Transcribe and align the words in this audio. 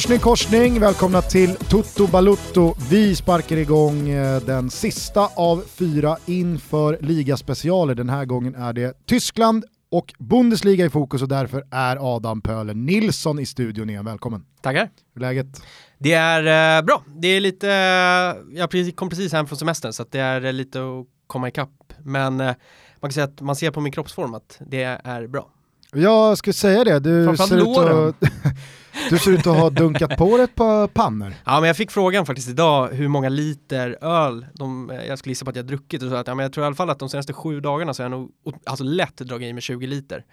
Morsning 0.00 0.18
korsning, 0.18 0.80
välkomna 0.80 1.22
till 1.22 1.56
Toto 1.56 2.06
Balutto. 2.06 2.74
Vi 2.90 3.16
sparkar 3.16 3.56
igång 3.56 4.08
eh, 4.08 4.42
den 4.42 4.70
sista 4.70 5.28
av 5.36 5.64
fyra 5.66 6.16
inför 6.26 6.98
ligaspecialer. 7.00 7.94
Den 7.94 8.08
här 8.08 8.24
gången 8.24 8.54
är 8.54 8.72
det 8.72 9.06
Tyskland 9.06 9.64
och 9.90 10.14
Bundesliga 10.18 10.86
i 10.86 10.90
fokus 10.90 11.22
och 11.22 11.28
därför 11.28 11.64
är 11.70 12.16
Adam 12.16 12.40
Pöler 12.40 12.74
Nilsson 12.74 13.38
i 13.38 13.46
studion 13.46 13.90
igen. 13.90 14.04
Välkommen. 14.04 14.44
Tackar. 14.60 14.90
Hur 15.14 15.22
är 15.22 15.28
läget? 15.28 15.62
Det 15.98 16.12
är 16.12 16.78
eh, 16.78 16.84
bra. 16.84 17.02
Det 17.06 17.28
är 17.28 17.40
lite, 17.40 17.68
eh, 17.68 18.58
jag 18.58 18.96
kom 18.96 19.10
precis 19.10 19.32
hem 19.32 19.46
från 19.46 19.58
semestern 19.58 19.92
så 19.92 20.04
det 20.10 20.20
är 20.20 20.52
lite 20.52 20.80
att 20.80 21.06
komma 21.26 21.48
ikapp. 21.48 21.92
Men 21.98 22.40
eh, 22.40 22.54
man 23.00 23.10
kan 23.10 23.12
säga 23.12 23.24
att 23.24 23.40
man 23.40 23.56
ser 23.56 23.70
på 23.70 23.80
min 23.80 23.92
kroppsform 23.92 24.34
att 24.34 24.60
det 24.66 24.82
är 25.04 25.26
bra. 25.26 25.50
Jag 25.92 26.38
skulle 26.38 26.54
säga 26.54 26.84
det, 26.84 27.00
du 27.00 27.36
ser, 27.36 27.56
ut 27.56 27.78
att, 27.78 28.30
du 29.10 29.18
ser 29.18 29.30
ut 29.30 29.46
att 29.46 29.56
ha 29.56 29.70
dunkat 29.70 30.16
på 30.16 30.36
ett 30.36 30.54
par 30.54 30.86
pannor. 30.86 31.34
Ja 31.44 31.60
men 31.60 31.66
jag 31.66 31.76
fick 31.76 31.90
frågan 31.90 32.26
faktiskt 32.26 32.48
idag 32.48 32.88
hur 32.88 33.08
många 33.08 33.28
liter 33.28 33.98
öl 34.00 34.46
de, 34.54 34.92
jag 35.08 35.18
skulle 35.18 35.30
gissa 35.30 35.44
på 35.44 35.50
att 35.50 35.56
jag 35.56 35.66
druckit 35.66 36.02
och 36.02 36.08
så 36.08 36.14
att 36.14 36.26
ja, 36.26 36.34
men 36.34 36.42
jag 36.42 36.52
tror 36.52 36.64
i 36.64 36.66
alla 36.66 36.76
fall 36.76 36.90
att 36.90 36.98
de 36.98 37.08
senaste 37.08 37.32
sju 37.32 37.60
dagarna 37.60 37.94
så 37.94 38.02
har 38.02 38.10
jag 38.10 38.18
nog 38.18 38.30
alltså 38.64 38.84
lätt 38.84 39.16
dragit 39.16 39.46
i 39.46 39.52
mig 39.52 39.62
20 39.62 39.86
liter. 39.86 40.24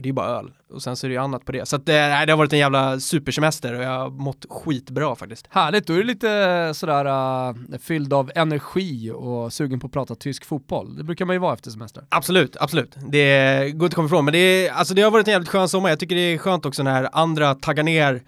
Och 0.00 0.02
det 0.02 0.08
är 0.08 0.12
bara 0.12 0.38
öl. 0.38 0.52
Och 0.72 0.82
sen 0.82 0.96
så 0.96 1.06
är 1.06 1.08
det 1.08 1.12
ju 1.14 1.20
annat 1.20 1.44
på 1.44 1.52
det. 1.52 1.68
Så 1.68 1.76
att, 1.76 1.88
eh, 1.88 1.92
det, 1.92 2.26
det 2.26 2.32
har 2.32 2.36
varit 2.36 2.52
en 2.52 2.58
jävla 2.58 3.00
supersemester 3.00 3.74
och 3.74 3.82
jag 3.82 3.98
har 3.98 4.10
mått 4.10 4.46
skitbra 4.50 5.16
faktiskt. 5.16 5.46
Härligt, 5.50 5.86
då 5.86 5.92
är 5.92 5.96
du 5.96 6.04
lite 6.04 6.72
sådär 6.74 7.06
uh, 7.06 7.78
fylld 7.78 8.12
av 8.12 8.30
energi 8.34 9.10
och 9.10 9.52
sugen 9.52 9.80
på 9.80 9.86
att 9.86 9.92
prata 9.92 10.14
tysk 10.14 10.44
fotboll. 10.44 10.96
Det 10.96 11.04
brukar 11.04 11.24
man 11.24 11.36
ju 11.36 11.40
vara 11.40 11.54
efter 11.54 11.70
semester. 11.70 12.04
Absolut, 12.08 12.56
absolut. 12.60 12.96
Det 13.08 13.58
går 13.60 13.72
inte 13.72 13.86
att 13.86 13.94
komma 13.94 14.06
ifrån. 14.06 14.24
Men 14.24 14.32
det, 14.32 14.38
är, 14.38 14.72
alltså 14.72 14.94
det 14.94 15.02
har 15.02 15.10
varit 15.10 15.26
en 15.28 15.32
jävligt 15.32 15.48
skön 15.48 15.68
sommar. 15.68 15.88
Jag 15.88 16.00
tycker 16.00 16.14
det 16.14 16.34
är 16.34 16.38
skönt 16.38 16.66
också 16.66 16.82
när 16.82 17.08
andra 17.12 17.54
taggar 17.54 17.82
ner 17.82 18.22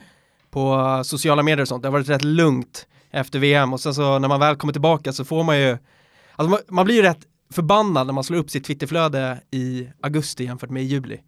på 0.50 1.02
sociala 1.04 1.42
medier 1.42 1.62
och 1.62 1.68
sånt. 1.68 1.82
Det 1.82 1.88
har 1.88 1.92
varit 1.92 2.08
rätt 2.08 2.24
lugnt 2.24 2.86
efter 3.10 3.38
VM 3.38 3.72
och 3.72 3.80
sen 3.80 3.94
så 3.94 4.18
när 4.18 4.28
man 4.28 4.40
väl 4.40 4.56
kommer 4.56 4.72
tillbaka 4.72 5.12
så 5.12 5.24
får 5.24 5.44
man 5.44 5.58
ju, 5.60 5.78
alltså 6.36 6.50
man, 6.50 6.58
man 6.68 6.84
blir 6.84 6.96
ju 6.96 7.02
rätt 7.02 7.26
förbannad 7.52 8.06
när 8.06 8.14
man 8.14 8.24
slår 8.24 8.38
upp 8.38 8.50
sitt 8.50 8.64
Twitterflöde 8.64 9.40
i 9.50 9.88
augusti 10.02 10.44
jämfört 10.44 10.70
med 10.70 10.82
i 10.82 10.86
juli. 10.86 11.20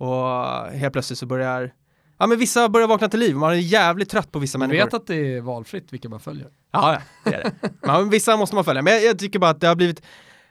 Och 0.00 0.26
helt 0.72 0.92
plötsligt 0.92 1.18
så 1.18 1.26
börjar 1.26 1.72
Ja 2.18 2.26
men 2.26 2.38
vissa 2.38 2.68
börjar 2.68 2.88
vakna 2.88 3.08
till 3.08 3.20
liv, 3.20 3.36
man 3.36 3.50
är 3.50 3.54
jävligt 3.54 4.10
trött 4.10 4.32
på 4.32 4.38
vissa 4.38 4.58
du 4.58 4.60
människor. 4.60 4.84
vet 4.84 4.94
att 4.94 5.06
det 5.06 5.36
är 5.36 5.40
valfritt 5.40 5.92
vilka 5.92 6.08
man 6.08 6.20
följer? 6.20 6.48
Ja, 6.72 6.98
det 7.24 7.34
är 7.34 7.42
det. 7.42 7.70
men 7.80 8.10
vissa 8.10 8.36
måste 8.36 8.54
man 8.54 8.64
följa, 8.64 8.82
men 8.82 8.92
jag, 8.92 9.04
jag, 9.04 9.18
tycker 9.18 9.38
bara 9.38 9.50
att 9.50 9.60
det 9.60 9.66
har 9.66 9.74
blivit, 9.74 10.02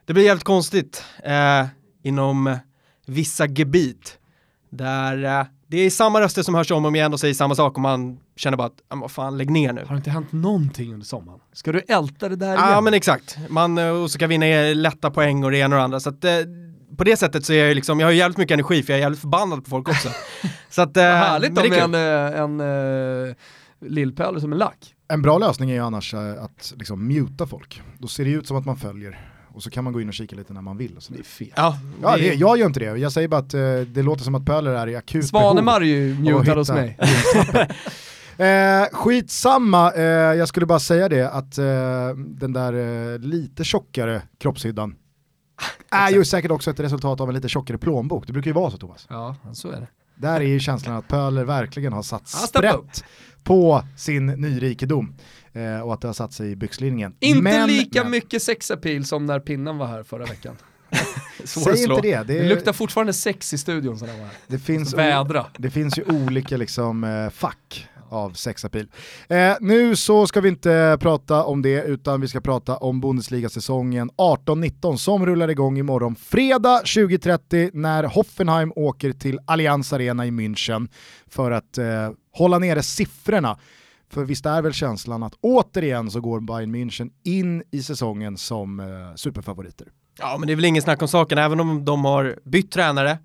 det 0.06 0.14
blir 0.14 0.24
jävligt 0.26 0.44
konstigt 0.44 1.04
eh, 1.24 1.66
inom 2.04 2.58
vissa 3.06 3.46
gebit 3.46 4.20
där 4.70 5.40
eh, 5.40 5.46
det 5.68 5.78
är 5.78 5.90
samma 5.90 6.22
röster 6.22 6.44
som 6.44 6.56
hörs 6.56 6.72
om 6.72 6.86
och 6.86 6.96
igen 6.96 7.14
och 7.14 7.20
säger 7.20 7.34
samma 7.34 7.56
sak 7.56 7.76
och 7.76 7.82
man 7.82 8.20
känner 8.36 8.58
bara 8.58 8.68
att, 8.68 8.82
vad 8.88 9.12
fan 9.12 9.38
lägg 9.38 9.50
ner 9.50 9.74
nu. 9.74 9.82
Har 9.82 9.96
det 9.96 9.98
inte 9.98 10.10
hänt 10.10 10.32
någonting 10.32 10.94
under 10.94 11.06
sommaren? 11.06 11.40
Ska 11.54 11.72
du 11.72 11.80
älta 11.80 12.30
det 12.30 12.36
där 12.36 12.48
igen? 12.48 12.70
Ja 12.70 12.82
men 12.82 12.94
exakt, 12.94 13.38
man 13.50 13.78
eh, 13.78 13.90
och 13.90 14.12
så 14.12 14.20
kan 14.20 14.30
vinna 14.30 14.46
lätta 14.74 15.12
poäng 15.12 15.44
och 15.44 15.52
det 15.52 15.58
ena 15.58 15.76
och 15.76 15.80
det 15.80 15.84
andra 15.84 16.00
så 16.00 16.10
att 16.10 16.24
eh, 16.24 16.32
på 16.98 17.04
det 17.04 17.18
sättet 17.18 17.46
så 17.46 17.54
är 17.54 17.66
jag 17.66 17.76
liksom, 17.76 18.00
jag 18.00 18.08
har 18.08 18.12
jävligt 18.12 18.38
mycket 18.38 18.54
energi 18.54 18.84
för 18.84 18.94
jag 18.94 18.98
är 18.98 19.02
jävligt 19.02 19.22
förbannad 19.22 19.64
på 19.64 19.70
folk 19.70 19.90
också. 19.90 20.10
så 20.70 20.82
att, 20.82 20.98
eh, 20.98 21.04
Härligt 21.04 21.56
då 21.56 21.70
med 21.70 21.80
en, 21.84 21.96
eh, 21.96 22.40
en, 22.42 22.62
uh, 22.62 23.36
lillpöl 23.82 24.42
som 24.42 24.52
en 24.52 24.58
lack. 24.58 24.96
En 25.08 25.22
bra 25.22 25.38
lösning 25.38 25.70
är 25.70 25.74
ju 25.74 25.80
annars 25.80 26.14
att 26.14 26.74
liksom 26.78 27.08
muta 27.08 27.48
folk. 27.48 27.82
Då 27.98 28.08
ser 28.08 28.26
det 28.26 28.32
ut 28.32 28.48
som 28.48 28.58
att 28.58 28.66
man 28.66 28.78
följer 28.78 29.30
och 29.54 29.64
så 29.64 29.70
kan 29.70 29.84
man 29.84 29.94
gå 29.94 30.02
in 30.02 30.08
och 30.08 30.14
kika 30.14 30.36
lite 30.36 30.54
när 30.54 30.62
man 30.62 30.78
vill. 30.78 31.00
det 31.10 31.20
är 31.20 31.24
fel. 31.24 31.54
Ja, 31.56 31.78
ja 32.02 32.18
det, 32.18 32.34
jag 32.34 32.58
gör 32.58 32.68
inte 32.68 32.80
det. 32.80 32.98
Jag 32.98 33.12
säger 33.12 33.28
bara 33.28 33.40
att 33.40 33.54
uh, 33.54 33.82
det 33.82 34.02
låter 34.02 34.24
som 34.24 34.36
att 34.36 34.46
Pöler 34.46 34.72
är 34.72 34.88
i 34.88 34.96
akut 34.96 35.28
Svanemar 35.28 35.82
är 35.82 35.86
ju 35.86 36.16
mutad 36.20 36.56
hos 36.56 36.70
mig. 36.70 36.98
Eh, 38.40 38.88
skitsamma, 38.92 39.92
eh, 39.92 40.04
jag 40.04 40.48
skulle 40.48 40.66
bara 40.66 40.80
säga 40.80 41.10
det 41.10 41.30
att 41.30 41.58
eh, 41.58 42.16
den 42.18 42.54
där 42.54 42.74
eh, 42.74 43.20
lite 43.20 43.64
tjockare 43.64 44.22
kroppshyddan 44.38 44.96
är 45.92 46.10
ju 46.10 46.26
säkert 46.26 46.52
också 46.52 46.72
ett 46.72 46.80
resultat 46.80 47.22
av 47.22 47.30
en 47.30 47.36
lite 47.36 47.50
tjockare 47.50 47.78
plånbok. 47.78 48.28
Det 48.28 48.34
brukar 48.34 48.50
ju 48.50 48.54
vara 48.54 48.72
så 48.72 48.78
Thomas. 48.78 49.08
Ja, 49.10 49.36
så 49.54 49.72
är 49.72 49.82
det. 49.82 49.88
Där 50.16 50.42
är 50.42 50.46
ju 50.46 50.60
känslan 50.60 50.96
att 50.96 51.08
Pöler 51.08 51.44
verkligen 51.44 51.94
har 51.94 52.04
satt 52.04 52.28
sprätt 52.28 53.04
på 53.44 53.84
sin 53.98 54.26
nyrikedom. 54.26 55.16
Eh, 55.54 55.82
och 55.82 55.94
att 55.94 56.02
det 56.02 56.08
har 56.08 56.14
satt 56.14 56.34
sig 56.34 56.52
i 56.52 56.56
byxlinjen. 56.56 57.16
Inte 57.20 57.42
men, 57.42 57.68
lika 57.68 58.04
men. 58.04 58.12
mycket 58.12 58.44
sexappeal 58.44 59.06
som 59.06 59.26
när 59.26 59.40
pinnen 59.40 59.78
var 59.78 59.88
här 59.88 60.04
förra 60.04 60.26
veckan. 60.26 60.56
Säg 61.44 61.84
inte 61.84 62.02
det. 62.02 62.24
Det, 62.24 62.24
det 62.24 62.50
luktar 62.50 62.74
fortfarande 62.74 63.14
sex 63.14 63.54
i 63.54 63.58
studion. 63.58 64.00
Så 64.00 64.08
det, 64.48 64.60
finns 64.60 64.94
Vädra. 64.94 65.46
det 65.58 65.70
finns 65.70 65.98
ju 65.98 66.04
olika 66.04 66.58
liksom, 66.58 67.04
eh, 67.04 67.30
fack 67.30 67.88
av 68.10 68.34
sexapil. 68.34 68.88
Eh, 69.30 69.54
nu 69.60 69.96
så 69.96 70.28
ska 70.28 70.42
vi 70.42 70.50
inte 70.50 70.98
prata 71.00 71.44
om 71.44 71.62
det 71.62 71.84
utan 71.84 72.22
vi 72.22 72.28
ska 72.28 72.42
prata 72.42 72.78
om 72.78 73.02
Bundesliga-säsongen 73.02 74.10
18-19 74.18 74.96
som 74.96 75.26
rullar 75.26 75.48
igång 75.48 75.78
imorgon 75.78 76.16
fredag 76.16 76.82
20.30 76.86 77.70
när 77.74 78.04
Hoffenheim 78.04 78.74
åker 78.76 79.12
till 79.12 79.40
Allianz 79.46 79.94
Arena 79.94 80.26
i 80.26 80.32
München 80.32 80.88
för 81.28 81.52
att 81.52 81.78
eh, 81.78 82.10
hålla 82.32 82.60
nere 82.60 82.84
siffrorna. 82.84 83.58
För 84.10 84.24
visst 84.24 84.46
är 84.46 84.62
väl 84.62 84.74
känslan 84.74 85.24
att 85.24 85.34
återigen 85.42 86.12
så 86.12 86.22
går 86.22 86.40
Bayern 86.40 86.76
München 86.76 87.10
in 87.24 87.64
i 87.72 87.84
säsongen 87.84 88.38
som 88.38 88.80
eh, 88.80 88.86
superfavoriter. 89.16 89.88
Ja 90.20 90.38
men 90.38 90.48
det 90.48 90.54
är 90.54 90.56
väl 90.56 90.66
ingen 90.66 90.82
snack 90.82 91.02
om 91.02 91.08
saken, 91.08 91.38
även 91.38 91.60
om 91.60 91.86
de 91.86 92.06
har 92.06 92.40
bytt 92.44 92.72
tränare, 92.72 93.18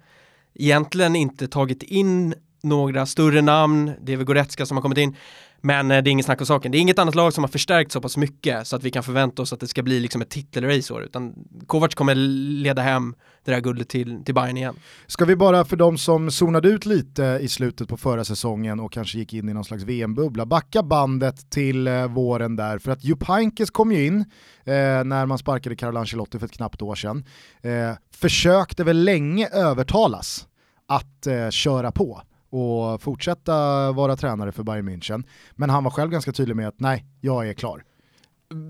egentligen 0.55 1.17
inte 1.17 1.49
tagit 1.49 1.83
in 1.83 2.35
några 2.65 3.07
större 3.07 3.43
namn, 3.43 3.93
det 4.03 4.13
är 4.13 4.17
väl 4.17 4.27
Goretzka 4.27 4.67
som 4.67 4.77
har 4.77 4.83
kommit 4.83 4.99
in, 4.99 5.17
men 5.65 5.91
eh, 5.91 6.03
det 6.03 6.11
är 6.11 6.13
inget 6.13 6.27
snack 6.27 6.41
om 6.41 6.47
saken. 6.47 6.73
Det 6.73 6.79
är 6.79 6.81
inget 6.81 6.99
annat 6.99 7.15
lag 7.15 7.33
som 7.33 7.45
har 7.45 7.49
förstärkt 7.49 7.93
så 7.93 8.01
pass 8.01 8.17
mycket 8.17 8.67
så 8.67 8.77
att 8.77 8.83
vi 8.83 8.91
kan 8.91 9.03
förvänta 9.03 9.43
oss 9.43 9.53
att 9.53 9.61
det 9.61 9.69
ska 9.69 9.83
bli 9.83 10.01
liksom 10.01 10.23
ett 10.23 10.31
titelrace 10.31 10.95
år, 10.95 11.03
utan 11.03 11.35
Kovacs 11.67 11.95
kommer 11.95 12.15
leda 12.15 12.83
hem 12.83 13.15
det 13.45 13.51
där 13.51 13.61
guldet 13.61 13.89
till, 13.89 14.25
till 14.25 14.35
Bayern 14.35 14.57
igen. 14.57 14.75
Ska 15.07 15.25
vi 15.25 15.37
bara 15.37 15.65
för 15.65 15.77
de 15.77 15.99
som 15.99 16.31
zonade 16.31 16.69
ut 16.69 16.87
lite 16.87 17.39
i 17.41 17.49
slutet 17.49 17.89
på 17.89 17.97
förra 17.97 18.25
säsongen 18.25 18.81
och 18.81 18.93
kanske 18.93 19.19
gick 19.19 19.33
in 19.33 19.49
i 19.49 19.55
någon 19.55 19.65
slags 19.65 19.83
VM-bubbla, 19.83 20.47
backa 20.47 20.83
bandet 20.83 21.51
till 21.51 21.89
eh, 21.89 22.07
våren 22.07 22.57
där, 22.57 22.79
för 22.79 22.91
att 22.91 23.05
Jupp 23.05 23.29
Heynckes 23.29 23.71
kom 23.71 23.93
ju 23.93 24.07
in 24.07 24.21
eh, 24.65 24.75
när 25.05 25.27
man 25.27 25.39
sparkade 25.39 25.77
Carlo 25.77 26.01
Ancelotti 26.01 26.39
för 26.39 26.47
ett 26.47 26.53
knappt 26.53 26.83
år 26.83 26.95
sedan, 26.95 27.25
eh, 27.63 27.93
försökte 28.11 28.85
väl 28.85 29.05
länge 29.05 29.49
övertalas 29.49 30.47
att 30.87 31.27
eh, 31.27 31.51
köra 31.51 31.93
på 31.93 32.23
och 32.55 33.03
fortsätta 33.03 33.93
vara 33.93 34.17
tränare 34.17 34.53
för 34.53 34.63
Bayern 34.63 34.89
München. 34.89 35.25
Men 35.53 35.71
han 35.71 35.85
var 35.85 35.91
själv 35.91 36.11
ganska 36.11 36.33
tydlig 36.33 36.57
med 36.57 36.69
att 36.69 36.81
nej, 36.81 37.07
jag 37.21 37.49
är 37.49 37.55
klar. 37.55 37.85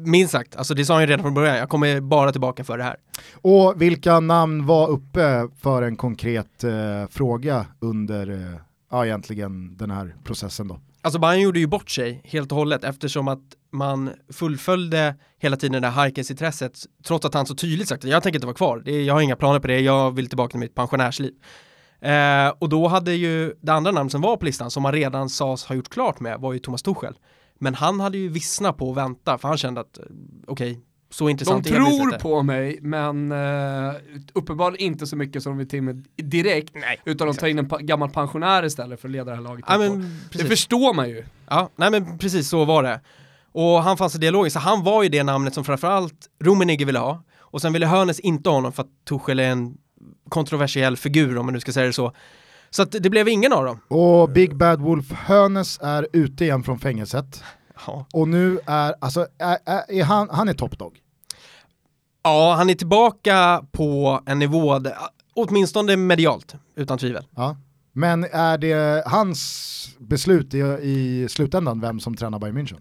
Minst 0.04 0.32
sagt, 0.32 0.56
alltså 0.56 0.74
det 0.74 0.84
sa 0.84 0.94
han 0.94 1.02
ju 1.02 1.06
redan 1.06 1.22
från 1.22 1.34
början, 1.34 1.56
jag 1.56 1.68
kommer 1.68 2.00
bara 2.00 2.32
tillbaka 2.32 2.64
för 2.64 2.78
det 2.78 2.84
här. 2.84 2.96
Och 3.34 3.82
vilka 3.82 4.20
namn 4.20 4.66
var 4.66 4.88
uppe 4.88 5.48
för 5.60 5.82
en 5.82 5.96
konkret 5.96 6.64
eh, 6.64 6.72
fråga 7.10 7.66
under 7.80 8.30
eh, 8.30 8.60
ja, 8.90 9.06
egentligen 9.06 9.76
den 9.76 9.90
här 9.90 10.14
processen 10.24 10.68
då? 10.68 10.80
Alltså 11.02 11.18
Bayern 11.18 11.40
gjorde 11.40 11.58
ju 11.58 11.66
bort 11.66 11.90
sig 11.90 12.20
helt 12.24 12.52
och 12.52 12.58
hållet 12.58 12.84
eftersom 12.84 13.28
att 13.28 13.42
man 13.72 14.10
fullföljde 14.32 15.14
hela 15.38 15.56
tiden 15.56 15.82
det 15.82 15.88
här 15.88 15.94
Harkens-intresset 15.94 16.86
trots 17.06 17.26
att 17.26 17.34
han 17.34 17.46
så 17.46 17.54
tydligt 17.54 17.88
sagt 17.88 18.04
att 18.04 18.10
jag 18.10 18.22
tänker 18.22 18.36
inte 18.36 18.46
vara 18.46 18.56
kvar, 18.56 18.88
jag 18.88 19.14
har 19.14 19.20
inga 19.20 19.36
planer 19.36 19.60
på 19.60 19.66
det, 19.66 19.80
jag 19.80 20.10
vill 20.14 20.28
tillbaka 20.28 20.50
till 20.50 20.60
mitt 20.60 20.74
pensionärsliv. 20.74 21.32
Eh, 22.04 22.52
och 22.58 22.68
då 22.68 22.88
hade 22.88 23.12
ju 23.12 23.54
det 23.60 23.72
andra 23.72 23.90
namn 23.90 24.10
som 24.10 24.20
var 24.20 24.36
på 24.36 24.44
listan 24.44 24.70
som 24.70 24.82
man 24.82 24.92
redan 24.92 25.28
sades 25.28 25.64
ha 25.64 25.74
gjort 25.74 25.88
klart 25.88 26.20
med 26.20 26.40
var 26.40 26.52
ju 26.52 26.58
Thomas 26.58 26.82
Tuchel. 26.82 27.14
Men 27.58 27.74
han 27.74 28.00
hade 28.00 28.18
ju 28.18 28.28
vissnat 28.28 28.76
på 28.76 28.90
att 28.90 28.96
vänta 28.96 29.38
för 29.38 29.48
han 29.48 29.56
kände 29.56 29.80
att 29.80 29.98
eh, 29.98 30.04
okej, 30.46 30.70
okay, 30.70 30.82
så 31.10 31.28
intressant 31.28 31.64
De 31.64 31.70
tror 31.70 32.18
på 32.18 32.42
mig 32.42 32.78
men 32.82 33.32
uh, 33.32 33.94
uppenbarligen 34.32 34.86
inte 34.86 35.06
så 35.06 35.16
mycket 35.16 35.42
som 35.42 35.52
de 35.52 35.58
vill 35.58 35.68
till 35.68 35.82
med 35.82 36.06
direkt 36.16 36.74
nej, 36.74 37.00
utan 37.04 37.26
de 37.26 37.36
tar 37.36 37.46
in 37.46 37.58
en 37.58 37.68
pa 37.68 37.78
gammal 37.78 38.10
pensionär 38.10 38.64
istället 38.64 39.00
för 39.00 39.08
att 39.08 39.12
leda 39.12 39.30
det 39.30 39.36
här 39.36 39.42
laget. 39.42 39.64
Ja, 39.68 39.78
men, 39.78 40.20
det 40.32 40.44
förstår 40.44 40.94
man 40.94 41.08
ju. 41.08 41.24
Ja, 41.48 41.70
nej 41.76 41.90
men 41.90 42.18
precis 42.18 42.48
så 42.48 42.64
var 42.64 42.82
det. 42.82 43.00
Och 43.52 43.82
han 43.82 43.96
fanns 43.96 44.14
i 44.14 44.18
dialogen, 44.18 44.50
så 44.50 44.58
han 44.58 44.82
var 44.82 45.02
ju 45.02 45.08
det 45.08 45.22
namnet 45.22 45.54
som 45.54 45.64
framförallt 45.64 46.28
Rummenigge 46.40 46.84
ville 46.84 46.98
ha. 46.98 47.22
Och 47.38 47.60
sen 47.60 47.72
ville 47.72 47.86
Hörnes 47.86 48.20
inte 48.20 48.48
ha 48.48 48.54
honom 48.54 48.72
för 48.72 48.82
att 48.82 49.04
Tuchel 49.08 49.40
är 49.40 49.50
en 49.50 49.76
kontroversiell 50.28 50.96
figur 50.96 51.38
om 51.38 51.46
man 51.46 51.52
nu 51.52 51.60
ska 51.60 51.72
säga 51.72 51.86
det 51.86 51.92
så. 51.92 52.12
Så 52.70 52.82
att 52.82 52.92
det 52.92 53.10
blev 53.10 53.28
ingen 53.28 53.52
av 53.52 53.64
dem. 53.64 53.80
Och 53.88 54.30
Big 54.30 54.56
Bad 54.56 54.80
Wolf 54.80 55.12
Hönes 55.12 55.78
är 55.82 56.08
ute 56.12 56.44
igen 56.44 56.62
från 56.62 56.78
fängelset. 56.78 57.42
Ja. 57.86 58.06
Och 58.12 58.28
nu 58.28 58.58
är, 58.66 58.94
alltså, 59.00 59.26
är, 59.38 59.58
är, 59.64 59.92
är 59.92 60.04
han, 60.04 60.28
han 60.30 60.48
är 60.48 60.54
toppdog. 60.54 61.00
Ja, 62.22 62.54
han 62.54 62.70
är 62.70 62.74
tillbaka 62.74 63.64
på 63.72 64.20
en 64.26 64.38
nivå, 64.38 64.78
där, 64.78 64.96
åtminstone 65.34 65.96
medialt, 65.96 66.54
utan 66.76 66.98
tvivel. 66.98 67.26
Ja. 67.36 67.56
Men 67.92 68.24
är 68.24 68.58
det 68.58 69.02
hans 69.06 69.88
beslut 69.98 70.54
i, 70.54 70.58
i 70.82 71.26
slutändan 71.30 71.80
vem 71.80 72.00
som 72.00 72.16
tränar 72.16 72.38
Bayern 72.38 72.58
München? 72.58 72.80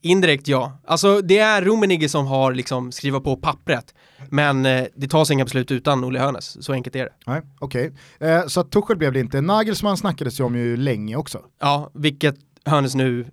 Indirekt 0.00 0.48
ja. 0.48 0.78
Alltså 0.86 1.20
det 1.20 1.38
är 1.38 1.62
Rummenigge 1.62 2.08
som 2.08 2.26
har 2.26 2.52
liksom 2.52 2.92
skrivit 2.92 3.24
på 3.24 3.36
pappret. 3.36 3.94
Men 4.30 4.66
eh, 4.66 4.84
det 4.94 5.08
tas 5.08 5.30
inga 5.30 5.44
beslut 5.44 5.70
utan 5.70 6.04
Olle 6.04 6.18
Hönes, 6.20 6.64
så 6.64 6.72
enkelt 6.72 6.96
är 6.96 7.04
det. 7.04 7.12
Nej, 7.26 7.42
okej. 7.58 7.92
Eh, 8.20 8.46
så 8.46 8.60
att 8.60 8.70
Tuchel 8.70 8.96
blev 8.96 9.12
det 9.12 9.20
inte. 9.20 9.40
Nagelsmann 9.40 9.96
snackades 9.96 10.40
ju 10.40 10.44
om 10.44 10.56
ju 10.56 10.76
länge 10.76 11.16
också. 11.16 11.40
Ja, 11.60 11.90
vilket 11.94 12.36
Hönes 12.64 12.94
nu 12.94 13.26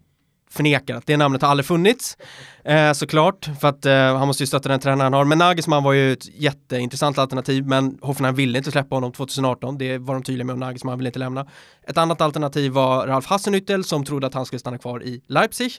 förnekar 0.52 0.96
att 0.96 1.06
det 1.06 1.18
namnet 1.18 1.42
har 1.42 1.50
aldrig 1.50 1.66
funnits 1.66 2.18
eh, 2.64 2.94
såklart 2.94 3.50
för 3.62 3.68
att 3.68 3.86
eh, 3.86 4.18
han 4.18 4.28
måste 4.28 4.44
ju 4.44 4.48
stötta 4.48 4.70
den 4.70 4.80
tränaren 4.80 5.02
han 5.02 5.14
har. 5.14 5.26
Men 5.26 5.38
Nagelsmann 5.38 5.84
var 5.84 5.94
ju 5.94 6.14
ett 6.14 6.36
jätteintressant 6.36 7.18
alternativ 7.18 7.66
men 7.66 7.98
Hoffenheim 8.02 8.36
ville 8.36 8.58
inte 8.58 8.72
släppa 8.72 8.96
honom 8.96 9.12
2018 9.12 9.78
det 9.78 9.98
var 9.98 10.14
de 10.14 10.24
tydliga 10.24 10.46
med 10.46 10.54
och 10.54 10.60
Nagelsmann 10.60 10.98
ville 10.98 11.10
inte 11.10 11.20
lämna. 11.20 11.48
Ett 11.88 11.98
annat 11.98 12.22
alternativ 12.22 12.72
var 12.72 13.08
Ralf 13.08 13.28
Hassenüttel 13.28 13.84
som 13.84 14.06
trodde 14.06 14.28
att 14.28 14.34
han 14.34 14.46
skulle 14.46 14.60
stanna 14.60 14.78
kvar 14.78 15.04
i 15.04 15.22
Leipzig. 15.28 15.72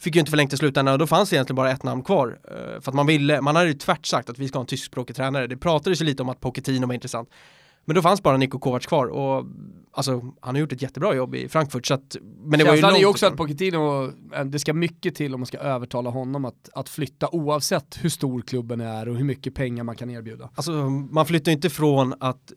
Fick 0.00 0.14
ju 0.14 0.20
inte 0.20 0.30
förlängt 0.30 0.52
i 0.52 0.56
slutändan 0.56 0.92
och 0.92 0.98
då 0.98 1.06
fanns 1.06 1.32
egentligen 1.32 1.56
bara 1.56 1.70
ett 1.70 1.82
namn 1.82 2.02
kvar 2.02 2.38
eh, 2.44 2.80
för 2.80 2.90
att 2.90 2.94
man 2.94 3.06
ville, 3.06 3.40
man 3.40 3.56
hade 3.56 3.68
ju 3.68 3.74
tvärt 3.74 4.06
sagt 4.06 4.30
att 4.30 4.38
vi 4.38 4.48
ska 4.48 4.58
ha 4.58 4.60
en 4.60 4.66
tyskspråkig 4.66 5.16
tränare. 5.16 5.46
Det 5.46 5.56
pratades 5.56 6.00
ju 6.00 6.04
lite 6.04 6.22
om 6.22 6.28
att 6.28 6.40
Pochettino 6.40 6.86
var 6.86 6.94
intressant 6.94 7.28
men 7.88 7.94
då 7.94 8.02
fanns 8.02 8.22
bara 8.22 8.36
Niko 8.36 8.58
Kovac 8.58 8.86
kvar 8.86 9.06
och 9.06 9.46
alltså 9.92 10.12
han 10.40 10.54
har 10.54 10.60
gjort 10.60 10.72
ett 10.72 10.82
jättebra 10.82 11.14
jobb 11.14 11.34
i 11.34 11.48
Frankfurt 11.48 11.86
så 11.86 11.94
att, 11.94 12.16
men 12.44 12.58
det 12.58 12.64
var 12.64 12.72
ju 12.72 12.76
Känslan 12.76 12.94
är 12.94 12.98
ju 12.98 13.06
också 13.06 13.26
att 13.26 13.36
Pochettino, 13.36 14.12
eh, 14.34 14.44
det 14.44 14.58
ska 14.58 14.72
mycket 14.72 15.14
till 15.14 15.34
om 15.34 15.40
man 15.40 15.46
ska 15.46 15.58
övertala 15.58 16.10
honom 16.10 16.44
att, 16.44 16.68
att 16.72 16.88
flytta 16.88 17.28
oavsett 17.32 17.98
hur 18.00 18.08
stor 18.08 18.40
klubben 18.40 18.80
är 18.80 19.08
och 19.08 19.16
hur 19.16 19.24
mycket 19.24 19.54
pengar 19.54 19.84
man 19.84 19.96
kan 19.96 20.10
erbjuda. 20.10 20.50
Alltså 20.54 20.72
man 21.10 21.26
flyttar 21.26 21.52
ju 21.52 21.56
inte 21.56 21.70
från 21.70 22.14
att 22.20 22.52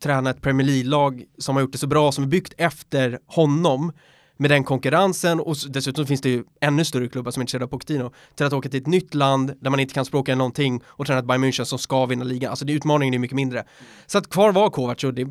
träna 0.00 0.30
ett 0.30 0.40
Premier 0.40 0.66
League-lag 0.66 1.24
som 1.38 1.56
har 1.56 1.62
gjort 1.62 1.72
det 1.72 1.78
så 1.78 1.86
bra, 1.86 2.12
som 2.12 2.24
är 2.24 2.28
byggt 2.28 2.54
efter 2.56 3.18
honom 3.26 3.92
med 4.36 4.50
den 4.50 4.64
konkurrensen 4.64 5.40
och 5.40 5.56
dessutom 5.68 6.06
finns 6.06 6.20
det 6.20 6.28
ju 6.28 6.44
ännu 6.60 6.84
större 6.84 7.08
klubbar 7.08 7.30
som 7.30 7.40
är 7.40 7.42
intresserade 7.42 7.64
av 7.64 7.68
Pochettino 7.68 8.12
till 8.34 8.46
att 8.46 8.52
åka 8.52 8.68
till 8.68 8.80
ett 8.80 8.86
nytt 8.86 9.14
land 9.14 9.52
där 9.60 9.70
man 9.70 9.80
inte 9.80 9.94
kan 9.94 10.04
språka 10.04 10.34
någonting 10.34 10.82
och 10.86 11.06
träna 11.06 11.18
ett 11.18 11.26
Bayern 11.26 11.44
München 11.44 11.64
som 11.64 11.78
ska 11.78 12.06
vinna 12.06 12.24
ligan. 12.24 12.50
Alltså 12.50 12.64
det, 12.64 12.72
utmaningen 12.72 13.14
är 13.14 13.18
mycket 13.18 13.36
mindre. 13.36 13.64
Så 14.06 14.18
att 14.18 14.30
kvar 14.30 14.52
var 14.52 14.70
Kovac 14.70 15.04
och 15.04 15.14
det, 15.14 15.24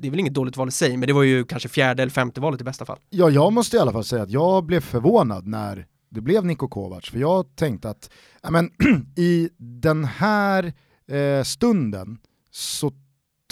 det 0.00 0.06
är 0.06 0.10
väl 0.10 0.20
inget 0.20 0.34
dåligt 0.34 0.56
val 0.56 0.68
i 0.68 0.72
sig, 0.72 0.96
men 0.96 1.06
det 1.06 1.12
var 1.12 1.22
ju 1.22 1.44
kanske 1.44 1.68
fjärde 1.68 2.02
eller 2.02 2.12
femte 2.12 2.40
valet 2.40 2.60
i 2.60 2.64
bästa 2.64 2.84
fall. 2.84 2.98
Ja, 3.10 3.30
jag 3.30 3.52
måste 3.52 3.76
i 3.76 3.80
alla 3.80 3.92
fall 3.92 4.04
säga 4.04 4.22
att 4.22 4.30
jag 4.30 4.64
blev 4.64 4.80
förvånad 4.80 5.46
när 5.46 5.86
det 6.10 6.20
blev 6.20 6.44
Niko 6.44 6.68
Kovac, 6.68 7.10
för 7.10 7.18
jag 7.18 7.56
tänkte 7.56 7.90
att 7.90 8.10
ja, 8.42 8.50
men, 8.50 8.70
i 9.16 9.48
den 9.58 10.04
här 10.04 10.72
eh, 11.08 11.42
stunden 11.44 12.18
så 12.50 12.92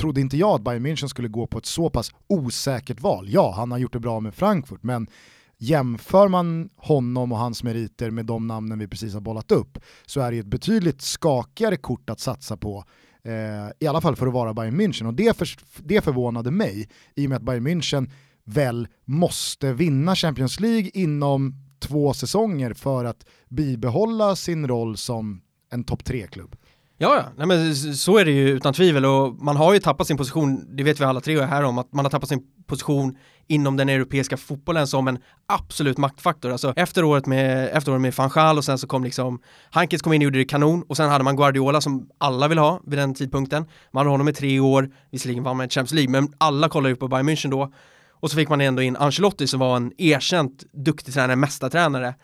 trodde 0.01 0.21
inte 0.21 0.37
jag 0.37 0.55
att 0.55 0.63
Bayern 0.63 0.87
München 0.87 1.09
skulle 1.09 1.29
gå 1.29 1.47
på 1.47 1.59
ett 1.59 1.67
så 1.67 1.91
pass 1.91 2.13
osäkert 2.27 3.01
val. 3.01 3.27
Ja, 3.29 3.55
han 3.57 3.71
har 3.71 3.79
gjort 3.79 3.93
det 3.93 4.01
bra 4.01 4.21
med 4.21 4.35
Frankfurt, 4.35 4.83
men 4.83 5.07
jämför 5.59 6.29
man 6.29 6.71
honom 6.77 7.33
och 7.33 7.39
hans 7.39 7.63
meriter 7.63 8.11
med 8.11 8.27
de 8.27 8.47
namnen 8.47 8.79
vi 8.79 8.89
precis 8.89 9.15
har 9.15 9.21
bollat 9.21 9.53
upp 9.53 9.79
så 10.07 10.21
är 10.21 10.33
det 10.33 10.39
ett 10.39 10.47
betydligt 10.47 11.03
skakigare 11.03 11.77
kort 11.77 12.11
att 12.11 12.21
satsa 12.21 12.57
på 12.57 12.85
eh, 13.25 13.33
i 13.81 13.87
alla 13.87 14.01
fall 14.01 14.17
för 14.17 14.27
att 14.27 14.33
vara 14.33 14.55
Bayern 14.55 14.81
München 14.81 15.07
och 15.07 15.15
det, 15.15 15.37
för, 15.37 15.49
det 15.77 16.01
förvånade 16.01 16.51
mig 16.51 16.89
i 17.15 17.27
och 17.27 17.29
med 17.29 17.37
att 17.37 17.43
Bayern 17.43 17.67
München 17.67 18.11
väl 18.45 18.89
måste 19.05 19.73
vinna 19.73 20.17
Champions 20.17 20.61
League 20.61 20.91
inom 20.95 21.55
två 21.79 22.15
säsonger 22.15 22.75
för 22.75 23.05
att 23.05 23.27
bibehålla 23.49 24.37
sin 24.37 24.69
roll 24.69 24.97
som 24.97 25.43
en 25.71 25.85
topp 25.85 26.05
tre-klubb. 26.05 26.57
Ja, 27.03 27.17
ja, 27.17 27.25
Nej, 27.37 27.47
men 27.47 27.75
så 27.75 28.19
är 28.19 28.25
det 28.25 28.31
ju 28.31 28.49
utan 28.49 28.73
tvivel 28.73 29.05
och 29.05 29.35
man 29.43 29.57
har 29.57 29.75
ju 29.75 29.81
tappat 29.81 30.07
sin 30.07 30.17
position, 30.17 30.77
det 30.77 30.83
vet 30.83 31.01
vi 31.01 31.05
alla 31.05 31.21
tre 31.21 31.41
här 31.41 31.63
om, 31.63 31.79
att 31.79 31.93
man 31.93 32.05
har 32.05 32.11
tappat 32.11 32.29
sin 32.29 32.43
position 32.67 33.17
inom 33.47 33.77
den 33.77 33.89
europeiska 33.89 34.37
fotbollen 34.37 34.87
som 34.87 35.09
en 35.09 35.19
absolut 35.49 35.99
maktfaktor. 35.99 36.51
Alltså 36.53 36.73
efter 36.77 37.05
året 37.05 37.27
med, 37.27 37.71
efter 37.73 37.93
året 37.93 38.03
med 38.03 38.15
van 38.15 38.31
Gaal 38.35 38.59
och 38.59 38.65
sen 38.65 38.79
så 38.79 38.87
kom 38.87 39.05
liksom 39.05 39.41
Hankins 39.71 40.03
kom 40.03 40.13
in 40.13 40.21
och 40.21 40.25
gjorde 40.25 40.39
det 40.39 40.45
kanon 40.45 40.83
och 40.89 40.97
sen 40.97 41.09
hade 41.09 41.25
man 41.25 41.37
Guardiola 41.37 41.81
som 41.81 42.09
alla 42.19 42.49
vill 42.49 42.59
ha 42.59 42.81
vid 42.87 42.99
den 42.99 43.15
tidpunkten. 43.15 43.65
Man 43.93 44.01
hade 44.01 44.11
honom 44.11 44.29
i 44.29 44.33
tre 44.33 44.61
år, 44.61 44.91
visserligen 45.11 45.45
vann 45.45 45.57
man 45.57 45.67
ett 45.67 45.73
Champions 45.73 45.93
League, 45.93 46.11
men 46.11 46.33
alla 46.39 46.69
kollade 46.69 46.91
ju 46.91 46.97
på 46.97 47.09
Bayern 47.09 47.29
München 47.29 47.51
då. 47.51 47.73
Och 48.11 48.31
så 48.31 48.37
fick 48.37 48.49
man 48.49 48.61
ändå 48.61 48.83
in 48.83 48.97
Ancelotti 48.97 49.47
som 49.47 49.61
var 49.61 49.77
en 49.77 49.93
erkänt 49.99 50.65
duktig 50.73 51.15
tränare, 51.15 51.37
mästartränare. 51.37 52.15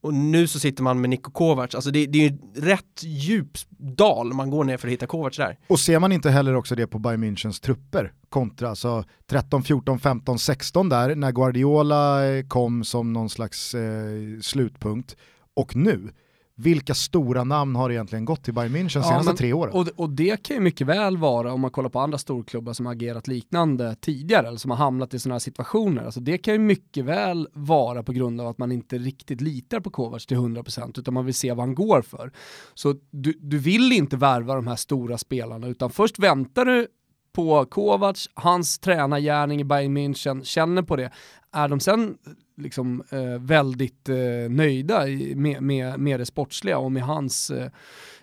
Och 0.00 0.14
nu 0.14 0.46
så 0.46 0.58
sitter 0.58 0.82
man 0.82 1.00
med 1.00 1.10
Niko 1.10 1.30
Kovacs, 1.30 1.74
alltså 1.74 1.90
det, 1.90 2.06
det 2.06 2.18
är 2.18 2.30
ju 2.30 2.38
rätt 2.54 3.02
djup 3.02 3.58
dal 3.78 4.32
man 4.32 4.50
går 4.50 4.64
ner 4.64 4.76
för 4.76 4.88
att 4.88 4.92
hitta 4.92 5.06
Kovacs 5.06 5.36
där. 5.36 5.58
Och 5.66 5.80
ser 5.80 5.98
man 5.98 6.12
inte 6.12 6.30
heller 6.30 6.56
också 6.56 6.74
det 6.74 6.86
på 6.86 6.98
Bayern 6.98 7.24
Münchens 7.24 7.62
trupper 7.62 8.12
kontra 8.28 8.68
alltså 8.68 9.04
13, 9.26 9.62
14, 9.62 9.98
15, 9.98 10.38
16 10.38 10.88
där 10.88 11.14
när 11.14 11.32
Guardiola 11.32 12.26
eh, 12.26 12.46
kom 12.46 12.84
som 12.84 13.12
någon 13.12 13.30
slags 13.30 13.74
eh, 13.74 14.40
slutpunkt 14.40 15.16
och 15.54 15.76
nu, 15.76 16.12
vilka 16.58 16.94
stora 16.94 17.44
namn 17.44 17.76
har 17.76 17.90
egentligen 17.90 18.24
gått 18.24 18.44
till 18.44 18.54
Bayern 18.54 18.72
München 18.76 18.92
de 18.94 18.98
Ja, 18.98 19.02
senaste 19.08 19.30
men- 19.30 19.36
tre 19.36 19.52
åren? 19.52 19.72
Och, 19.74 19.88
och 19.96 20.10
det 20.10 20.42
kan 20.42 20.56
ju 20.56 20.62
mycket 20.62 20.86
väl 20.86 21.16
vara, 21.16 21.52
om 21.52 21.60
man 21.60 21.70
kollar 21.70 21.88
på 21.90 22.00
andra 22.00 22.18
storklubbar 22.18 22.72
som 22.72 22.86
har 22.86 22.92
agerat 22.92 23.28
liknande 23.28 23.96
tidigare, 24.00 24.48
eller 24.48 24.58
som 24.58 24.70
har 24.70 24.78
hamnat 24.78 25.14
i 25.14 25.18
sådana 25.18 25.34
här 25.34 25.38
situationer, 25.40 26.04
alltså 26.04 26.20
det 26.20 26.38
kan 26.38 26.54
ju 26.54 26.60
mycket 26.60 27.04
väl 27.04 27.48
vara 27.52 28.02
på 28.02 28.12
grund 28.12 28.40
av 28.40 28.46
att 28.46 28.58
man 28.58 28.72
inte 28.72 28.98
riktigt 28.98 29.40
litar 29.40 29.80
på 29.80 29.90
Kovacs 29.90 30.26
till 30.26 30.36
100% 30.36 30.98
utan 31.00 31.14
man 31.14 31.24
vill 31.24 31.34
se 31.34 31.52
vad 31.52 31.66
han 31.66 31.74
går 31.74 32.02
för. 32.02 32.32
Så 32.74 32.94
du, 33.10 33.32
du 33.40 33.58
vill 33.58 33.92
inte 33.92 34.16
värva 34.16 34.54
de 34.54 34.66
här 34.66 34.76
stora 34.76 35.18
spelarna 35.18 35.66
utan 35.66 35.90
först 35.90 36.18
väntar 36.18 36.64
du 36.64 36.86
på 37.32 37.64
Kovacs, 37.64 38.28
hans 38.34 38.78
tränargärning 38.78 39.60
i 39.60 39.64
Bayern 39.64 39.96
München, 39.98 40.44
känner 40.44 40.82
på 40.82 40.96
det. 40.96 41.10
Är 41.52 41.68
de 41.68 41.80
sen 41.80 42.16
liksom 42.56 43.02
eh, 43.10 43.40
väldigt 43.40 44.08
eh, 44.08 44.16
nöjda 44.50 45.08
i, 45.08 45.34
med, 45.34 45.62
med, 45.62 46.00
med 46.00 46.20
det 46.20 46.26
sportsliga 46.26 46.78
och 46.78 46.92
med 46.92 47.02
hans 47.02 47.50
eh, 47.50 47.70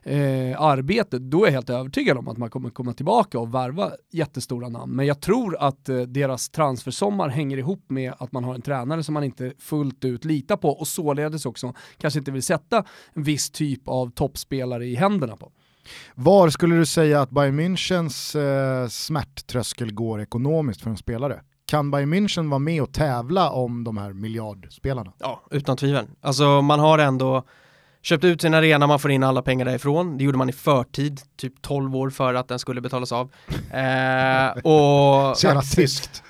eh, 0.04 0.62
arbete, 0.62 1.20
då 1.20 1.44
är 1.44 1.48
jag 1.48 1.54
helt 1.54 1.70
övertygad 1.70 2.18
om 2.18 2.28
att 2.28 2.38
man 2.38 2.50
kommer 2.50 2.70
komma 2.70 2.94
tillbaka 2.94 3.40
och 3.40 3.54
värva 3.54 3.92
jättestora 4.12 4.70
namn. 4.70 4.96
Men 4.96 5.06
jag 5.06 5.22
tror 5.22 5.58
att 5.60 5.90
eh, 5.90 6.02
deras 6.02 6.50
transfersommar 6.50 7.30
hänger 7.30 7.58
ihop 7.58 7.86
med 7.88 8.14
att 8.18 8.32
man 8.32 8.44
har 8.44 8.56
en 8.56 8.62
tränare 8.62 9.04
som 9.04 9.14
man 9.14 9.24
inte 9.24 9.54
fullt 9.60 10.06
ut 10.06 10.26
litar 10.26 10.58
på 10.58 10.70
och 10.70 10.88
således 10.88 11.46
också 11.46 11.74
kanske 11.98 12.20
inte 12.20 12.32
vill 12.32 12.44
sätta 12.44 12.84
en 13.14 13.24
viss 13.24 13.50
typ 13.50 13.88
av 13.88 14.12
toppspelare 14.12 14.86
i 14.86 14.96
händerna 14.96 15.38
på. 15.38 15.52
Var 16.16 16.50
skulle 16.50 16.76
du 16.76 16.86
säga 16.86 17.22
att 17.22 17.30
Bayern 17.30 17.60
Münchens 17.60 18.40
eh, 18.40 18.88
smärttröskel 18.88 19.94
går 19.94 20.22
ekonomiskt 20.22 20.82
för 20.82 20.90
en 20.90 20.98
spelare? 20.98 21.42
Kan 21.74 21.92
Bayern 21.92 22.14
München 22.14 22.50
vara 22.50 22.60
med 22.60 22.82
och 22.82 22.94
tävla 22.94 23.50
om 23.50 23.84
de 23.84 23.98
här 23.98 24.14
miljardspelarna? 24.14 25.14
Ja, 25.20 25.42
utan 25.52 25.78
tvivel. 25.78 26.06
Alltså 26.22 26.62
man 26.62 26.80
har 26.80 27.00
ändå 27.00 27.44
köpt 28.02 28.24
ut 28.24 28.42
sin 28.42 28.54
arena, 28.54 28.88
man 28.88 29.00
får 29.00 29.12
in 29.12 29.24
alla 29.24 29.42
pengar 29.42 29.66
därifrån. 29.66 30.18
Det 30.18 30.24
gjorde 30.24 30.38
man 30.38 30.50
i 30.50 30.52
förtid, 30.52 31.22
typ 31.38 31.62
12 31.62 31.96
år 31.96 32.10
före 32.10 32.40
att 32.40 32.48
den 32.48 32.60
skulle 32.60 32.82
betalas 32.82 33.12
av. 33.12 33.32
Eh, 33.74 34.52
och, 34.64 35.38
Så 35.38 35.48
jävla 35.48 35.62
trist. 35.62 36.24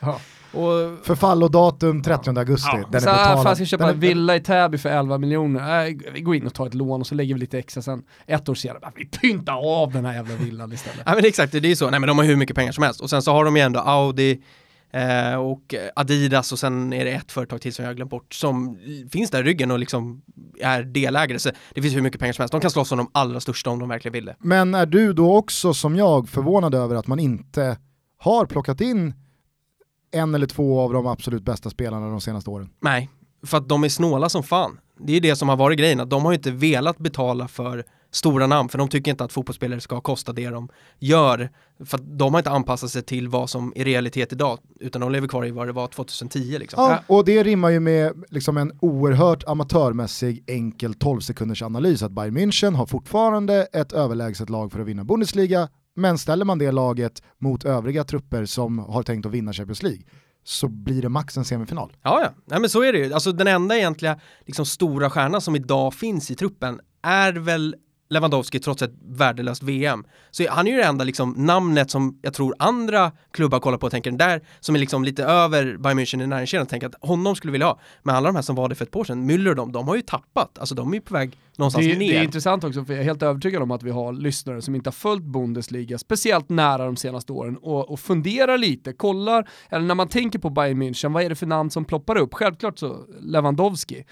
och 0.52 1.06
Förfallodatum 1.06 2.04
30 2.04 2.40
augusti, 2.40 2.70
Ja. 2.74 2.88
den 2.92 3.02
så 3.02 3.10
är 3.10 3.14
betalad. 3.14 3.38
fan 3.38 3.46
jag 3.50 3.58
ska 3.58 3.66
köpa 3.66 3.86
Den 3.86 3.94
en 3.94 4.00
villa 4.00 4.36
i 4.36 4.40
Täby 4.40 4.78
för 4.78 4.90
11 4.90 5.18
miljoner, 5.18 5.86
äh, 5.88 5.96
vi 6.14 6.22
går 6.22 6.36
in 6.36 6.46
och 6.48 6.54
tar 6.54 6.68
ett 6.68 6.74
lån 6.74 7.02
och 7.02 7.08
så 7.08 7.16
lägger 7.16 7.34
vi 7.34 7.40
lite 7.40 7.60
extra 7.60 7.82
sen. 7.82 8.04
Ett 8.28 8.50
år 8.50 8.56
senare, 8.56 8.92
vi 8.96 9.06
pyntar 9.06 9.82
av 9.82 9.92
den 9.92 10.06
här 10.06 10.14
jävla 10.14 10.36
villan 10.36 10.74
istället. 10.74 11.02
Ja 11.06 11.16
men 11.16 11.26
exakt, 11.26 11.52
det 11.52 11.58
är 11.58 11.66
ju 11.66 11.76
så. 11.76 11.90
Nej 11.90 12.00
men 12.00 12.08
de 12.08 12.18
har 12.18 12.26
hur 12.26 12.36
mycket 12.36 12.56
pengar 12.56 12.72
som 12.72 12.84
helst. 12.84 13.02
Och 13.02 13.10
sen 13.10 13.22
så 13.22 13.32
har 13.32 13.46
de 13.46 13.56
ju 13.56 13.62
ändå 13.62 13.80
Audi 13.80 14.42
eh, 14.94 15.36
och 15.36 15.76
Adidas 15.96 16.52
och 16.52 16.60
sen 16.60 16.94
är 16.94 17.06
det 17.06 17.12
ett 17.12 17.32
företag 17.32 17.62
till 17.62 17.74
som 17.74 17.84
jag 17.84 17.90
har 17.90 17.96
glömt 17.96 18.12
bort 18.12 18.34
som 18.34 18.78
finns 19.12 19.30
där 19.30 19.40
i 19.40 19.44
ryggen 19.44 19.72
och 19.72 19.80
liksom 19.80 20.22
är 20.60 20.84
delägare. 20.84 21.40
Så 21.40 21.50
det 21.74 21.82
finns 21.82 21.96
hur 21.96 22.02
mycket 22.02 22.20
pengar 22.20 22.34
som 22.34 22.42
helst. 22.42 22.52
De 22.52 22.62
kan 22.62 22.72
slåss 22.72 22.92
om 22.92 22.98
de 22.98 23.10
allra 23.12 23.40
största 23.40 23.70
om 23.70 23.80
de 23.80 23.90
verkligen 23.90 24.14
vill 24.14 24.26
det. 24.26 24.36
Men 24.40 24.76
är 24.76 24.86
du 24.86 25.14
då 25.14 25.36
också 25.36 25.74
som 25.74 25.96
jag 25.96 26.30
förvånad 26.30 26.76
över 26.76 26.96
att 26.96 27.08
man 27.08 27.20
inte 27.20 27.78
har 28.18 28.46
plockat 28.46 28.82
in 28.82 29.14
en 30.12 30.36
eller 30.36 30.48
två 30.48 30.80
av 30.80 30.94
de 30.94 31.08
absolut 31.08 31.44
bästa 31.44 31.70
spelarna 31.70 32.10
de 32.10 32.22
senaste 32.22 32.50
åren? 32.50 32.70
Nej, 32.82 33.10
för 33.46 33.58
att 33.58 33.70
de 33.70 33.84
är 33.84 33.90
snåla 33.90 34.30
som 34.30 34.44
fan. 34.44 34.80
Det 35.00 35.14
är 35.14 35.22
det 35.22 35.36
som 35.36 35.50
har 35.50 35.58
varit 35.58 35.80
grejen, 35.80 36.00
att 36.00 36.10
de 36.10 36.26
har 36.26 36.34
inte 36.34 36.52
velat 36.52 36.98
betala 36.98 37.48
för 37.48 37.86
stora 38.16 38.48
namn, 38.48 38.70
för 38.70 38.78
de 38.78 38.90
tycker 38.90 39.12
inte 39.12 39.24
att 39.24 39.34
fotbollsspelare 39.34 39.80
ska 39.80 40.02
kosta 40.02 40.34
det 40.34 40.50
de 40.50 40.70
gör. 41.00 41.50
För 41.86 41.98
att 41.98 42.20
de 42.20 42.34
har 42.34 42.40
inte 42.40 42.50
anpassat 42.50 42.90
sig 42.90 43.02
till 43.02 43.28
vad 43.28 43.50
som 43.50 43.74
är 43.76 43.86
realitet 43.86 44.34
idag, 44.34 44.60
utan 44.80 45.02
de 45.02 45.12
lever 45.12 45.28
kvar 45.28 45.46
i 45.46 45.52
vad 45.52 45.68
det 45.68 45.72
var 45.72 45.88
2010 45.88 46.58
liksom. 46.60 46.84
Ja, 46.84 47.00
och 47.08 47.26
det 47.26 47.44
rimmar 47.44 47.70
ju 47.70 47.80
med 47.80 48.24
liksom 48.30 48.58
en 48.58 48.72
oerhört 48.82 49.44
amatörmässig 49.48 50.44
enkel 50.48 50.94
12 50.94 51.20
sekunders 51.20 51.62
analys 51.62 52.04
att 52.04 52.12
Bayern 52.12 52.38
München 52.38 52.76
har 52.76 52.86
fortfarande 52.86 53.68
ett 53.74 53.94
överlägset 53.94 54.50
lag 54.50 54.72
för 54.72 54.80
att 54.80 54.88
vinna 54.88 55.04
Bundesliga, 55.04 55.70
men 55.96 56.18
ställer 56.18 56.46
man 56.46 56.58
det 56.58 56.72
laget 56.72 57.24
mot 57.38 57.66
övriga 57.66 58.04
trupper 58.04 58.46
som 58.46 58.80
har 58.80 59.04
tänkt 59.04 59.26
att 59.26 59.32
vinna 59.32 59.54
Champions 59.54 59.84
League 59.84 60.02
så 60.44 60.68
blir 60.68 61.02
det 61.02 61.10
max 61.10 61.38
en 61.38 61.46
semifinal. 61.46 61.92
Ja, 62.02 62.22
ja. 62.22 62.30
Nej, 62.46 62.60
men 62.60 62.70
så 62.70 62.84
är 62.84 62.94
det 62.94 63.00
ju. 63.00 63.14
Alltså 63.14 63.32
den 63.32 63.48
enda 63.48 63.78
egentliga 63.78 64.20
liksom, 64.46 64.66
stora 64.66 65.10
stjärnan 65.10 65.42
som 65.42 65.56
idag 65.56 65.94
finns 65.94 66.32
i 66.32 66.36
truppen 66.36 66.80
är 67.02 67.34
väl 67.34 67.76
Lewandowski 68.14 68.60
trots 68.60 68.82
ett 68.82 68.94
värdelöst 69.06 69.64
VM. 69.64 70.06
Så 70.32 70.46
han 70.50 70.68
är 70.68 70.72
ju 70.72 70.78
det 70.78 70.84
enda 70.84 71.04
liksom 71.04 71.34
namnet 71.38 71.92
som 71.92 72.20
jag 72.22 72.34
tror 72.34 72.56
andra 72.60 73.12
klubbar 73.32 73.60
kollar 73.60 73.78
på 73.78 73.86
och 73.86 73.92
tänker 73.92 74.12
den 74.12 74.18
där 74.18 74.42
som 74.60 74.76
är 74.76 74.80
liksom 74.80 75.04
lite 75.04 75.24
över 75.24 75.78
Bayern 75.78 76.00
München 76.00 76.24
i 76.24 76.28
näringskedjan 76.28 76.64
och 76.64 76.70
tänker 76.70 76.88
att 76.88 76.96
honom 77.10 77.36
skulle 77.36 77.52
vilja 77.52 77.68
ha. 77.68 77.80
Men 78.04 78.16
alla 78.16 78.30
de 78.30 78.36
här 78.36 78.42
som 78.42 78.56
var 78.56 78.70
det 78.70 78.76
för 78.76 78.86
ett 78.86 78.92
par 78.92 79.00
år 79.00 79.04
sedan, 79.04 79.30
Müller 79.30 79.50
och 79.50 79.56
de, 79.56 79.72
de 79.72 79.88
har 79.88 79.96
ju 79.96 80.02
tappat. 80.02 80.60
Alltså 80.60 80.76
de 80.76 80.90
är 80.90 80.96
ju 80.96 81.02
på 81.02 81.14
väg 81.14 81.38
någonstans 81.58 81.86
det, 81.86 81.98
ner. 81.98 82.14
Det 82.14 82.18
är 82.18 82.24
intressant 82.24 82.64
också 82.64 82.86
för 82.86 82.94
jag 82.94 83.00
är 83.00 83.06
helt 83.06 83.24
övertygad 83.24 83.64
om 83.64 83.72
att 83.72 83.84
vi 83.84 83.92
har 83.92 84.14
lyssnare 84.14 84.62
som 84.62 84.76
inte 84.76 84.88
har 84.88 84.94
följt 84.94 85.24
Bundesliga 85.24 85.98
speciellt 85.98 86.50
nära 86.50 86.86
de 86.86 86.96
senaste 86.96 87.32
åren 87.32 87.58
och, 87.58 87.92
och 87.92 88.00
funderar 88.00 88.58
lite, 88.58 88.94
kollar, 88.94 89.50
eller 89.70 89.86
när 89.86 89.96
man 89.96 90.08
tänker 90.08 90.40
på 90.40 90.50
Bayern 90.50 90.84
München, 90.84 91.14
vad 91.14 91.24
är 91.24 91.30
det 91.30 91.36
för 91.36 91.46
namn 91.46 91.70
som 91.70 91.86
ploppar 91.86 92.18
upp? 92.18 92.34
Självklart 92.34 92.80
så 92.80 92.98
Lewandowski. 93.20 94.04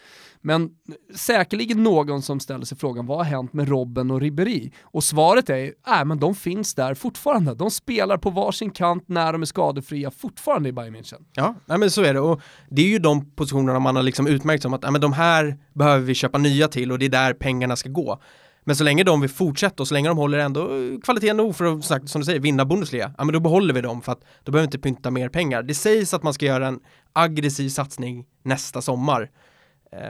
Men 0.42 0.70
säkerligen 1.16 1.84
någon 1.84 2.22
som 2.22 2.40
ställer 2.40 2.66
sig 2.66 2.78
frågan, 2.78 3.06
vad 3.06 3.18
har 3.18 3.26
hänt 3.26 3.54
med 3.54 3.70
Robben 3.70 4.12
och 4.12 4.22
Ribéry? 4.22 4.72
Och 4.82 5.04
svaret 5.04 5.50
är, 5.50 5.74
äh, 5.88 6.06
men 6.06 6.20
de 6.20 6.36
finns 6.36 6.74
där 6.74 6.94
fortfarande. 6.94 7.56
De 7.56 7.72
spelar 7.72 8.18
på 8.18 8.30
varsin 8.30 8.72
kant 8.72 9.04
när 9.08 9.34
de 9.34 9.42
är 9.42 9.46
skadefria 9.46 10.12
fortfarande 10.12 10.70
i 10.70 10.72
Bayern 10.72 10.96
München. 10.96 11.26
Ja, 11.34 11.56
nej 11.66 11.78
men 11.78 11.92
så 11.92 12.04
är 12.04 12.14
det. 12.14 12.20
Och 12.20 12.42
det 12.70 12.82
är 12.82 12.88
ju 12.88 13.00
de 13.00 13.32
positionerna 13.36 13.80
man 13.80 13.96
har 13.96 14.04
liksom 14.04 14.28
utmärkt 14.28 14.64
som 14.64 14.74
att 14.74 14.82
nej, 14.82 14.92
men 14.92 15.02
de 15.02 15.14
här 15.14 15.58
behöver 15.74 16.06
vi 16.06 16.14
köpa 16.14 16.38
nya 16.38 16.68
till 16.68 16.92
och 16.92 17.00
det 17.00 17.06
är 17.06 17.10
där 17.10 17.34
pengarna 17.34 17.76
ska 17.76 17.90
gå. 17.90 18.22
Men 18.64 18.76
så 18.76 18.84
länge 18.84 19.04
de 19.04 19.22
vill 19.22 19.30
fortsätta 19.30 19.84
och 19.84 19.88
så 19.88 19.94
länge 19.94 20.08
de 20.08 20.18
håller 20.18 20.38
ändå 20.38 20.70
kvaliteten 21.04 21.38
nog 21.38 21.56
för 21.56 21.78
att, 21.78 22.10
som 22.10 22.22
du 22.22 22.26
säger, 22.26 22.40
vinna 22.40 22.66
Bundesliga, 22.66 23.14
ja 23.18 23.24
men 23.24 23.34
då 23.34 23.40
behåller 23.40 23.74
vi 23.74 23.82
dem 23.82 24.02
för 24.02 24.12
att 24.12 24.24
då 24.44 24.52
behöver 24.52 24.68
vi 24.68 24.68
inte 24.68 24.80
pynta 24.80 25.12
mer 25.12 25.30
pengar. 25.30 25.64
Det 25.64 25.74
sägs 25.74 26.14
att 26.14 26.24
man 26.24 26.34
ska 26.34 26.46
göra 26.46 26.68
en 26.68 26.80
aggressiv 27.14 27.70
satsning 27.70 28.26
nästa 28.44 28.82
sommar 28.82 29.30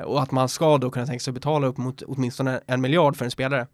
och 0.06 0.22
att 0.22 0.32
man 0.32 0.50
ska 0.50 0.78
då 0.78 0.92
kunna 0.92 1.06
tänka 1.06 1.20
sig 1.20 1.32
att 1.32 1.36
betala 1.36 1.68
upp 1.68 1.78
mot 1.78 2.02
åtminstone 2.02 2.62
en 2.68 2.82
miljard 2.82 3.16
för 3.16 3.26
en 3.26 3.32
spelare. 3.32 3.68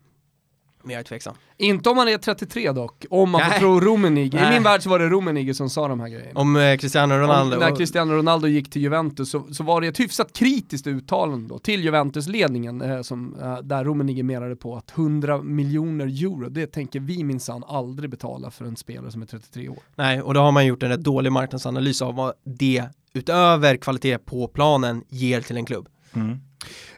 Men 0.87 0.93
jag 0.93 0.99
är 0.99 1.03
tveksam. 1.03 1.35
Inte 1.57 1.89
om 1.89 1.95
man 1.95 2.07
är 2.07 2.17
33 2.17 2.71
dock, 2.71 3.05
om 3.09 3.29
man 3.29 3.41
Nej. 3.41 3.51
får 3.51 3.59
tro 3.59 3.79
Rummenigge. 3.79 4.47
I 4.47 4.53
min 4.53 4.63
värld 4.63 4.83
så 4.83 4.89
var 4.89 4.99
det 4.99 5.09
Rummenigge 5.09 5.53
som 5.53 5.69
sa 5.69 5.87
de 5.87 5.99
här 5.99 6.07
grejerna. 6.07 6.39
Om 6.39 6.55
eh, 6.55 6.77
Cristiano 6.77 7.15
Ronaldo? 7.15 7.55
Om, 7.55 7.59
när 7.59 7.75
Cristiano 7.75 8.13
Ronaldo 8.13 8.47
gick 8.47 8.69
till 8.69 8.81
Juventus 8.81 9.31
så, 9.31 9.47
så 9.51 9.63
var 9.63 9.81
det 9.81 9.87
ett 9.87 9.99
hyfsat 9.99 10.33
kritiskt 10.33 10.87
uttalande 10.87 11.47
då, 11.47 11.59
till 11.59 11.83
Juventus-ledningen 11.83 12.81
eh, 12.81 13.01
som, 13.01 13.35
eh, 13.41 13.57
där 13.57 13.83
Rummenigge 13.83 14.23
menade 14.23 14.55
på 14.55 14.75
att 14.75 14.91
100 14.97 15.41
miljoner 15.41 16.05
euro, 16.05 16.49
det 16.49 16.67
tänker 16.67 16.99
vi 16.99 17.23
minsann 17.23 17.63
aldrig 17.67 18.09
betala 18.09 18.51
för 18.51 18.65
en 18.65 18.75
spelare 18.75 19.11
som 19.11 19.21
är 19.21 19.25
33 19.25 19.69
år. 19.69 19.79
Nej, 19.95 20.21
och 20.21 20.33
då 20.33 20.39
har 20.39 20.51
man 20.51 20.65
gjort 20.65 20.83
en 20.83 20.89
rätt 20.89 21.03
dålig 21.03 21.31
marknadsanalys 21.31 22.01
av 22.01 22.15
vad 22.15 22.33
det 22.43 22.83
utöver 23.13 23.77
kvalitet 23.77 24.17
på 24.17 24.47
planen 24.47 25.03
ger 25.09 25.41
till 25.41 25.57
en 25.57 25.65
klubb. 25.65 25.87
Mm. 26.13 26.39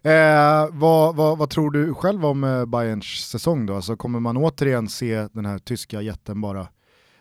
Eh, 0.01 0.69
vad, 0.71 1.15
vad, 1.15 1.37
vad, 1.37 1.49
tror 1.49 1.71
du 1.71 1.93
själv 1.93 2.25
om 2.25 2.43
eh, 2.43 2.65
Bayerns 2.65 3.05
säsong 3.05 3.65
då? 3.65 3.75
Alltså, 3.75 3.95
kommer 3.95 4.19
man 4.19 4.37
återigen 4.37 4.89
se 4.89 5.27
den 5.33 5.45
här 5.45 5.59
tyska 5.59 6.01
jätten 6.01 6.41
bara 6.41 6.67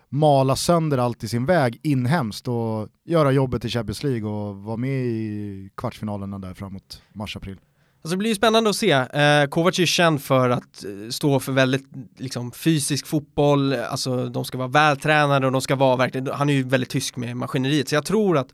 mala 0.09 0.57
sönder 0.57 0.99
allt 0.99 1.25
i 1.25 1.29
sin 1.29 1.47
väg 1.47 1.81
inhemskt 1.83 2.49
och 2.49 2.89
göra 3.05 3.33
jobbet 3.33 3.65
i 3.65 3.69
Champions 3.69 4.03
League 4.03 4.29
och 4.31 4.57
vara 4.57 4.77
med 4.77 5.07
i 5.07 5.71
kvartsfinalerna 5.77 6.39
där 6.39 6.55
framåt 6.55 7.03
mars-april? 7.13 7.57
Alltså 8.03 8.11
det 8.11 8.17
blir 8.17 8.31
ju 8.31 8.35
spännande 8.35 8.71
att 8.71 8.77
se. 8.77 8.91
Eh, 8.91 9.47
Kovac 9.49 9.79
är 9.79 9.87
känd 9.87 10.23
för 10.23 10.51
att 10.51 10.85
eh, 10.85 11.11
stå 11.11 11.41
för 11.41 11.53
väldigt 11.53 11.87
liksom, 12.17 12.53
fysisk 12.53 13.07
fotboll, 13.07 13.75
alltså 13.75 14.27
de 14.27 14.45
ska 14.45 14.59
vara 14.59 14.69
vältränade 14.69 15.47
och 15.47 15.53
de 15.53 15.61
ska 15.61 15.77
vara 15.77 15.97
verkligen, 15.97 16.27
han 16.27 16.49
är 16.49 16.53
ju 16.53 16.63
väldigt 16.63 16.91
tysk 16.91 17.17
med 17.17 17.37
maskineriet, 17.37 17.89
så 17.89 17.95
jag 17.95 18.05
tror 18.05 18.39
att 18.39 18.49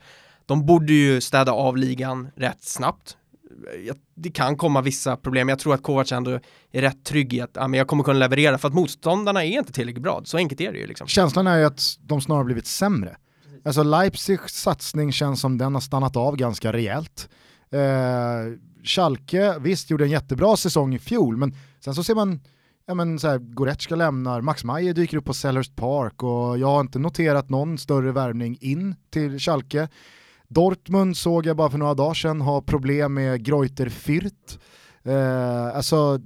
de 0.46 0.66
borde 0.66 0.92
ju 0.92 1.20
städa 1.20 1.52
av 1.52 1.76
ligan 1.76 2.28
rätt 2.36 2.64
snabbt 2.64 3.16
det 4.14 4.30
kan 4.30 4.56
komma 4.56 4.80
vissa 4.80 5.16
problem. 5.16 5.48
Jag 5.48 5.58
tror 5.58 5.74
att 5.74 5.82
Kovac 5.82 6.12
ändå 6.12 6.40
är 6.72 6.80
rätt 6.80 7.04
trygg 7.04 7.34
i 7.34 7.40
att 7.40 7.50
ja, 7.54 7.68
men 7.68 7.78
jag 7.78 7.86
kommer 7.86 8.04
kunna 8.04 8.18
leverera 8.18 8.58
för 8.58 8.68
att 8.68 8.74
motståndarna 8.74 9.44
är 9.44 9.58
inte 9.58 9.72
tillräckligt 9.72 10.02
bra. 10.02 10.22
Så 10.24 10.36
enkelt 10.36 10.60
är 10.60 10.72
det 10.72 10.78
ju. 10.78 10.86
Liksom. 10.86 11.06
Känslan 11.06 11.46
är 11.46 11.58
ju 11.58 11.64
att 11.64 11.98
de 12.00 12.20
snarare 12.20 12.44
blivit 12.44 12.66
sämre. 12.66 13.16
Alltså 13.64 13.82
Leipzigs 13.82 14.54
satsning 14.54 15.12
känns 15.12 15.40
som 15.40 15.58
den 15.58 15.74
har 15.74 15.80
stannat 15.80 16.16
av 16.16 16.36
ganska 16.36 16.72
rejält. 16.72 17.28
Eh, 17.70 17.80
Schalke, 18.84 19.58
visst 19.58 19.90
gjorde 19.90 20.04
en 20.04 20.10
jättebra 20.10 20.56
säsong 20.56 20.94
i 20.94 20.98
fjol, 20.98 21.36
men 21.36 21.56
sen 21.80 21.94
så 21.94 22.04
ser 22.04 22.14
man 22.14 22.40
ja 22.86 22.94
men 22.94 23.18
så 23.18 23.28
här, 23.28 23.38
Goretzka 23.38 23.96
lämnar, 23.96 24.40
Max 24.40 24.64
Meyer 24.64 24.94
dyker 24.94 25.16
upp 25.16 25.24
på 25.24 25.34
Sellers 25.34 25.70
Park 25.70 26.22
och 26.22 26.58
jag 26.58 26.66
har 26.66 26.80
inte 26.80 26.98
noterat 26.98 27.48
någon 27.50 27.78
större 27.78 28.12
värvning 28.12 28.58
in 28.60 28.94
till 29.10 29.38
Schalke. 29.38 29.88
Dortmund 30.54 31.16
såg 31.16 31.46
jag 31.46 31.56
bara 31.56 31.70
för 31.70 31.78
några 31.78 31.94
dagar 31.94 32.14
sedan 32.14 32.40
ha 32.40 32.62
problem 32.62 33.14
med 33.14 33.44
Greuter 33.44 33.86
Fürth. 33.86 34.58
Eh, 35.04 35.76
alltså, 35.76 36.20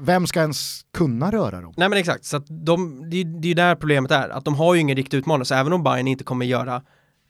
vem 0.00 0.26
ska 0.26 0.40
ens 0.40 0.80
kunna 0.92 1.30
röra 1.30 1.60
dem? 1.60 1.74
Nej 1.76 1.88
men 1.88 1.98
exakt, 1.98 2.24
så 2.24 2.36
att 2.36 2.46
de, 2.48 3.00
det, 3.10 3.24
det 3.24 3.46
är 3.46 3.48
ju 3.48 3.54
där 3.54 3.74
problemet 3.74 4.10
är, 4.10 4.28
att 4.28 4.44
de 4.44 4.54
har 4.54 4.74
ju 4.74 4.80
ingen 4.80 4.96
riktig 4.96 5.16
utmanare, 5.16 5.44
så 5.44 5.54
även 5.54 5.72
om 5.72 5.82
Bayern 5.82 6.08
inte 6.08 6.24
kommer 6.24 6.46
göra 6.46 6.82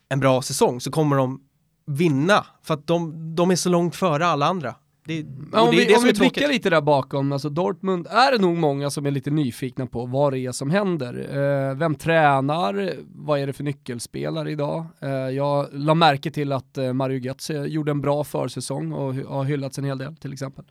en 0.09 0.21
bra 0.21 0.42
säsong 0.42 0.81
så 0.81 0.90
kommer 0.90 1.16
de 1.16 1.40
vinna, 1.87 2.47
för 2.62 2.75
att 2.75 2.87
de, 2.87 3.35
de 3.35 3.50
är 3.50 3.57
så 3.57 3.69
långt 3.69 3.97
före 3.97 4.26
alla 4.26 4.47
andra. 4.47 4.75
Det, 5.04 5.23
om 5.52 5.71
det, 5.71 5.76
vi, 5.76 5.85
det 5.85 5.97
om 5.97 6.04
vi 6.04 6.12
blickar 6.12 6.49
lite 6.49 6.71
där 6.71 6.80
bakom, 6.80 7.32
alltså 7.32 7.49
Dortmund 7.49 8.06
är 8.11 8.32
det 8.32 8.38
nog 8.38 8.56
många 8.56 8.90
som 8.90 9.06
är 9.06 9.11
lite 9.11 9.30
nyfikna 9.30 9.87
på 9.87 10.06
vad 10.06 10.32
det 10.32 10.38
är 10.38 10.52
som 10.52 10.71
händer. 10.71 11.28
Eh, 11.30 11.75
vem 11.75 11.94
tränar? 11.94 12.92
Vad 13.14 13.40
är 13.40 13.47
det 13.47 13.52
för 13.52 13.64
nyckelspelare 13.64 14.50
idag? 14.50 14.87
Eh, 15.00 15.11
jag 15.11 15.68
la 15.73 15.94
märke 15.94 16.30
till 16.30 16.52
att 16.52 16.78
eh, 16.78 16.92
Mario 16.92 17.18
Götze 17.18 17.54
gjorde 17.54 17.90
en 17.90 18.00
bra 18.00 18.25
försäsong 18.25 18.92
och 18.92 19.14
har 19.14 19.44
hyllats 19.44 19.78
en 19.78 19.85
hel 19.85 19.99
del 19.99 20.16
till 20.16 20.32
exempel. 20.32 20.64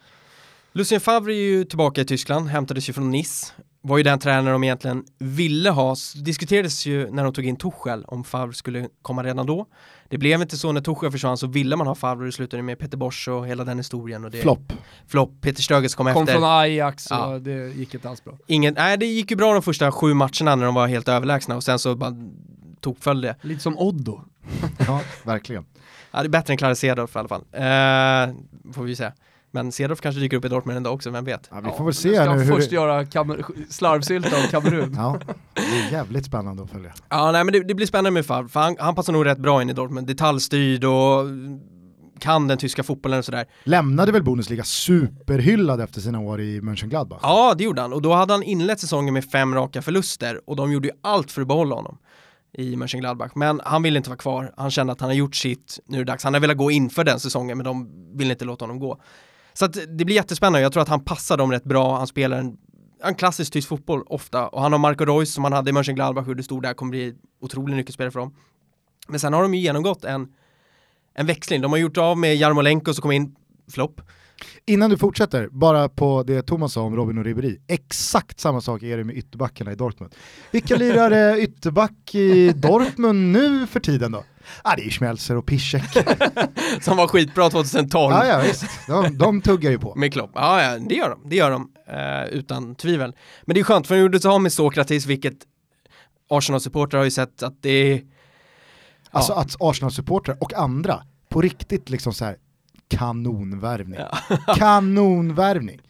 Lucien 0.74 1.02
Favre 1.02 1.34
är 1.34 1.50
ju 1.50 1.64
tillbaka 1.64 2.02
i 2.02 2.06
Tyskland, 2.06 2.48
hämtades 2.48 2.90
ju 2.90 2.94
från 2.94 3.12
Nice. 3.12 3.54
Var 3.84 3.98
ju 3.98 4.04
den 4.04 4.20
tränare 4.20 4.54
de 4.54 4.64
egentligen 4.64 5.04
ville 5.20 5.70
ha. 5.70 5.96
Diskuterades 6.16 6.86
ju 6.86 7.12
när 7.12 7.24
de 7.24 7.34
tog 7.34 7.46
in 7.46 7.56
Tuchel 7.56 8.06
om 8.08 8.24
Favre 8.24 8.54
skulle 8.54 8.88
komma 9.02 9.24
redan 9.24 9.46
då. 9.46 9.66
Det 10.10 10.18
blev 10.18 10.42
inte 10.42 10.58
så 10.58 10.72
när 10.72 10.82
Tuchel 10.82 11.12
försvann 11.12 11.38
så 11.38 11.48
ville 11.48 11.76
man 11.76 11.88
ha 11.88 11.96
Favre 11.96 12.20
och 12.20 12.26
det 12.26 12.32
slutade 12.32 12.64
med 12.64 12.80
Peter 12.80 12.98
Bosch 12.98 13.28
och 13.28 13.48
hela 13.48 13.64
den 13.64 13.78
historien. 13.78 14.26
Och 14.26 14.32
det, 14.32 14.38
Flopp. 14.38 14.74
Flopp, 15.08 15.42
Peter 15.42 15.62
Stöges 15.62 15.96
kom, 15.96 16.06
kom 16.06 16.08
efter. 16.08 16.34
Kom 16.34 16.42
från 16.42 16.52
Ajax 16.52 17.08
ja. 17.10 17.26
och 17.26 17.42
det 17.42 17.76
gick 17.76 17.94
inte 17.94 18.10
alls 18.10 18.24
bra. 18.24 18.38
Ingen, 18.48 18.74
nej 18.74 18.98
det 18.98 19.06
gick 19.06 19.32
ju 19.32 19.38
bra 19.38 19.54
de 19.54 19.62
första 19.62 19.92
sju 19.92 20.14
matcherna 20.14 20.56
när 20.56 20.66
de 20.66 20.76
var 20.76 20.88
helt 20.88 21.08
överlägsna 21.08 21.56
och 21.56 21.64
sen 21.64 21.80
så 21.80 21.96
bara 21.96 22.16
tokföll 22.80 23.22
det. 23.22 23.36
Lite 23.42 23.62
som 23.62 23.78
Oddo. 23.78 24.22
ja, 24.88 25.02
verkligen. 25.24 25.66
Ja, 26.12 26.20
det 26.20 26.28
är 26.28 26.30
bättre 26.30 26.54
än 26.54 26.58
Clara 26.58 26.76
Cedorf 26.76 27.16
i 27.16 27.20
alla 27.20 27.28
fall. 27.28 27.42
Eh, 27.52 28.74
får 28.74 28.84
vi 28.84 28.96
se. 28.96 29.12
Men 29.52 29.72
Cedorf 29.72 30.02
kanske 30.02 30.22
dyker 30.22 30.38
upp 30.38 30.46
i 30.46 30.48
Dortmund 30.48 30.78
en 30.78 30.84
dag 30.84 30.94
också, 30.94 31.10
vem 31.10 31.26
vet? 31.26 31.48
Ja, 31.52 31.62
vi 31.62 31.70
får 31.78 31.86
väl 31.86 31.94
se 31.94 32.10
ja, 32.10 32.36
nu 32.36 32.42
hur 32.42 32.56
först 32.56 32.70
det... 32.70 32.76
göra 32.76 33.06
slarvsylta 33.70 34.38
av 34.38 34.48
Kamerun. 34.48 34.94
ja, 34.98 35.20
det 35.54 35.62
är 35.62 35.92
jävligt 35.92 36.26
spännande 36.26 36.64
att 36.64 36.70
följa. 36.70 36.94
Ja, 37.10 37.32
nej 37.32 37.44
men 37.44 37.54
det, 37.54 37.64
det 37.64 37.74
blir 37.74 37.86
spännande 37.86 38.12
med 38.12 38.26
Favre, 38.26 38.50
för 38.50 38.60
han, 38.60 38.76
han, 38.80 38.96
passar 38.96 39.14
nog 39.14 39.26
rätt 39.26 39.38
bra 39.38 39.62
in 39.62 39.70
i 39.70 39.74
Dortmund. 39.74 40.08
Detaljstyrd 40.08 40.84
och 40.84 41.26
kan 42.20 42.48
den 42.48 42.58
tyska 42.58 42.84
fotbollen 42.84 43.20
och 43.20 43.26
sådär. 43.26 43.46
Lämnade 43.64 44.12
väl 44.12 44.24
Bundesliga 44.24 44.64
superhyllad 44.64 45.82
efter 45.82 46.02
sina 46.02 46.20
år 46.20 46.42
i 46.42 46.62
Mönchengladbach? 46.62 47.20
Ja, 47.24 47.54
det 47.58 47.64
gjorde 47.64 47.82
han. 47.82 47.94
Och 47.94 48.02
då 48.02 48.14
hade 48.14 48.34
han 48.34 48.44
inlett 48.44 48.80
säsongen 48.80 49.14
med 49.14 49.26
fem 49.26 49.56
raka 49.56 49.82
förluster 49.82 50.42
och 50.50 50.56
de 50.56 50.72
gjorde 50.72 50.88
ju 50.88 50.94
allt 51.02 51.32
för 51.32 51.42
att 51.42 51.48
behålla 51.48 51.76
honom 51.76 51.98
i 52.58 52.76
Mönchengladbach. 52.76 53.32
Men 53.36 53.62
han 53.66 53.84
ville 53.84 53.98
inte 53.98 54.10
vara 54.10 54.18
kvar. 54.18 54.54
Han 54.58 54.72
kände 54.72 54.94
att 54.94 55.02
han 55.02 55.10
har 55.10 55.16
gjort 55.16 55.36
sitt, 55.36 55.80
nu 55.86 55.98
är 55.98 56.06
det 56.06 56.12
dags. 56.12 56.24
Han 56.24 56.34
har 56.34 56.42
velat 56.42 56.58
gå 56.58 56.72
inför 56.72 57.04
den 57.04 57.20
säsongen 57.20 57.58
men 57.58 57.66
de 57.66 57.90
vill 58.18 58.32
inte 58.32 58.46
låta 58.46 58.66
honom 58.66 58.80
gå. 58.80 59.02
Så 59.54 59.66
att 59.66 59.74
det 59.74 60.06
blir 60.06 60.16
jättespännande, 60.16 60.62
jag 60.62 60.74
tror 60.74 60.84
att 60.84 60.90
han 60.90 61.04
passar 61.04 61.38
dem 61.38 61.52
rätt 61.52 61.64
bra, 61.64 61.98
han 61.98 62.08
spelar 62.08 62.38
en, 62.38 62.58
en 63.04 63.16
klassisk 63.16 63.54
tysk 63.54 63.68
fotboll 63.68 64.04
ofta 64.06 64.48
och 64.48 64.62
han 64.62 64.72
har 64.72 64.80
Marco 64.80 65.06
Reus 65.06 65.34
som 65.34 65.44
han 65.44 65.54
hade 65.54 65.70
i 65.70 65.74
Mönchengladbach 65.74 66.28
och 66.28 66.36
det 66.36 66.44
stod 66.44 66.64
där 66.64 66.74
kommer 66.74 66.90
bli 66.90 67.14
otrolig 67.42 67.76
nyckelspelare 67.76 68.12
för 68.12 68.20
dem. 68.20 68.36
Men 69.08 69.20
sen 69.20 69.34
har 69.34 69.42
de 69.42 69.54
ju 69.54 69.62
genomgått 69.62 70.06
en, 70.06 70.28
en 71.14 71.26
växling, 71.26 71.62
de 71.62 71.72
har 71.72 71.80
gjort 71.80 71.98
av 71.98 72.18
med 72.18 72.36
Jarmolenko 72.36 72.94
som 72.94 73.02
kom 73.02 73.12
in, 73.12 73.36
flopp. 73.72 74.02
Innan 74.66 74.90
du 74.90 74.98
fortsätter, 74.98 75.48
bara 75.52 75.90
på 75.90 76.24
det 76.24 76.42
Thomas 76.42 76.74
sa 76.74 76.82
om 76.82 76.96
Robin 76.96 77.18
och 77.18 77.24
Ribéry. 77.24 77.60
Exakt 77.68 78.40
samma 78.40 78.62
sak 78.62 78.84
är 78.84 78.98
det 78.98 79.04
med 79.04 79.18
ytterbackarna 79.18 79.72
i 79.72 79.76
Dortmund. 79.76 80.16
Vilka 80.52 80.76
lirar 80.76 81.12
eh, 81.12 81.44
ytterback 81.44 82.16
i 82.16 82.54
Dortmund 82.54 83.32
nu 83.32 83.68
för 83.68 83.80
tiden 83.80 84.12
då? 84.12 84.24
Ah, 84.64 84.76
det 84.76 84.86
är 84.86 84.90
Schmelzer 84.90 85.38
och 85.38 85.46
Piszek. 85.46 85.84
Som 86.82 86.98
var 86.98 87.08
skitbra 87.08 87.50
2012. 87.50 88.14
Ja, 88.14 88.26
ja 88.26 88.40
visst. 88.40 88.66
De, 88.88 89.18
de 89.18 89.42
tuggar 89.42 89.72
ju 89.72 89.80
på. 89.80 89.96
Med 89.96 90.14
Klopp. 90.14 90.32
Ja, 90.34 90.64
ja, 90.64 90.80
det 90.80 90.96
gör 90.96 91.10
de. 91.10 91.30
Det 91.30 91.36
gör 91.36 91.52
de. 91.52 91.72
Uh, 91.90 92.26
utan 92.26 92.76
tvivel. 92.76 93.16
Men 93.42 93.54
det 93.54 93.60
är 93.60 93.64
skönt, 93.64 93.88
för 93.88 93.96
de 93.96 94.02
gjorde 94.02 94.20
sig 94.20 94.32
av 94.32 94.42
med 94.42 94.54
Sokratis, 94.54 95.06
vilket 95.06 95.38
Arsenal-supportrar 96.30 96.98
har 96.98 97.06
ju 97.06 97.12
sett 97.12 97.44
att 97.44 97.62
det 97.62 97.70
är... 97.70 98.02
Alltså 99.10 99.34
att 99.34 99.56
Arsenal-supportrar 99.60 100.38
och 100.42 100.54
andra 100.54 101.04
på 101.30 101.42
riktigt 101.42 101.90
liksom 101.90 102.14
så 102.14 102.26
här 102.26 102.38
kanonvärvning. 102.88 104.00
Ja. 104.00 104.38
kanonvärvning. 104.56 105.82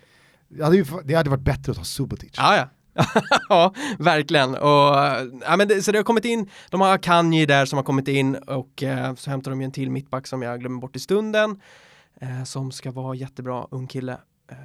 Det 0.50 0.64
hade, 0.64 0.76
ju, 0.76 0.86
det 1.04 1.14
hade 1.14 1.30
varit 1.30 1.44
bättre 1.44 1.72
att 1.72 1.78
ta 1.78 1.84
Subotic. 1.84 2.32
Ja, 2.38 2.56
ja. 2.56 2.70
ja, 3.50 3.74
verkligen. 4.00 4.56
Och, 4.56 4.96
ja, 5.46 5.56
men 5.58 5.68
det, 5.68 5.82
så 5.82 5.92
det 5.92 5.98
har 5.98 6.04
kommit 6.04 6.26
in, 6.26 6.50
de 6.70 6.82
har 6.82 6.94
Akanji 6.94 7.46
där 7.46 7.66
som 7.66 7.78
har 7.78 7.84
kommit 7.84 8.08
in 8.08 8.36
och 8.36 8.84
eh, 8.84 9.16
så 9.16 9.30
hämtar 9.30 9.52
de 9.52 9.62
ju 9.62 9.66
en 9.66 9.72
till 9.72 9.92
mittback 9.92 10.28
som 10.28 10.42
jag 10.42 10.60
glömmer 10.60 10.80
bort 10.82 10.96
i 10.96 11.00
stunden. 11.00 11.60
Eh, 12.22 12.44
som 12.44 12.72
ska 12.72 12.92
vara 12.92 13.16
jättebra 13.16 13.66
ung 13.72 13.88
kille. 13.88 14.18
Eh, 14.52 14.58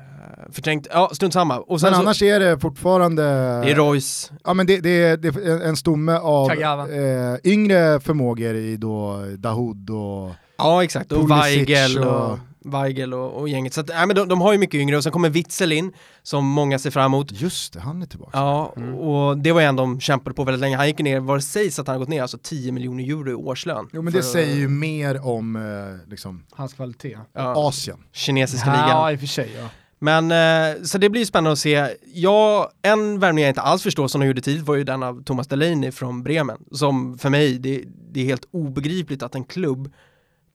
förträngt, 0.52 0.86
ja 0.92 1.10
strunt 1.12 1.32
samma. 1.32 1.58
Och 1.58 1.68
Men 1.70 1.78
så, 1.78 1.86
annars 2.00 2.22
är 2.22 2.40
det 2.40 2.58
fortfarande... 2.60 3.22
det 3.62 3.70
är 3.70 3.74
Royce, 3.74 4.32
Ja 4.44 4.54
men 4.54 4.66
det, 4.66 4.80
det, 4.80 4.90
är, 5.02 5.16
det 5.16 5.28
är 5.28 5.64
en 5.64 5.76
stomme 5.76 6.12
av 6.12 6.50
eh, 6.50 7.36
yngre 7.44 8.00
förmågor 8.00 8.54
i 8.54 8.76
då 8.76 9.24
Dahoud 9.38 9.90
och... 9.90 10.30
ja 10.58 10.84
exakt, 10.84 11.12
och 11.12 11.30
Weigel 11.30 11.98
och, 11.98 12.30
och- 12.30 12.38
Weigel 12.70 13.14
och, 13.14 13.40
och 13.40 13.48
gänget. 13.48 13.74
Så 13.74 13.80
att, 13.80 13.88
nej, 13.88 14.06
men 14.06 14.16
de, 14.16 14.28
de 14.28 14.40
har 14.40 14.52
ju 14.52 14.58
mycket 14.58 14.78
yngre 14.80 14.96
och 14.96 15.02
sen 15.02 15.12
kommer 15.12 15.30
Witzel 15.30 15.72
in, 15.72 15.92
som 16.22 16.46
många 16.46 16.78
ser 16.78 16.90
fram 16.90 17.04
emot. 17.14 17.32
Just 17.32 17.72
det, 17.72 17.80
han 17.80 18.02
är 18.02 18.06
tillbaka. 18.06 18.30
Ja, 18.38 18.72
Mm. 18.76 18.94
och 18.94 19.38
det 19.38 19.52
var 19.52 19.60
en 19.62 19.76
de 19.76 20.00
kämpade 20.00 20.34
på 20.34 20.44
väldigt 20.44 20.60
länge. 20.60 20.76
Han 20.76 20.86
gick 20.86 20.98
ner, 20.98 21.20
vad 21.20 21.36
det 21.38 21.42
sägs 21.42 21.78
att 21.78 21.86
han 21.86 21.94
har 21.94 21.98
gått 21.98 22.08
ner, 22.08 22.22
alltså 22.22 22.38
10 22.42 22.72
miljoner 22.72 23.04
euro 23.04 23.30
i 23.30 23.34
årslön. 23.34 23.88
Jo 23.92 24.02
men 24.02 24.12
för- 24.12 24.18
det 24.18 24.24
säger 24.24 24.56
ju 24.56 24.68
mer 24.68 25.26
om 25.26 25.56
eh, 25.56 26.10
liksom, 26.10 26.44
Hans 26.52 26.72
kvalitet. 26.74 27.18
ja, 27.32 27.54
Asien. 27.68 27.96
kinesiska 28.12 28.70
ligan. 28.72 28.88
Ja, 28.88 29.12
i 29.12 29.16
och 29.16 29.20
för 29.20 29.26
sig 29.26 29.50
ja. 29.58 29.68
Men 29.98 30.30
eh, 30.30 30.82
så 30.82 30.98
det 30.98 31.10
blir 31.10 31.20
ju 31.22 31.26
spännande 31.26 31.52
att 31.52 31.58
se. 31.58 31.88
Ja, 32.14 32.70
en 32.82 33.18
värvning 33.18 33.42
jag 33.44 33.50
inte 33.50 33.60
alls 33.60 33.82
förstår 33.82 34.08
som 34.08 34.20
de 34.20 34.26
gjorde 34.26 34.40
tidigt 34.40 34.62
var 34.66 34.74
ju 34.74 34.84
den 34.84 35.02
av 35.02 35.22
Thomas 35.24 35.46
Delaney 35.46 35.92
från 35.92 36.22
Bremen. 36.22 36.58
Som 36.72 37.18
för 37.18 37.30
mig, 37.30 37.58
det, 37.58 37.82
det 38.12 38.20
är 38.20 38.24
helt 38.24 38.48
obegripligt 38.50 39.22
att 39.22 39.34
en 39.34 39.44
klubb 39.44 39.92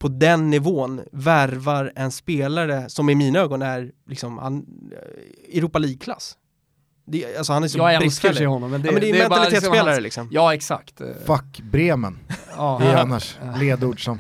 på 0.02 0.08
den 0.08 0.50
nivån 0.50 1.02
värvar 1.12 1.92
en 1.96 2.12
spelare 2.12 2.90
som 2.90 3.10
i 3.10 3.16
mina 3.16 3.40
ögon 3.40 3.62
är 3.62 3.92
liksom 4.10 4.38
han, 4.38 4.66
Europa 5.54 5.80
League-klass. 5.80 6.38
Det, 7.06 7.38
alltså 7.38 7.54
han 7.54 7.64
är 7.64 7.68
så 7.68 7.78
Jag 7.78 7.94
älskar 8.04 8.46
honom 8.46 8.72
men 8.72 8.82
det, 8.82 8.88
ja, 8.88 8.92
men 8.92 9.02
det 9.02 9.10
är, 9.10 9.30
bara 9.30 9.40
mentalitetsspelare 9.40 9.90
hans- 9.94 10.02
liksom. 10.02 10.28
Ja 10.32 10.54
exakt. 10.54 11.02
Fuck 11.26 11.62
Bremen, 11.72 12.20
Ja. 12.58 12.78
det 12.82 12.88
är 12.88 12.96
annars 12.98 13.38
ledord 13.60 14.06
som 14.06 14.20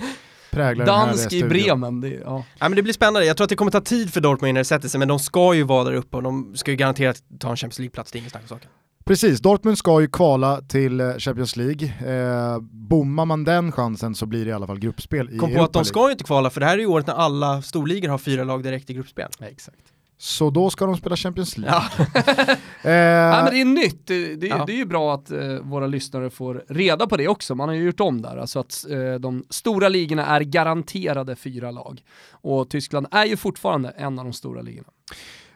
präglar 0.52 0.86
den 0.86 0.96
här 0.96 1.06
Dansk 1.08 1.34
i. 1.34 1.44
Bremen, 1.44 2.02
det, 2.02 2.10
ja. 2.10 2.44
Ja 2.60 2.70
men 2.70 2.76
det 2.76 2.82
blir 2.84 2.94
spännande, 2.94 3.26
jag 3.26 3.38
tror 3.38 3.46
att 3.46 3.50
det 3.50 3.56
kommer 3.56 3.72
ta 3.72 3.82
tid 3.82 4.14
för 4.14 4.22
Dortmund 4.22 4.50
innan 4.50 4.60
det 4.60 4.66
sätter 4.66 4.90
sig, 4.90 5.00
men 5.00 5.08
de 5.08 5.20
ska 5.20 5.54
ju 5.54 5.64
vara 5.64 5.84
där 5.84 5.94
uppe 5.94 6.18
och 6.18 6.24
de 6.24 6.56
ska 6.56 6.72
ju 6.72 6.78
garanterat 6.78 7.24
ta 7.40 7.50
en 7.50 7.58
Champions 7.58 7.80
League-plats, 7.80 8.12
det 8.12 8.18
är 8.18 8.20
inget 8.20 8.32
snack 8.32 8.44
om 8.44 8.48
saken. 8.50 8.70
Precis, 9.06 9.40
Dortmund 9.40 9.78
ska 9.78 10.02
ju 10.02 10.08
kvala 10.08 10.62
till 10.62 11.00
eh, 11.02 11.14
Champions 11.18 11.56
League. 11.56 11.88
Eh, 12.06 12.60
bommar 12.62 13.26
man 13.26 13.44
den 13.44 13.72
chansen 13.72 14.16
så 14.16 14.26
blir 14.26 14.46
det 14.46 14.50
i 14.50 14.54
alla 14.54 14.68
fall 14.68 14.80
gruppspel 14.80 15.30
i 15.30 15.38
Kom 15.38 15.50
på 15.50 15.54
Europa 15.56 15.64
att 15.66 15.74
de 15.74 15.86
ska 15.86 16.06
ju 16.06 16.12
inte 16.12 16.24
kvala, 16.24 16.50
för 16.50 16.60
det 16.60 16.66
här 16.66 16.74
är 16.74 16.80
ju 16.80 16.86
året 16.86 17.08
när 17.08 17.14
alla 17.14 17.62
storligor 17.62 18.10
har 18.10 18.18
fyra 18.18 18.44
lag 18.44 18.64
direkt 18.64 18.90
i 18.90 18.94
gruppspel. 18.94 19.28
ja 19.40 19.46
exakt. 19.46 19.78
Så 20.18 20.50
då 20.50 20.70
ska 20.70 20.86
de 20.86 20.98
spela 20.98 21.16
Champions 21.16 21.58
League. 21.58 21.82
Ja. 21.98 22.06
Eh, 22.84 22.92
Ja, 22.92 23.44
men 23.44 23.54
det 23.54 23.62
är 23.62 23.66
nytt, 23.66 24.08
det, 24.08 24.36
det, 24.36 24.48
Ja. 24.48 24.64
det 24.68 24.74
är 24.74 24.78
ju 24.78 24.86
bra 24.86 25.14
att 25.14 25.32
eh, 25.32 25.40
våra 25.62 25.88
lyssnare 25.88 26.30
får 26.30 26.64
reda 26.70 27.08
på 27.08 27.18
det 27.18 27.28
också. 27.28 27.56
Man 27.56 27.70
har 27.70 27.76
ju 27.76 27.84
gjort 27.84 28.00
om 28.00 28.22
där, 28.22 28.38
alltså 28.38 28.60
att 28.60 28.86
eh, 28.90 29.14
de 29.20 29.44
stora 29.50 29.90
ligorna 29.90 30.26
är 30.26 30.42
garanterade 30.42 31.36
fyra 31.36 31.72
lag. 31.72 32.02
Och 32.32 32.70
Tyskland 32.70 33.08
är 33.12 33.26
ju 33.26 33.38
fortfarande 33.38 33.90
en 33.90 34.20
av 34.20 34.26
de 34.26 34.34
stora 34.34 34.62
ligorna. 34.62 34.88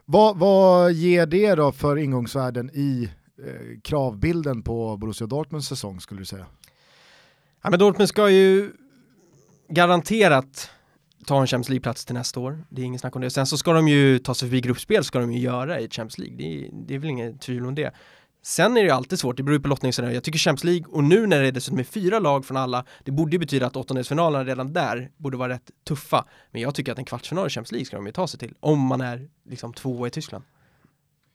vad, 0.05 0.37
vad 0.37 0.93
ger 0.93 1.25
det 1.25 1.55
då 1.55 1.71
för 1.71 1.97
ingångsvärden 1.97 2.69
i 2.73 3.09
eh, 3.43 3.79
kravbilden 3.83 4.63
på 4.63 4.97
Borussia 4.97 5.27
Dortmunds 5.27 5.67
säsong 5.67 6.01
skulle 6.01 6.21
du 6.21 6.25
säga? 6.25 6.45
ja 7.61 7.69
men 7.69 7.79
Dortmund 7.79 8.09
ska 8.09 8.29
ju 8.29 8.71
garanterat 9.69 10.69
ta 11.25 11.41
en 11.41 11.47
Champions 11.47 11.69
League-plats 11.69 12.05
till 12.05 12.15
nästa 12.15 12.39
år. 12.39 12.65
Det 12.69 12.81
är 12.81 12.85
inget 12.85 13.01
snack 13.01 13.15
om 13.15 13.21
det. 13.21 13.29
Sen 13.29 13.45
så 13.45 13.57
ska 13.57 13.73
de 13.73 13.87
ju 13.87 14.19
ta 14.19 14.33
sig 14.33 14.49
förbi 14.49 14.61
gruppspel, 14.61 15.03
ska 15.03 15.19
de 15.19 15.31
ju 15.31 15.39
göra 15.39 15.79
i 15.79 15.89
Champions 15.89 16.17
League. 16.17 16.37
Det 16.37 16.43
är, 16.43 16.69
det 16.87 16.95
är 16.95 16.99
väl 16.99 17.09
inget 17.09 17.41
tvivel 17.41 17.65
om 17.65 17.75
det. 17.75 17.93
Sen 18.43 18.77
är 18.77 18.81
det 18.81 18.87
ju 18.87 18.93
alltid 18.93 19.19
svårt, 19.19 19.37
det 19.37 19.43
beror 19.43 19.57
ju 19.57 19.61
på 19.61 19.67
lottningen. 19.67 20.13
Jag 20.13 20.23
tycker 20.23 20.39
Champions 20.39 20.63
League, 20.63 20.85
och 20.87 21.03
nu 21.03 21.27
när 21.27 21.41
det 21.41 21.51
dessutom 21.51 21.79
är 21.79 21.83
fyra 21.83 22.19
lag 22.19 22.45
från 22.45 22.57
alla, 22.57 22.85
det 23.03 23.11
borde 23.11 23.31
ju 23.31 23.39
betyda 23.39 23.67
att 23.67 23.75
åttondelsfinalerna 23.75 24.45
redan 24.45 24.73
där 24.73 25.11
borde 25.17 25.37
vara 25.37 25.53
rätt 25.53 25.71
tuffa. 25.87 26.25
Men 26.51 26.61
jag 26.61 26.75
tycker 26.75 26.91
att 26.91 26.97
en 26.97 27.05
kvartsfinal 27.05 27.47
i 27.47 27.49
Champions 27.49 27.71
League 27.71 27.85
ska 27.85 27.95
de 27.95 28.05
ju 28.05 28.11
ta 28.11 28.27
sig 28.27 28.39
till, 28.39 28.53
om 28.59 28.79
man 28.79 29.01
är 29.01 29.29
liksom 29.49 29.73
tvåa 29.73 30.07
i 30.07 30.09
Tyskland. 30.09 30.43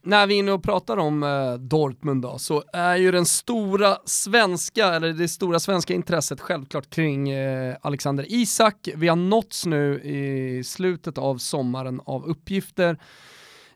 När 0.03 0.27
vi 0.27 0.35
är 0.35 0.39
inne 0.39 0.51
och 0.51 0.63
pratar 0.63 0.97
om 0.97 1.23
eh, 1.23 1.53
Dortmund 1.53 2.21
då, 2.21 2.37
så 2.37 2.63
är 2.73 2.95
ju 2.95 3.11
den 3.11 3.25
stora 3.25 3.97
svenska, 4.05 4.87
eller 4.87 5.13
det 5.13 5.27
stora 5.27 5.59
svenska 5.59 5.93
intresset 5.93 6.41
självklart 6.41 6.89
kring 6.89 7.29
eh, 7.29 7.75
Alexander 7.81 8.25
Isak. 8.29 8.89
Vi 8.95 9.07
har 9.07 9.15
nåtts 9.15 9.65
nu 9.65 10.01
i 10.01 10.63
slutet 10.63 11.17
av 11.17 11.37
sommaren 11.37 12.01
av 12.05 12.25
uppgifter 12.25 12.97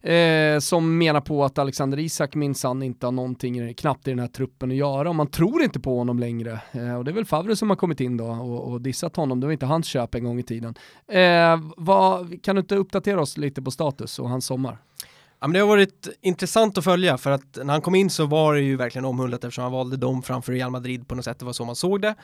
eh, 0.02 0.60
som 0.60 0.98
menar 0.98 1.22
på 1.22 1.44
att 1.46 1.58
Alexander 1.58 2.00
Isak 2.00 2.36
minsann 2.36 2.84
inte 2.84 3.08
har 3.08 3.12
någonting 3.12 3.74
knappt 3.74 4.08
i 4.08 4.10
den 4.10 4.20
här 4.20 4.28
truppen 4.28 4.72
att 4.72 4.78
göra 4.78 5.10
och 5.10 5.16
man 5.16 5.28
tror 5.28 5.64
inte 5.64 5.80
på 5.80 5.98
honom 5.98 6.20
längre. 6.20 6.62
Eh, 6.72 6.96
och 6.96 7.06
det 7.06 7.12
är 7.12 7.16
väl 7.16 7.26
Favre 7.26 7.56
som 7.56 7.70
har 7.70 7.78
kommit 7.78 8.00
in 8.00 8.18
då 8.18 8.26
och, 8.26 8.72
och 8.72 8.82
dissat 8.82 9.16
honom, 9.16 9.40
det 9.40 9.48
var 9.48 9.52
inte 9.52 9.66
hans 9.66 9.88
köp 9.88 10.16
en 10.16 10.24
gång 10.24 10.40
i 10.40 10.44
tiden. 10.44 10.76
Eh, 11.08 11.60
vad, 11.78 12.44
kan 12.44 12.56
du 12.56 12.60
inte 12.60 12.76
uppdatera 12.76 13.22
oss 13.22 13.38
lite 13.38 13.62
på 13.62 13.72
status 13.72 14.20
och 14.20 14.30
hans 14.30 14.46
sommar? 14.46 14.78
Ja, 15.40 15.48
men 15.48 15.54
det 15.54 15.60
har 15.60 15.68
varit 15.68 16.08
intressant 16.22 16.78
att 16.78 16.84
följa 16.84 17.18
för 17.18 17.32
att 17.32 17.58
när 17.64 17.74
han 17.74 17.82
kom 17.82 17.96
in 17.96 18.10
så 18.10 18.26
var 18.26 18.56
det 18.56 18.62
ju 18.62 18.76
verkligen 18.76 19.06
omhuldat 19.06 19.44
eftersom 19.44 19.62
han 19.62 19.72
valde 19.72 19.98
dem 19.98 20.24
framför 20.24 20.54
Real 20.54 20.72
Madrid 20.72 21.08
på 21.08 21.16
något 21.16 21.26
sätt, 21.26 21.40
det 21.40 21.46
var 21.46 21.54
så 21.54 21.66
man 21.66 21.76
såg 21.76 22.02
det. 22.02 22.16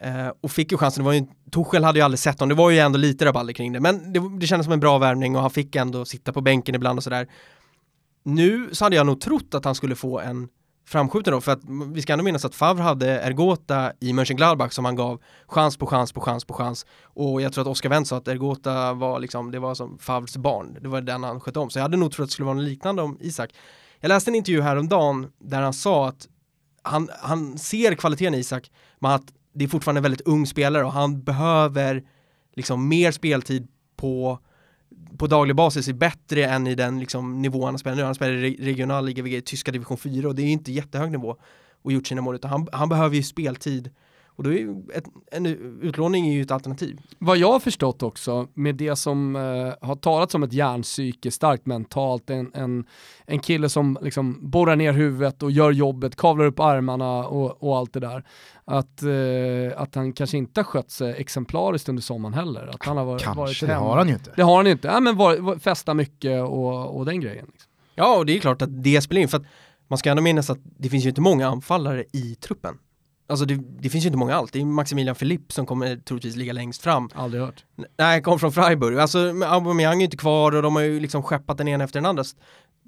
Eh, 0.00 0.28
och 0.40 0.50
fick 0.50 0.72
ju 0.72 0.78
chansen, 0.78 1.04
det 1.04 1.06
var 1.06 1.12
ju, 1.12 1.26
Tuchel 1.50 1.84
hade 1.84 1.98
ju 1.98 2.04
aldrig 2.04 2.18
sett 2.18 2.40
honom, 2.40 2.48
det 2.48 2.62
var 2.62 2.70
ju 2.70 2.78
ändå 2.78 2.98
lite 2.98 3.24
rabalder 3.24 3.52
kring 3.52 3.72
det, 3.72 3.80
men 3.80 4.12
det, 4.12 4.38
det 4.40 4.46
kändes 4.46 4.64
som 4.64 4.72
en 4.72 4.80
bra 4.80 4.98
värvning 4.98 5.36
och 5.36 5.42
han 5.42 5.50
fick 5.50 5.76
ändå 5.76 6.04
sitta 6.04 6.32
på 6.32 6.40
bänken 6.40 6.74
ibland 6.74 6.98
och 6.98 7.04
sådär. 7.04 7.28
Nu 8.22 8.68
så 8.72 8.84
hade 8.84 8.96
jag 8.96 9.06
nog 9.06 9.20
trott 9.20 9.54
att 9.54 9.64
han 9.64 9.74
skulle 9.74 9.94
få 9.94 10.20
en 10.20 10.48
framskjuten 10.86 11.32
då, 11.32 11.40
för 11.40 11.52
att 11.52 11.60
vi 11.94 12.02
ska 12.02 12.12
ändå 12.12 12.24
minnas 12.24 12.44
att 12.44 12.54
Favre 12.54 12.82
hade 12.82 13.20
Ergota 13.20 13.92
i 14.00 14.12
Mönchengladbach 14.12 14.72
som 14.72 14.84
han 14.84 14.96
gav 14.96 15.22
chans 15.46 15.76
på 15.76 15.86
chans 15.86 16.12
på 16.12 16.20
chans 16.20 16.44
på 16.44 16.54
chans. 16.54 16.86
Och 17.02 17.42
jag 17.42 17.52
tror 17.52 17.62
att 17.62 17.68
Oscar 17.68 17.88
Wendt 17.88 18.08
sa 18.08 18.16
att 18.16 18.28
Ergota 18.28 18.92
var 18.92 19.20
liksom, 19.20 19.50
det 19.50 19.58
var 19.58 19.74
som 19.74 19.98
Favres 19.98 20.36
barn, 20.36 20.78
det 20.80 20.88
var 20.88 21.00
den 21.00 21.24
han 21.24 21.40
skötte 21.40 21.58
om, 21.58 21.70
så 21.70 21.78
jag 21.78 21.82
hade 21.82 21.96
nog 21.96 22.12
trott 22.12 22.24
att 22.24 22.28
det 22.28 22.32
skulle 22.32 22.46
vara 22.46 22.56
något 22.56 22.64
liknande 22.64 23.02
om 23.02 23.18
Isak. 23.20 23.50
Jag 24.00 24.08
läste 24.08 24.30
en 24.30 24.34
intervju 24.34 24.60
häromdagen 24.60 25.26
där 25.38 25.62
han 25.62 25.72
sa 25.72 26.08
att 26.08 26.28
han, 26.82 27.08
han 27.20 27.58
ser 27.58 27.94
kvaliteten 27.94 28.34
i 28.34 28.38
Isak, 28.38 28.70
men 28.98 29.10
att 29.10 29.32
det 29.54 29.64
är 29.64 29.68
fortfarande 29.68 29.98
en 29.98 30.02
väldigt 30.02 30.26
ung 30.26 30.46
spelare 30.46 30.84
och 30.84 30.92
han 30.92 31.22
behöver 31.22 32.02
liksom 32.56 32.88
mer 32.88 33.12
speltid 33.12 33.68
på 33.96 34.38
på 35.18 35.26
daglig 35.26 35.56
basis 35.56 35.88
är 35.88 35.92
bättre 35.92 36.44
än 36.44 36.66
i 36.66 36.74
den 36.74 37.00
liksom, 37.00 37.42
nivå 37.42 37.66
han 37.66 37.78
spelar 37.78 37.96
nu. 37.96 38.02
Han 38.02 38.14
spelar 38.14 38.32
i 38.32 38.56
regional 38.60 39.06
liga 39.06 39.22
vilket 39.22 39.42
är 39.42 39.46
tyska 39.46 39.72
division 39.72 39.98
4 39.98 40.28
och 40.28 40.34
det 40.34 40.42
är 40.42 40.46
inte 40.46 40.72
jättehög 40.72 41.10
nivå 41.12 41.36
och 41.82 41.92
gjort 41.92 42.06
sina 42.06 42.22
mål 42.22 42.34
utan 42.34 42.50
han, 42.50 42.68
han 42.72 42.88
behöver 42.88 43.16
ju 43.16 43.22
speltid 43.22 43.90
och 44.36 44.44
då 44.44 44.52
är 44.52 44.68
ett, 44.94 45.04
en 45.32 45.46
utlåning 45.82 46.28
är 46.28 46.32
ju 46.32 46.42
ett 46.42 46.50
alternativ. 46.50 47.00
Vad 47.18 47.36
jag 47.36 47.52
har 47.52 47.60
förstått 47.60 48.02
också 48.02 48.48
med 48.54 48.74
det 48.74 48.96
som 48.96 49.36
eh, 49.36 49.88
har 49.88 49.96
talats 49.96 50.34
om 50.34 50.42
ett 50.42 50.52
hjärnpsyke, 50.52 51.30
starkt 51.30 51.66
mentalt, 51.66 52.30
en, 52.30 52.50
en, 52.54 52.84
en 53.26 53.38
kille 53.38 53.68
som 53.68 53.98
liksom 54.02 54.50
borrar 54.50 54.76
ner 54.76 54.92
huvudet 54.92 55.42
och 55.42 55.50
gör 55.50 55.70
jobbet, 55.70 56.16
kavlar 56.16 56.44
upp 56.44 56.60
armarna 56.60 57.26
och, 57.26 57.62
och 57.62 57.76
allt 57.76 57.92
det 57.92 58.00
där. 58.00 58.24
Att, 58.64 59.02
eh, 59.02 59.82
att 59.82 59.94
han 59.94 60.12
kanske 60.12 60.36
inte 60.36 60.60
har 60.60 60.64
skött 60.64 60.90
sig 60.90 61.14
exemplariskt 61.18 61.88
under 61.88 62.02
sommaren 62.02 62.34
heller. 62.34 62.66
Att 62.66 62.86
han 62.86 62.96
har 62.96 63.04
varit, 63.04 63.26
varit 63.26 63.36
Kanske, 63.36 63.66
det 63.66 63.72
hemma. 63.72 63.86
har 63.86 63.96
han 63.96 64.08
ju 64.08 64.14
inte. 64.14 64.32
Det 64.36 64.42
har 64.42 64.56
han 64.56 64.66
ju 64.66 64.72
inte, 64.72 64.88
ja, 64.88 65.00
men 65.00 65.16
var, 65.16 65.36
var, 65.36 65.56
festa 65.56 65.94
mycket 65.94 66.42
och, 66.42 66.96
och 66.96 67.04
den 67.04 67.20
grejen. 67.20 67.46
Liksom. 67.52 67.70
Ja, 67.94 68.16
och 68.16 68.26
det 68.26 68.36
är 68.36 68.40
klart 68.40 68.62
att 68.62 68.82
det 68.82 69.00
spelar 69.00 69.22
in 69.22 69.28
för 69.28 69.36
att 69.36 69.46
man 69.88 69.98
ska 69.98 70.10
ändå 70.10 70.22
minnas 70.22 70.50
att 70.50 70.58
det 70.78 70.88
finns 70.88 71.04
ju 71.04 71.08
inte 71.08 71.20
många 71.20 71.48
anfallare 71.48 72.04
i 72.12 72.34
truppen. 72.34 72.78
Alltså 73.26 73.46
det, 73.46 73.58
det 73.80 73.90
finns 73.90 74.04
ju 74.04 74.08
inte 74.08 74.18
många 74.18 74.34
allt. 74.34 74.52
Det 74.52 74.60
är 74.60 74.64
Maximilian 74.64 75.16
Philipp 75.16 75.52
som 75.52 75.66
kommer 75.66 75.96
troligtvis 75.96 76.36
ligga 76.36 76.52
längst 76.52 76.82
fram. 76.82 77.08
Aldrig 77.14 77.42
hört. 77.42 77.64
Nej, 77.98 78.22
kom 78.22 78.38
från 78.38 78.52
Freiburg. 78.52 78.98
Alltså 78.98 79.18
Aubameyang 79.44 79.94
är 79.94 79.98
ju 79.98 80.04
inte 80.04 80.16
kvar 80.16 80.54
och 80.54 80.62
de 80.62 80.76
har 80.76 80.82
ju 80.82 81.00
liksom 81.00 81.22
skeppat 81.22 81.58
den 81.58 81.68
ena 81.68 81.84
efter 81.84 82.00
den 82.00 82.06
andra. 82.06 82.24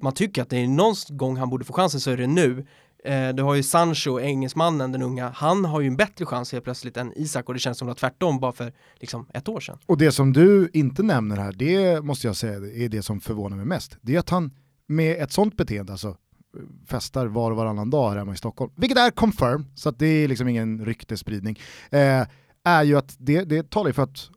Man 0.01 0.13
tycker 0.13 0.41
att 0.41 0.49
det 0.49 0.57
är 0.57 0.67
någon 0.67 0.95
gång 1.09 1.37
han 1.37 1.49
borde 1.49 1.65
få 1.65 1.73
chansen 1.73 1.99
så 1.99 2.11
är 2.11 2.17
det 2.17 2.27
nu. 2.27 2.65
Eh, 3.03 3.29
du 3.29 3.43
har 3.43 3.55
ju 3.55 3.63
Sancho, 3.63 4.19
engelsmannen, 4.19 4.91
den 4.91 5.01
unga. 5.01 5.29
Han 5.29 5.65
har 5.65 5.81
ju 5.81 5.87
en 5.87 5.95
bättre 5.95 6.25
chans 6.25 6.51
helt 6.51 6.63
plötsligt 6.63 6.97
än 6.97 7.13
Isak 7.15 7.47
och 7.47 7.53
det 7.53 7.59
känns 7.59 7.77
som 7.77 7.87
det 7.87 7.89
var 7.89 7.95
tvärtom 7.95 8.39
bara 8.39 8.51
för 8.51 8.73
liksom 8.99 9.27
ett 9.33 9.47
år 9.47 9.59
sedan. 9.59 9.77
Och 9.85 9.97
det 9.97 10.11
som 10.11 10.33
du 10.33 10.69
inte 10.73 11.03
nämner 11.03 11.37
här, 11.37 11.51
det 11.51 12.01
måste 12.03 12.27
jag 12.27 12.35
säga 12.35 12.85
är 12.85 12.89
det 12.89 13.03
som 13.03 13.19
förvånar 13.19 13.57
mig 13.57 13.65
mest. 13.65 13.97
Det 14.01 14.15
är 14.15 14.19
att 14.19 14.29
han 14.29 14.51
med 14.87 15.23
ett 15.23 15.31
sånt 15.31 15.57
beteende, 15.57 15.91
alltså 15.91 16.17
festar 16.87 17.27
var 17.27 17.51
och 17.51 17.57
varannan 17.57 17.89
dag 17.89 18.09
här 18.09 18.17
hemma 18.17 18.33
i 18.33 18.37
Stockholm, 18.37 18.71
vilket 18.75 18.97
är 18.97 19.11
confirm, 19.11 19.65
så 19.75 19.89
att 19.89 19.99
det 19.99 20.07
är 20.07 20.27
liksom 20.27 20.47
ingen 20.47 20.85
ryktespridning, 20.85 21.59
eh, 21.91 22.27
är 22.63 22.83
ju 22.83 22.97
att 22.97 23.15
det, 23.17 23.43
det 23.43 23.69
talar 23.69 23.89
ju 23.89 23.93
för 23.93 24.03
att 24.03 24.29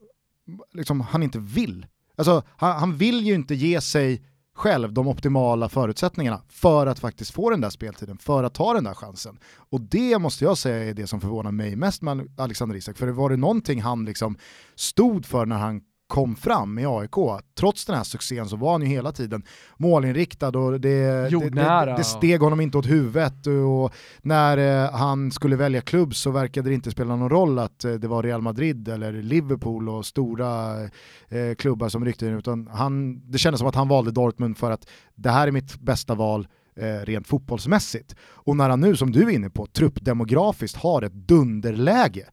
liksom, 0.73 1.01
han 1.01 1.23
inte 1.23 1.39
vill. 1.39 1.85
Alltså, 2.17 2.43
han, 2.49 2.79
han 2.79 2.97
vill 2.97 3.27
ju 3.27 3.33
inte 3.33 3.55
ge 3.55 3.81
sig 3.81 4.21
själv 4.55 4.93
de 4.93 5.07
optimala 5.07 5.69
förutsättningarna 5.69 6.41
för 6.49 6.87
att 6.87 6.99
faktiskt 6.99 7.31
få 7.31 7.49
den 7.49 7.61
där 7.61 7.69
speltiden, 7.69 8.17
för 8.17 8.43
att 8.43 8.53
ta 8.53 8.73
den 8.73 8.83
där 8.83 8.93
chansen. 8.93 9.39
Och 9.55 9.81
det 9.81 10.19
måste 10.19 10.43
jag 10.43 10.57
säga 10.57 10.89
är 10.89 10.93
det 10.93 11.07
som 11.07 11.21
förvånar 11.21 11.51
mig 11.51 11.75
mest 11.75 12.01
med 12.01 12.29
Alexander 12.37 12.75
Isak, 12.75 12.97
för 12.97 13.05
det 13.05 13.11
var 13.11 13.29
det 13.29 13.37
någonting 13.37 13.81
han 13.81 14.05
liksom 14.05 14.37
stod 14.75 15.25
för 15.25 15.45
när 15.45 15.57
han 15.57 15.81
kom 16.13 16.35
fram 16.35 16.79
i 16.79 16.85
AIK, 16.85 17.43
trots 17.57 17.85
den 17.85 17.95
här 17.95 18.03
succén 18.03 18.45
så 18.45 18.55
var 18.55 18.71
han 18.71 18.81
ju 18.81 18.87
hela 18.87 19.11
tiden 19.11 19.43
målinriktad 19.77 20.47
och 20.47 20.81
det, 20.81 21.29
det, 21.29 21.49
det, 21.49 21.93
det 21.97 22.03
steg 22.03 22.41
honom 22.41 22.61
inte 22.61 22.77
åt 22.77 22.89
huvudet 22.89 23.47
och 23.47 23.93
när 24.21 24.57
eh, 24.57 24.91
han 24.91 25.31
skulle 25.31 25.55
välja 25.55 25.81
klubb 25.81 26.15
så 26.15 26.31
verkade 26.31 26.69
det 26.69 26.73
inte 26.73 26.91
spela 26.91 27.15
någon 27.15 27.29
roll 27.29 27.59
att 27.59 27.85
eh, 27.85 27.93
det 27.93 28.07
var 28.07 28.23
Real 28.23 28.41
Madrid 28.41 28.87
eller 28.87 29.11
Liverpool 29.13 29.89
och 29.89 30.05
stora 30.05 30.83
eh, 31.29 31.55
klubbar 31.57 31.89
som 31.89 32.05
ryckte 32.05 32.25
in 32.25 32.37
utan 32.37 32.67
han, 32.67 33.21
det 33.31 33.37
kändes 33.37 33.59
som 33.59 33.67
att 33.67 33.75
han 33.75 33.87
valde 33.87 34.11
Dortmund 34.11 34.57
för 34.57 34.71
att 34.71 34.87
det 35.15 35.29
här 35.29 35.47
är 35.47 35.51
mitt 35.51 35.79
bästa 35.79 36.15
val 36.15 36.47
eh, 36.75 37.05
rent 37.05 37.27
fotbollsmässigt. 37.27 38.15
Och 38.21 38.57
när 38.57 38.69
han 38.69 38.81
nu, 38.81 38.95
som 38.95 39.11
du 39.11 39.23
är 39.23 39.29
inne 39.29 39.49
på, 39.49 39.65
truppdemografiskt 39.65 40.77
har 40.77 41.01
ett 41.01 41.13
dunderläge, 41.13 42.25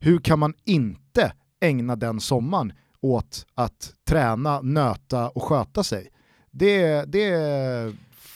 hur 0.00 0.18
kan 0.18 0.38
man 0.38 0.54
inte 0.64 1.32
ägna 1.60 1.96
den 1.96 2.20
sommaren 2.20 2.72
åt 3.10 3.46
att 3.54 3.92
träna, 4.08 4.60
nöta 4.60 5.28
och 5.28 5.42
sköta 5.42 5.84
sig? 5.84 6.08
Det, 6.50 7.04
det 7.04 7.30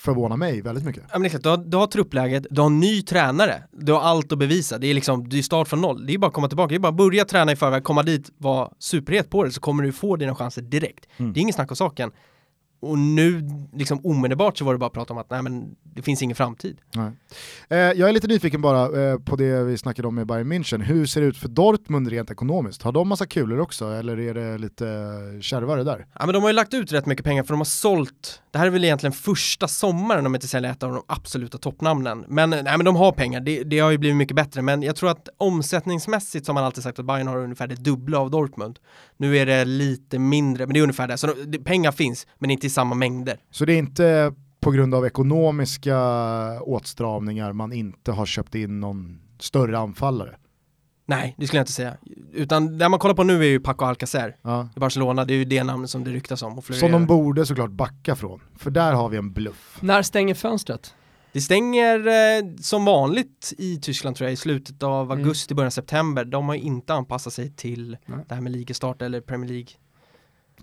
förvånar 0.01 0.37
mig 0.37 0.63
väldigt 0.63 0.85
mycket. 0.85 1.03
Ja, 1.13 1.19
men 1.19 1.31
är 1.31 1.39
du, 1.39 1.49
har, 1.49 1.57
du 1.57 1.77
har 1.77 1.87
truppläget, 1.87 2.47
du 2.51 2.61
har 2.61 2.71
ny 2.71 3.03
tränare, 3.03 3.63
du 3.73 3.93
har 3.93 4.01
allt 4.01 4.33
att 4.33 4.39
bevisa. 4.39 4.79
Det 4.79 4.87
är 4.87 4.95
liksom, 4.95 5.29
det 5.29 5.39
är 5.39 5.43
start 5.43 5.69
från 5.69 5.81
noll. 5.81 6.07
Det 6.07 6.15
är 6.15 6.19
bara 6.19 6.27
att 6.27 6.33
komma 6.33 6.49
tillbaka, 6.49 6.69
det 6.69 6.75
är 6.75 6.79
bara 6.79 6.89
att 6.89 6.95
börja 6.95 7.25
träna 7.25 7.53
i 7.53 7.57
förväg, 7.57 7.85
komma 7.85 8.03
dit, 8.03 8.31
vara 8.39 8.69
superhet 8.79 9.31
på 9.31 9.45
det 9.45 9.51
så 9.51 9.61
kommer 9.61 9.83
du 9.83 9.93
få 9.93 10.17
dina 10.17 10.35
chanser 10.35 10.63
direkt. 10.63 11.07
Mm. 11.17 11.33
Det 11.33 11.41
är 11.41 11.43
ingen 11.43 11.53
snack 11.53 11.71
om 11.71 11.77
saken. 11.77 12.13
Och 12.81 12.99
nu, 12.99 13.43
liksom 13.73 14.01
omedelbart 14.07 14.59
så 14.59 14.65
var 14.65 14.73
det 14.73 14.79
bara 14.79 14.87
att 14.87 14.93
prata 14.93 15.13
om 15.13 15.19
att 15.19 15.31
nej 15.31 15.43
men 15.43 15.77
det 15.83 16.03
finns 16.03 16.23
ingen 16.23 16.37
framtid. 16.37 16.79
Eh, 17.69 17.79
jag 17.79 18.09
är 18.09 18.13
lite 18.13 18.27
nyfiken 18.27 18.61
bara 18.61 19.03
eh, 19.03 19.19
på 19.19 19.37
det 19.37 19.65
vi 19.65 19.79
snackade 19.79 20.09
om 20.09 20.15
med 20.15 20.27
Bayern 20.27 20.53
München. 20.53 20.83
Hur 20.83 21.07
ser 21.07 21.21
det 21.21 21.27
ut 21.27 21.37
för 21.37 21.49
Dortmund 21.49 22.09
rent 22.09 22.31
ekonomiskt? 22.31 22.83
Har 22.83 22.93
de 22.93 23.09
massa 23.09 23.27
kulor 23.27 23.61
också 23.61 23.93
eller 23.93 24.21
är 24.21 24.35
det 24.35 24.59
lite 24.59 24.85
kärvare 25.41 25.85
där? 25.85 26.07
Ja 26.19 26.27
men 26.27 26.33
de 26.33 26.43
har 26.43 26.51
ju 26.51 26.55
lagt 26.55 26.75
ut 26.75 26.93
rätt 26.93 27.07
mycket 27.07 27.25
pengar 27.25 27.43
för 27.43 27.53
de 27.53 27.61
har 27.61 27.65
sålt, 27.65 28.43
det 28.51 28.59
här 28.59 28.67
är 28.67 28.71
väl 28.71 28.85
egentligen 28.85 29.13
första 29.13 29.69
sommaren 29.69 30.25
de 30.25 30.35
inte 30.35 30.49
säljer 30.49 30.71
ett 30.71 30.83
av 30.83 30.93
de 30.93 31.03
absoluta 31.09 31.59
toppnamnen. 31.59 32.25
Men, 32.29 32.51
nej, 32.51 32.65
men 32.65 32.85
de 32.85 32.97
har 32.97 33.13
pengar, 33.13 33.41
det, 33.41 33.65
det 33.65 33.79
har 33.79 33.91
ju 33.91 33.99
blivit 33.99 34.17
mycket 34.17 34.37
bättre. 34.37 34.63
Men 34.63 34.83
jag 34.83 34.97
tror 34.97 35.11
att 35.11 35.29
omsättningsmässigt 35.37 36.47
har 36.47 36.55
man 36.55 36.65
alltid 36.65 36.83
sagt 36.83 36.99
att 36.99 37.05
Bayern 37.05 37.27
har 37.27 37.39
ungefär 37.39 37.67
det 37.67 37.75
dubbla 37.75 38.19
av 38.19 38.31
Dortmund. 38.31 38.79
Nu 39.17 39.39
är 39.39 39.47
det 39.47 39.65
lite 39.65 40.19
mindre, 40.19 40.67
men 40.67 40.75
det 40.75 40.81
är 40.81 40.83
ungefär 40.83 41.09
det. 41.09 41.17
Så 41.17 41.27
det, 41.47 41.59
pengar 41.59 41.93
finns, 41.93 42.27
men 42.39 42.51
inte 42.51 42.67
i 42.71 42.73
samma 42.73 42.95
mängder. 42.95 43.41
Så 43.51 43.65
det 43.65 43.73
är 43.73 43.79
inte 43.79 44.35
på 44.61 44.71
grund 44.71 44.95
av 44.95 45.07
ekonomiska 45.07 45.99
åtstramningar 46.63 47.53
man 47.53 47.73
inte 47.73 48.13
har 48.13 48.27
köpt 48.27 48.55
in 48.55 48.81
någon 48.81 49.21
större 49.39 49.79
anfallare? 49.79 50.37
Nej, 51.07 51.35
det 51.39 51.47
skulle 51.47 51.59
jag 51.59 51.63
inte 51.63 51.73
säga. 51.73 51.97
Utan 52.33 52.79
det 52.79 52.89
man 52.89 52.99
kollar 52.99 53.15
på 53.15 53.25
nu 53.25 53.41
är 53.41 53.49
ju 53.49 53.61
Paco 53.61 53.85
Alcacer 53.85 54.37
ja. 54.43 54.69
i 54.77 54.81
Barcelona, 54.81 55.25
det 55.25 55.35
är 55.35 55.37
ju 55.37 55.45
det 55.45 55.65
namnet 55.65 55.91
som 55.91 56.05
det 56.05 56.11
ryktas 56.11 56.43
om. 56.43 56.59
Och 56.59 56.65
som 56.65 56.93
de 56.93 57.07
borde 57.07 57.47
såklart 57.47 57.71
backa 57.71 58.17
från, 58.17 58.41
för 58.57 58.71
där 58.71 58.93
har 58.93 59.09
vi 59.09 59.17
en 59.17 59.33
bluff. 59.33 59.79
När 59.81 60.03
stänger 60.03 60.35
fönstret? 60.35 60.95
Det 61.33 61.41
stänger 61.41 61.99
eh, 61.99 62.57
som 62.61 62.85
vanligt 62.85 63.53
i 63.59 63.77
Tyskland 63.77 64.17
tror 64.17 64.27
jag 64.27 64.33
i 64.33 64.37
slutet 64.37 64.83
av 64.83 65.07
mm. 65.07 65.19
augusti, 65.19 65.55
början 65.55 65.67
av 65.67 65.71
september. 65.71 66.25
De 66.25 66.49
har 66.49 66.55
inte 66.55 66.95
anpassat 66.95 67.33
sig 67.33 67.51
till 67.51 67.97
Nej. 68.07 68.19
det 68.29 68.35
här 68.35 68.43
med 68.43 68.53
ligastart 68.53 69.03
eller 69.03 69.21
Premier 69.21 69.49
League 69.53 69.69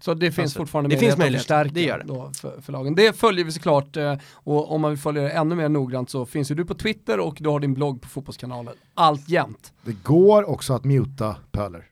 så 0.02 0.14
det 0.14 0.32
finns 0.32 0.40
alltså, 0.40 0.60
fortfarande 0.60 0.90
det 0.90 1.00
finns 1.00 1.18
möjlighet 1.18 1.40
att 1.40 1.44
förstärka 1.44 1.72
det 1.74 1.82
gör 1.82 1.98
det. 1.98 2.04
Då 2.06 2.32
för, 2.42 2.62
för, 2.62 2.72
lagen. 2.72 2.96
Det 2.96 3.18
följer 3.18 3.46
vi 3.46 3.52
såklart 3.52 3.98
eh, 3.98 4.14
och 4.34 4.72
om 4.72 4.82
man 4.82 4.92
vill 4.92 5.00
följa 5.00 5.22
det 5.22 5.30
ännu 5.30 5.56
mer 5.56 5.70
noggrant 5.70 6.10
så 6.10 6.26
finns 6.26 6.52
ju 6.52 6.56
du 6.56 6.66
på 6.66 6.74
Twitter 6.74 7.20
och 7.20 7.38
du 7.40 7.50
har 7.50 7.60
din 7.60 7.74
blogg 7.74 8.02
på 8.02 8.08
Fotbollskanalen. 8.08 8.74
Allt 8.94 9.30
jämt. 9.30 9.74
Det 9.84 10.04
går 10.04 10.50
också 10.50 10.74
att 10.74 10.84
muta 10.84 11.36
pöler. 11.52 11.86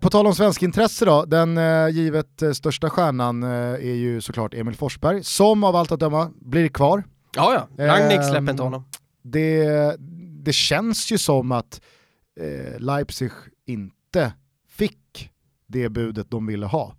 På 0.00 0.10
tal 0.10 0.26
om 0.26 0.34
svensk 0.34 0.62
intresse 0.62 1.04
då, 1.04 1.24
den 1.24 1.58
eh, 1.58 1.88
givet 1.88 2.42
eh, 2.42 2.52
största 2.52 2.90
stjärnan 2.90 3.42
eh, 3.42 3.50
är 3.50 3.94
ju 3.94 4.20
såklart 4.20 4.54
Emil 4.54 4.74
Forsberg, 4.74 5.24
som 5.24 5.64
av 5.64 5.76
allt 5.76 5.92
att 5.92 6.00
döma 6.00 6.30
blir 6.40 6.68
kvar. 6.68 7.04
Ja, 7.36 7.66
ja. 7.76 7.86
Ragnik 7.86 8.22
släpper 8.22 8.38
inte 8.38 8.52
ehm, 8.52 8.58
honom. 8.58 8.84
Det, 9.22 9.96
det 10.44 10.52
känns 10.52 11.12
ju 11.12 11.18
som 11.18 11.52
att 11.52 11.80
eh, 12.40 12.80
Leipzig 12.80 13.30
inte 13.66 14.32
det 15.66 15.88
budet 15.88 16.30
de 16.30 16.46
ville 16.46 16.66
ha 16.66 16.94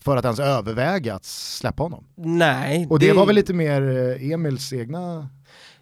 för 0.00 0.16
att 0.16 0.24
ens 0.24 0.40
överväga 0.40 1.14
att 1.14 1.24
släppa 1.24 1.82
honom. 1.82 2.04
Nej. 2.16 2.86
Och 2.90 2.98
det, 2.98 3.06
det... 3.06 3.12
var 3.12 3.26
väl 3.26 3.34
lite 3.34 3.54
mer 3.54 3.82
eh, 3.82 4.32
Emils 4.32 4.72
egna 4.72 5.28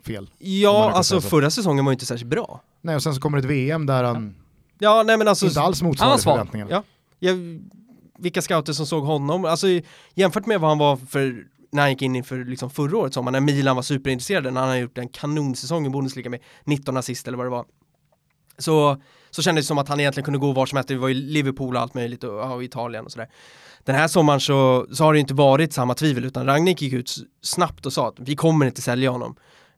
fel? 0.03 0.31
Ja, 0.39 0.93
alltså 0.95 1.21
förra 1.21 1.51
säsongen 1.51 1.85
var 1.85 1.93
ju 1.93 1.95
inte 1.95 2.07
särskilt 2.07 2.31
bra. 2.31 2.61
Nej, 2.81 2.97
och 2.97 3.03
sen 3.03 3.15
så 3.15 3.21
kommer 3.21 3.39
ett 3.39 3.45
VM 3.45 3.87
där 3.87 4.05
han 4.05 4.35
ja, 4.79 5.03
nej, 5.03 5.19
men 5.19 5.29
alltså, 5.29 5.47
inte 5.47 5.61
alls 5.61 5.83
motsvarar 5.83 6.19
förväntningarna. 6.19 6.71
Ja. 6.71 6.83
ja. 7.19 7.33
Vilka 8.19 8.43
scouter 8.43 8.73
som 8.73 8.87
såg 8.87 9.05
honom, 9.05 9.45
alltså 9.45 9.67
jämfört 10.15 10.47
med 10.47 10.61
vad 10.61 10.71
han 10.71 10.79
var 10.79 10.97
för 10.97 11.45
när 11.73 11.83
han 11.83 11.91
gick 11.91 12.03
in 12.03 12.17
inför 12.17 12.45
liksom 12.45 12.71
förra 12.71 12.99
året 12.99 13.15
sommar, 13.15 13.33
när 13.33 13.41
Milan 13.41 13.77
var 13.77 13.83
superintresserade, 13.83 14.51
när 14.51 14.61
han 14.61 14.71
har 14.71 14.77
gjort 14.77 14.99
en 14.99 15.09
kanonsäsong 15.09 15.87
i 15.87 15.91
Bundesliga 15.91 16.31
med 16.31 16.41
19 16.65 16.97
assist 16.97 17.29
eller 17.29 17.39
vad 17.39 17.47
det 17.47 17.51
var. 17.51 17.65
Så 18.59 19.03
så 19.31 19.43
kändes 19.43 19.65
det 19.65 19.67
som 19.67 19.79
att 19.79 19.89
han 19.89 20.01
egentligen 20.01 20.25
kunde 20.25 20.39
gå 20.39 20.53
var 20.53 20.67
som 20.67 20.77
helst. 20.77 20.89
Det 20.89 20.97
var 20.97 21.09
ju 21.09 21.15
Liverpool 21.15 21.77
och 21.77 21.83
allt 21.83 21.95
möjligt 21.95 22.25
och, 22.25 22.55
och 22.55 22.65
Italien 22.65 23.05
och 23.05 23.13
sådär. 23.13 23.29
Den 23.85 23.95
här 23.95 24.09
sommaren 24.09 24.41
så, 24.41 24.87
så 24.93 25.05
har 25.05 25.13
det 25.13 25.21
inte 25.21 25.35
varit 25.35 25.73
samma 25.73 25.95
tvivel 25.95 26.25
utan 26.25 26.47
Ragnik 26.47 26.83
gick 26.83 26.93
ut 26.93 27.15
snabbt 27.43 27.87
och 27.87 27.93
sa 27.93 28.09
att 28.09 28.15
vi 28.19 28.37
kommer 28.37 28.67
inte 28.67 28.83
sälja 28.83 29.11
honom. 29.11 29.37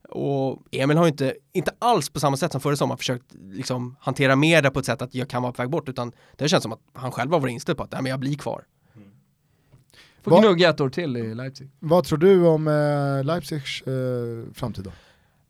Och 0.09 0.63
Emil 0.71 0.97
har 0.97 1.09
inte, 1.09 1.35
inte 1.53 1.71
alls 1.79 2.11
på 2.11 2.21
samma 2.21 2.37
sätt 2.37 2.53
som 2.53 2.61
förra 2.61 2.77
sommaren 2.77 2.99
försökt 2.99 3.35
liksom, 3.53 3.97
hantera 4.01 4.37
med 4.37 4.65
det 4.65 4.71
på 4.71 4.79
ett 4.79 4.87
sätt 4.87 5.03
att 5.03 5.15
jag 5.15 5.29
kan 5.29 5.43
vara 5.43 5.53
på 5.53 5.63
väg 5.63 5.71
bort 5.71 5.89
uran 5.89 6.13
det 6.37 6.45
har 6.45 6.49
känts 6.49 6.63
som 6.63 6.73
att 6.73 6.81
han 6.93 7.13
själv 7.13 7.33
har 7.33 7.41
varit 7.41 7.53
inställd 7.53 7.79
på 7.79 7.85
att 7.85 7.93
nej, 7.93 8.03
men 8.03 8.11
jag 8.11 8.21
blir 8.21 8.35
kvar. 8.35 8.65
Mm. 8.97 9.09
Får 10.23 10.41
gnugga 10.41 10.71
ett 10.71 10.81
år 10.81 10.91
till 10.91 11.17
i 11.17 11.35
Leipzig. 11.35 11.71
Vad 11.79 12.05
tror 12.05 12.19
du 12.19 12.47
om 12.47 12.69
eh, 12.69 13.25
Leipzigs 13.25 13.83
eh, 13.83 14.55
framtid 14.55 14.85
då? 14.85 14.93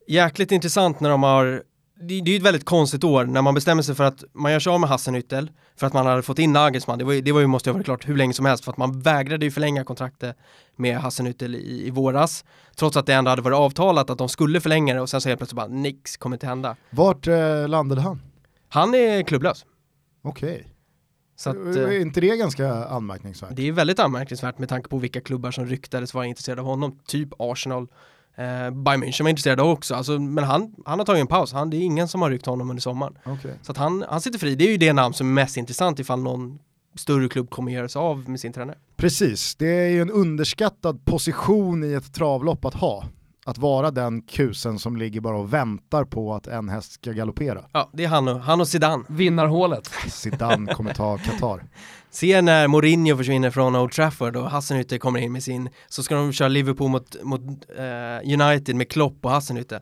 Jäkligt 0.07 0.51
intressant 0.51 0.99
när 0.99 1.09
de 1.09 1.23
har 1.23 1.63
det, 2.07 2.21
det 2.21 2.31
är 2.31 2.37
ett 2.37 2.43
väldigt 2.43 2.65
konstigt 2.65 3.03
år 3.03 3.25
när 3.25 3.41
man 3.41 3.53
bestämmer 3.53 3.81
sig 3.81 3.95
för 3.95 4.03
att 4.03 4.23
man 4.33 4.51
gör 4.51 4.59
sig 4.59 4.71
av 4.71 4.79
med 4.79 4.89
Hassenhüttel 4.89 5.49
för 5.75 5.87
att 5.87 5.93
man 5.93 6.05
hade 6.05 6.21
fått 6.21 6.39
in 6.39 6.53
Nagelsmann. 6.53 6.99
Det 6.99 7.05
var, 7.05 7.13
det 7.13 7.31
var 7.31 7.39
ju, 7.39 7.47
måste 7.47 7.69
ha 7.69 7.73
varit 7.73 7.85
klart 7.85 8.09
hur 8.09 8.17
länge 8.17 8.33
som 8.33 8.45
helst 8.45 8.63
för 8.63 8.71
att 8.71 8.77
man 8.77 8.99
vägrade 8.99 9.45
ju 9.45 9.51
förlänga 9.51 9.83
kontraktet 9.83 10.37
med 10.75 10.97
Hassenhüttel 10.97 11.55
i, 11.55 11.87
i 11.87 11.89
våras. 11.89 12.45
Trots 12.75 12.97
att 12.97 13.05
det 13.05 13.13
ändå 13.13 13.29
hade 13.29 13.41
varit 13.41 13.55
avtalat 13.55 14.09
att 14.09 14.17
de 14.17 14.29
skulle 14.29 14.61
förlänga 14.61 14.93
det 14.93 15.01
och 15.01 15.09
sen 15.09 15.21
så 15.21 15.29
helt 15.29 15.39
plötsligt 15.39 15.57
bara 15.57 15.67
nix 15.67 16.17
kommer 16.17 16.35
inte 16.35 16.47
hända. 16.47 16.75
Vart 16.89 17.27
eh, 17.27 17.67
landade 17.67 18.01
han? 18.01 18.21
Han 18.69 18.95
är 18.95 19.23
klubblös. 19.23 19.65
Okej. 20.21 20.67
Okay. 21.45 21.83
är 21.83 22.01
inte 22.01 22.21
det 22.21 22.37
ganska 22.37 22.73
anmärkningsvärt? 22.85 23.49
Det 23.55 23.67
är 23.67 23.71
väldigt 23.71 23.99
anmärkningsvärt 23.99 24.59
med 24.59 24.69
tanke 24.69 24.89
på 24.89 24.97
vilka 24.97 25.21
klubbar 25.21 25.51
som 25.51 25.65
ryktades 25.65 26.13
vara 26.13 26.25
intresserade 26.25 26.61
av 26.61 26.67
honom. 26.67 26.99
Typ 27.07 27.29
Arsenal, 27.39 27.87
Eh, 28.35 28.71
Bayern 28.71 29.03
München 29.03 29.23
var 29.23 29.29
intresserade 29.29 29.61
också, 29.61 29.95
alltså, 29.95 30.19
men 30.19 30.43
han, 30.43 30.75
han 30.85 30.99
har 30.99 31.05
tagit 31.05 31.21
en 31.21 31.27
paus. 31.27 31.53
Han, 31.53 31.69
det 31.69 31.77
är 31.77 31.81
ingen 31.81 32.07
som 32.07 32.21
har 32.21 32.29
ryckt 32.29 32.45
honom 32.45 32.69
under 32.69 32.81
sommaren. 32.81 33.17
Okay. 33.25 33.51
Så 33.61 33.71
att 33.71 33.77
han, 33.77 34.05
han 34.09 34.21
sitter 34.21 34.39
fri. 34.39 34.55
Det 34.55 34.67
är 34.67 34.71
ju 34.71 34.77
det 34.77 34.93
namn 34.93 35.13
som 35.13 35.27
är 35.27 35.31
mest 35.31 35.57
intressant 35.57 35.99
ifall 35.99 36.19
någon 36.19 36.59
större 36.95 37.29
klubb 37.29 37.49
kommer 37.49 37.71
göra 37.71 37.89
sig 37.89 37.99
av 37.99 38.29
med 38.29 38.39
sin 38.39 38.53
tränare. 38.53 38.77
Precis, 38.95 39.55
det 39.55 39.67
är 39.67 39.89
ju 39.89 40.01
en 40.01 40.11
underskattad 40.11 41.05
position 41.05 41.83
i 41.83 41.93
ett 41.93 42.13
travlopp 42.13 42.65
att 42.65 42.73
ha. 42.73 43.05
Att 43.45 43.57
vara 43.57 43.91
den 43.91 44.21
kusen 44.21 44.79
som 44.79 44.97
ligger 44.97 45.21
bara 45.21 45.37
och 45.37 45.53
väntar 45.53 46.05
på 46.05 46.33
att 46.33 46.47
en 46.47 46.69
häst 46.69 46.91
ska 46.91 47.11
galoppera. 47.11 47.65
Ja, 47.71 47.89
det 47.93 48.03
är 48.03 48.07
han 48.07 48.27
och, 48.27 48.39
han 48.39 48.61
och 48.61 48.67
Zidane. 48.67 49.03
Vinnarhålet. 49.09 49.91
Zidane 50.09 50.73
kommer 50.73 50.93
ta 50.93 51.17
Qatar. 51.25 51.63
Se 52.11 52.41
när 52.41 52.67
Mourinho 52.67 53.17
försvinner 53.17 53.51
från 53.51 53.75
Old 53.75 53.91
Trafford 53.91 54.35
och 54.35 54.49
Hassenhütte 54.49 54.97
kommer 54.97 55.19
in 55.19 55.31
med 55.31 55.43
sin, 55.43 55.69
så 55.87 56.03
ska 56.03 56.15
de 56.15 56.33
köra 56.33 56.47
Liverpool 56.47 56.89
mot, 56.89 57.23
mot 57.23 57.41
uh, 57.41 58.41
United 58.41 58.75
med 58.75 58.89
Klopp 58.89 59.25
och 59.25 59.31
Hassenhütte. 59.31 59.79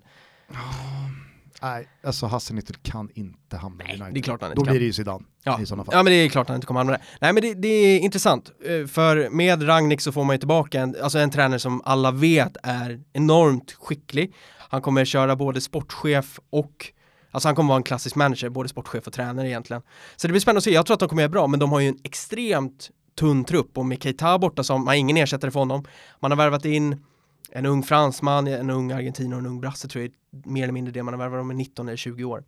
Oh, 0.49 1.20
nej, 1.61 1.87
alltså 2.03 2.25
Hassenhütte 2.25 2.73
kan 2.83 3.09
inte 3.13 3.57
hamna 3.57 3.83
i 3.83 3.87
United. 3.87 4.13
Det 4.13 4.19
är 4.19 4.21
klart 4.21 4.41
han 4.41 4.51
inte 4.51 4.59
Då 4.61 4.65
kan. 4.65 4.71
blir 4.71 4.79
det 4.79 4.85
ju 4.85 4.93
Zidane 4.93 5.25
ja. 5.43 5.61
i 5.61 5.65
sådana 5.65 5.85
fall. 5.85 5.95
Ja, 5.95 6.03
men 6.03 6.13
det 6.13 6.17
är 6.17 6.29
klart 6.29 6.47
han 6.47 6.55
inte 6.55 6.67
kommer 6.67 6.79
hamna 6.79 6.91
där. 6.91 7.01
Nej, 7.21 7.33
men 7.33 7.43
det, 7.43 7.53
det, 7.53 7.67
är 7.67 7.99
intressant, 7.99 8.51
eh, 8.65 8.87
för 8.87 9.29
med 9.29 9.67
Ragnik 9.67 10.01
så 10.01 10.11
får 10.11 10.23
man 10.23 10.35
ju 10.35 10.37
tillbaka 10.37 10.81
en, 10.81 10.95
alltså 11.03 11.19
en 11.19 11.31
tränare 11.31 11.59
som 11.59 11.81
alla 11.85 12.11
vet 12.11 12.57
är 12.63 13.01
enormt 13.13 13.71
skicklig. 13.71 14.33
Han 14.57 14.81
kommer 14.81 15.05
köra 15.05 15.35
både 15.35 15.61
sportchef 15.61 16.39
och 16.49 16.91
Alltså 17.33 17.47
han 17.47 17.55
kommer 17.55 17.67
vara 17.67 17.77
en 17.77 17.83
klassisk 17.83 18.15
manager, 18.15 18.49
både 18.49 18.69
sportchef 18.69 19.07
och 19.07 19.13
tränare 19.13 19.49
egentligen. 19.49 19.81
Så 20.15 20.27
det 20.27 20.31
blir 20.31 20.41
spännande 20.41 20.57
att 20.57 20.63
se, 20.63 20.71
jag 20.71 20.85
tror 20.85 20.93
att 20.93 20.99
de 20.99 21.09
kommer 21.09 21.21
göra 21.21 21.29
bra, 21.29 21.47
men 21.47 21.59
de 21.59 21.71
har 21.71 21.79
ju 21.79 21.87
en 21.87 21.97
extremt 22.03 22.89
tunn 23.19 23.43
trupp 23.43 23.77
och 23.77 23.85
med 23.85 24.03
Keita 24.03 24.39
borta 24.39 24.63
som, 24.63 24.81
man 24.81 24.87
har 24.87 24.95
ingen 24.95 25.17
ersättare 25.17 25.51
för 25.51 25.59
honom. 25.59 25.85
Man 26.19 26.31
har 26.31 26.37
värvat 26.37 26.65
in 26.65 27.05
en 27.51 27.65
ung 27.65 27.83
fransman, 27.83 28.47
en 28.47 28.69
ung 28.69 28.91
argentin 28.91 29.33
och 29.33 29.39
en 29.39 29.45
ung 29.45 29.61
brasse 29.61 29.87
tror 29.87 30.03
jag 30.03 30.11
är 30.11 30.49
mer 30.49 30.63
eller 30.63 30.73
mindre 30.73 30.91
det 30.91 31.03
man 31.03 31.13
har 31.13 31.19
värvat, 31.19 31.39
de 31.39 31.49
är 31.49 31.53
19 31.53 31.87
eller 31.87 31.97
20 31.97 32.23
år. 32.23 32.43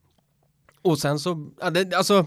Och 0.81 0.99
sen 0.99 1.19
så, 1.19 1.49
alltså 1.95 2.25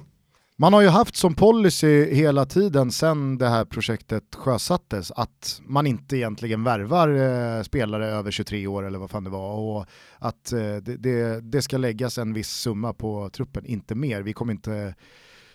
man 0.59 0.73
har 0.73 0.81
ju 0.81 0.89
haft 0.89 1.17
som 1.17 1.35
policy 1.35 2.15
hela 2.15 2.47
tiden 2.47 2.93
sen 2.93 3.39
det 3.39 3.49
här 3.49 3.65
projektet 3.65 4.35
sjösattes 4.35 5.13
att 5.17 5.61
man 5.67 5.87
inte 5.87 6.17
egentligen 6.17 6.65
värvar 6.65 7.09
eh, 7.09 7.63
spelare 7.63 8.07
över 8.07 8.31
23 8.31 8.67
år 8.67 8.87
eller 8.87 8.99
vad 8.99 9.11
fan 9.11 9.25
det 9.25 9.31
var 9.31 9.53
och 9.53 9.87
att 10.19 10.53
eh, 10.53 10.59
det, 10.59 10.97
det, 10.97 11.41
det, 11.41 11.63
ska 11.63 11.79
läggas 11.79 12.19
en 12.19 12.33
viss 12.33 12.51
summa 12.51 12.93
på 12.93 13.31
truppen, 13.33 13.67
inte 13.67 13.95
mer. 13.95 14.23
Vi 14.23 14.33
kommer 14.33 14.53
inte 14.53 14.95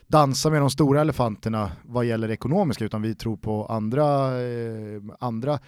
dansa 0.08 0.50
med 0.50 0.62
de 0.62 0.70
stora 0.70 1.02
elefanterna 1.02 1.72
vad 1.84 2.06
gäller 2.06 2.32
ekonomiska 2.32 2.86
utan 2.86 3.02
vi 3.02 3.16
tror 3.16 3.38
på 3.38 3.66
andra, 3.66 4.42
eh, 4.42 5.02
andra 5.20 5.60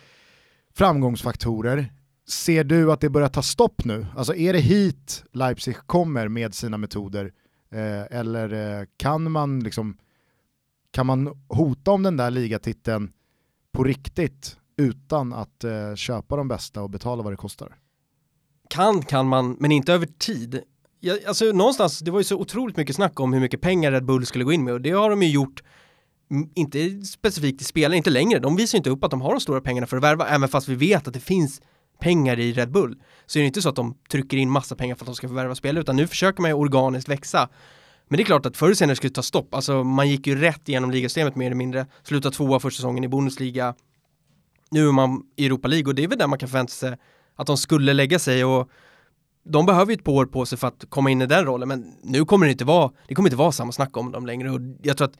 framgångsfaktorer. 0.75 1.93
Ser 2.27 2.63
du 2.63 2.91
att 2.91 3.01
det 3.01 3.09
börjar 3.09 3.29
ta 3.29 3.41
stopp 3.41 3.85
nu? 3.85 4.05
Alltså 4.15 4.35
är 4.35 4.53
det 4.53 4.59
hit 4.59 5.23
Leipzig 5.31 5.77
kommer 5.77 6.27
med 6.27 6.53
sina 6.53 6.77
metoder 6.77 7.33
eh, 7.71 8.19
eller 8.19 8.79
eh, 8.79 8.85
kan 8.97 9.31
man 9.31 9.59
liksom 9.59 9.97
kan 10.91 11.05
man 11.05 11.43
hota 11.47 11.91
om 11.91 12.03
den 12.03 12.17
där 12.17 12.31
ligatiteln 12.31 13.11
på 13.71 13.83
riktigt 13.83 14.57
utan 14.77 15.33
att 15.33 15.63
eh, 15.63 15.95
köpa 15.95 16.35
de 16.35 16.47
bästa 16.47 16.81
och 16.81 16.89
betala 16.89 17.23
vad 17.23 17.33
det 17.33 17.37
kostar? 17.37 17.75
Kan 18.69 19.01
kan 19.01 19.27
man, 19.27 19.57
men 19.59 19.71
inte 19.71 19.93
över 19.93 20.05
tid. 20.05 20.61
Jag, 20.99 21.25
alltså 21.25 21.45
någonstans, 21.45 21.99
det 21.99 22.11
var 22.11 22.19
ju 22.19 22.23
så 22.23 22.37
otroligt 22.37 22.77
mycket 22.77 22.95
snack 22.95 23.19
om 23.19 23.33
hur 23.33 23.39
mycket 23.39 23.61
pengar 23.61 23.91
Red 23.91 24.05
Bull 24.05 24.25
skulle 24.25 24.43
gå 24.43 24.51
in 24.51 24.63
med 24.63 24.73
och 24.73 24.81
det 24.81 24.91
har 24.91 25.09
de 25.09 25.23
ju 25.23 25.29
gjort 25.29 25.63
inte 26.55 27.01
specifikt 27.01 27.61
i 27.61 27.63
spelare, 27.65 27.97
inte 27.97 28.09
längre. 28.09 28.39
De 28.39 28.55
visar 28.55 28.77
inte 28.77 28.89
upp 28.89 29.03
att 29.03 29.11
de 29.11 29.21
har 29.21 29.31
de 29.31 29.39
stora 29.39 29.61
pengarna 29.61 29.87
för 29.87 29.97
att 29.97 30.03
värva, 30.03 30.27
även 30.27 30.49
fast 30.49 30.67
vi 30.67 30.75
vet 30.75 31.07
att 31.07 31.13
det 31.13 31.19
finns 31.19 31.61
pengar 31.99 32.39
i 32.39 32.53
Red 32.53 32.71
Bull. 32.71 32.95
Så 33.25 33.39
är 33.39 33.41
det 33.41 33.47
inte 33.47 33.61
så 33.61 33.69
att 33.69 33.75
de 33.75 33.97
trycker 34.11 34.37
in 34.37 34.49
massa 34.49 34.75
pengar 34.75 34.95
för 34.95 35.03
att 35.03 35.07
de 35.07 35.15
ska 35.15 35.27
förvärva 35.27 35.55
spelare, 35.55 35.81
utan 35.81 35.95
nu 35.95 36.07
försöker 36.07 36.41
man 36.41 36.51
ju 36.51 36.55
organiskt 36.55 37.09
växa. 37.09 37.49
Men 38.07 38.17
det 38.17 38.23
är 38.23 38.25
klart 38.25 38.45
att 38.45 38.57
förr 38.57 38.65
eller 38.65 38.75
senare 38.75 38.95
skulle 38.95 39.09
det 39.09 39.15
ta 39.15 39.21
stopp. 39.21 39.53
Alltså 39.53 39.83
man 39.83 40.09
gick 40.09 40.27
ju 40.27 40.35
rätt 40.35 40.69
igenom 40.69 40.91
ligasystemet 40.91 41.35
mer 41.35 41.45
eller 41.45 41.55
mindre, 41.55 41.85
Sluta 42.03 42.31
tvåa 42.31 42.59
första 42.59 42.77
säsongen 42.77 43.03
i 43.03 43.07
Bundesliga. 43.07 43.75
Nu 44.71 44.87
är 44.87 44.91
man 44.91 45.23
i 45.35 45.45
Europa 45.45 45.67
League 45.67 45.87
och 45.87 45.95
det 45.95 46.03
är 46.03 46.07
väl 46.07 46.17
där 46.17 46.27
man 46.27 46.39
kan 46.39 46.49
förvänta 46.49 46.71
sig 46.71 46.97
att 47.35 47.47
de 47.47 47.57
skulle 47.57 47.93
lägga 47.93 48.19
sig 48.19 48.45
och 48.45 48.69
de 49.45 49.65
behöver 49.65 49.91
ju 49.91 49.95
ett 49.95 50.03
par 50.03 50.11
år 50.11 50.25
på 50.25 50.45
sig 50.45 50.57
för 50.57 50.67
att 50.67 50.85
komma 50.89 51.09
in 51.09 51.21
i 51.21 51.25
den 51.25 51.45
rollen 51.45 51.67
men 51.67 51.95
nu 52.03 52.25
kommer 52.25 52.45
det 52.45 52.51
inte 52.51 52.65
vara, 52.65 52.91
det 53.07 53.15
kommer 53.15 53.29
inte 53.29 53.37
vara 53.37 53.51
samma 53.51 53.71
snack 53.71 53.97
om 53.97 54.11
dem 54.11 54.25
längre 54.25 54.51
och 54.51 54.59
jag 54.83 54.97
tror 54.97 55.07
att 55.07 55.17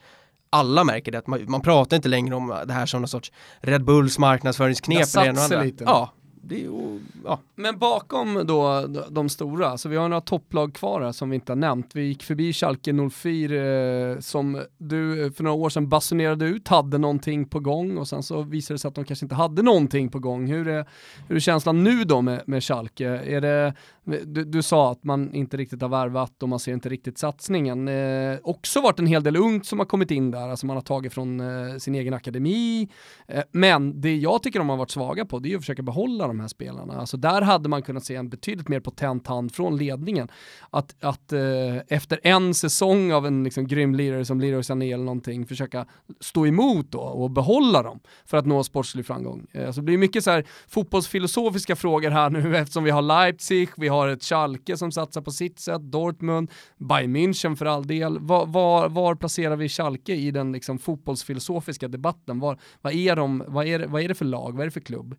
alla 0.53 0.83
märker 0.83 1.11
det, 1.11 1.17
att 1.17 1.27
man, 1.27 1.45
man 1.47 1.61
pratar 1.61 1.95
inte 1.95 2.09
längre 2.09 2.35
om 2.35 2.63
det 2.67 2.73
här 2.73 2.85
som 2.85 3.01
någon 3.01 3.07
sorts 3.07 3.31
Red 3.61 3.85
Bulls 3.85 4.19
marknadsföringsknep 4.19 5.07
eller 5.17 5.31
och 5.31 5.43
andra. 5.43 5.63
Lite. 5.63 5.83
Ja, 5.83 6.13
det 6.45 6.55
är 6.55 6.59
ju, 6.59 6.99
ja. 7.25 7.39
Men 7.55 7.77
bakom 7.77 8.43
då 8.45 8.87
de 9.09 9.29
stora, 9.29 9.77
så 9.77 9.89
vi 9.89 9.95
har 9.95 10.09
några 10.09 10.21
topplag 10.21 10.73
kvar 10.73 11.01
här 11.01 11.11
som 11.11 11.29
vi 11.29 11.35
inte 11.35 11.51
har 11.51 11.57
nämnt. 11.57 11.95
Vi 11.95 12.03
gick 12.03 12.23
förbi 12.23 12.53
Schalke 12.53 13.09
04 13.11 13.55
eh, 13.55 14.19
som 14.19 14.61
du 14.77 15.25
eh, 15.25 15.31
för 15.31 15.43
några 15.43 15.57
år 15.57 15.69
sedan 15.69 15.89
basunerade 15.89 16.45
ut 16.45 16.67
hade 16.67 16.97
någonting 16.97 17.45
på 17.45 17.59
gång 17.59 17.97
och 17.97 18.07
sen 18.07 18.23
så 18.23 18.41
visade 18.41 18.75
det 18.75 18.79
sig 18.79 18.87
att 18.87 18.95
de 18.95 19.05
kanske 19.05 19.25
inte 19.25 19.35
hade 19.35 19.61
någonting 19.61 20.09
på 20.09 20.19
gång. 20.19 20.47
Hur 20.47 20.67
är, 20.67 20.85
hur 21.27 21.35
är 21.35 21.39
känslan 21.39 21.83
nu 21.83 22.03
då 22.03 22.21
med, 22.21 22.41
med 22.45 22.63
Schalke? 22.63 23.07
Är 23.07 23.41
det, 23.41 23.73
du, 24.03 24.43
du, 24.43 24.61
sa 24.61 24.91
att 24.91 25.03
man 25.03 25.33
inte 25.33 25.57
riktigt 25.57 25.81
har 25.81 25.89
värvat 25.89 26.43
och 26.43 26.49
man 26.49 26.59
ser 26.59 26.73
inte 26.73 26.89
riktigt 26.89 27.17
satsningen. 27.17 27.87
Eh, 27.87 28.37
också 28.43 28.81
varit 28.81 28.99
en 28.99 29.07
hel 29.07 29.23
del 29.23 29.35
ungt 29.35 29.65
som 29.65 29.79
har 29.79 29.85
kommit 29.85 30.11
in 30.11 30.31
där, 30.31 30.49
alltså 30.49 30.65
man 30.65 30.77
har 30.77 30.81
tagit 30.81 31.13
från 31.13 31.39
eh, 31.39 31.77
sin 31.77 31.95
egen 31.95 32.13
akademi. 32.13 32.89
Eh, 33.27 33.43
men 33.51 34.01
det 34.01 34.15
jag 34.15 34.43
tycker 34.43 34.59
de 34.59 34.69
har 34.69 34.77
varit 34.77 34.91
svaga 34.91 35.25
på, 35.25 35.39
det 35.39 35.51
är 35.51 35.55
att 35.55 35.61
försöka 35.61 35.81
behålla 35.83 36.27
de 36.33 36.39
här 36.39 36.47
spelarna. 36.47 36.93
Alltså 36.93 37.17
där 37.17 37.41
hade 37.41 37.69
man 37.69 37.81
kunnat 37.81 38.05
se 38.05 38.15
en 38.15 38.29
betydligt 38.29 38.67
mer 38.67 38.79
potent 38.79 39.27
hand 39.27 39.55
från 39.55 39.77
ledningen. 39.77 40.27
Att, 40.69 40.95
att 41.03 41.33
eh, 41.33 41.77
efter 41.87 42.19
en 42.23 42.53
säsong 42.53 43.11
av 43.11 43.27
en 43.27 43.43
liksom, 43.43 43.67
grym 43.67 43.95
lirare 43.95 44.25
som 44.25 44.39
Leroy 44.39 44.63
Sané 44.63 44.93
eller 44.93 45.03
någonting, 45.03 45.45
försöka 45.47 45.85
stå 46.19 46.47
emot 46.47 46.91
då 46.91 46.99
och 46.99 47.31
behålla 47.31 47.83
dem 47.83 47.99
för 48.25 48.37
att 48.37 48.45
nå 48.45 48.63
sportslig 48.63 49.05
framgång. 49.05 49.47
Eh, 49.51 49.71
så 49.71 49.81
det 49.81 49.85
blir 49.85 49.97
mycket 49.97 50.23
så 50.23 50.31
här 50.31 50.45
fotbollsfilosofiska 50.67 51.75
frågor 51.75 52.09
här 52.09 52.29
nu 52.29 52.57
eftersom 52.57 52.83
vi 52.83 52.91
har 52.91 53.01
Leipzig, 53.01 53.69
vi 53.77 53.87
har 53.87 54.07
ett 54.07 54.23
Schalke 54.23 54.77
som 54.77 54.91
satsar 54.91 55.21
på 55.21 55.31
sitt 55.31 55.59
sätt, 55.59 55.81
Dortmund, 55.81 56.51
Bayern 56.77 57.15
München 57.15 57.55
för 57.55 57.65
all 57.65 57.87
del. 57.87 58.19
Var, 58.19 58.45
var, 58.45 58.89
var 58.89 59.15
placerar 59.15 59.55
vi 59.55 59.69
Schalke 59.69 60.15
i 60.15 60.31
den 60.31 60.51
liksom, 60.51 60.79
fotbollsfilosofiska 60.79 61.87
debatten? 61.87 62.39
Var, 62.39 62.59
vad, 62.81 62.93
är 62.93 63.15
de, 63.15 63.43
vad, 63.47 63.67
är, 63.67 63.87
vad 63.87 64.01
är 64.01 64.07
det 64.07 64.15
för 64.15 64.25
lag, 64.25 64.51
vad 64.51 64.61
är 64.61 64.65
det 64.65 64.71
för 64.71 64.79
klubb? 64.79 65.15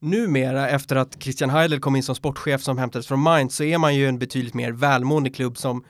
Numera 0.00 0.68
efter 0.68 0.96
att 0.96 1.22
Christian 1.22 1.50
Heidel 1.50 1.80
kom 1.80 1.96
in 1.96 2.02
som 2.02 2.14
sportchef 2.14 2.62
som 2.62 2.78
hämtades 2.78 3.06
från 3.06 3.20
Mainz 3.20 3.56
så 3.56 3.64
är 3.64 3.78
man 3.78 3.94
ju 3.94 4.08
en 4.08 4.18
betydligt 4.18 4.54
mer 4.54 4.72
välmående 4.72 5.30
klubb 5.30 5.58
som 5.58 5.84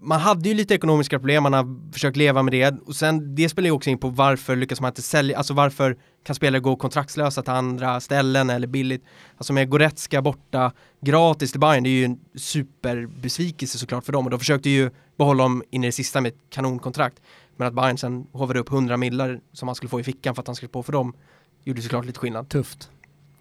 man 0.00 0.20
hade 0.20 0.48
ju 0.48 0.54
lite 0.54 0.74
ekonomiska 0.74 1.18
problem, 1.18 1.42
man 1.42 1.52
har 1.52 1.92
försökt 1.92 2.16
leva 2.16 2.42
med 2.42 2.52
det 2.52 2.74
och 2.86 2.96
sen 2.96 3.34
det 3.34 3.48
spelar 3.48 3.66
ju 3.66 3.72
också 3.72 3.90
in 3.90 3.98
på 3.98 4.08
varför 4.08 4.56
lyckas 4.56 4.80
man 4.80 4.88
inte 4.88 5.02
sälja, 5.02 5.38
alltså 5.38 5.54
varför 5.54 5.96
kan 6.24 6.34
spelare 6.34 6.60
gå 6.60 6.76
kontraktslösa 6.76 7.42
till 7.42 7.52
andra 7.52 8.00
ställen 8.00 8.50
eller 8.50 8.66
billigt. 8.66 9.04
Alltså 9.36 9.52
med 9.52 9.70
Goretzka 9.70 10.22
borta 10.22 10.72
gratis 11.00 11.50
till 11.50 11.60
Bayern, 11.60 11.84
det 11.84 11.90
är 11.90 11.98
ju 11.98 12.04
en 12.04 12.18
superbesvikelse 12.34 13.78
såklart 13.78 14.04
för 14.04 14.12
dem 14.12 14.24
och 14.24 14.30
de 14.30 14.38
försökte 14.38 14.70
ju 14.70 14.90
behålla 15.18 15.42
dem 15.42 15.62
in 15.70 15.84
i 15.84 15.86
det 15.86 15.92
sista 15.92 16.20
med 16.20 16.32
ett 16.32 16.40
kanonkontrakt. 16.50 17.22
Men 17.56 17.68
att 17.68 17.74
Bayern 17.74 17.98
sen 17.98 18.26
hovade 18.32 18.60
upp 18.60 18.72
100 18.72 18.96
millar 18.96 19.40
som 19.52 19.68
han 19.68 19.74
skulle 19.74 19.90
få 19.90 20.00
i 20.00 20.04
fickan 20.04 20.34
för 20.34 20.42
att 20.42 20.46
han 20.46 20.56
skulle 20.56 20.70
på 20.70 20.82
för 20.82 20.92
dem 20.92 21.14
gjorde 21.64 21.82
såklart 21.82 22.04
lite 22.04 22.18
skillnad. 22.18 22.48
Tufft. 22.48 22.90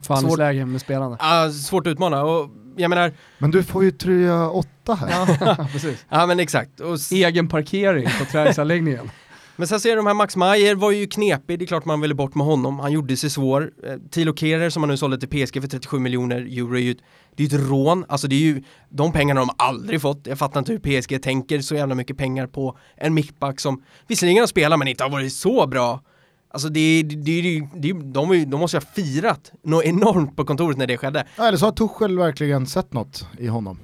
Förhandlingsläge 0.02 0.66
med 0.66 0.82
spelarna. 0.82 1.18
Ja, 1.20 1.52
svårt 1.52 1.88
att 1.88 1.92
utmana 1.92 2.24
och 2.24 2.50
jag 2.76 2.90
menar... 2.90 3.12
Men 3.38 3.52
du 3.52 3.64
får 3.64 3.84
ju 3.84 3.92
tröja 3.92 4.50
åtta 4.50 4.94
här. 4.94 5.38
ja, 5.40 5.68
precis. 5.72 6.06
Ja, 6.10 6.26
men 6.26 6.40
exakt. 6.40 6.80
Och 6.80 6.98
Egen 7.12 7.48
parkering 7.48 8.08
på 8.20 8.26
träningsanläggningen. 8.26 9.10
Men 9.60 9.68
sen 9.68 9.80
ser 9.80 9.96
de 9.96 10.08
här 10.08 10.14
Max 10.14 10.36
Mayer 10.36 10.76
var 10.76 10.92
ju 10.92 11.08
knepig, 11.08 11.60
det 11.60 11.66
är 11.66 11.68
klart 11.68 11.86
man 11.86 12.02
ville 12.02 12.16
bort 12.16 12.36
med 12.36 12.46
honom, 12.46 12.80
han 12.80 12.92
gjorde 12.92 13.18
sig 13.18 13.30
svår. 13.30 13.72
Eh, 13.84 13.96
Tilo 14.12 14.36
Kehrer 14.36 14.70
som 14.70 14.82
man 14.82 14.90
nu 14.90 14.98
sålde 14.98 15.18
till 15.18 15.30
PSG 15.30 15.62
för 15.62 15.68
37 15.68 16.00
miljoner 16.00 16.36
euro 16.36 16.76
är 16.76 16.80
ju 16.82 16.92
ett, 16.92 16.98
det 17.36 17.44
är 17.44 17.48
ett 17.48 17.70
rån, 17.70 18.06
alltså 18.08 18.28
det 18.28 18.36
är 18.36 18.40
ju, 18.40 18.64
de 18.90 19.12
pengarna 19.12 19.40
har 19.40 19.48
de 19.48 19.54
aldrig 19.58 20.02
fått. 20.02 20.28
Jag 20.28 20.40
fattar 20.40 20.60
inte 20.60 20.72
hur 20.72 20.80
PSG 21.02 21.24
tänker 21.24 21.62
så 21.62 21.76
jävla 21.76 21.96
mycket 21.96 22.18
pengar 22.18 22.48
på 22.48 22.78
en 22.96 23.14
mittback 23.14 23.60
som 23.60 23.84
visserligen 24.08 24.40
har 24.40 24.48
spelat 24.48 24.80
men 24.80 24.88
inte 24.88 25.04
har 25.04 25.12
varit 25.12 25.34
så 25.34 25.68
bra. 25.68 26.02
Alltså 26.50 26.70
det, 26.70 27.04
det, 27.04 27.42
det, 27.42 27.68
det, 27.74 27.94
de, 27.94 28.46
de 28.50 28.60
måste 28.60 28.78
ha 28.78 28.82
firat 28.82 29.52
något 29.64 29.84
enormt 29.84 30.36
på 30.36 30.46
kontoret 30.46 30.78
när 30.78 30.88
det 30.88 30.98
skedde. 30.98 31.28
Eller 31.38 31.58
så 31.58 31.66
har 31.66 31.72
Tuchel 31.72 32.18
verkligen 32.18 32.68
sett 32.68 32.94
något 32.94 33.28
i 33.38 33.48
honom. 33.48 33.80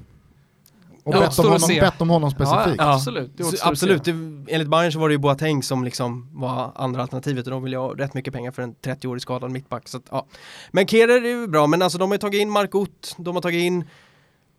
Och 1.04 1.15
ja, 1.15 1.19
bett, 1.19 1.39
om 1.39 1.45
honom, 1.45 1.67
bett 1.67 2.02
om 2.02 2.10
honom 2.10 2.32
specifikt. 2.32 2.76
Ja, 2.78 2.93
absolut. 2.93 3.38
Det 3.38 3.43
absolut. 3.63 4.04
Det, 4.04 4.12
enligt 4.47 4.67
Bayern 4.67 4.91
så 4.91 4.99
var 4.99 5.10
det 5.10 5.13
ju 5.13 5.17
Boateng 5.17 5.63
som 5.63 5.84
liksom 5.84 6.30
var 6.34 6.71
andra 6.76 7.02
alternativet 7.02 7.45
och 7.45 7.52
de 7.52 7.63
ville 7.63 7.78
ha 7.78 7.93
rätt 7.93 8.13
mycket 8.13 8.34
pengar 8.34 8.52
för 8.52 8.62
en 8.62 8.76
30-årig 8.76 9.21
skadad 9.21 9.52
mittback. 9.52 9.88
Så 9.88 9.97
att, 9.97 10.04
ja. 10.12 10.26
Men 10.71 10.88
Kehrer 10.88 11.26
är 11.26 11.30
ju 11.30 11.47
bra, 11.47 11.67
men 11.67 11.82
alltså 11.82 11.97
de 11.97 12.12
har 12.12 12.17
tagit 12.17 12.41
in 12.41 12.49
Mark 12.49 12.76
Ott, 12.76 13.15
de 13.17 13.36
har 13.36 13.41
tagit 13.41 13.63
in 13.63 13.84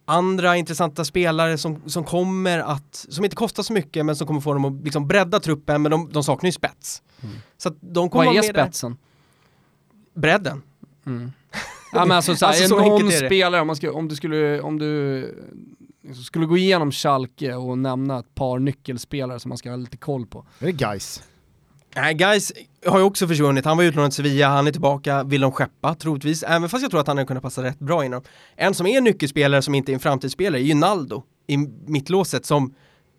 andra 0.05 0.57
intressanta 0.57 1.05
spelare 1.05 1.59
som, 1.59 1.83
som 1.87 2.05
kommer 2.05 2.59
att, 2.59 3.07
som 3.09 3.25
inte 3.25 3.37
kostar 3.37 3.62
så 3.62 3.73
mycket 3.73 4.07
men 4.07 4.17
som 4.17 4.27
kommer 4.27 4.40
få 4.40 4.53
dem 4.53 4.64
att 4.64 4.85
liksom 4.85 5.09
bredda 5.09 5.40
truppen 5.40 5.83
men 5.83 5.90
de, 5.90 6.11
de 6.12 6.25
saknar 6.25 6.49
ju 6.49 6.53
spets. 6.53 7.03
Mm. 7.23 7.35
Så 7.57 7.69
att 7.69 7.77
de 7.81 8.11
kommer 8.11 8.27
Vad 8.27 8.37
är 8.37 8.43
spetsen? 8.43 8.97
Där. 10.14 10.21
Bredden. 10.21 10.62
Mm. 11.07 11.33
ja 11.93 12.05
men 12.05 12.17
alltså, 12.17 12.37
så, 12.37 12.47
alltså, 12.47 12.69
så 12.69 12.79
någon 12.79 13.11
spelare, 13.12 13.61
om, 13.61 13.67
man 13.67 13.77
ska, 13.77 13.93
om 13.93 14.09
du 14.09 14.17
skulle, 14.17 14.61
om 14.61 14.79
du 14.79 15.21
liksom 16.03 16.25
skulle 16.25 16.47
gå 16.47 16.57
igenom 16.57 16.93
Schalke 16.93 17.55
och 17.55 17.79
nämna 17.79 18.19
ett 18.19 18.35
par 18.35 18.59
nyckelspelare 18.59 19.40
som 19.40 19.49
man 19.49 19.59
ska 19.59 19.71
ha 19.71 19.77
lite 19.77 19.97
koll 19.97 20.27
på. 20.27 20.47
Är 20.59 20.67
det 20.67 20.73
guys? 20.73 21.23
Nej, 21.97 22.15
guys 22.15 22.53
har 22.87 22.99
ju 22.99 23.05
också 23.05 23.29
försvunnit. 23.29 23.65
Han 23.65 23.77
var 23.77 23.85
utlånad 23.85 24.11
till 24.11 24.17
Sevilla, 24.17 24.49
han 24.49 24.67
är 24.67 24.73
tillbaka, 24.73 25.23
vill 25.23 25.41
de 25.41 25.53
skeppa 25.53 25.95
troligtvis, 25.95 26.43
även 26.43 26.69
fast 26.69 26.83
jag 26.83 26.91
tror 26.91 27.01
att 27.01 27.07
han 27.07 27.17
hade 27.17 27.27
kunnat 27.27 27.43
passa 27.43 27.63
rätt 27.63 27.79
bra 27.79 28.05
inom. 28.05 28.23
En 28.57 28.75
som 28.75 28.87
är 28.87 28.99
en 28.99 29.05
nyckelspelare 29.05 29.63
som 29.63 29.75
inte 29.75 29.93
är 29.93 29.95
en 29.95 30.01
framtidsspelare 30.01 30.61
är 30.61 30.65
ju 30.65 30.75
Naldo 30.75 31.23
i 31.47 31.57
mittlåset 31.87 32.47
som, 32.47 32.75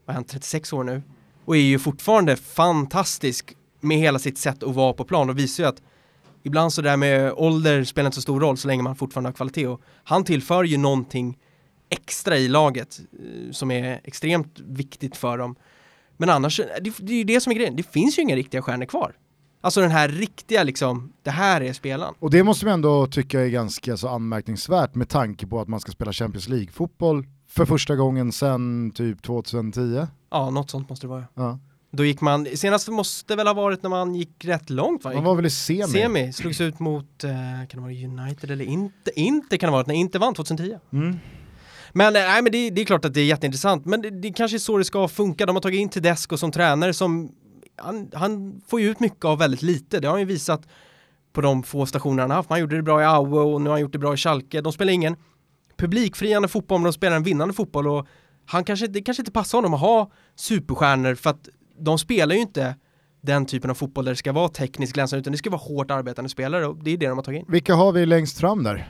vad 0.05 0.13
är 0.13 0.15
han, 0.15 0.23
36 0.23 0.73
år 0.73 0.83
nu? 0.83 1.01
Och 1.45 1.55
är 1.55 1.61
ju 1.61 1.79
fortfarande 1.79 2.35
fantastisk 2.35 3.53
med 3.81 3.97
hela 3.97 4.19
sitt 4.19 4.37
sätt 4.37 4.63
att 4.63 4.75
vara 4.75 4.93
på 4.93 5.03
plan 5.03 5.29
och 5.29 5.39
visar 5.39 5.63
ju 5.63 5.69
att 5.69 5.81
ibland 6.43 6.73
så 6.73 6.81
där 6.81 6.97
med 6.97 7.33
ålder 7.33 7.83
spelar 7.83 8.07
inte 8.07 8.15
så 8.15 8.21
stor 8.21 8.39
roll 8.39 8.57
så 8.57 8.67
länge 8.67 8.83
man 8.83 8.95
fortfarande 8.95 9.27
har 9.27 9.33
kvalitet 9.33 9.67
och 9.67 9.81
han 10.03 10.23
tillför 10.23 10.63
ju 10.63 10.77
någonting 10.77 11.37
extra 11.89 12.37
i 12.37 12.47
laget 12.47 12.99
eh, 12.99 13.51
som 13.51 13.71
är 13.71 14.01
extremt 14.03 14.59
viktigt 14.59 15.17
för 15.17 15.37
dem. 15.37 15.55
Men 16.17 16.29
annars, 16.29 16.57
det, 16.57 16.93
det 16.99 17.13
är 17.13 17.17
ju 17.17 17.23
det 17.23 17.41
som 17.41 17.51
är 17.51 17.55
grejen, 17.55 17.75
det 17.75 17.83
finns 17.83 18.17
ju 18.17 18.21
inga 18.21 18.35
riktiga 18.35 18.61
stjärnor 18.61 18.85
kvar. 18.85 19.15
Alltså 19.61 19.81
den 19.81 19.91
här 19.91 20.09
riktiga 20.09 20.63
liksom, 20.63 21.13
det 21.23 21.31
här 21.31 21.61
är 21.61 21.73
spelaren. 21.73 22.13
Och 22.19 22.29
det 22.31 22.43
måste 22.43 22.65
man 22.65 22.73
ändå 22.73 23.07
tycka 23.07 23.41
är 23.41 23.47
ganska 23.47 23.97
så 23.97 24.07
anmärkningsvärt 24.07 24.95
med 24.95 25.09
tanke 25.09 25.47
på 25.47 25.59
att 25.61 25.67
man 25.67 25.79
ska 25.79 25.91
spela 25.91 26.13
Champions 26.13 26.47
League-fotboll 26.47 27.25
för 27.49 27.65
första 27.65 27.95
gången 27.95 28.31
sedan 28.31 28.91
typ 28.95 29.21
2010. 29.23 30.07
Ja, 30.31 30.49
något 30.49 30.69
sånt 30.69 30.89
måste 30.89 31.07
det 31.07 31.09
vara. 31.09 31.23
Ja. 31.33 31.59
Då 31.91 32.05
gick 32.05 32.21
man, 32.21 32.45
senast 32.45 32.87
måste 32.87 33.35
väl 33.35 33.47
ha 33.47 33.53
varit 33.53 33.83
när 33.83 33.89
man 33.89 34.15
gick 34.15 34.45
rätt 34.45 34.69
långt 34.69 35.03
va? 35.03 35.13
Man 35.13 35.23
var 35.23 35.35
väl 35.35 35.45
i 35.45 35.49
semi? 35.49 35.87
Semi, 35.87 36.33
slogs 36.33 36.61
ut 36.61 36.79
mot, 36.79 37.23
eh, 37.23 37.31
kan 37.67 37.67
det 37.69 37.79
vara 37.79 37.91
United 37.91 38.51
eller 38.51 38.65
inte? 38.65 39.19
Inte 39.19 39.57
kan 39.57 39.67
det 39.67 39.71
vara, 39.71 39.83
när 39.87 39.95
inte 39.95 40.19
vann 40.19 40.33
2010. 40.33 40.77
Mm. 40.93 41.17
Men, 41.97 42.15
eh, 42.15 42.21
nej, 42.21 42.41
men 42.41 42.51
det, 42.51 42.69
det, 42.69 42.81
är 42.81 42.85
klart 42.85 43.05
att 43.05 43.13
det 43.13 43.21
är 43.21 43.25
jätteintressant, 43.25 43.85
men 43.85 44.01
det, 44.01 44.09
det 44.09 44.33
kanske 44.33 44.57
är 44.57 44.59
så 44.59 44.77
det 44.77 44.85
ska 44.85 45.07
funka. 45.07 45.45
De 45.45 45.55
har 45.55 45.61
tagit 45.61 45.79
in 45.79 45.89
Tedesco 45.89 46.37
som 46.37 46.51
tränare 46.51 46.93
som 46.93 47.31
han, 47.77 48.09
han, 48.13 48.61
får 48.67 48.81
ju 48.81 48.89
ut 48.89 48.99
mycket 48.99 49.25
av 49.25 49.39
väldigt 49.39 49.61
lite. 49.61 49.99
Det 49.99 50.07
har 50.07 50.13
han 50.13 50.19
ju 50.19 50.25
visat 50.25 50.67
på 51.33 51.41
de 51.41 51.63
få 51.63 51.85
stationer 51.85 52.21
han 52.21 52.29
har 52.29 52.37
haft. 52.37 52.49
Han 52.49 52.59
gjorde 52.59 52.75
det 52.75 52.81
bra 52.81 53.01
i 53.01 53.05
Aue 53.05 53.39
och 53.39 53.61
nu 53.61 53.69
har 53.69 53.75
han 53.75 53.81
gjort 53.81 53.91
det 53.91 53.99
bra 53.99 54.13
i 54.13 54.17
Schalke. 54.17 54.61
De 54.61 54.73
spelar 54.73 54.93
ingen 54.93 55.15
publikfriande 55.77 56.47
fotboll, 56.47 56.79
men 56.79 56.83
de 56.83 56.93
spelar 56.93 57.15
en 57.15 57.23
vinnande 57.23 57.53
fotboll 57.53 57.87
och 57.87 58.07
han 58.45 58.63
kanske, 58.63 58.87
det 58.87 59.01
kanske 59.01 59.21
inte 59.21 59.31
passar 59.31 59.57
honom 59.57 59.73
att 59.73 59.79
ha 59.79 60.11
superstjärnor 60.35 61.15
för 61.15 61.29
att 61.29 61.49
de 61.79 61.97
spelar 61.97 62.35
ju 62.35 62.41
inte 62.41 62.75
den 63.21 63.45
typen 63.45 63.69
av 63.69 63.75
fotboll 63.75 64.05
där 64.05 64.11
det 64.11 64.15
ska 64.15 64.31
vara 64.33 64.49
tekniskt 64.49 64.93
glänsande 64.93 65.21
utan 65.21 65.31
det 65.31 65.37
ska 65.37 65.49
vara 65.49 65.61
hårt 65.61 65.91
arbetande 65.91 66.29
spelare 66.29 66.67
och 66.67 66.83
det 66.83 66.91
är 66.91 66.97
det 66.97 67.07
de 67.07 67.17
har 67.17 67.23
tagit 67.23 67.39
in. 67.39 67.45
Vilka 67.47 67.75
har 67.75 67.91
vi 67.91 68.05
längst 68.05 68.39
fram 68.39 68.63
där? 68.63 68.89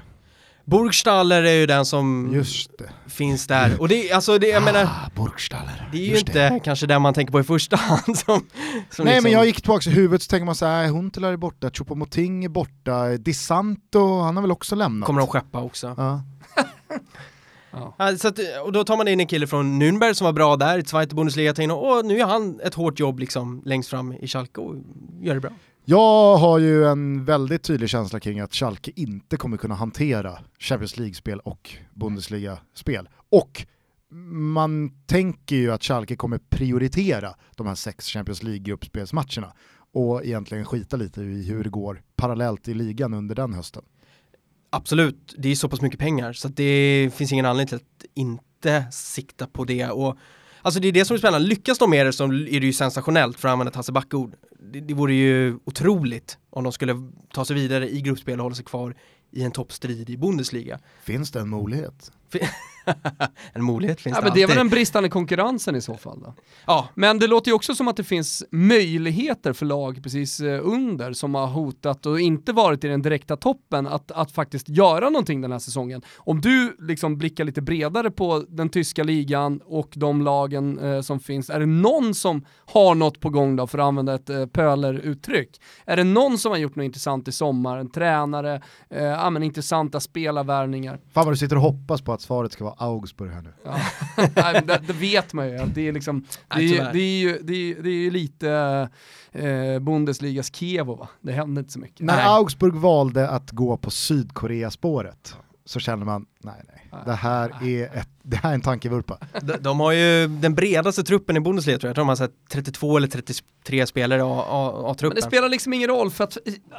Burgstaller 0.65 1.43
är 1.43 1.54
ju 1.54 1.65
den 1.65 1.86
som 1.86 2.30
Just 2.34 2.78
det. 2.78 2.89
finns 3.08 3.47
där 3.47 3.82
och 3.82 3.88
det, 3.88 4.12
alltså 4.12 4.38
det, 4.38 4.47
jag 4.47 4.63
menar, 4.63 4.84
ah, 4.84 5.10
Burgstaller. 5.15 5.89
det 5.91 5.97
är 5.97 6.01
ju 6.01 6.12
Just 6.12 6.28
inte 6.28 6.60
kanske 6.63 6.88
den 6.88 7.01
man 7.01 7.13
tänker 7.13 7.32
på 7.32 7.39
i 7.39 7.43
första 7.43 7.75
hand 7.75 8.01
som, 8.06 8.15
som 8.15 8.36
Nej 8.36 8.45
liksom, 8.89 9.23
men 9.23 9.32
jag 9.32 9.45
gick 9.45 9.56
tillbaka 9.62 9.89
i 9.89 9.93
huvudet 9.93 10.21
så 10.23 10.30
tänker 10.30 10.45
man 10.45 10.56
så 10.56 10.65
här, 10.65 10.88
Huntelaar 10.88 11.34
är 11.34 11.38
borta, 11.38 11.69
Choupo-Moting 11.69 12.45
är 12.45 12.49
borta, 12.49 13.08
Di 13.17 13.34
Santo, 13.34 14.21
han 14.21 14.36
har 14.36 14.41
väl 14.41 14.51
också 14.51 14.75
lämnat? 14.75 15.08
kommer 15.08 15.21
de 15.21 15.28
skeppa 15.28 15.62
också. 15.62 15.95
Ja. 17.71 17.95
Ja, 17.97 18.17
så 18.17 18.28
att, 18.28 18.39
och 18.65 18.71
då 18.71 18.84
tar 18.84 18.97
man 18.97 19.08
in 19.08 19.19
en 19.19 19.28
kille 19.28 19.47
från 19.47 19.82
Nürnberg 19.82 20.13
som 20.13 20.25
var 20.25 20.34
bra 20.34 20.56
där, 20.56 20.80
ett 20.80 20.88
Zweite 20.88 21.15
Bundesliga 21.15 21.73
och 21.73 22.06
nu 22.06 22.17
gör 22.17 22.28
han 22.28 22.60
ett 22.63 22.73
hårt 22.73 22.99
jobb 22.99 23.19
liksom 23.19 23.62
längst 23.65 23.89
fram 23.89 24.13
i 24.13 24.28
Schalke 24.28 24.62
och 24.62 24.75
gör 25.21 25.34
det 25.34 25.39
bra. 25.39 25.51
Jag 25.88 26.38
har 26.38 26.60
ju 26.60 26.86
en 26.86 27.26
väldigt 27.26 27.63
tydlig 27.63 27.89
känsla 27.89 28.19
kring 28.19 28.39
att 28.39 28.54
Schalke 28.54 28.91
inte 28.95 29.38
kommer 29.38 29.58
kunna 29.58 29.76
hantera 29.76 30.39
Champions 30.60 30.98
League-spel 30.98 31.39
och 31.39 31.69
Bundesliga-spel. 31.93 33.10
Och 33.32 33.65
man 34.32 34.91
tänker 35.06 35.56
ju 35.56 35.71
att 35.71 35.84
Schalke 35.84 36.15
kommer 36.15 36.38
prioritera 36.50 37.36
de 37.56 37.67
här 37.67 37.76
sex 37.76 38.08
Champions 38.08 38.43
League-gruppspelsmatcherna 38.43 39.54
och 39.93 40.26
egentligen 40.26 40.65
skita 40.65 40.98
lite 40.98 41.21
i 41.21 41.43
hur 41.43 41.63
det 41.63 41.69
går 41.69 42.02
parallellt 42.15 42.67
i 42.67 42.74
ligan 42.74 43.13
under 43.13 43.36
den 43.36 43.54
hösten. 43.54 43.84
Absolut, 44.69 45.36
det 45.38 45.50
är 45.50 45.56
så 45.56 45.69
pass 45.69 45.82
mycket 45.82 46.00
pengar 46.00 46.34
så 46.34 46.48
det 46.48 47.12
finns 47.15 47.32
ingen 47.32 47.45
anledning 47.45 47.67
till 47.67 47.76
att 47.76 48.06
inte 48.13 48.86
sikta 48.91 49.48
på 49.48 49.63
det 49.63 49.89
och 49.89 50.17
Alltså 50.62 50.80
det 50.80 50.88
är 50.88 50.91
det 50.91 51.06
som 51.06 51.13
är 51.13 51.17
spännande, 51.17 51.48
lyckas 51.48 51.78
de 51.78 51.89
med 51.89 52.06
det 52.06 52.13
så 52.13 52.24
är 52.24 52.60
det 52.60 52.65
ju 52.65 52.74
sensationellt 52.74 53.39
för 53.39 53.48
att 53.48 53.52
använda 53.52 53.69
ett 53.69 53.76
Hasse 53.76 53.91
Backe-ord. 53.91 54.36
Det, 54.71 54.82
det 54.82 54.93
vore 54.93 55.13
ju 55.13 55.60
otroligt 55.65 56.38
om 56.49 56.63
de 56.63 56.73
skulle 56.73 57.12
ta 57.34 57.45
sig 57.45 57.56
vidare 57.56 57.89
i 57.89 58.01
gruppspel 58.01 58.39
och 58.39 58.43
hålla 58.43 58.56
sig 58.56 58.65
kvar 58.65 58.95
i 59.32 59.43
en 59.43 59.51
toppstrid 59.51 60.10
i 60.10 60.17
Bundesliga. 60.17 60.80
Finns 61.04 61.32
det 61.32 61.39
en 61.39 61.49
möjlighet? 61.49 62.12
en 63.53 63.63
möjlighet 63.63 64.01
finns 64.01 64.15
Ja, 64.15 64.21
det 64.21 64.25
men 64.25 64.33
det 64.33 64.41
är 64.41 64.47
väl 64.47 64.57
den 64.57 64.69
bristande 64.69 65.09
konkurrensen 65.09 65.75
i 65.75 65.81
så 65.81 65.97
fall 65.97 66.19
då. 66.21 66.33
Ja, 66.67 66.89
Men 66.95 67.19
det 67.19 67.27
låter 67.27 67.51
ju 67.51 67.55
också 67.55 67.75
som 67.75 67.88
att 67.88 67.97
det 67.97 68.03
finns 68.03 68.43
möjligheter 68.51 69.53
för 69.53 69.65
lag 69.65 70.03
precis 70.03 70.39
eh, 70.39 70.59
under 70.63 71.13
som 71.13 71.35
har 71.35 71.47
hotat 71.47 72.05
och 72.05 72.19
inte 72.19 72.53
varit 72.53 72.83
i 72.83 72.88
den 72.88 73.01
direkta 73.01 73.38
toppen 73.38 73.88
att, 73.88 74.11
att 74.11 74.31
faktiskt 74.31 74.69
göra 74.69 75.09
någonting 75.09 75.41
den 75.41 75.51
här 75.51 75.59
säsongen. 75.59 76.01
Om 76.17 76.41
du 76.41 76.75
liksom 76.79 77.17
blickar 77.17 77.43
lite 77.43 77.61
bredare 77.61 78.11
på 78.11 78.45
den 78.49 78.69
tyska 78.69 79.03
ligan 79.03 79.61
och 79.65 79.93
de 79.95 80.21
lagen 80.21 80.79
eh, 80.79 81.01
som 81.01 81.19
finns, 81.19 81.49
är 81.49 81.59
det 81.59 81.65
någon 81.65 82.13
som 82.13 82.45
har 82.57 82.95
något 82.95 83.19
på 83.19 83.29
gång 83.29 83.55
då 83.55 83.67
för 83.67 83.77
att 83.77 83.85
använda 83.85 84.15
ett 84.15 84.29
eh, 84.29 84.45
pöler-uttryck? 84.45 85.61
Är 85.85 85.97
det 85.97 86.03
någon 86.03 86.38
som 86.38 86.51
har 86.51 86.57
gjort 86.57 86.75
något 86.75 86.83
intressant 86.83 87.27
i 87.27 87.31
sommar? 87.31 87.77
En 87.77 87.91
tränare, 87.91 88.61
eh, 88.89 89.03
ja, 89.03 89.29
men 89.29 89.43
intressanta 89.43 89.99
spelarvärvningar? 89.99 90.99
Fan 91.13 91.25
vad 91.25 91.33
du 91.33 91.38
sitter 91.38 91.55
och 91.55 91.61
hoppas 91.61 92.01
på 92.01 92.13
att 92.15 92.21
svaret 92.21 92.51
ska 92.51 92.63
vara 92.63 92.75
Augsburg 92.78 93.32
här 93.32 93.41
nu. 93.41 93.54
Ja. 93.63 93.78
Nej, 94.36 94.62
det, 94.65 94.82
det 94.88 94.93
vet 94.93 95.34
man 95.34 95.49
ju, 95.49 95.65
det 95.65 95.88
är 95.88 95.91
liksom, 95.91 96.25
det 96.47 96.56
är, 96.56 96.69
tyvärr. 96.69 96.93
det 96.93 96.99
är 96.99 97.19
ju 97.19 97.39
det 97.43 97.54
är, 97.54 97.84
det 97.84 97.89
är 97.89 97.93
ju 98.04 98.12
lite 98.12 98.49
eh, 99.32 99.80
Bundesligas 99.80 100.56
Kevo 100.56 100.95
va? 100.95 101.10
Det 101.21 101.32
händer 101.32 101.62
inte 101.62 101.73
så 101.73 101.80
mycket. 101.80 101.99
När 101.99 102.15
Nej. 102.15 102.25
Augsburg 102.25 102.73
valde 102.73 103.30
att 103.30 103.51
gå 103.51 103.78
på 103.78 103.91
Sydkorea-spåret 103.91 105.36
så 105.65 105.80
kände 105.80 106.06
man, 106.06 106.25
nej 106.43 106.62
nej, 106.67 107.01
det 107.06 107.13
här 107.13 107.63
är, 107.63 107.84
ett, 107.97 108.10
det 108.23 108.38
här 108.38 108.49
är 108.49 108.54
en 108.54 108.62
tankevurpa. 108.62 109.17
de, 109.41 109.54
de 109.58 109.80
har 109.80 109.91
ju 109.91 110.28
den 110.28 110.56
bredaste 110.56 111.04
truppen 111.04 111.38
i 111.38 111.39
Bundesliga 111.39 111.78
tror 111.78 111.88
jag, 111.88 111.89
jag 111.89 111.95
tror 111.95 112.04
de 112.04 112.10
har 112.10 112.15
sett 112.15 112.49
32 112.49 112.97
eller 112.97 113.08
33 113.08 113.86
spelare 113.88 114.23
av- 114.23 114.39
av 114.39 114.84
Men 114.86 114.95
truppen. 114.95 115.15
det 115.15 115.21
spelar 115.21 115.49
liksom 115.49 115.73
ingen 115.73 115.89
roll 115.89 116.12
för 116.12 116.23
att 116.23 116.38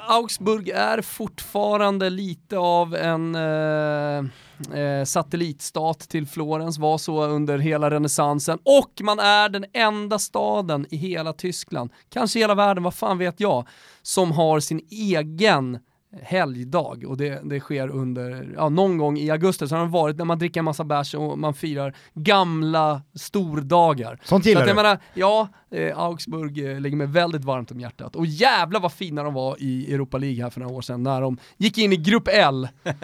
Augsburg 0.08 0.68
är 0.68 1.02
fortfarande 1.02 2.10
lite 2.10 2.58
av 2.58 2.94
en 2.94 3.34
eh, 3.34 4.80
eh, 4.80 5.04
satellitstat 5.04 5.98
till 6.00 6.26
Florens, 6.26 6.78
var 6.78 6.98
så 6.98 7.24
under 7.24 7.58
hela 7.58 7.90
renässansen. 7.90 8.58
Och 8.62 8.92
man 9.02 9.18
är 9.18 9.48
den 9.48 9.64
enda 9.72 10.18
staden 10.18 10.86
i 10.90 10.96
hela 10.96 11.32
Tyskland, 11.32 11.90
kanske 12.10 12.38
hela 12.38 12.54
världen, 12.54 12.82
vad 12.84 12.94
fan 12.94 13.18
vet 13.18 13.40
jag, 13.40 13.66
som 14.02 14.32
har 14.32 14.60
sin 14.60 14.80
egen 14.90 15.78
helgdag 16.22 17.04
och 17.06 17.16
det, 17.16 17.40
det 17.44 17.60
sker 17.60 17.88
under, 17.88 18.52
ja 18.56 18.68
någon 18.68 18.98
gång 18.98 19.18
i 19.18 19.30
augusti 19.30 19.68
så 19.68 19.76
har 19.76 19.82
det 19.82 19.90
varit 19.90 20.16
när 20.16 20.24
man 20.24 20.38
dricker 20.38 20.60
en 20.60 20.64
massa 20.64 20.84
bärs 20.84 21.14
och 21.14 21.38
man 21.38 21.54
firar 21.54 21.94
gamla 22.14 23.02
stordagar. 23.14 24.20
Sånt 24.24 24.44
Så 24.44 24.48
gillar 24.48 24.62
att 24.62 24.68
jag 24.68 24.76
du. 24.76 24.82
menar, 24.82 24.98
ja, 25.14 25.48
eh, 25.70 25.98
Augsburg 25.98 26.70
eh, 26.70 26.80
ligger 26.80 26.96
mig 26.96 27.06
väldigt 27.06 27.44
varmt 27.44 27.70
om 27.70 27.80
hjärtat. 27.80 28.16
Och 28.16 28.26
jävla 28.26 28.78
vad 28.78 28.92
fina 28.92 29.22
de 29.22 29.34
var 29.34 29.56
i 29.62 29.94
Europa 29.94 30.18
League 30.18 30.42
här 30.42 30.50
för 30.50 30.60
några 30.60 30.74
år 30.74 30.82
sedan 30.82 31.02
när 31.02 31.20
de 31.20 31.38
gick 31.56 31.78
in 31.78 31.92
i 31.92 31.96
Grupp 31.96 32.28
L. 32.32 32.68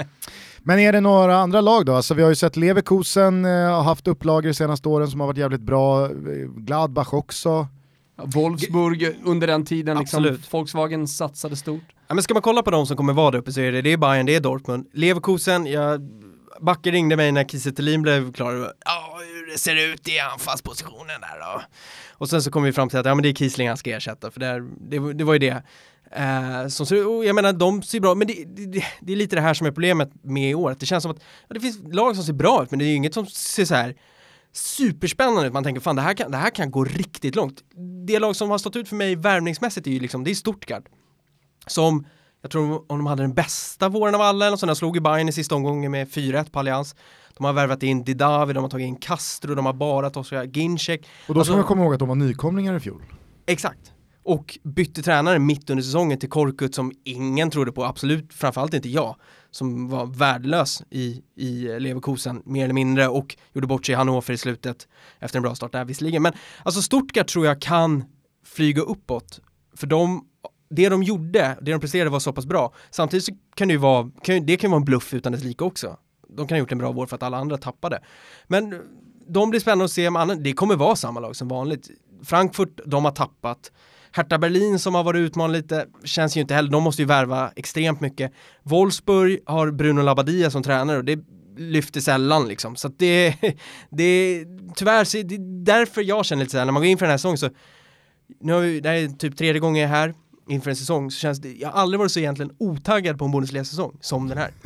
Men 0.64 0.78
är 0.78 0.92
det 0.92 1.00
några 1.00 1.36
andra 1.36 1.60
lag 1.60 1.86
då? 1.86 1.94
Alltså 1.94 2.14
vi 2.14 2.22
har 2.22 2.28
ju 2.28 2.34
sett 2.34 2.56
Leverkusen 2.56 3.44
eh, 3.44 3.50
har 3.50 3.82
haft 3.82 4.08
upplagor 4.08 4.42
de 4.42 4.54
senaste 4.54 4.88
åren 4.88 5.08
som 5.08 5.20
har 5.20 5.26
varit 5.26 5.38
jävligt 5.38 5.60
bra, 5.60 6.02
Eh, 6.02 6.10
Gladbach 6.56 7.14
också. 7.14 7.66
Wolfsburg 8.24 9.02
eh, 9.02 9.10
under 9.24 9.46
den 9.46 9.64
tiden, 9.64 9.98
liksom. 9.98 10.38
Volkswagen 10.50 11.08
satsade 11.08 11.56
stort. 11.56 11.82
Ja, 12.12 12.14
men 12.14 12.22
ska 12.22 12.34
man 12.34 12.42
kolla 12.42 12.62
på 12.62 12.70
de 12.70 12.86
som 12.86 12.96
kommer 12.96 13.12
vara 13.12 13.30
där 13.30 13.38
uppe 13.38 13.52
så 13.52 13.60
är 13.60 13.72
det, 13.72 13.82
det 13.82 13.92
är 13.92 13.96
Bayern, 13.96 14.26
det 14.26 14.34
är 14.34 14.40
Dortmund, 14.40 14.86
Leverkusen, 14.92 15.66
jag 15.66 16.00
Backe 16.60 16.90
ringde 16.90 17.16
mig 17.16 17.32
när 17.32 17.44
Kiese 17.44 17.72
Thelin 17.72 18.02
blev 18.02 18.32
klar, 18.32 18.72
ja 18.84 19.18
hur 19.18 19.52
det 19.52 19.58
ser 19.58 19.92
ut 19.92 20.08
i 20.08 20.18
anfallspositionen 20.18 21.20
där 21.20 21.40
då. 21.40 21.62
Och 22.10 22.30
sen 22.30 22.42
så 22.42 22.50
kom 22.50 22.62
vi 22.62 22.72
fram 22.72 22.88
till 22.88 22.98
att 22.98 23.06
ja 23.06 23.14
men 23.14 23.22
det 23.22 23.28
är 23.28 23.34
Kiesling 23.34 23.68
han 23.68 23.76
ska 23.76 23.90
ersätta 23.90 24.30
för 24.30 24.40
det, 24.40 24.60
det, 24.80 25.12
det 25.12 25.24
var 25.24 25.32
ju 25.32 25.38
det. 25.38 25.62
Eh, 26.10 26.68
som 26.68 26.86
ser, 26.86 27.08
och 27.08 27.24
jag 27.24 27.34
menar 27.34 27.52
de 27.52 27.82
ser 27.82 28.00
bra, 28.00 28.14
men 28.14 28.26
det, 28.26 28.44
det, 28.46 28.84
det 29.00 29.12
är 29.12 29.16
lite 29.16 29.36
det 29.36 29.42
här 29.42 29.54
som 29.54 29.66
är 29.66 29.70
problemet 29.70 30.10
med 30.22 30.50
i 30.50 30.54
år, 30.54 30.70
att 30.70 30.80
det 30.80 30.86
känns 30.86 31.02
som 31.02 31.10
att 31.12 31.20
ja, 31.48 31.54
det 31.54 31.60
finns 31.60 31.78
lag 31.92 32.16
som 32.16 32.24
ser 32.24 32.32
bra 32.32 32.62
ut 32.62 32.70
men 32.70 32.78
det 32.78 32.84
är 32.84 32.88
ju 32.88 32.94
inget 32.94 33.14
som 33.14 33.26
ser 33.26 33.64
så 33.64 33.74
här 33.74 33.94
superspännande 34.52 35.46
ut, 35.46 35.52
man 35.52 35.64
tänker 35.64 35.80
fan 35.80 35.96
det 35.96 36.02
här 36.02 36.14
kan, 36.14 36.30
det 36.30 36.36
här 36.36 36.50
kan 36.50 36.70
gå 36.70 36.84
riktigt 36.84 37.34
långt. 37.34 37.62
Det 38.06 38.18
lag 38.18 38.36
som 38.36 38.50
har 38.50 38.58
stått 38.58 38.76
ut 38.76 38.88
för 38.88 38.96
mig 38.96 39.16
värvningsmässigt 39.16 39.86
är 39.86 39.90
ju 39.90 40.00
liksom, 40.00 40.24
det 40.24 40.30
är 40.30 40.34
Stuttgart 40.34 40.84
som 41.66 42.06
jag 42.42 42.50
tror 42.50 42.74
om 42.92 42.98
de 42.98 43.06
hade 43.06 43.22
den 43.22 43.34
bästa 43.34 43.88
våren 43.88 44.14
av 44.14 44.20
alla, 44.20 44.46
eller 44.46 44.56
så 44.56 44.66
de 44.66 44.76
slog 44.76 44.96
ju 44.96 45.00
Bayern 45.00 45.28
i 45.28 45.32
sista 45.32 45.54
omgången 45.54 45.90
med 45.90 46.08
4-1 46.08 46.50
på 46.50 46.58
Allians. 46.58 46.94
De 47.36 47.44
har 47.44 47.52
värvat 47.52 47.82
in 47.82 48.04
Didavi, 48.04 48.52
de 48.52 48.62
har 48.64 48.70
tagit 48.70 48.86
in 48.86 48.96
Castro, 48.96 49.54
de 49.54 49.66
har 49.66 49.72
bara 49.72 50.10
tagit 50.10 50.56
Ginczek. 50.56 51.00
Och 51.00 51.06
då 51.26 51.32
ska 51.34 51.38
Alltså- 51.38 51.52
man 51.56 51.64
komma 51.64 51.82
ihåg 51.84 51.92
att 51.92 51.98
de 51.98 52.08
var 52.08 52.14
nykomlingar 52.14 52.76
i 52.76 52.80
fjol. 52.80 53.02
Exakt. 53.46 53.92
Och 54.24 54.58
bytte 54.64 55.02
tränare 55.02 55.38
mitt 55.38 55.70
under 55.70 55.82
säsongen 55.84 56.18
till 56.18 56.28
Korkut 56.30 56.74
som 56.74 56.92
ingen 57.04 57.50
trodde 57.50 57.72
på, 57.72 57.84
absolut 57.84 58.34
framförallt 58.34 58.74
inte 58.74 58.88
jag, 58.88 59.16
som 59.50 59.88
var 59.88 60.06
värdelös 60.06 60.82
i, 60.90 61.22
i 61.36 61.78
Leverkusen 61.80 62.42
mer 62.44 62.64
eller 62.64 62.74
mindre 62.74 63.08
och 63.08 63.36
gjorde 63.52 63.66
bort 63.66 63.86
sig 63.86 63.92
i 63.92 63.96
Hannover 63.96 64.32
i 64.32 64.38
slutet 64.38 64.88
efter 65.20 65.38
en 65.38 65.42
bra 65.42 65.54
start 65.54 65.72
där 65.72 65.84
visserligen. 65.84 66.22
Men 66.22 66.32
alltså 66.62 66.82
Stuttgart 66.82 67.28
tror 67.28 67.46
jag 67.46 67.60
kan 67.62 68.04
flyga 68.44 68.82
uppåt, 68.82 69.40
för 69.76 69.86
de 69.86 70.24
det 70.72 70.88
de 70.88 71.02
gjorde, 71.02 71.56
det 71.60 71.72
de 71.72 71.80
presterade 71.80 72.10
var 72.10 72.20
så 72.20 72.32
pass 72.32 72.46
bra. 72.46 72.74
Samtidigt 72.90 73.24
så 73.24 73.32
kan 73.54 73.68
det 73.68 73.72
ju 73.72 73.78
vara, 73.78 74.10
kan, 74.22 74.46
det 74.46 74.56
kan 74.56 74.68
ju 74.68 74.70
vara 74.70 74.80
en 74.80 74.84
bluff 74.84 75.14
utan 75.14 75.32
dess 75.32 75.44
like 75.44 75.64
också. 75.64 75.96
De 76.28 76.46
kan 76.46 76.56
ha 76.56 76.58
gjort 76.58 76.72
en 76.72 76.78
bra 76.78 76.92
vår 76.92 77.06
för 77.06 77.16
att 77.16 77.22
alla 77.22 77.36
andra 77.36 77.58
tappade. 77.58 78.00
Men 78.46 78.80
de 79.28 79.50
blir 79.50 79.60
spännande 79.60 79.84
att 79.84 79.90
se 79.90 80.08
om 80.08 80.16
annan, 80.16 80.42
det 80.42 80.52
kommer 80.52 80.76
vara 80.76 80.96
samma 80.96 81.20
lag 81.20 81.36
som 81.36 81.48
vanligt. 81.48 81.90
Frankfurt, 82.24 82.80
de 82.86 83.04
har 83.04 83.12
tappat. 83.12 83.72
Hertha 84.12 84.38
Berlin 84.38 84.78
som 84.78 84.94
har 84.94 85.04
varit 85.04 85.18
utmanad 85.18 85.56
lite, 85.56 85.86
känns 86.04 86.36
ju 86.36 86.40
inte 86.40 86.54
heller, 86.54 86.70
de 86.70 86.82
måste 86.82 87.02
ju 87.02 87.06
värva 87.06 87.52
extremt 87.56 88.00
mycket. 88.00 88.32
Wolfsburg 88.62 89.40
har 89.46 89.70
Bruno 89.70 90.02
Labbadia 90.02 90.50
som 90.50 90.62
tränare 90.62 90.98
och 90.98 91.04
det 91.04 91.18
lyfter 91.56 92.00
sällan 92.00 92.48
liksom. 92.48 92.76
Så 92.76 92.88
att 92.88 92.98
det, 92.98 93.36
det, 93.90 94.44
tyvärr, 94.76 95.04
så 95.04 95.16
det 95.16 95.34
är 95.34 95.64
därför 95.64 96.02
jag 96.02 96.24
känner 96.24 96.42
lite 96.42 96.52
så 96.52 96.58
här, 96.58 96.64
när 96.64 96.72
man 96.72 96.82
går 96.82 96.90
in 96.90 96.98
för 96.98 97.06
den 97.06 97.10
här 97.10 97.18
säsongen 97.18 97.38
så, 97.38 97.50
nu 98.40 98.52
har 98.52 98.60
vi, 98.60 98.80
det 98.80 98.88
här 98.88 98.96
är 98.96 99.08
typ 99.08 99.36
tredje 99.36 99.60
gången 99.60 99.82
jag 99.82 99.90
är 99.90 99.94
här 99.94 100.14
inför 100.48 100.70
en 100.70 100.76
säsong, 100.76 101.10
så 101.10 101.18
känns 101.18 101.38
det, 101.40 101.52
jag 101.52 101.68
har 101.68 101.80
aldrig 101.80 101.98
varit 101.98 102.12
så 102.12 102.18
egentligen 102.18 102.52
otaggad 102.58 103.18
på 103.18 103.24
en 103.24 103.30
Bundesliga-säsong 103.30 103.96
som 104.00 104.28
den 104.28 104.38
här. 104.38 104.50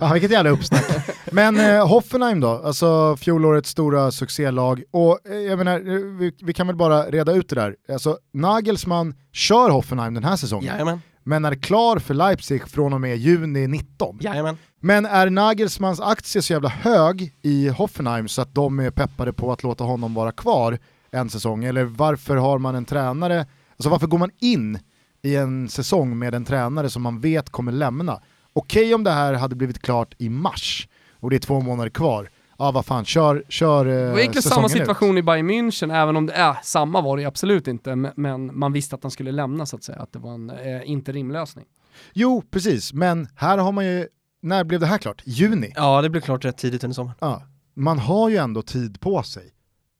Ja, 0.00 0.12
vilket 0.12 0.30
jävla 0.30 0.50
uppsnack. 0.50 0.84
Men 1.32 1.60
eh, 1.60 1.88
Hoffenheim 1.88 2.40
då, 2.40 2.48
alltså 2.48 3.16
fjolårets 3.16 3.70
stora 3.70 4.10
succélag. 4.10 4.82
Och 4.90 5.18
eh, 5.30 5.36
jag 5.36 5.58
menar, 5.58 5.78
eh, 5.78 6.18
vi, 6.18 6.32
vi 6.42 6.52
kan 6.52 6.66
väl 6.66 6.76
bara 6.76 7.02
reda 7.06 7.32
ut 7.32 7.48
det 7.48 7.54
där. 7.54 7.76
Alltså 7.92 8.18
Nagelsmann 8.32 9.14
kör 9.32 9.70
Hoffenheim 9.70 10.14
den 10.14 10.24
här 10.24 10.36
säsongen, 10.36 10.66
Jajamän, 10.66 11.00
men 11.22 11.44
är 11.44 11.54
klar 11.54 11.98
för 11.98 12.14
Leipzig 12.14 12.68
från 12.68 12.92
och 12.92 13.00
med 13.00 13.16
juni 13.16 13.66
19. 13.66 14.18
jajamän. 14.20 14.56
Men 14.80 15.06
är 15.06 15.30
Nagelsmans 15.30 16.00
aktie 16.00 16.42
så 16.42 16.52
jävla 16.52 16.68
hög 16.68 17.34
i 17.42 17.68
Hoffenheim 17.68 18.28
så 18.28 18.42
att 18.42 18.54
de 18.54 18.78
är 18.80 18.90
peppade 18.90 19.32
på 19.32 19.52
att 19.52 19.62
låta 19.62 19.84
honom 19.84 20.14
vara 20.14 20.32
kvar 20.32 20.78
en 21.10 21.30
säsong? 21.30 21.64
Eller 21.64 21.84
varför 21.84 22.36
har 22.36 22.58
man 22.58 22.74
en 22.74 22.84
tränare, 22.84 23.46
alltså 23.80 23.90
varför 23.90 24.06
går 24.06 24.18
man 24.18 24.30
in 24.38 24.78
i 25.22 25.36
en 25.36 25.68
säsong 25.68 26.18
med 26.18 26.34
en 26.34 26.44
tränare 26.44 26.90
som 26.90 27.02
man 27.02 27.20
vet 27.20 27.50
kommer 27.50 27.72
lämna? 27.72 28.20
Okej 28.52 28.94
om 28.94 29.04
det 29.04 29.10
här 29.10 29.34
hade 29.34 29.56
blivit 29.56 29.82
klart 29.82 30.14
i 30.18 30.28
mars 30.28 30.88
och 31.12 31.30
det 31.30 31.36
är 31.36 31.40
två 31.40 31.60
månader 31.60 31.90
kvar, 31.90 32.30
ja 32.58 32.70
vad 32.70 32.86
fan, 32.86 33.04
kör, 33.04 33.44
kör 33.48 33.86
eh, 33.86 33.92
Det 33.92 34.10
var 34.10 34.18
egentligen 34.18 34.42
samma 34.42 34.68
situation 34.68 35.18
ut. 35.18 35.22
i 35.22 35.22
Bayern 35.22 35.50
München, 35.50 35.94
även 36.02 36.16
om 36.16 36.26
det 36.26 36.32
är 36.32 36.56
samma 36.62 37.00
var 37.00 37.16
det 37.16 37.24
absolut 37.24 37.68
inte, 37.68 37.96
men 38.16 38.58
man 38.58 38.72
visste 38.72 38.96
att 38.96 39.02
han 39.02 39.10
skulle 39.10 39.32
lämna 39.32 39.66
så 39.66 39.76
att 39.76 39.84
säga, 39.84 39.98
att 39.98 40.12
det 40.12 40.18
var 40.18 40.34
en 40.34 40.50
eh, 40.50 40.90
interimlösning. 40.90 41.64
Jo, 42.12 42.42
precis, 42.50 42.92
men 42.92 43.28
här 43.36 43.58
har 43.58 43.72
man 43.72 43.86
ju, 43.86 44.06
när 44.42 44.64
blev 44.64 44.80
det 44.80 44.86
här 44.86 44.98
klart? 44.98 45.22
Juni? 45.24 45.72
Ja, 45.76 46.02
det 46.02 46.10
blev 46.10 46.20
klart 46.20 46.44
rätt 46.44 46.58
tidigt 46.58 46.84
under 46.84 46.94
sommaren. 46.94 47.16
Ja, 47.20 47.42
man 47.74 47.98
har 47.98 48.28
ju 48.28 48.36
ändå 48.36 48.62
tid 48.62 49.00
på 49.00 49.22
sig 49.22 49.50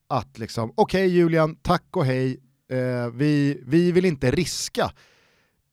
att 0.09 0.39
liksom, 0.39 0.73
okej 0.77 1.07
okay, 1.07 1.17
Julian, 1.17 1.57
tack 1.63 1.97
och 1.97 2.05
hej, 2.05 2.41
eh, 2.71 3.11
vi, 3.15 3.63
vi 3.67 3.93
vill 3.93 4.05
inte 4.05 4.31
riska 4.31 4.93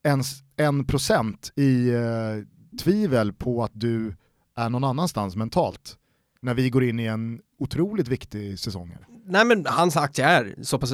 ens 0.02 0.42
en 0.56 0.84
procent 0.84 1.52
i 1.56 1.90
eh, 1.90 2.78
tvivel 2.82 3.32
på 3.32 3.64
att 3.64 3.72
du 3.74 4.16
är 4.56 4.70
någon 4.70 4.84
annanstans 4.84 5.36
mentalt 5.36 5.96
när 6.40 6.54
vi 6.54 6.70
går 6.70 6.84
in 6.84 7.00
i 7.00 7.04
en 7.04 7.40
otroligt 7.58 8.08
viktig 8.08 8.58
säsong. 8.58 8.90
Här. 8.90 9.17
Nej 9.30 9.44
men 9.44 9.66
hans 9.66 9.96
aktie 9.96 10.24
är 10.24 10.54
så 10.62 10.78
pass 10.78 10.92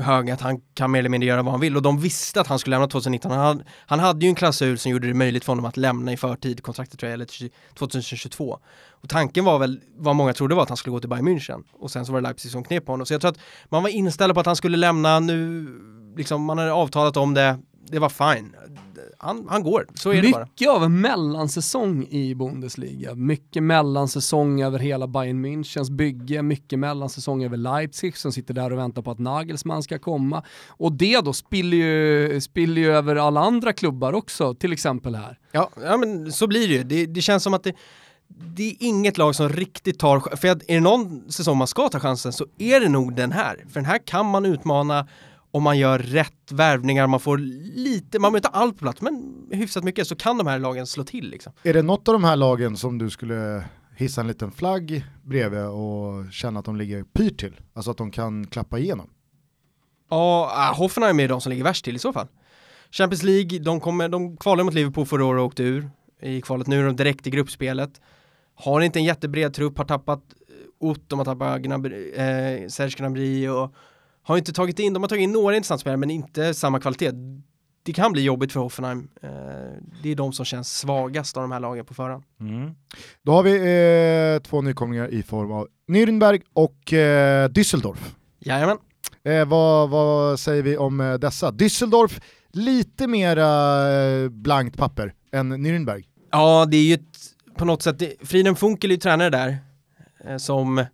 hög 0.00 0.30
att 0.30 0.40
han 0.40 0.60
kan 0.74 0.90
mer 0.90 0.98
eller 0.98 1.08
mindre 1.08 1.28
göra 1.28 1.42
vad 1.42 1.52
han 1.52 1.60
vill 1.60 1.76
och 1.76 1.82
de 1.82 2.00
visste 2.00 2.40
att 2.40 2.46
han 2.46 2.58
skulle 2.58 2.74
lämna 2.74 2.88
2019. 2.88 3.30
Han 3.30 3.40
hade, 3.40 3.64
han 3.86 4.00
hade 4.00 4.26
ju 4.26 4.28
en 4.28 4.34
klausul 4.34 4.78
som 4.78 4.92
gjorde 4.92 5.06
det 5.06 5.14
möjligt 5.14 5.44
för 5.44 5.52
honom 5.52 5.64
att 5.64 5.76
lämna 5.76 6.12
i 6.12 6.16
förtid, 6.16 6.62
kontraktet 6.62 6.98
tror 7.00 7.10
jag, 7.10 7.14
eller 7.14 7.50
2022. 7.74 8.58
Och 8.90 9.08
tanken 9.08 9.44
var 9.44 9.58
väl, 9.58 9.80
vad 9.96 10.16
många 10.16 10.32
trodde 10.32 10.54
var 10.54 10.62
att 10.62 10.68
han 10.68 10.76
skulle 10.76 10.92
gå 10.92 11.00
till 11.00 11.08
Bayern 11.08 11.28
München 11.28 11.62
och 11.72 11.90
sen 11.90 12.06
så 12.06 12.12
var 12.12 12.20
det 12.20 12.28
Leipzig 12.28 12.50
som 12.50 12.64
knep 12.64 12.86
på 12.86 12.92
honom. 12.92 13.06
Så 13.06 13.14
jag 13.14 13.20
tror 13.20 13.30
att 13.30 13.38
man 13.68 13.82
var 13.82 13.90
inställd 13.90 14.34
på 14.34 14.40
att 14.40 14.46
han 14.46 14.56
skulle 14.56 14.76
lämna 14.76 15.20
nu, 15.20 15.68
liksom 16.16 16.44
man 16.44 16.58
hade 16.58 16.72
avtalat 16.72 17.16
om 17.16 17.34
det, 17.34 17.58
det 17.90 17.98
var 17.98 18.08
fine 18.08 18.56
han, 19.18 19.46
han 19.48 19.62
går, 19.62 19.86
så 19.94 20.10
är 20.10 20.14
Mycket 20.14 20.30
det 20.30 20.32
bara. 20.32 20.44
Mycket 20.44 20.68
av 20.68 20.84
en 20.84 21.00
mellansäsong 21.00 22.06
i 22.10 22.34
Bundesliga, 22.34 23.14
mycket 23.14 23.62
mellansäsong 23.62 24.62
över 24.62 24.78
hela 24.78 25.06
Bayern 25.06 25.46
Münchens 25.46 25.90
bygge, 25.90 26.42
mycket 26.42 26.78
mellansäsong 26.78 27.44
över 27.44 27.56
Leipzig 27.56 28.16
som 28.16 28.32
sitter 28.32 28.54
där 28.54 28.72
och 28.72 28.78
väntar 28.78 29.02
på 29.02 29.10
att 29.10 29.18
Nagelsmann 29.18 29.82
ska 29.82 29.98
komma. 29.98 30.42
Och 30.68 30.92
det 30.92 31.20
då 31.20 31.32
spiller 31.32 31.76
ju, 31.76 32.40
spiller 32.40 32.82
ju 32.82 32.92
över 32.92 33.16
alla 33.16 33.40
andra 33.40 33.72
klubbar 33.72 34.12
också, 34.12 34.54
till 34.54 34.72
exempel 34.72 35.14
här. 35.14 35.38
Ja, 35.52 35.70
ja 35.82 35.96
men 35.96 36.32
så 36.32 36.46
blir 36.46 36.68
det 36.68 36.74
ju. 36.74 36.82
Det, 36.82 37.06
det 37.06 37.20
känns 37.20 37.42
som 37.42 37.54
att 37.54 37.64
det, 37.64 37.74
det 38.28 38.68
är 38.68 38.76
inget 38.78 39.18
lag 39.18 39.34
som 39.34 39.48
riktigt 39.48 39.98
tar, 39.98 40.36
för 40.36 40.48
är 40.48 40.54
det 40.54 40.80
någon 40.80 41.32
säsong 41.32 41.58
man 41.58 41.66
ska 41.66 41.88
ta 41.88 42.00
chansen 42.00 42.32
så 42.32 42.46
är 42.58 42.80
det 42.80 42.88
nog 42.88 43.16
den 43.16 43.32
här. 43.32 43.64
För 43.68 43.74
den 43.74 43.84
här 43.84 43.98
kan 44.06 44.26
man 44.26 44.46
utmana 44.46 45.06
om 45.54 45.62
man 45.62 45.78
gör 45.78 45.98
rätt 45.98 46.52
värvningar, 46.52 47.06
man 47.06 47.20
får 47.20 47.38
lite, 47.38 48.18
man 48.18 48.32
behöver 48.32 48.38
inte 48.38 48.58
allt 48.58 48.78
på 48.78 48.84
plats, 48.84 49.02
men 49.02 49.46
hyfsat 49.50 49.84
mycket 49.84 50.06
så 50.06 50.16
kan 50.16 50.38
de 50.38 50.46
här 50.46 50.58
lagen 50.58 50.86
slå 50.86 51.04
till. 51.04 51.30
Liksom. 51.30 51.52
Är 51.62 51.74
det 51.74 51.82
något 51.82 52.08
av 52.08 52.12
de 52.12 52.24
här 52.24 52.36
lagen 52.36 52.76
som 52.76 52.98
du 52.98 53.10
skulle 53.10 53.64
hissa 53.96 54.20
en 54.20 54.26
liten 54.26 54.50
flagg 54.50 55.04
bredvid 55.22 55.64
och 55.64 56.32
känna 56.32 56.60
att 56.60 56.64
de 56.64 56.76
ligger 56.76 57.04
pyrt 57.04 57.38
till? 57.40 57.60
Alltså 57.72 57.90
att 57.90 57.96
de 57.96 58.10
kan 58.10 58.46
klappa 58.46 58.78
igenom? 58.78 59.10
Ja, 60.10 60.52
äh, 60.70 60.78
Hoffenheim 60.78 61.20
är 61.20 61.28
de 61.28 61.40
som 61.40 61.50
ligger 61.50 61.64
värst 61.64 61.84
till 61.84 61.96
i 61.96 61.98
så 61.98 62.12
fall. 62.12 62.26
Champions 62.90 63.22
League, 63.22 63.58
de, 63.58 63.80
kommer, 63.80 64.08
de 64.08 64.36
kvalade 64.36 64.64
mot 64.64 64.74
Liverpool 64.74 65.06
förra 65.06 65.24
året 65.24 65.40
och 65.40 65.46
åkte 65.46 65.62
ur 65.62 65.90
i 66.22 66.40
kvalet. 66.40 66.66
Nu 66.66 66.80
är 66.80 66.86
de 66.86 66.96
direkt 66.96 67.26
i 67.26 67.30
gruppspelet. 67.30 68.00
Har 68.54 68.80
inte 68.80 68.98
en 68.98 69.04
jättebred 69.04 69.54
trupp, 69.54 69.78
har 69.78 69.84
tappat 69.84 70.22
Ott, 70.80 71.08
de 71.08 71.18
har 71.18 71.24
tappat 71.24 71.62
Gnabry, 71.62 72.10
eh, 72.10 72.68
Serge 72.68 72.96
Gnabry 72.98 73.48
och 73.48 73.74
har 74.24 74.38
inte 74.38 74.52
tagit 74.52 74.78
in, 74.78 74.92
de 74.92 75.02
har 75.02 75.08
tagit 75.08 75.22
in 75.22 75.32
några 75.32 75.56
intressanta 75.56 75.80
spelare 75.80 75.96
men 75.96 76.10
inte 76.10 76.54
samma 76.54 76.80
kvalitet. 76.80 77.12
Det 77.82 77.92
kan 77.92 78.12
bli 78.12 78.22
jobbigt 78.22 78.52
för 78.52 78.60
Hoffenheim. 78.60 79.08
Eh, 79.22 79.30
det 80.02 80.10
är 80.10 80.14
de 80.14 80.32
som 80.32 80.44
känns 80.44 80.78
svagast 80.78 81.36
av 81.36 81.42
de 81.42 81.52
här 81.52 81.60
lagen 81.60 81.84
på 81.84 81.94
förhand. 81.94 82.24
Mm. 82.40 82.70
Då 83.22 83.32
har 83.32 83.42
vi 83.42 83.54
eh, 84.34 84.42
två 84.42 84.62
nykomlingar 84.62 85.08
i 85.08 85.22
form 85.22 85.52
av 85.52 85.68
Nürnberg 85.88 86.42
och 86.52 86.92
eh, 86.92 87.48
Düsseldorf. 87.48 88.14
Jajamän. 88.38 88.78
Eh, 89.24 89.48
vad, 89.48 89.90
vad 89.90 90.40
säger 90.40 90.62
vi 90.62 90.76
om 90.76 91.00
eh, 91.00 91.14
dessa? 91.14 91.50
Düsseldorf, 91.50 92.20
lite 92.52 93.06
mera 93.06 93.92
eh, 93.92 94.28
blankt 94.28 94.76
papper 94.76 95.14
än 95.32 95.66
Nürnberg. 95.66 96.04
Ja, 96.30 96.66
det 96.70 96.76
är 96.76 96.82
ju 96.82 96.94
ett, 96.94 97.00
på 97.56 97.64
något 97.64 97.82
sätt, 97.82 97.98
det, 97.98 98.14
Friden 98.20 98.56
Funkel 98.56 98.90
är 98.90 98.94
ju 98.94 99.00
tränare 99.00 99.30
där, 99.30 99.58
eh, 100.24 100.36
som 100.36 100.84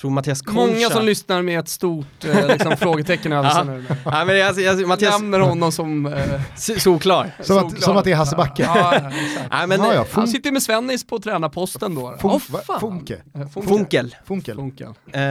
tror 0.00 0.10
Mattias 0.10 0.42
Concha. 0.42 0.60
Många 0.60 0.90
som 0.90 1.04
lyssnar 1.04 1.42
med 1.42 1.58
ett 1.58 1.68
stort 1.68 2.24
eh, 2.24 2.46
liksom, 2.46 2.76
frågetecken 2.80 3.32
över 3.32 3.50
sig 3.50 3.64
nu. 3.64 3.84
Ja, 4.04 4.24
men 4.24 4.46
alltså, 4.46 4.68
alltså, 4.68 4.86
Mattias... 4.86 5.20
Nämner 5.20 5.40
honom 5.40 5.72
som 5.72 6.06
eh, 6.06 6.40
solklar. 6.78 7.30
Som, 7.40 7.58
att, 7.58 7.82
som 7.82 7.96
att 7.96 8.04
det 8.04 8.12
är 8.12 8.16
Hasse 8.16 8.36
Backe. 8.36 8.62
Ja, 8.62 9.10
ja, 9.50 9.66
men, 9.66 9.80
ja, 9.80 10.06
han 10.12 10.28
sitter 10.28 10.52
med 10.52 10.62
Svennis 10.62 11.06
på 11.06 11.18
tränarposten 11.18 11.94
då. 11.94 12.16
Fun 12.20 12.30
oh, 12.30 12.78
Funke. 12.80 13.22
Funkel. 13.66 14.16
Funkel. 14.24 14.56
Funkel. 14.56 14.86
Eh, 15.12 15.22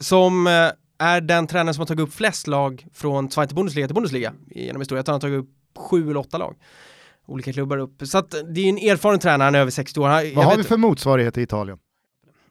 som 0.00 0.46
eh, 0.46 0.52
är 0.98 1.20
den 1.20 1.46
tränare 1.46 1.74
som 1.74 1.80
har 1.80 1.86
tagit 1.86 2.08
upp 2.08 2.14
flest 2.14 2.46
lag 2.46 2.86
från 2.94 3.30
Zweite 3.30 3.54
Bundesliga 3.54 3.86
till 3.86 3.94
Bundesliga 3.94 4.32
genom 4.50 4.80
historien. 4.80 5.04
Han 5.06 5.12
har 5.12 5.20
tagit 5.20 5.38
upp 5.38 5.50
sju 5.78 6.10
eller 6.10 6.20
åtta 6.20 6.38
lag 6.38 6.54
olika 7.26 7.52
klubbar 7.52 7.78
upp. 7.78 8.02
Så 8.04 8.18
att 8.18 8.34
det 8.54 8.60
är 8.60 8.68
en 8.68 8.78
erfaren 8.78 9.18
tränare, 9.18 9.46
han 9.46 9.54
är 9.54 9.58
över 9.58 9.70
60 9.70 10.00
år. 10.00 10.34
Vad 10.34 10.44
har 10.44 10.56
vi 10.56 10.64
för 10.64 10.76
motsvarighet 10.76 11.38
i 11.38 11.42
Italien? 11.42 11.78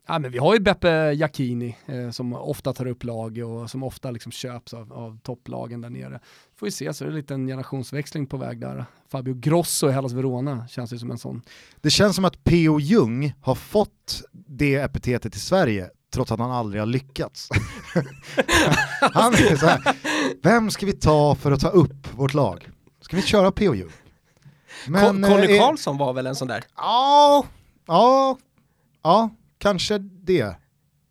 Ja, 0.08 0.20
men 0.20 0.32
vi 0.32 0.38
har 0.38 0.54
ju 0.54 0.60
Beppe 0.60 1.14
Giacchini 1.14 1.78
eh, 1.86 2.10
som 2.10 2.34
ofta 2.34 2.74
tar 2.74 2.86
upp 2.86 3.04
lag 3.04 3.38
och 3.38 3.70
som 3.70 3.84
ofta 3.84 4.12
liksom 4.12 4.32
köps 4.32 4.74
av, 4.74 4.94
av 4.94 5.20
topplagen 5.24 5.82
där 5.82 5.90
nere. 5.90 6.20
Får 6.56 6.68
vi 6.68 6.72
se, 6.72 6.94
så 6.94 7.06
är 7.06 7.10
det 7.10 7.16
lite 7.16 7.34
en 7.34 7.48
generationsväxling 7.48 8.28
på 8.28 8.38
väg 8.38 8.60
där. 8.60 8.86
Fabio 9.12 9.34
Grosso 9.34 9.90
i 9.90 9.92
Hellas 9.92 10.14
Verona 10.14 10.68
känns 10.68 10.94
ju 10.94 10.98
som 10.98 11.12
en 11.12 11.18
sån. 11.18 11.42
Det 11.82 11.90
känns 11.90 12.16
som 12.16 12.26
att 12.26 12.44
P.O. 12.44 12.80
Jung 12.80 13.34
har 13.42 13.56
fått 13.56 14.24
det 14.32 14.76
epitetet 14.76 15.36
i 15.36 15.40
Sverige 15.40 15.90
trots 16.14 16.32
att 16.32 16.40
han 16.40 16.52
aldrig 16.52 16.82
har 16.82 16.88
lyckats. 16.88 17.50
han 19.14 19.34
är 19.34 19.56
så 19.56 19.68
här, 19.68 19.96
vem 20.44 20.72
ska 20.72 20.86
vi 20.86 20.94
ta 20.94 21.36
för 21.36 21.52
att 21.52 21.62
ta 21.62 21.70
upp 21.70 22.14
vårt 22.16 22.34
lag? 22.34 22.70
Ska 23.02 23.16
vi 23.16 23.22
köra 23.22 23.52
P.O. 23.52 23.76
Jung? 23.76 23.92
Men, 24.88 25.24
Conny 25.24 25.56
eh, 25.56 25.60
Karlsson 25.60 25.98
var 25.98 26.14
väl 26.14 26.28
en 26.28 26.36
sån 26.36 26.48
där? 26.48 26.64
Ja, 26.76 27.46
ja, 27.88 28.38
ja, 29.04 29.30
kanske 29.58 29.98
det. 29.98 30.56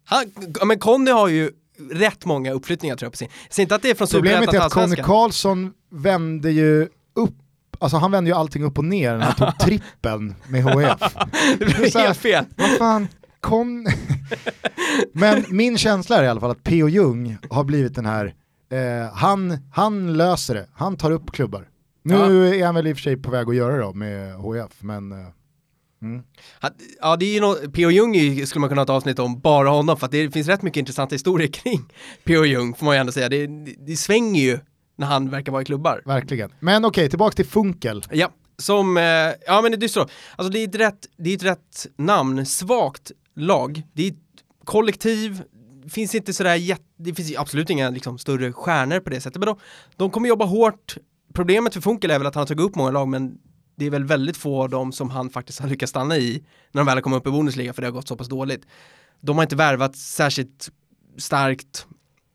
Han, 0.05 0.25
men 0.65 0.79
Conny 0.79 1.11
har 1.11 1.29
ju 1.29 1.51
rätt 1.91 2.25
många 2.25 2.53
uppflyttningar 2.53 2.97
tror 2.97 3.07
jag 3.07 3.13
på 3.13 3.17
sin. 3.17 3.29
Säg 3.51 3.63
inte 3.63 3.75
att 3.75 3.83
det 3.83 3.91
är 3.91 3.95
från 3.95 4.09
Problemet 4.09 4.55
är 4.55 4.61
att 4.61 4.73
Conny 4.73 4.97
Karlsson 4.97 5.73
vände 5.91 6.51
ju 6.51 6.89
upp 7.15 7.35
Alltså 7.79 7.97
han 7.97 8.11
vände 8.11 8.31
ju 8.31 8.37
allting 8.37 8.65
upp 8.65 8.79
och 8.79 8.85
ner 8.85 9.17
när 9.17 9.25
han 9.25 9.35
tog 9.35 9.59
trippen 9.67 10.35
med 10.49 10.63
HF. 10.63 11.15
det 11.59 11.65
blev 11.65 11.95
helt 11.95 12.19
fel. 12.19 12.45
Vad 12.57 12.71
fan, 12.71 13.09
Con... 13.41 13.87
Men 15.13 15.45
min 15.49 15.79
känsla 15.79 16.17
är 16.17 16.23
i 16.23 16.29
alla 16.29 16.41
fall 16.41 16.51
att 16.51 16.65
P.O. 16.65 16.89
Jung 16.89 17.39
har 17.51 17.65
blivit 17.65 17.95
den 17.95 18.07
här, 18.07 18.35
eh, 18.71 19.15
han, 19.15 19.59
han 19.73 20.17
löser 20.17 20.55
det, 20.55 20.67
han 20.73 20.97
tar 20.97 21.11
upp 21.11 21.33
klubbar. 21.33 21.69
Nu 22.03 22.15
ja. 22.15 22.55
är 22.55 22.67
han 22.67 22.75
väl 22.75 22.87
i 22.87 22.93
och 22.93 22.97
för 22.97 23.03
sig 23.03 23.17
på 23.17 23.31
väg 23.31 23.49
att 23.49 23.57
göra 23.57 23.73
det 23.73 23.83
då 23.83 23.93
med 23.93 24.35
HF, 24.35 24.73
men 24.81 25.13
eh, 25.13 25.19
Mm. 26.07 26.25
Ja, 27.01 27.17
det 27.17 27.27
är 27.27 27.35
ju 27.35 27.41
något, 27.41 27.73
P.O. 27.73 27.91
Jung 27.91 28.47
skulle 28.47 28.61
man 28.61 28.69
kunna 28.69 28.81
ha 28.81 28.85
ett 28.85 28.91
avsnitt 28.91 29.19
om 29.19 29.41
bara 29.41 29.69
honom, 29.69 29.97
för 29.97 30.07
att 30.07 30.13
det 30.13 30.31
finns 30.31 30.49
rätt 30.49 30.63
mycket 30.63 30.79
intressanta 30.81 31.15
historier 31.15 31.49
kring 31.53 31.89
P.O. 32.25 32.45
Jung, 32.45 32.75
får 32.75 32.85
man 32.85 32.95
ju 32.95 33.01
ändå 33.01 33.13
säga. 33.13 33.29
Det, 33.29 33.47
det, 33.47 33.75
det 33.79 33.97
svänger 33.97 34.43
ju 34.43 34.59
när 34.97 35.07
han 35.07 35.31
verkar 35.31 35.53
vara 35.53 35.63
i 35.63 35.65
klubbar. 35.65 36.03
Verkligen. 36.05 36.51
Men 36.61 36.85
okej, 36.85 37.01
okay, 37.03 37.09
tillbaka 37.09 37.35
till 37.35 37.47
Funkel. 37.47 38.05
Ja, 38.11 38.31
som, 38.59 38.97
eh, 38.97 39.03
ja 39.47 39.63
men 39.63 39.81
det 39.81 39.87
är 39.87 39.89
så. 39.89 40.09
Alltså 40.37 40.53
det 40.53 40.59
är 40.59 40.69
ett 40.69 40.75
rätt, 40.75 41.07
det 41.17 41.31
är 41.31 41.37
ett 41.37 41.43
rätt 41.43 41.87
namn, 41.97 42.47
svagt 42.47 43.13
lag. 43.37 43.83
Det 43.93 44.03
är 44.03 44.11
ett 44.11 44.17
kollektiv, 44.65 45.43
finns 45.89 46.15
inte 46.15 46.33
sådär 46.33 46.77
det 46.99 47.15
finns 47.15 47.37
absolut 47.39 47.71
inga 47.71 47.91
liksom, 47.91 48.19
större 48.19 48.53
stjärnor 48.53 49.01
på 49.01 49.11
det 49.11 49.21
sättet, 49.21 49.39
men 49.41 49.47
de, 49.47 49.59
de 49.97 50.11
kommer 50.11 50.29
jobba 50.29 50.45
hårt. 50.45 50.97
Problemet 51.35 51.75
för 51.75 51.81
Funkel 51.81 52.11
är 52.11 52.19
väl 52.19 52.27
att 52.27 52.35
han 52.35 52.41
har 52.41 52.47
tagit 52.47 52.65
upp 52.65 52.75
många 52.75 52.91
lag, 52.91 53.09
men 53.09 53.39
det 53.77 53.87
är 53.87 53.91
väl 53.91 54.05
väldigt 54.05 54.37
få 54.37 54.63
av 54.63 54.69
dem 54.69 54.93
som 54.93 55.11
han 55.11 55.31
faktiskt 55.31 55.61
har 55.61 55.69
lyckats 55.69 55.91
stanna 55.91 56.17
i 56.17 56.45
när 56.73 56.81
de 56.81 56.87
väl 56.87 56.97
har 56.97 57.03
kommit 57.03 57.17
upp 57.17 57.27
i 57.27 57.31
Bundesliga 57.31 57.73
för 57.73 57.83
det 57.83 57.89
har 57.89 57.93
gått 57.93 58.09
så 58.09 58.17
pass 58.17 58.29
dåligt. 58.29 58.67
De 59.21 59.37
har 59.37 59.43
inte 59.43 59.57
värvat 59.57 59.97
särskilt 59.97 60.71
starkt 61.17 61.87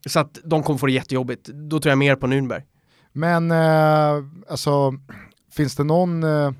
så 0.05 0.19
att 0.19 0.39
de 0.43 0.63
kommer 0.63 0.77
få 0.77 0.85
det 0.85 0.91
jättejobbigt. 0.91 1.47
Då 1.47 1.79
tror 1.79 1.91
jag 1.91 1.97
mer 1.97 2.15
på 2.15 2.27
Nürnberg. 2.27 2.63
Men 3.11 3.51
eh, 3.51 4.25
alltså, 4.49 4.93
finns 5.51 5.75
det 5.75 5.83
någon, 5.83 6.23
eh, 6.23 6.51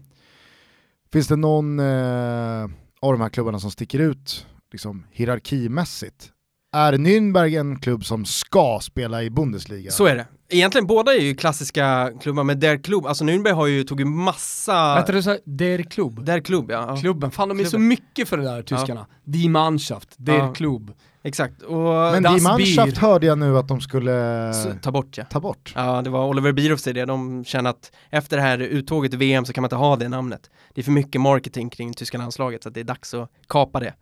finns 1.13 1.27
det 1.27 1.36
någon 1.36 1.79
eh, 1.79 2.63
av 3.01 3.11
de 3.11 3.21
här 3.21 3.29
klubbarna 3.29 3.59
som 3.59 3.71
sticker 3.71 3.99
ut 3.99 4.47
liksom, 4.71 5.05
hierarkimässigt? 5.11 6.32
Är 6.74 6.93
Nürnberg 6.93 7.59
en 7.59 7.80
klubb 7.80 8.05
som 8.05 8.26
ska 8.26 8.80
spela 8.82 9.24
i 9.24 9.30
Bundesliga? 9.30 9.91
Så 9.91 10.05
är 10.05 10.15
det. 10.15 10.26
Egentligen 10.49 10.88
båda 10.88 11.13
är 11.13 11.19
ju 11.19 11.36
klassiska 11.36 12.11
klubbar 12.22 12.43
med 12.43 12.57
Der 12.57 12.78
Klubb, 12.84 13.05
alltså 13.05 13.24
Nürnberg 13.24 13.53
har 13.53 13.67
ju 13.67 13.84
tagit 13.84 14.07
massa... 14.07 14.95
Vänta 14.95 15.11
du 15.11 15.24
sa 15.24 15.38
Der 15.43 15.84
Klubb? 15.84 16.26
Der 16.26 16.39
Klubb 16.39 16.72
ja. 16.72 16.97
Klubben, 16.97 17.32
fan 17.32 17.49
de 17.49 17.59
är 17.59 17.63
Klubben. 17.63 17.72
så 17.72 17.80
mycket 17.80 18.30
för 18.30 18.38
det 18.38 18.43
där 18.43 18.61
tyskarna. 18.61 19.05
Ja. 19.09 19.15
Die 19.32 19.49
Mannschaft, 19.49 20.09
Der 20.17 20.34
ja. 20.34 20.53
Klubb. 20.53 20.93
Exakt. 21.24 21.61
Och 21.61 21.78
Men 21.84 22.24
Die 22.24 22.41
Mannschaft 22.41 22.97
hörde 22.97 23.26
jag 23.26 23.38
nu 23.38 23.57
att 23.57 23.67
de 23.67 23.82
skulle 23.82 24.53
så, 24.53 24.72
ta 24.82 24.91
bort 24.91 25.17
ja. 25.17 25.24
Ta 25.24 25.39
bort. 25.39 25.74
Ja, 25.76 26.01
det 26.01 26.09
var 26.09 26.28
Oliver 26.28 26.51
Bierhoff 26.51 26.84
det, 26.84 27.05
de 27.05 27.43
känner 27.45 27.69
att 27.69 27.91
efter 28.09 28.38
det 28.38 28.43
här 28.43 28.57
uttåget 28.59 29.13
i 29.13 29.17
VM 29.17 29.45
så 29.45 29.53
kan 29.53 29.61
man 29.61 29.67
inte 29.67 29.76
ha 29.76 29.95
det 29.95 30.09
namnet. 30.09 30.49
Det 30.74 30.82
är 30.82 30.86
för 30.86 30.91
mycket 30.91 31.22
marketing 31.22 31.69
kring 31.69 31.93
tyska 31.93 32.17
landslaget 32.17 32.63
så 32.63 32.69
det 32.69 32.80
är 32.80 32.84
dags 32.84 33.13
att 33.13 33.30
kapa 33.47 33.80
det. 33.80 33.93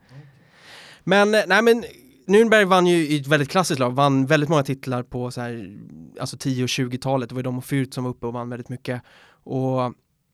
Men, 1.04 1.32
nej 1.32 1.62
men 1.62 1.84
Nürnberg 2.30 2.66
vann 2.66 2.88
ju 2.88 2.96
i 2.98 3.20
ett 3.20 3.28
väldigt 3.28 3.50
klassiskt 3.50 3.80
lag, 3.80 3.92
vann 3.92 4.26
väldigt 4.26 4.50
många 4.50 4.64
titlar 4.64 5.04
på 5.04 5.32
så 5.32 5.42
här, 5.42 5.78
alltså 6.20 6.38
10 6.38 6.64
och 6.64 6.68
20-talet, 6.68 7.30
det 7.30 7.36
var 7.36 7.40
ju 7.40 7.44
de 7.44 7.58
och 7.58 7.64
Fürth 7.64 7.94
som 7.94 8.04
var 8.04 8.12
uppe 8.12 8.28
och 8.28 8.34
vann 8.34 8.50
väldigt 8.50 8.70
mycket. 8.70 9.02
Och 9.44 9.94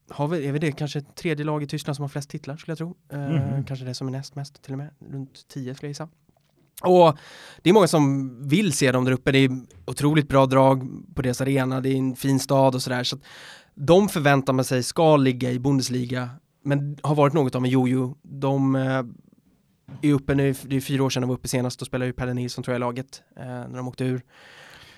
har 0.09 0.27
vi, 0.27 0.47
är 0.47 0.51
vi 0.51 0.59
det 0.59 0.71
kanske 0.71 1.01
tredje 1.01 1.45
lag 1.45 1.63
i 1.63 1.67
Tyskland 1.67 1.95
som 1.95 2.03
har 2.03 2.09
flest 2.09 2.29
titlar 2.29 2.57
skulle 2.57 2.71
jag 2.71 2.77
tro. 2.77 2.95
Eh, 3.11 3.19
Mhm. 3.19 3.63
Kanske 3.65 3.85
det 3.85 3.93
som 3.93 4.07
är 4.07 4.11
näst 4.11 4.35
mest 4.35 4.61
till 4.63 4.71
och 4.73 4.77
med, 4.77 4.89
runt 5.11 5.47
10 5.47 5.75
skulle 5.75 5.87
jag 5.87 5.91
gissa. 5.91 6.07
Och 6.83 7.17
det 7.61 7.69
är 7.69 7.73
många 7.73 7.87
som 7.87 8.31
vill 8.47 8.73
se 8.73 8.91
dem 8.91 9.05
där 9.05 9.11
uppe, 9.11 9.31
det 9.31 9.39
är 9.39 9.51
otroligt 9.85 10.27
bra 10.27 10.45
drag 10.45 10.87
på 11.15 11.21
deras 11.21 11.41
arena, 11.41 11.81
det 11.81 11.89
är 11.89 11.95
en 11.95 12.15
fin 12.15 12.39
stad 12.39 12.75
och 12.75 12.81
sådär. 12.81 13.03
Så 13.03 13.15
att 13.15 13.21
de 13.75 14.09
förväntar 14.09 14.53
man 14.53 14.65
sig 14.65 14.83
ska 14.83 15.17
ligga 15.17 15.51
i 15.51 15.59
Bundesliga, 15.59 16.29
men 16.63 16.97
har 17.03 17.15
varit 17.15 17.33
något 17.33 17.55
av 17.55 17.63
en 17.65 17.69
jojo. 17.69 18.17
De 18.21 18.75
eh, 18.75 19.03
är 20.01 20.13
uppe 20.13 20.35
nu, 20.35 20.53
det 20.63 20.75
är 20.75 20.81
fyra 20.81 21.03
år 21.03 21.09
sedan 21.09 21.21
de 21.21 21.27
var 21.27 21.35
uppe 21.35 21.47
senast, 21.47 21.79
då 21.79 21.85
spelade 21.85 22.05
ju 22.07 22.13
Pelle 22.13 22.33
Nilsson 22.33 22.63
tror 22.63 22.73
jag 22.73 22.79
i 22.79 22.81
laget, 22.81 23.23
eh, 23.39 23.45
när 23.45 23.77
de 23.77 23.87
åkte 23.87 24.03
ur. 24.05 24.21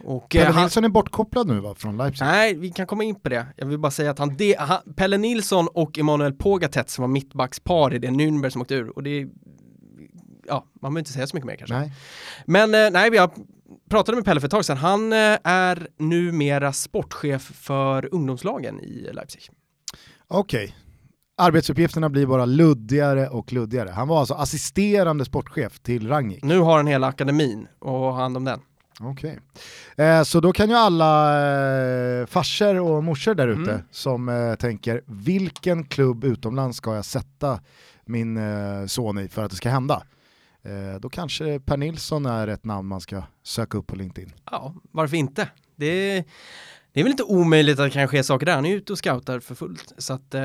Och, 0.03 0.35
eh, 0.35 0.41
Pelle 0.41 0.53
han- 0.53 0.63
Nilsson 0.63 0.83
är 0.83 0.89
bortkopplad 0.89 1.47
nu 1.47 1.59
va, 1.59 1.75
från 1.75 1.97
Leipzig? 1.97 2.25
Nej, 2.25 2.55
vi 2.55 2.69
kan 2.71 2.87
komma 2.87 3.03
in 3.03 3.15
på 3.19 3.29
det. 3.29 3.47
Jag 3.55 3.65
vill 3.65 3.79
bara 3.79 3.91
säga 3.91 4.11
att 4.11 4.19
han, 4.19 4.37
det, 4.37 4.55
han 4.59 4.93
Pelle 4.95 5.17
Nilsson 5.17 5.67
och 5.73 5.97
Emanuel 5.99 6.33
Pogatet 6.33 6.89
som 6.89 7.01
var 7.01 7.07
mittbackspar 7.09 7.93
i 7.93 7.99
det 7.99 8.07
Nürnberg 8.07 8.49
som 8.49 8.61
åkte 8.61 8.75
ur. 8.75 8.89
Och 8.95 9.03
det 9.03 9.27
ja, 10.47 10.65
man 10.81 10.93
behöver 10.93 10.99
inte 10.99 11.11
säga 11.11 11.27
så 11.27 11.35
mycket 11.35 11.47
mer 11.47 11.55
kanske. 11.55 11.75
Nej. 11.79 11.93
Men 12.45 12.75
eh, 12.75 12.91
nej, 12.91 13.09
jag 13.13 13.31
pratade 13.89 14.15
med 14.15 14.25
Pelle 14.25 14.39
för 14.39 14.47
ett 14.47 14.51
tag 14.51 14.65
sedan. 14.65 14.77
Han 14.77 15.13
eh, 15.13 15.37
är 15.43 15.87
numera 15.99 16.73
sportchef 16.73 17.41
för 17.41 18.13
ungdomslagen 18.13 18.79
i 18.79 19.09
Leipzig. 19.13 19.49
Okej. 20.27 20.75
Arbetsuppgifterna 21.39 22.09
blir 22.09 22.25
bara 22.25 22.45
luddigare 22.45 23.27
och 23.29 23.53
luddigare. 23.53 23.89
Han 23.89 24.07
var 24.07 24.19
alltså 24.19 24.33
assisterande 24.33 25.25
sportchef 25.25 25.79
till 25.79 26.07
Rangnick. 26.07 26.43
Nu 26.43 26.59
har 26.59 26.77
han 26.77 26.87
hela 26.87 27.07
akademin 27.07 27.67
och 27.79 27.91
har 27.91 28.11
hand 28.11 28.37
om 28.37 28.45
den. 28.45 28.59
Okej. 28.99 29.39
Eh, 29.97 30.23
så 30.23 30.39
då 30.39 30.51
kan 30.53 30.69
ju 30.69 30.75
alla 30.75 31.39
eh, 32.21 32.25
farsor 32.25 32.79
och 32.79 33.03
morsor 33.03 33.35
där 33.35 33.47
ute 33.47 33.71
Mm. 33.71 33.83
som 33.91 34.29
eh, 34.29 34.55
tänker 34.55 35.01
vilken 35.05 35.83
klubb 35.83 36.23
utomlands 36.23 36.77
ska 36.77 36.95
jag 36.95 37.05
sätta 37.05 37.59
min 38.05 38.37
eh, 38.37 38.85
son 38.85 39.19
i 39.19 39.27
för 39.27 39.43
att 39.43 39.49
det 39.51 39.57
ska 39.57 39.69
hända? 39.69 40.03
Eh, 40.63 40.99
då 40.99 41.09
kanske 41.09 41.59
Per 41.59 41.77
Nilsson 41.77 42.25
är 42.25 42.47
ett 42.47 42.63
namn 42.65 42.87
man 42.87 43.01
ska 43.01 43.23
söka 43.43 43.77
upp 43.77 43.87
på 43.87 43.95
LinkedIn. 43.95 44.33
Ja, 44.51 44.73
varför 44.91 45.17
inte? 45.17 45.47
Det, 45.75 46.23
det 46.97 47.01
är 47.01 47.03
väl 47.03 47.11
inte 47.11 47.23
omöjligt 47.23 47.79
att 47.79 47.85
det 47.85 47.89
kan 47.89 48.07
ske 48.07 48.23
saker 48.23 48.45
där. 48.45 48.55
Han 48.55 48.65
är 48.65 48.75
ute 48.75 48.93
och 48.93 48.97
scoutar 48.97 49.39
för 49.39 49.55
fullt. 49.55 49.93
Så 49.97 50.13
att 50.13 50.33
eh, 50.33 50.41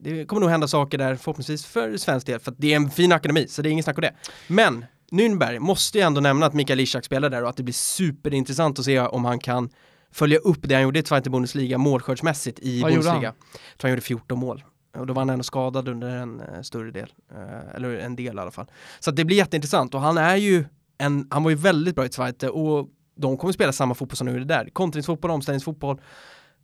det 0.00 0.26
kommer 0.26 0.40
nog 0.40 0.50
hända 0.50 0.68
saker 0.68 0.98
där 0.98 1.16
förhoppningsvis 1.16 1.66
för 1.66 1.96
svensk 1.96 2.26
del. 2.26 2.40
För 2.40 2.50
att 2.50 2.58
det 2.58 2.72
är 2.72 2.76
en 2.76 2.90
fin 2.90 3.12
akademi, 3.12 3.48
så 3.48 3.62
det 3.62 3.68
är 3.68 3.70
inget 3.70 3.84
snack 3.84 3.98
om 3.98 4.02
det. 4.02 4.14
Men 4.46 4.84
Nürnberg 5.12 5.58
måste 5.58 5.98
ju 5.98 6.04
ändå 6.04 6.20
nämna 6.20 6.46
att 6.46 6.54
Mikael 6.54 6.80
Ishak 6.80 7.04
spelar 7.04 7.30
där 7.30 7.42
och 7.42 7.48
att 7.48 7.56
det 7.56 7.62
blir 7.62 7.74
superintressant 7.74 8.78
att 8.78 8.84
se 8.84 9.00
om 9.00 9.24
han 9.24 9.38
kan 9.38 9.70
följa 10.12 10.38
upp 10.38 10.58
det 10.62 10.74
han 10.74 10.82
gjorde 10.82 10.98
i 10.98 11.02
Zweite 11.02 11.30
Bundesliga 11.30 11.78
målskördsmässigt 11.78 12.58
i 12.62 12.82
Vad 12.82 12.92
Bundesliga. 12.92 13.22
Jag 13.22 13.78
tror 13.78 13.88
han 13.88 13.90
gjorde 13.90 14.02
14 14.02 14.38
mål. 14.38 14.64
Och 14.98 15.06
då 15.06 15.12
var 15.12 15.20
han 15.20 15.30
ändå 15.30 15.42
skadad 15.42 15.88
under 15.88 16.08
en 16.08 16.40
eh, 16.40 16.62
större 16.62 16.90
del. 16.90 17.12
Eh, 17.34 17.74
eller 17.74 17.96
en 17.96 18.16
del 18.16 18.36
i 18.36 18.40
alla 18.40 18.50
fall. 18.50 18.66
Så 19.00 19.10
att 19.10 19.16
det 19.16 19.24
blir 19.24 19.36
jätteintressant 19.36 19.94
och 19.94 20.00
han 20.00 20.18
är 20.18 20.36
ju 20.36 20.64
en, 20.98 21.26
han 21.30 21.42
var 21.42 21.50
ju 21.50 21.56
väldigt 21.56 21.94
bra 21.94 22.04
i 22.04 22.08
Zweite 22.08 22.48
och 22.48 22.88
de 23.22 23.36
kommer 23.36 23.52
spela 23.52 23.72
samma 23.72 23.94
fotboll 23.94 24.16
som 24.16 24.26
de 24.26 24.32
gjorde 24.32 24.44
där. 24.44 24.68
Kontringsfotboll, 24.72 25.30
omställningsfotboll. 25.30 26.00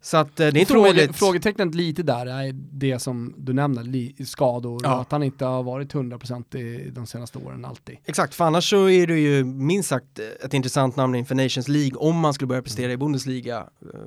Så 0.00 0.16
att 0.16 0.26
eh, 0.28 0.32
det 0.36 0.44
är 0.44 0.56
inte 0.56 0.72
Fråge, 0.72 0.90
omöjligt. 0.90 1.16
frågetecknet 1.16 1.74
lite 1.74 2.02
där 2.02 2.26
är 2.26 2.52
det 2.72 2.98
som 2.98 3.34
du 3.36 3.52
nämner, 3.52 4.24
skador 4.24 4.80
Ja. 4.84 4.94
och 4.94 5.00
att 5.00 5.12
han 5.12 5.22
inte 5.22 5.44
har 5.44 5.62
varit 5.62 5.94
100% 5.94 6.56
i 6.56 6.90
de 6.90 7.06
senaste 7.06 7.38
åren 7.38 7.64
alltid. 7.64 7.96
Exakt, 8.04 8.34
för 8.34 8.44
annars 8.44 8.70
så 8.70 8.88
är 8.88 9.06
det 9.06 9.18
ju 9.18 9.44
minst 9.44 9.88
sagt 9.88 10.18
ett 10.44 10.54
intressant 10.54 10.96
namn 10.96 11.14
inför 11.14 11.34
Nations 11.34 11.68
League 11.68 11.96
om 11.98 12.16
man 12.16 12.34
skulle 12.34 12.48
börja 12.48 12.62
prestera 12.62 12.92
i 12.92 12.96
Bundesliga 12.96 13.56
eh, 13.58 14.00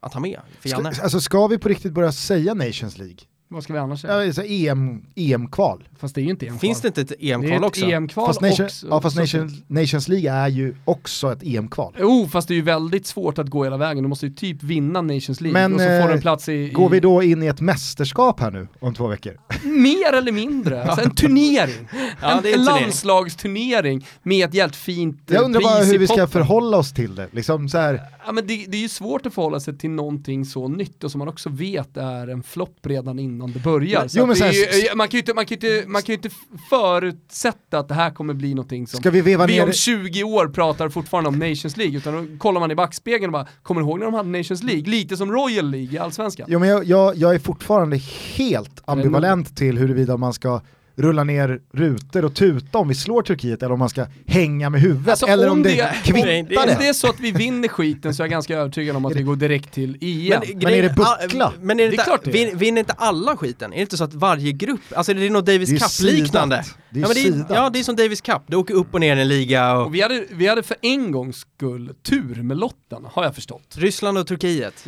att 0.00 0.14
ha 0.14 0.20
med 0.20 0.40
för 0.60 0.68
Janne. 0.68 0.94
Ska, 0.94 1.02
alltså 1.02 1.20
ska 1.20 1.46
vi 1.46 1.58
på 1.58 1.68
riktigt 1.68 1.92
börja 1.92 2.12
säga 2.12 2.54
Nations 2.54 2.98
League? 2.98 3.16
Vad 3.54 3.64
ska 3.64 3.72
vi 3.72 3.78
annars 3.78 4.00
säga? 4.00 4.24
Ja, 4.24 4.32
så 4.32 4.42
EM, 4.42 5.02
EM-kval. 5.14 5.88
Fast 5.98 6.14
det 6.14 6.20
är 6.20 6.22
ju 6.22 6.30
inte 6.30 6.46
EM-kval. 6.46 6.60
Finns 6.60 6.80
det 6.80 6.88
inte 6.88 7.00
ett 7.00 7.08
det 7.08 7.30
är 7.30 7.34
EM-kval 7.34 7.56
ett 7.58 7.62
också? 7.64 7.84
EM-kval 7.86 8.26
Fast, 8.26 8.40
nation, 8.40 8.64
också. 8.66 8.86
ja, 8.90 9.00
fast 9.00 9.16
Så- 9.30 9.48
Nations, 9.68 10.08
League 10.08 10.30
är 10.32 10.48
ju 10.48 10.74
också 10.84 11.32
ett 11.32 11.42
EM-kval. 11.42 11.96
Jo, 12.00 12.28
fast 12.32 12.48
det 12.48 12.54
är 12.54 12.56
ju 12.56 12.62
väldigt 12.62 13.06
svårt 13.06 13.38
att 13.38 13.48
gå 13.48 13.64
hela 13.64 13.76
vägen. 13.76 14.02
Du 14.02 14.08
måste 14.08 14.26
ju 14.26 14.32
typ 14.32 14.62
vinna 14.62 15.02
Nations 15.02 15.40
League 15.40 15.60
Men, 15.68 15.74
och 15.74 15.80
så 15.80 15.86
får 15.86 15.92
eh, 16.00 16.06
du 16.06 16.12
en 16.12 16.20
plats 16.20 16.48
i... 16.48 16.68
Går 16.68 16.88
vi 16.88 16.96
i 16.96 17.00
då 17.00 17.22
in 17.22 17.42
i 17.42 17.46
ett 17.46 17.60
mästerskap 17.60 18.40
här 18.40 18.50
nu 18.50 18.68
om 18.80 18.94
två 18.94 19.06
veckor? 19.06 19.38
mer 19.64 20.12
eller 20.12 20.32
mindre. 20.32 20.84
Alltså 20.84 21.04
en 21.04 21.14
turnering. 21.14 21.88
Ja, 22.22 22.36
en 22.36 22.42
det 22.42 22.48
är 22.50 22.54
en 22.54 22.60
en 22.60 22.66
turnering. 22.66 22.82
landslagsturnering 22.82 24.06
med 24.22 24.48
ett 24.48 24.54
jävligt 24.54 24.76
fint 24.76 25.30
eh, 25.30 25.34
Jag 25.36 25.44
undrar 25.44 25.60
bara 25.60 25.76
pris 25.78 25.88
hur 25.88 25.94
i 25.94 25.98
vi 25.98 26.06
ska 26.06 26.26
förhålla 26.26 26.76
oss 26.76 26.92
till 26.94 27.14
det. 27.14 27.28
Liksom 27.32 27.68
så 27.68 27.78
här, 27.78 28.00
Ja, 28.26 28.32
men 28.32 28.46
det, 28.46 28.64
det 28.68 28.76
är 28.76 28.80
ju 28.80 28.88
svårt 28.88 29.26
att 29.26 29.34
förhålla 29.34 29.60
sig 29.60 29.78
till 29.78 29.90
någonting 29.90 30.44
så 30.44 30.68
nytt 30.68 31.04
och 31.04 31.10
som 31.10 31.18
man 31.18 31.28
också 31.28 31.48
vet 31.48 31.96
är 31.96 32.28
en 32.28 32.42
flopp 32.42 32.78
redan 32.82 33.18
innan 33.18 33.43
det 33.52 33.62
börjar. 33.62 34.06
Jo, 34.10 34.26
det 34.26 34.40
är 34.40 34.90
ju, 34.90 34.96
man, 34.96 35.08
kan 35.08 35.18
ju 35.18 35.18
inte, 35.18 35.34
man, 35.34 35.46
kan 35.46 35.54
inte, 35.54 35.84
man 35.86 36.02
kan 36.02 36.14
inte 36.14 36.30
förutsätta 36.70 37.78
att 37.78 37.88
det 37.88 37.94
här 37.94 38.10
kommer 38.10 38.34
bli 38.34 38.54
någonting 38.54 38.86
som 38.86 39.00
ska 39.00 39.10
vi 39.10 39.20
veva 39.20 39.46
vi 39.46 39.60
om 39.60 39.72
20 39.72 40.24
år 40.24 40.48
pratar 40.48 40.88
fortfarande 40.88 41.28
om 41.28 41.38
Nations 41.38 41.76
League, 41.76 41.96
utan 41.96 42.14
då 42.14 42.38
kollar 42.38 42.60
man 42.60 42.70
i 42.70 42.74
backspegeln 42.74 43.24
och 43.24 43.32
bara, 43.32 43.46
kommer 43.62 43.80
du 43.80 43.86
ihåg 43.86 43.98
när 43.98 44.06
de 44.06 44.14
hade 44.14 44.28
Nations 44.28 44.62
League? 44.62 44.90
Lite 44.90 45.16
som 45.16 45.32
Royal 45.32 45.70
League 45.70 45.94
i 45.94 45.98
Allsvenskan. 45.98 46.46
Jo, 46.50 46.58
men 46.58 46.68
jag, 46.68 46.84
jag, 46.84 47.16
jag 47.16 47.34
är 47.34 47.38
fortfarande 47.38 47.96
helt 48.36 48.82
ambivalent 48.84 49.56
till 49.56 49.78
huruvida 49.78 50.16
man 50.16 50.32
ska 50.32 50.60
rulla 50.96 51.24
ner 51.24 51.60
rutor 51.72 52.24
och 52.24 52.34
tuta 52.34 52.78
om 52.78 52.88
vi 52.88 52.94
slår 52.94 53.22
Turkiet 53.22 53.62
eller 53.62 53.72
om 53.72 53.78
man 53.78 53.88
ska 53.88 54.06
hänga 54.26 54.70
med 54.70 54.80
huvudet 54.80 55.08
Alltså, 55.08 55.26
eller 55.26 55.46
om, 55.46 55.52
om 55.52 55.62
det, 55.62 55.68
det- 55.68 55.94
kvittar 56.04 56.26
det. 56.26 56.42
det- 56.42 56.56
Om 56.56 56.66
det 56.78 56.88
är 56.88 56.92
så 56.92 57.08
att 57.08 57.20
vi 57.20 57.30
vinner 57.32 57.68
skiten 57.68 58.14
så 58.14 58.22
är 58.22 58.24
jag 58.24 58.30
ganska 58.30 58.56
övertygad 58.58 58.96
om 58.96 59.04
att 59.04 59.16
vi 59.16 59.22
går 59.22 59.36
direkt 59.36 59.72
till 59.72 59.96
EM. 60.00 60.42
Men 60.62 60.72
är 60.74 60.82
det 60.82 60.94
buckla? 60.94 61.52
Men 61.60 61.80
är 61.80 61.84
det, 61.84 61.90
Det 61.90 61.90
är 61.90 61.92
inte, 61.92 62.04
klart 62.04 62.20
det 62.24 62.30
är. 62.30 62.46
vin, 62.46 62.58
vinner 62.58 62.78
inte 62.78 62.92
alla 62.92 63.36
skiten? 63.36 63.72
Är 63.72 63.76
det 63.76 63.82
inte 63.82 63.96
så 63.96 64.04
att 64.04 64.14
varje 64.14 64.52
grupp, 64.52 64.80
alltså 64.96 65.12
är 65.12 65.16
det 65.16 65.30
något 65.30 65.46
Davis 65.46 65.68
Det 65.70 65.76
är 65.76 65.78
Cup-liknande? 65.78 66.64
Det 66.90 67.00
är 67.00 67.02
Ja, 67.02 67.08
men 67.08 67.14
det 67.46 67.52
är, 67.52 67.56
ja, 67.56 67.70
det 67.70 67.78
är 67.78 67.82
som 67.84 67.96
Davis 67.96 68.20
Cup, 68.20 68.42
du 68.46 68.56
åker 68.56 68.74
upp 68.74 68.94
och 68.94 69.00
ner 69.00 69.16
i 69.16 69.20
en 69.20 69.28
liga 69.28 69.76
och 69.76 69.86
Och 69.86 69.94
vi 69.94 70.00
hade, 70.02 70.24
vi 70.30 70.46
hade 70.46 70.62
för 70.62 70.76
en 70.82 71.12
gångs 71.12 71.36
skull 71.36 71.90
tur 72.02 72.42
med 72.42 72.56
lotten, 72.56 73.02
har 73.12 73.24
jag 73.24 73.34
förstått. 73.34 73.74
Ryssland 73.76 74.18
och 74.18 74.26
Turkiet. 74.26 74.84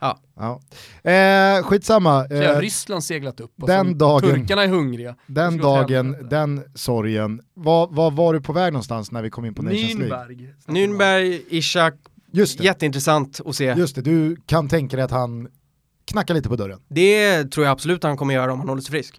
Ja, 0.00 0.18
Ja. 0.36 0.60
Eh, 1.10 1.62
skitsamma, 1.62 2.26
eh, 2.26 2.58
Ryssland 2.58 3.04
seglat 3.04 3.40
upp 3.40 3.52
och 3.62 3.68
den 3.68 3.98
dagen- 3.98 4.20
turkarna 4.20 4.62
är 4.64 4.68
hungriga. 4.68 5.16
den 5.26 5.56
dagen, 5.58 6.16
den 6.30 6.62
sorgen. 6.74 7.40
Var, 7.54 7.88
var 7.90 8.10
var 8.10 8.34
du 8.34 8.40
på 8.40 8.52
väg 8.52 8.72
någonstans 8.72 9.10
när 9.12 9.22
vi 9.22 9.30
kom 9.30 9.44
in 9.44 9.54
på 9.54 9.62
Nations 9.62 9.94
League? 9.94 10.36
Nürnberg, 10.66 11.40
Ishak, 11.48 11.94
Just 12.32 12.58
det, 12.58 12.64
jätteintressant 12.64 13.40
att 13.46 13.54
se. 13.56 13.64
just 13.78 13.94
det, 13.94 14.02
du 14.02 14.36
kan 14.46 14.68
tänka 14.68 14.96
dig 14.96 15.04
att 15.04 15.10
han 15.10 15.48
knackar 16.04 16.34
lite 16.34 16.48
på 16.48 16.56
dörren. 16.56 16.80
Det 16.88 17.44
tror 17.44 17.66
jag 17.66 17.72
absolut 17.72 18.02
han 18.02 18.16
kommer 18.16 18.34
göra 18.34 18.52
om 18.52 18.58
han 18.58 18.68
håller 18.68 18.82
sig 18.82 18.90
frisk. 18.90 19.14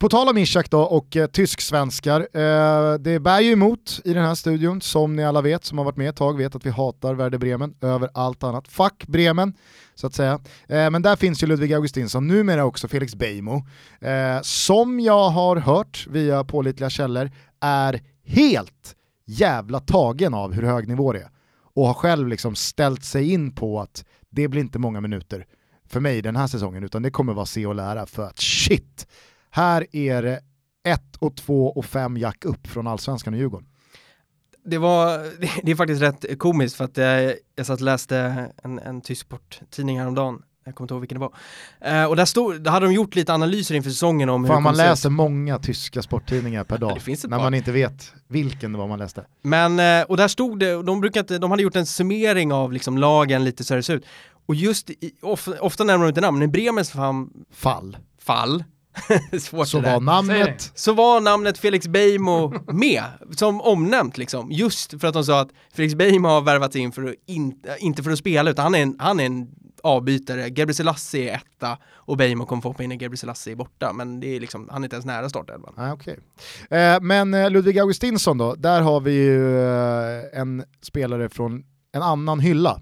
På 0.00 0.08
tal 0.08 0.28
om 0.28 0.38
Ishak 0.38 0.70
då 0.70 0.80
och 0.80 1.16
eh, 1.16 1.26
tysk-svenskar, 1.26 2.20
eh, 2.20 2.94
det 2.94 3.20
bär 3.20 3.40
ju 3.40 3.52
emot 3.52 4.00
i 4.04 4.12
den 4.12 4.24
här 4.24 4.34
studion, 4.34 4.80
som 4.80 5.16
ni 5.16 5.24
alla 5.24 5.40
vet, 5.40 5.64
som 5.64 5.78
har 5.78 5.84
varit 5.84 5.96
med 5.96 6.08
ett 6.08 6.16
tag, 6.16 6.36
vet 6.36 6.54
att 6.54 6.66
vi 6.66 6.70
hatar 6.70 7.14
Werder 7.14 7.38
Bremen 7.38 7.74
över 7.80 8.10
allt 8.14 8.42
annat. 8.42 8.68
Fuck 8.68 9.06
Bremen, 9.06 9.54
så 9.94 10.06
att 10.06 10.14
säga. 10.14 10.40
Eh, 10.68 10.90
men 10.90 11.02
där 11.02 11.16
finns 11.16 11.42
ju 11.42 11.46
Ludvig 11.46 11.72
Augustinsson, 11.72 12.26
numera 12.28 12.64
också 12.64 12.88
Felix 12.88 13.14
Beijmo, 13.14 13.66
eh, 14.00 14.40
som 14.42 15.00
jag 15.00 15.28
har 15.28 15.56
hört 15.56 16.06
via 16.10 16.44
pålitliga 16.44 16.90
källor, 16.90 17.30
är 17.60 18.00
helt 18.24 18.96
jävla 19.26 19.80
tagen 19.80 20.34
av 20.34 20.52
hur 20.52 20.62
hög 20.62 20.88
nivå 20.88 21.12
det 21.12 21.18
är. 21.18 21.30
Och 21.74 21.86
har 21.86 21.94
själv 21.94 22.28
liksom 22.28 22.54
ställt 22.54 23.04
sig 23.04 23.32
in 23.32 23.54
på 23.54 23.80
att 23.80 24.04
det 24.30 24.48
blir 24.48 24.60
inte 24.60 24.78
många 24.78 25.00
minuter 25.00 25.46
för 25.88 26.00
mig 26.00 26.22
den 26.22 26.36
här 26.36 26.46
säsongen, 26.46 26.84
utan 26.84 27.02
det 27.02 27.10
kommer 27.10 27.32
vara 27.32 27.46
se 27.46 27.66
och 27.66 27.74
lära 27.74 28.06
för 28.06 28.22
att 28.22 28.38
shit, 28.38 29.06
här 29.50 29.86
är 29.92 30.22
det 30.22 30.40
1 30.86 31.16
och 31.18 31.36
2 31.36 31.68
och 31.68 31.84
5 31.84 32.16
jack 32.16 32.44
upp 32.44 32.66
från 32.66 32.86
Allsvenskan 32.86 33.34
och 33.34 33.40
Djurgården. 33.40 33.68
Det 34.64 34.78
var, 34.78 35.18
det 35.62 35.70
är 35.70 35.76
faktiskt 35.76 36.02
rätt 36.02 36.38
komiskt 36.38 36.76
för 36.76 36.84
att 36.84 36.98
eh, 36.98 37.06
jag 37.56 37.66
satt 37.66 37.80
och 37.80 37.84
läste 37.84 38.50
en, 38.62 38.78
en 38.78 39.00
tysk 39.00 39.26
sporttidning 39.26 39.98
häromdagen. 39.98 40.42
Jag 40.64 40.74
kommer 40.74 40.84
inte 40.84 40.94
ihåg 40.94 41.00
vilken 41.00 41.20
det 41.20 41.28
var. 41.80 42.00
Eh, 42.00 42.04
och 42.04 42.16
där, 42.16 42.24
stod, 42.24 42.62
där 42.62 42.70
hade 42.70 42.86
de 42.86 42.92
gjort 42.92 43.14
lite 43.14 43.34
analyser 43.34 43.74
inför 43.74 43.90
säsongen 43.90 44.28
om 44.28 44.44
hur 44.44 44.48
Fan 44.48 44.56
det 44.56 44.64
man 44.64 44.76
läser 44.76 45.10
många 45.10 45.58
tyska 45.58 46.02
sporttidningar 46.02 46.64
per 46.64 46.78
dag, 46.78 46.98
när 47.06 47.28
par. 47.28 47.38
man 47.38 47.54
inte 47.54 47.72
vet 47.72 48.12
vilken 48.28 48.72
det 48.72 48.78
var 48.78 48.88
man 48.88 48.98
läste. 48.98 49.24
Men, 49.42 49.80
eh, 49.80 50.06
och 50.06 50.16
där 50.16 50.28
stod 50.28 50.58
det, 50.58 50.82
de, 50.82 51.00
brukar 51.00 51.20
inte, 51.20 51.38
de 51.38 51.50
hade 51.50 51.62
gjort 51.62 51.76
en 51.76 51.86
summering 51.86 52.52
av 52.52 52.72
liksom 52.72 52.98
lagen 52.98 53.44
lite 53.44 53.64
så 53.64 53.74
här 53.74 53.76
det 53.76 53.82
ser 53.82 53.94
ut. 53.94 54.06
Och 54.46 54.54
just, 54.54 54.90
i, 54.90 55.12
of, 55.22 55.48
ofta 55.60 55.84
nämner 55.84 56.06
de 56.06 56.08
inte 56.08 56.20
namn, 56.20 56.38
men 56.38 56.48
i 56.48 56.52
Bremens 56.52 56.90
fall, 56.90 57.96
Fall. 58.20 58.64
Så 59.66 59.80
var 59.80 60.00
namnet, 60.00 60.72
så 60.74 60.92
var 60.92 61.20
namnet 61.20 61.58
Felix 61.58 61.88
Beijmo 61.88 62.54
med, 62.72 63.02
som 63.36 63.60
omnämnt 63.60 64.18
liksom, 64.18 64.52
just 64.52 65.00
för 65.00 65.08
att 65.08 65.14
de 65.14 65.24
sa 65.24 65.40
att 65.40 65.50
Felix 65.74 65.94
Beijmo 65.94 66.28
har 66.28 66.40
värvats 66.40 66.76
in 66.76 66.92
för 66.92 67.04
att 67.04 67.14
in, 67.26 67.62
inte 67.78 68.02
för 68.02 68.10
att 68.10 68.18
spela, 68.18 68.50
utan 68.50 68.62
han 68.62 68.74
är 68.74 68.82
en, 68.82 68.96
han 68.98 69.20
är 69.20 69.26
en 69.26 69.48
avbytare. 69.82 70.48
Gebre 70.48 70.74
Selassie 70.74 71.30
är 71.30 71.36
etta 71.36 71.78
och 71.92 72.16
Beijmo 72.16 72.46
kommer 72.46 72.62
få 72.62 72.68
hoppa 72.68 72.82
in 72.82 72.88
när 72.88 73.02
Gebre 73.02 73.16
Selassie 73.16 73.52
är 73.52 73.56
borta, 73.56 73.92
men 73.92 74.20
det 74.20 74.36
är 74.36 74.40
liksom, 74.40 74.68
han 74.72 74.82
är 74.82 74.86
inte 74.86 74.96
ens 74.96 75.06
nära 75.06 75.28
startelvan. 75.28 75.74
Ah, 75.76 75.92
okay. 75.92 76.16
Eh, 76.70 77.00
men 77.00 77.34
eh, 77.34 77.50
Ludvig 77.50 77.78
Augustinsson 77.78 78.38
då, 78.38 78.54
där 78.54 78.80
har 78.80 79.00
vi 79.00 79.12
ju 79.12 79.60
eh, 79.60 80.40
en 80.40 80.64
spelare 80.82 81.28
från 81.28 81.64
en 81.92 82.02
annan 82.02 82.40
hylla. 82.40 82.80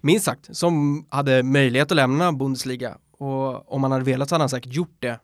Minst 0.00 0.24
sagt, 0.24 0.56
som 0.56 1.06
hade 1.10 1.42
möjlighet 1.42 1.90
att 1.92 1.96
lämna 1.96 2.32
Bundesliga 2.32 2.96
och 3.18 3.72
om 3.74 3.82
han 3.82 3.92
hade 3.92 4.04
velat 4.04 4.28
så 4.28 4.34
hade 4.34 4.42
han 4.42 4.48
säkert 4.48 4.72
gjort 4.72 4.96
det. 4.98 5.20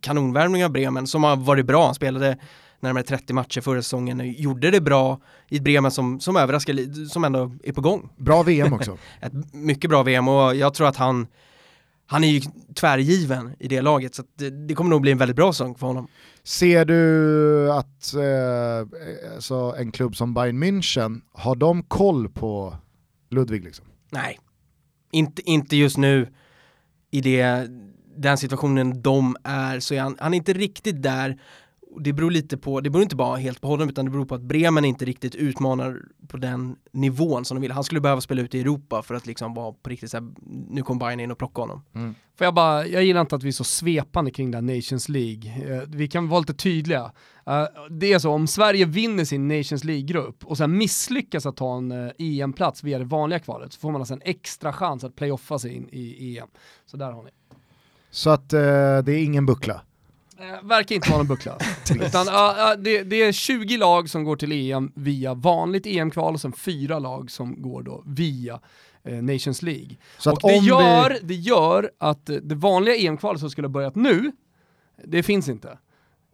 Kanonvärmning 0.00 0.64
av 0.64 0.70
Bremen 0.70 1.06
som 1.06 1.24
har 1.24 1.36
varit 1.36 1.66
bra, 1.66 1.84
han 1.84 1.94
spelade 1.94 2.36
närmare 2.80 3.02
30 3.02 3.32
matcher 3.32 3.60
förra 3.60 3.82
säsongen, 3.82 4.32
gjorde 4.32 4.70
det 4.70 4.80
bra 4.80 5.20
i 5.48 5.60
Bremen 5.60 5.90
som, 5.90 6.20
som 6.20 6.36
överraskar, 6.36 7.08
som 7.08 7.24
ändå 7.24 7.52
är 7.64 7.72
på 7.72 7.80
gång. 7.80 8.08
Bra 8.16 8.42
VM 8.42 8.72
också. 8.72 8.98
ett 9.20 9.54
mycket 9.54 9.90
bra 9.90 10.02
VM 10.02 10.28
och 10.28 10.56
jag 10.56 10.74
tror 10.74 10.88
att 10.88 10.96
han 10.96 11.26
han 12.06 12.24
är 12.24 12.28
ju 12.28 12.40
tvärgiven 12.74 13.56
i 13.58 13.68
det 13.68 13.80
laget 13.80 14.14
så 14.14 14.22
det, 14.34 14.50
det, 14.50 14.74
kommer 14.74 14.90
nog 14.90 15.00
bli 15.00 15.12
en 15.12 15.18
väldigt 15.18 15.36
bra 15.36 15.52
säsong 15.52 15.74
för 15.74 15.86
honom. 15.86 16.08
Ser 16.42 16.84
du 16.84 17.72
att 17.72 18.14
eh, 18.14 19.34
alltså 19.34 19.74
en 19.78 19.92
klubb 19.92 20.16
som 20.16 20.34
Bayern 20.34 20.62
München, 20.64 21.20
har 21.32 21.56
de 21.56 21.82
koll 21.82 22.28
på 22.28 22.76
Ludvig 23.30 23.64
liksom? 23.64 23.86
Nej, 24.10 24.38
inte, 25.10 25.42
inte 25.50 25.76
just 25.76 25.96
nu 25.96 26.28
i 27.10 27.20
det, 27.20 27.68
den 28.16 28.38
situationen 28.38 29.02
de 29.02 29.36
är 29.44 29.80
så 29.80 29.94
är 29.94 30.00
han, 30.00 30.16
han 30.20 30.34
är 30.34 30.36
inte 30.36 30.52
riktigt 30.52 31.02
där 31.02 31.38
det 32.00 32.12
beror 32.12 32.30
lite 32.30 32.56
på, 32.56 32.80
det 32.80 32.90
beror 32.90 33.02
inte 33.02 33.16
bara 33.16 33.36
helt 33.36 33.60
på 33.60 33.68
honom 33.68 33.88
utan 33.88 34.04
det 34.04 34.10
beror 34.10 34.24
på 34.24 34.34
att 34.34 34.42
Bremen 34.42 34.84
inte 34.84 35.04
riktigt 35.04 35.34
utmanar 35.34 36.02
på 36.28 36.36
den 36.36 36.76
nivån 36.92 37.44
som 37.44 37.54
de 37.54 37.60
vill. 37.62 37.72
Han 37.72 37.84
skulle 37.84 38.00
behöva 38.00 38.20
spela 38.20 38.42
ut 38.42 38.54
i 38.54 38.60
Europa 38.60 39.02
för 39.02 39.14
att 39.14 39.26
liksom 39.26 39.54
vara 39.54 39.72
på 39.72 39.90
riktigt 39.90 40.10
såhär, 40.10 40.26
nu 40.70 40.82
kommer 40.82 41.00
Bayern 41.00 41.20
in 41.20 41.30
och 41.30 41.38
plocka 41.38 41.60
honom. 41.62 41.82
Mm. 41.94 42.14
Får 42.38 42.44
jag 42.44 42.54
bara, 42.54 42.86
jag 42.86 43.04
gillar 43.04 43.20
inte 43.20 43.36
att 43.36 43.42
vi 43.42 43.48
är 43.48 43.52
så 43.52 43.64
svepande 43.64 44.30
kring 44.30 44.50
den 44.50 44.66
Nations 44.66 45.08
League. 45.08 45.74
Eh, 45.74 45.82
vi 45.88 46.08
kan 46.08 46.28
vara 46.28 46.40
lite 46.40 46.54
tydliga. 46.54 47.12
Eh, 47.46 47.64
det 47.90 48.12
är 48.12 48.18
så, 48.18 48.30
om 48.30 48.46
Sverige 48.46 48.84
vinner 48.84 49.24
sin 49.24 49.48
Nations 49.48 49.84
League-grupp 49.84 50.44
och 50.44 50.56
sen 50.56 50.78
misslyckas 50.78 51.46
att 51.46 51.56
ta 51.56 51.76
en 51.76 51.92
eh, 51.92 52.12
EM-plats 52.18 52.84
via 52.84 52.98
det 52.98 53.04
vanliga 53.04 53.38
kvalet 53.38 53.72
så 53.72 53.80
får 53.80 53.92
man 53.92 54.00
alltså 54.00 54.14
en 54.14 54.22
extra 54.24 54.72
chans 54.72 55.04
att 55.04 55.16
playoffa 55.16 55.58
sig 55.58 55.74
in 55.74 55.88
i 55.92 56.38
EM. 56.38 56.48
Så 56.86 56.96
där 56.96 57.12
har 57.12 57.22
ni. 57.22 57.30
Så 58.16 58.30
att 58.30 58.48
det 58.48 58.58
är 59.12 59.24
ingen 59.24 59.46
buckla? 59.46 59.80
Eh, 60.38 60.68
verkar 60.68 60.94
inte 60.94 61.10
vara 61.10 61.18
någon 61.18 61.26
buckla. 61.26 61.58
Utan, 61.90 62.28
uh, 62.28 62.34
uh, 62.34 62.82
det, 62.82 63.02
det, 63.02 63.22
är 63.22 63.32
20 63.32 63.76
lag 63.76 64.10
som 64.10 64.24
går 64.24 64.36
till 64.36 64.52
EM 64.52 64.92
via 64.94 65.34
vanligt 65.34 65.86
EM-kval 65.86 66.34
och 66.34 66.40
sen 66.40 66.52
fyra 66.52 66.98
lag 66.98 67.30
som 67.30 67.62
går 67.62 67.82
då 67.82 68.02
via 68.06 68.60
eh, 69.04 69.22
Nations 69.22 69.62
League. 69.62 69.96
Så 70.18 70.32
och 70.32 70.38
det, 70.42 70.56
gör, 70.56 71.10
vi... 71.10 71.18
det 71.22 71.34
gör 71.34 71.90
att 71.98 72.26
det 72.26 72.54
vanliga 72.54 72.96
EM-kvalet 72.96 73.40
som 73.40 73.50
skulle 73.50 73.66
ha 73.66 73.72
börjat 73.72 73.94
nu, 73.94 74.32
det 75.04 75.22
finns 75.22 75.48
inte. 75.48 75.78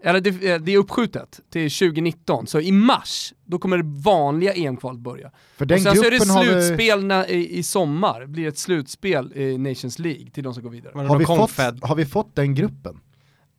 Eller 0.05 0.21
det, 0.21 0.53
eh, 0.53 0.61
det, 0.61 0.75
är 0.75 0.79
uppskjutet 0.79 1.41
till 1.51 1.71
2019, 1.71 2.47
så 2.47 2.61
i 2.61 2.73
mars, 2.73 3.35
då 3.45 3.59
kommer 3.59 3.77
det 3.77 4.03
vanliga 4.03 4.53
EM-kvalet 4.53 5.01
börja. 5.01 5.31
För 5.57 5.65
den 5.65 5.77
och 5.77 5.83
sen 5.83 5.97
så 5.97 6.05
är 6.05 6.11
det 6.11 6.21
slutspel 6.21 7.09
vi... 7.29 7.35
i, 7.35 7.59
i, 7.59 7.63
sommar, 7.63 8.27
blir 8.27 8.49
ett 8.49 8.59
slutspel 8.59 9.33
i 9.37 9.59
Nations 9.59 9.99
League 9.99 10.31
till 10.31 10.45
de 10.45 10.55
som 10.55 10.63
går 10.63 10.71
vidare. 10.71 11.07
Har 11.09 11.19
vi, 11.19 11.25
fått, 11.25 11.83
har 11.83 11.95
vi 11.95 12.07
fått 12.07 12.35
den 12.35 12.55
gruppen? 12.55 13.01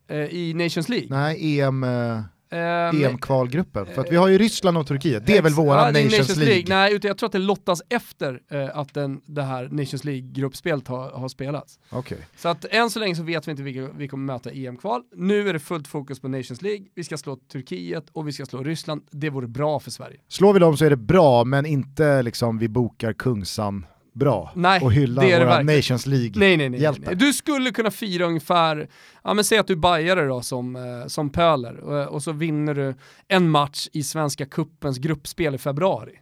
eh, 0.08 0.18
i 0.18 0.54
Nations 0.54 0.88
League. 0.88 1.06
Nej, 1.10 1.60
EM... 1.60 1.84
Eh... 1.84 2.20
Um, 2.54 3.04
EM-kvalgruppen. 3.04 3.86
För 3.86 4.00
att 4.00 4.12
vi 4.12 4.16
har 4.16 4.28
ju 4.28 4.38
Ryssland 4.38 4.78
och 4.78 4.86
Turkiet, 4.86 5.26
det 5.26 5.36
är 5.36 5.42
väl 5.42 5.52
våran 5.52 5.92
Nations, 5.92 6.12
Nations, 6.12 6.36
League. 6.36 6.64
Nej, 6.68 6.94
utan 6.94 7.08
jag 7.08 7.18
tror 7.18 7.26
att 7.26 7.32
det 7.32 7.38
lottas 7.38 7.82
efter 7.88 8.40
eh, 8.50 8.78
att 8.78 8.94
den, 8.94 9.20
det 9.26 9.42
här 9.42 9.68
Nations 9.68 10.04
League-gruppspelet 10.04 10.88
har, 10.88 11.10
har 11.10 11.28
spelats. 11.28 11.78
Okay. 11.90 12.18
Så 12.36 12.48
att 12.48 12.64
än 12.64 12.90
så 12.90 12.98
länge 12.98 13.16
så 13.16 13.22
vet 13.22 13.48
vi 13.48 13.50
inte 13.50 13.62
vilka 13.62 13.88
vi 13.96 14.08
kommer 14.08 14.32
möta 14.32 14.50
EM-kval. 14.50 15.02
Nu 15.16 15.48
är 15.48 15.52
det 15.52 15.60
fullt 15.60 15.88
fokus 15.88 16.20
på 16.20 16.28
Nations 16.28 16.62
League, 16.62 16.86
vi 16.94 17.04
ska 17.04 17.16
slå 17.16 17.36
Turkiet 17.36 18.04
och 18.12 18.28
vi 18.28 18.32
ska 18.32 18.46
slå 18.46 18.62
Ryssland. 18.62 19.02
Det 19.10 19.30
vore 19.30 19.46
bra 19.46 19.80
för 19.80 19.90
Sverige. 19.90 20.20
Slår 20.28 20.52
vi 20.52 20.58
dem 20.58 20.76
så 20.76 20.84
är 20.84 20.90
det 20.90 20.96
bra, 20.96 21.44
men 21.44 21.66
inte 21.66 22.22
liksom 22.22 22.58
vi 22.58 22.68
bokar 22.68 23.12
Kungsan 23.12 23.86
bra 24.14 24.52
nej, 24.54 24.80
och 24.80 24.92
hylla 24.92 25.22
det 25.22 25.44
våra 25.44 25.62
Nations 25.62 26.06
League-hjältar. 26.06 27.14
Du 27.14 27.32
skulle 27.32 27.70
kunna 27.70 27.90
fira 27.90 28.26
ungefär, 28.26 28.88
ja 29.24 29.34
men 29.34 29.44
säg 29.44 29.58
att 29.58 29.66
du 29.66 29.76
bajare 29.76 30.26
då 30.26 30.42
som, 30.42 30.76
eh, 30.76 31.06
som 31.06 31.30
pöler 31.30 31.76
och, 31.80 32.08
och, 32.08 32.22
så 32.22 32.32
vinner 32.32 32.74
du 32.74 32.94
en 33.28 33.50
match 33.50 33.88
i 33.92 34.02
Svenska 34.02 34.46
Kuppens 34.46 34.98
gruppspel 34.98 35.54
i 35.54 35.58
februari. 35.58 36.12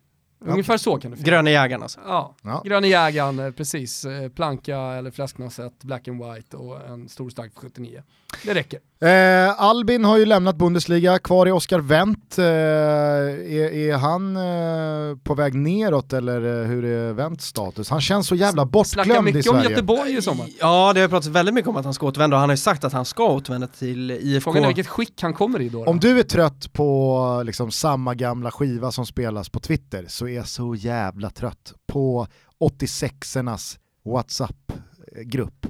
Ungefär 0.47 0.77
så 0.77 0.97
kan 0.97 1.11
du 1.11 1.17
fira. 1.17 1.27
Gröna 1.27 1.51
jägaren 1.51 1.83
alltså? 1.83 2.01
Ja, 2.07 2.35
ja. 2.43 2.63
Gröna 2.65 2.87
jägaren, 2.87 3.39
eh, 3.39 3.51
precis. 3.51 4.05
Eh, 4.05 4.29
planka 4.29 4.77
eller 4.77 5.11
fläsknoset, 5.11 5.83
black 5.83 6.09
and 6.09 6.25
white 6.25 6.57
och 6.57 6.89
en 6.89 7.09
stor 7.09 7.31
stark 7.31 7.55
för 7.55 7.61
79. 7.61 8.03
Det 8.45 8.55
räcker. 8.55 8.81
Eh, 9.03 9.61
Albin 9.63 10.05
har 10.05 10.19
ju 10.19 10.27
lämnat 10.27 10.57
Bundesliga, 10.57 11.19
kvar 11.19 11.47
i 11.47 11.51
Oscar 11.51 11.79
Wendt. 11.79 12.39
Eh, 12.39 12.45
är, 12.45 13.73
är, 13.73 13.97
han 13.97 14.37
eh, 14.37 15.17
på 15.25 15.35
väg 15.35 15.55
neråt 15.55 16.13
eller 16.13 16.63
eh, 16.63 16.67
hur 16.67 16.85
är 16.85 17.13
Wendts 17.13 17.47
status? 17.47 17.91
Han 17.91 18.01
känns 18.01 18.27
så 18.27 18.35
jävla 18.35 18.65
bortglömd 18.65 19.11
i 19.11 19.13
Sverige. 19.13 19.23
mycket 19.33 19.53
om 19.53 19.63
Göteborg 19.63 20.17
i 20.17 20.23
sommar. 20.23 20.47
Ja, 20.61 20.93
det 20.93 21.01
har 21.01 21.09
pratats 21.09 21.27
väldigt 21.27 21.55
mycket 21.55 21.69
om 21.69 21.77
att 21.77 21.85
han 21.85 21.95
ska 21.95 22.07
återvända 22.07 22.37
och 22.37 22.41
han 22.41 22.49
har 22.49 22.55
ju 22.55 22.61
sagt 22.61 22.85
att 22.85 22.93
han 22.93 23.05
ska 23.05 23.29
återvända 23.29 23.67
till 23.67 24.11
IFK. 24.11 24.51
Frågan 24.51 24.63
är 24.63 24.69
vilket 24.69 24.89
skick 24.89 25.23
han 25.23 25.35
kommer 25.35 25.61
i 25.61 25.69
då. 25.69 25.85
då? 25.85 25.91
Om 25.91 26.01
du 26.01 26.19
är 26.19 26.23
trött 26.23 26.73
på 26.73 27.43
liksom, 27.47 27.71
samma 27.71 28.15
gamla 28.15 28.51
skiva 28.51 28.93
som 28.93 29.07
spelas 29.07 29.49
på 29.49 29.61
Twitter 29.61 30.05
så 30.09 30.29
är 30.33 30.37
jag 30.37 30.49
så 30.49 30.75
jävla 30.75 31.31
trött 31.31 31.75
på 31.87 32.27
86ernas 32.61 33.79
WhatsApp-grupp. 34.05 35.67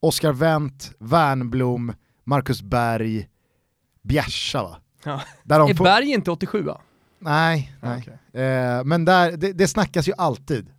Oscar 0.00 0.32
Wendt, 0.32 0.92
Wernblom, 0.98 1.92
Marcus 2.24 2.62
Berg, 2.62 3.28
Bjärsa 4.02 4.62
va? 4.62 4.76
Ja. 5.04 5.22
Där 5.42 5.58
de 5.58 5.70
är. 5.70 5.74
Berg 5.74 6.10
inte 6.10 6.30
87 6.30 6.62
va? 6.62 6.80
Nej, 7.18 7.76
nej. 7.80 7.98
Okay. 7.98 8.42
Eh, 8.42 8.84
men 8.84 9.04
där, 9.04 9.36
det, 9.36 9.52
det 9.52 9.68
snackas 9.68 10.08
ju 10.08 10.12
alltid. 10.18 10.70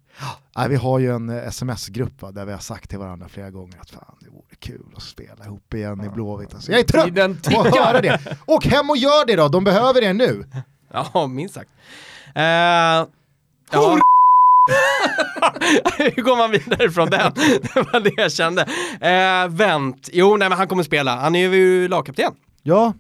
Ah, 0.54 0.68
vi 0.68 0.76
har 0.76 1.00
ju 1.00 1.16
en 1.16 1.30
eh, 1.30 1.48
sms-grupp 1.48 2.24
där 2.34 2.46
vi 2.46 2.52
har 2.52 2.60
sagt 2.60 2.90
till 2.90 3.00
varandra 3.00 3.28
flera 3.28 3.52
gånger 3.52 3.80
att 3.82 3.90
fan 3.90 4.18
det 4.20 4.30
vore 4.30 4.56
kul 4.60 4.94
att 4.96 5.04
spela 5.04 5.46
ihop 5.46 5.74
igen 5.74 6.06
i 6.06 6.10
Blåvitt. 6.10 6.54
Alltså, 6.54 6.72
jag 6.72 6.80
är 6.80 6.84
trött 6.84 7.44
på 7.44 7.62
att 7.62 7.76
höra 7.76 8.02
det. 8.02 8.38
Åk 8.46 8.66
hem 8.66 8.90
och 8.90 8.98
gör 8.98 9.26
det 9.26 9.36
då, 9.36 9.48
de 9.48 9.64
behöver 9.64 10.02
det 10.02 10.14
nu. 10.14 10.46
Ja, 11.14 11.28
minst 11.28 11.54
sagt. 11.54 11.70
Uh, 12.28 13.17
ja. 13.72 14.00
Hur 15.98 16.22
går 16.22 16.38
man 16.38 16.52
vidare 16.52 16.92
från 16.92 17.10
den? 17.10 17.32
det 17.36 17.76
var 17.76 18.00
det 18.00 18.12
jag 18.18 18.32
kände. 18.32 18.62
Eh, 19.02 19.48
vänt, 19.50 20.10
jo 20.14 20.38
nej 20.38 20.50
men 20.50 20.58
han 20.58 20.68
kommer 20.68 20.84
spela, 20.84 21.16
han 21.16 21.36
är 21.36 21.50
ju 21.50 21.88
lagkapten. 21.88 22.34
Ja. 22.64 22.94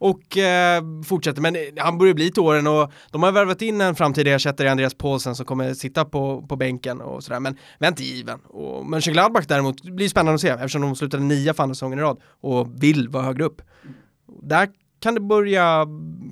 Och 0.00 0.38
eh, 0.38 0.82
fortsätter, 1.06 1.40
men 1.42 1.56
han 1.76 1.98
börjar 1.98 2.14
bli 2.14 2.30
till 2.30 2.42
åren 2.42 2.66
och 2.66 2.92
de 3.10 3.22
har 3.22 3.32
värvat 3.32 3.62
in 3.62 3.80
en 3.80 3.94
framtida 3.94 4.30
ersättare, 4.30 4.68
Andreas 4.68 4.94
Paulsen, 4.94 5.34
som 5.34 5.46
kommer 5.46 5.74
sitta 5.74 6.04
på, 6.04 6.46
på 6.48 6.56
bänken 6.56 7.00
och 7.00 7.24
sådär, 7.24 7.40
men 7.40 7.56
vänt 7.78 8.00
given. 8.00 8.38
Och 8.40 8.86
Mönchengladbach 8.86 9.44
däremot 9.48 9.82
blir 9.82 10.08
spännande 10.08 10.34
att 10.34 10.40
se, 10.40 10.48
eftersom 10.48 10.82
de 10.82 10.96
slutade 10.96 11.22
nia 11.22 11.54
för 11.54 11.62
andra 11.62 11.74
säsongen 11.74 11.98
i 11.98 12.02
rad 12.02 12.20
och 12.40 12.82
vill 12.82 13.08
vara 13.08 13.24
högre 13.24 13.44
upp. 13.44 13.62
Där 14.42 14.68
kan 15.00 15.14
det 15.14 15.20
börja 15.20 15.86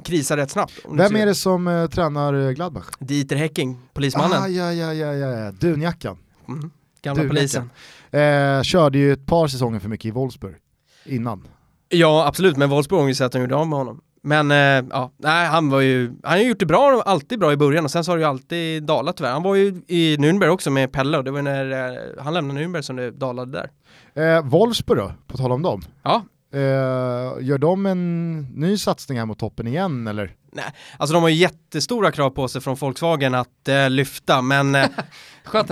krisa 0.04 0.36
rätt 0.36 0.50
snabbt. 0.50 0.72
Vem 0.88 1.16
är 1.16 1.26
det 1.26 1.34
som 1.34 1.66
uh, 1.66 1.88
tränar 1.88 2.52
Gladbach? 2.52 2.86
Dieter 2.98 3.36
Hecking, 3.36 3.78
polismannen. 3.92 4.42
Ah, 4.42 4.48
ja, 4.48 4.72
ja, 4.72 4.94
ja, 4.94 5.14
ja, 5.14 5.52
dunjackan. 5.52 6.18
Mm. 6.48 6.70
Gamla 7.02 7.22
dunjackan. 7.22 7.36
polisen. 7.36 7.70
Eh, 8.10 8.62
körde 8.62 8.98
ju 8.98 9.12
ett 9.12 9.26
par 9.26 9.48
säsonger 9.48 9.80
för 9.80 9.88
mycket 9.88 10.06
i 10.06 10.10
Wolfsburg 10.10 10.56
innan. 11.04 11.48
Ja, 11.88 12.26
absolut, 12.26 12.56
men 12.56 12.70
Wolfsburg 12.70 13.00
har 13.00 13.08
ju 13.08 13.14
sett 13.14 13.26
att 13.26 13.32
de 13.32 13.40
gjorde 13.40 13.56
av 13.56 13.68
med 13.68 13.78
honom. 13.78 14.00
Men 14.22 14.50
eh, 14.50 14.90
ja, 14.90 15.12
nej, 15.16 15.46
han 15.46 15.70
var 15.70 15.80
ju, 15.80 16.06
han 16.22 16.32
har 16.32 16.38
gjort 16.38 16.58
det 16.58 16.66
bra, 16.66 17.02
alltid 17.06 17.38
bra 17.38 17.52
i 17.52 17.56
början 17.56 17.84
och 17.84 17.90
sen 17.90 18.04
så 18.04 18.12
har 18.12 18.16
det 18.16 18.22
ju 18.22 18.28
alltid 18.28 18.82
dalat 18.82 19.16
tyvärr. 19.16 19.32
Han 19.32 19.42
var 19.42 19.54
ju 19.54 19.82
i 19.86 20.16
Nürnberg 20.16 20.48
också 20.48 20.70
med 20.70 20.92
Pelle 20.92 21.18
och 21.18 21.24
det 21.24 21.30
var 21.30 21.42
när 21.42 21.70
eh, 21.70 22.22
han 22.24 22.34
lämnade 22.34 22.60
Nürnberg 22.60 22.82
som 22.82 22.96
det 22.96 23.10
dalade 23.10 23.52
där. 24.14 24.36
Eh, 24.36 24.42
Wolfsburg 24.44 24.98
då, 24.98 25.12
på 25.26 25.36
tal 25.36 25.52
om 25.52 25.62
dem? 25.62 25.82
Ja, 26.02 26.24
gör 27.40 27.58
de 27.58 27.86
en 27.86 28.40
ny 28.40 28.78
satsning 28.78 29.18
här 29.18 29.26
mot 29.26 29.38
toppen 29.38 29.66
igen 29.66 30.06
eller? 30.06 30.34
Nej, 30.52 30.64
alltså 30.96 31.14
de 31.14 31.22
har 31.22 31.30
ju 31.30 31.36
jättestora 31.36 32.12
krav 32.12 32.30
på 32.30 32.48
sig 32.48 32.60
från 32.60 32.74
Volkswagen 32.74 33.34
att 33.34 33.68
uh, 33.68 33.90
lyfta, 33.90 34.42
men... 34.42 34.76
Uh, 35.48 35.54
Skönt 35.66 35.70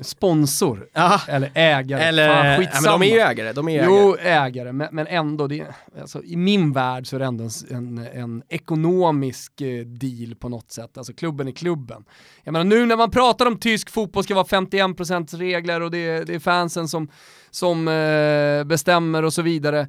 sponsor, 0.00 0.88
Aha. 0.94 1.20
eller 1.28 1.50
ägare, 1.54 2.02
eller, 2.02 2.28
Fan, 2.28 2.62
ja, 2.62 2.80
men 2.82 3.00
de 3.00 3.02
är 3.02 3.14
ju 3.14 3.20
ägare, 3.20 3.52
de 3.52 3.68
är 3.68 3.84
Jo, 3.84 4.16
ägare, 4.20 4.72
men, 4.72 4.88
men 4.92 5.06
ändå, 5.06 5.46
det, 5.46 5.66
alltså, 6.00 6.22
i 6.24 6.36
min 6.36 6.72
värld 6.72 7.06
så 7.06 7.16
är 7.16 7.20
det 7.20 7.26
ändå 7.26 7.48
en, 7.70 7.98
en 7.98 8.42
ekonomisk 8.48 9.52
deal 9.86 10.34
på 10.38 10.48
något 10.48 10.70
sätt, 10.70 10.98
alltså 10.98 11.12
klubben 11.12 11.48
är 11.48 11.52
klubben. 11.52 12.04
Jag 12.44 12.52
menar 12.52 12.64
nu 12.64 12.86
när 12.86 12.96
man 12.96 13.10
pratar 13.10 13.46
om 13.46 13.58
tysk 13.58 13.90
fotboll 13.90 14.24
ska 14.24 14.34
vara 14.34 14.44
51% 14.44 15.36
regler 15.36 15.80
och 15.80 15.90
det, 15.90 16.24
det 16.24 16.34
är 16.34 16.38
fansen 16.38 16.88
som 16.88 17.08
som 17.56 17.88
eh, 17.88 18.64
bestämmer 18.64 19.22
och 19.22 19.32
så 19.32 19.42
vidare. 19.42 19.88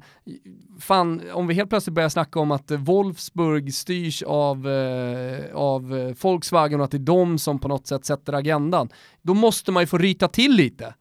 Fan, 0.80 1.22
om 1.32 1.46
vi 1.46 1.54
helt 1.54 1.70
plötsligt 1.70 1.94
börjar 1.94 2.08
snacka 2.08 2.40
om 2.40 2.50
att 2.50 2.70
Wolfsburg 2.70 3.74
styrs 3.74 4.22
av, 4.22 4.68
eh, 4.68 5.54
av 5.54 6.14
Volkswagen 6.22 6.80
och 6.80 6.84
att 6.84 6.90
det 6.90 6.96
är 6.96 6.98
de 6.98 7.38
som 7.38 7.58
på 7.58 7.68
något 7.68 7.86
sätt 7.86 8.04
sätter 8.04 8.32
agendan, 8.32 8.88
då 9.22 9.34
måste 9.34 9.72
man 9.72 9.82
ju 9.82 9.86
få 9.86 9.98
ryta 9.98 10.28
till 10.28 10.52
lite. 10.52 10.94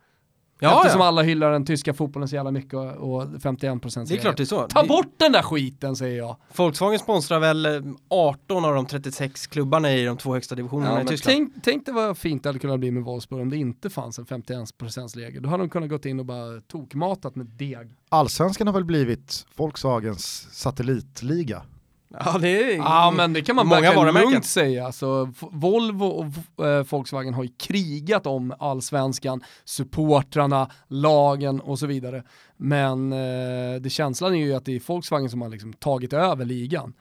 Ja, 0.59 0.77
Eftersom 0.81 1.01
ja. 1.01 1.07
alla 1.07 1.21
hyllar 1.21 1.51
den 1.51 1.65
tyska 1.65 1.93
fotbollen 1.93 2.27
så 2.27 2.35
jävla 2.35 2.51
mycket 2.51 2.73
och, 2.73 2.85
och 3.15 3.23
51% 3.23 4.05
Det 4.07 4.13
är 4.15 4.17
klart 4.17 4.37
det 4.37 4.43
är 4.43 4.45
så. 4.45 4.67
Ta 4.67 4.81
Det- 4.81 4.87
bort 4.87 5.13
den 5.17 5.31
där 5.31 5.41
skiten 5.41 5.95
säger 5.95 6.17
jag. 6.17 6.35
Volkswagen 6.55 6.99
sponsrar 6.99 7.39
väl 7.39 7.65
eh, 7.65 7.81
18 8.09 8.65
av 8.65 8.73
de 8.75 8.85
36 8.85 9.47
klubbarna 9.47 9.93
i 9.93 10.05
de 10.05 10.17
två 10.17 10.33
högsta 10.33 10.55
divisionerna 10.55 10.93
Ja, 10.95 11.01
i 11.01 11.05
Tyskland. 11.05 11.37
tänk, 11.37 11.63
tänk 11.63 11.85
dig 11.85 11.93
vad 11.95 12.17
fint 12.17 12.43
det 12.43 12.49
hade 12.49 12.59
kunnat 12.59 12.79
bli 12.79 12.91
med 12.91 13.03
Wolfsburg 13.03 13.41
om 13.41 13.49
det 13.49 13.57
inte 13.57 13.89
fanns 13.89 14.19
en 14.19 14.25
51%-regel. 14.25 15.43
Då 15.43 15.49
hade 15.49 15.63
de 15.63 15.69
kunnat 15.69 15.89
gått 15.89 16.05
in 16.05 16.19
och 16.19 16.25
bara 16.25 16.61
tokmatat 16.61 17.35
med 17.35 17.45
deg. 17.45 17.87
Allsvenskan 18.09 18.67
har 18.67 18.73
väl 18.73 18.85
blivit 18.85 19.45
Volkswagens 19.55 20.47
satellitliga. 20.51 21.61
Ja, 22.25 22.37
det 22.37 22.73
är 22.73 22.77
Ja 22.77 23.13
men 23.15 23.33
det 23.33 23.41
kan 23.41 23.55
man 23.55 23.67
många 23.67 23.81
verkligen 23.81 24.05
varumärken. 24.05 24.31
lugnt 24.31 24.45
säga. 24.45 24.85
Alltså, 24.85 25.33
Volvo 25.39 26.05
och 26.05 26.65
eh, 26.65 26.85
Volkswagen 26.89 27.33
har 27.33 27.43
ju 27.43 27.49
krigat 27.59 28.25
om 28.25 28.53
allsvenskan, 28.59 29.43
supportrarna, 29.65 30.69
lagen 30.87 31.59
och 31.59 31.79
så 31.79 31.85
vidare. 31.85 32.23
Men 32.57 33.13
eh, 33.13 33.81
det 33.81 33.89
känslan 33.89 34.35
är 34.35 34.45
ju 34.45 34.53
att 34.53 34.65
det 34.65 34.75
är 34.75 34.81
Volkswagen 34.87 35.29
som 35.29 35.41
har 35.41 35.49
liksom 35.49 35.73
tagit 35.73 36.13
över 36.13 36.45
ligan. 36.45 36.93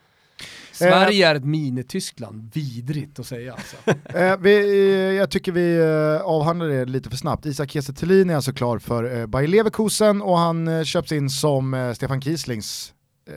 Sverige 0.72 1.28
är 1.28 1.34
ett 1.34 1.44
mini-Tyskland, 1.44 2.50
vidrigt 2.54 3.18
att 3.18 3.26
säga 3.26 3.52
alltså. 3.52 3.76
Eh, 4.18 4.36
vi, 4.36 4.56
eh, 4.56 5.16
jag 5.16 5.30
tycker 5.30 5.52
vi 5.52 5.78
eh, 5.78 6.26
avhandlar 6.26 6.68
det 6.68 6.84
lite 6.84 7.10
för 7.10 7.16
snabbt. 7.16 7.46
Isak 7.46 7.70
Kiese 7.70 7.92
är 8.02 8.34
alltså 8.34 8.52
klar 8.52 8.78
för 8.78 9.20
eh, 9.20 9.26
Bayer 9.26 9.48
Leverkusen 9.48 10.22
och 10.22 10.38
han 10.38 10.68
eh, 10.68 10.84
köps 10.84 11.12
in 11.12 11.30
som 11.30 11.74
eh, 11.74 11.92
Stefan 11.92 12.22
Kieslings 12.22 12.92
eh, 12.92 12.95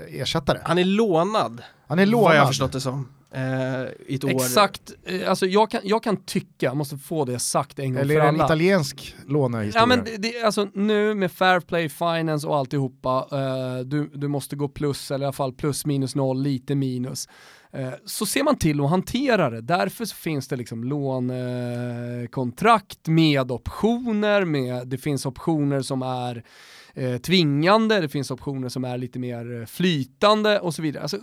ersättare. 0.09 0.59
Han 0.65 0.77
är 0.77 0.85
lånad, 0.85 1.61
Han 1.87 1.99
är 1.99 2.05
vad 2.05 2.13
jag 2.13 2.17
har 2.27 2.33
lånad. 2.33 2.47
förstått 2.47 2.71
det 2.71 2.81
som. 2.81 3.07
Eh, 3.31 3.41
I 4.07 4.15
ett 4.15 4.23
år. 4.23 4.29
Exakt, 4.29 4.91
eh, 5.05 5.29
alltså 5.29 5.45
jag 5.45 5.71
kan, 5.71 5.81
jag 5.83 6.03
kan 6.03 6.17
tycka, 6.17 6.65
jag 6.65 6.77
måste 6.77 6.97
få 6.97 7.25
det 7.25 7.39
sagt 7.39 7.79
en 7.79 7.93
gång 7.93 8.01
Eller 8.01 8.13
för 8.13 8.19
är 8.21 8.23
det 8.23 8.29
en 8.29 8.35
alla. 8.35 8.45
italiensk 8.45 9.15
lånehistoria? 9.27 9.81
Ja 9.81 9.85
men 9.85 10.03
det, 10.05 10.17
det, 10.17 10.43
alltså 10.43 10.67
nu 10.73 11.13
med 11.15 11.31
fair 11.31 11.59
play 11.59 11.89
finance 11.89 12.47
och 12.47 12.57
alltihopa, 12.57 13.27
eh, 13.31 13.77
du, 13.85 14.09
du 14.13 14.27
måste 14.27 14.55
gå 14.55 14.67
plus 14.67 15.11
eller 15.11 15.23
i 15.23 15.25
alla 15.25 15.33
fall 15.33 15.53
plus 15.53 15.85
minus 15.85 16.15
noll, 16.15 16.41
lite 16.41 16.75
minus. 16.75 17.27
Eh, 17.73 17.89
så 18.05 18.25
ser 18.25 18.43
man 18.43 18.57
till 18.57 18.81
att 18.81 18.89
hantera 18.89 19.49
det. 19.49 19.61
Därför 19.61 20.05
så 20.05 20.15
finns 20.15 20.47
det 20.47 20.55
liksom 20.55 20.83
lånekontrakt 20.83 23.07
med 23.07 23.51
optioner, 23.51 24.45
med, 24.45 24.87
det 24.87 24.97
finns 24.97 25.25
optioner 25.25 25.81
som 25.81 26.01
är 26.01 26.43
eh, 26.99 27.17
tvingande, 27.17 27.99
det 27.99 28.09
finns 28.09 28.31
optioner 28.31 28.69
som 28.69 28.83
är 28.85 28.97
lite 28.97 29.19
mer 29.19 29.59
eh, 29.61 29.65
flytande 29.65 30.59
och 30.59 30.73
så 30.75 30.81
vidare. 30.81 31.01
Alltså, 31.03 31.17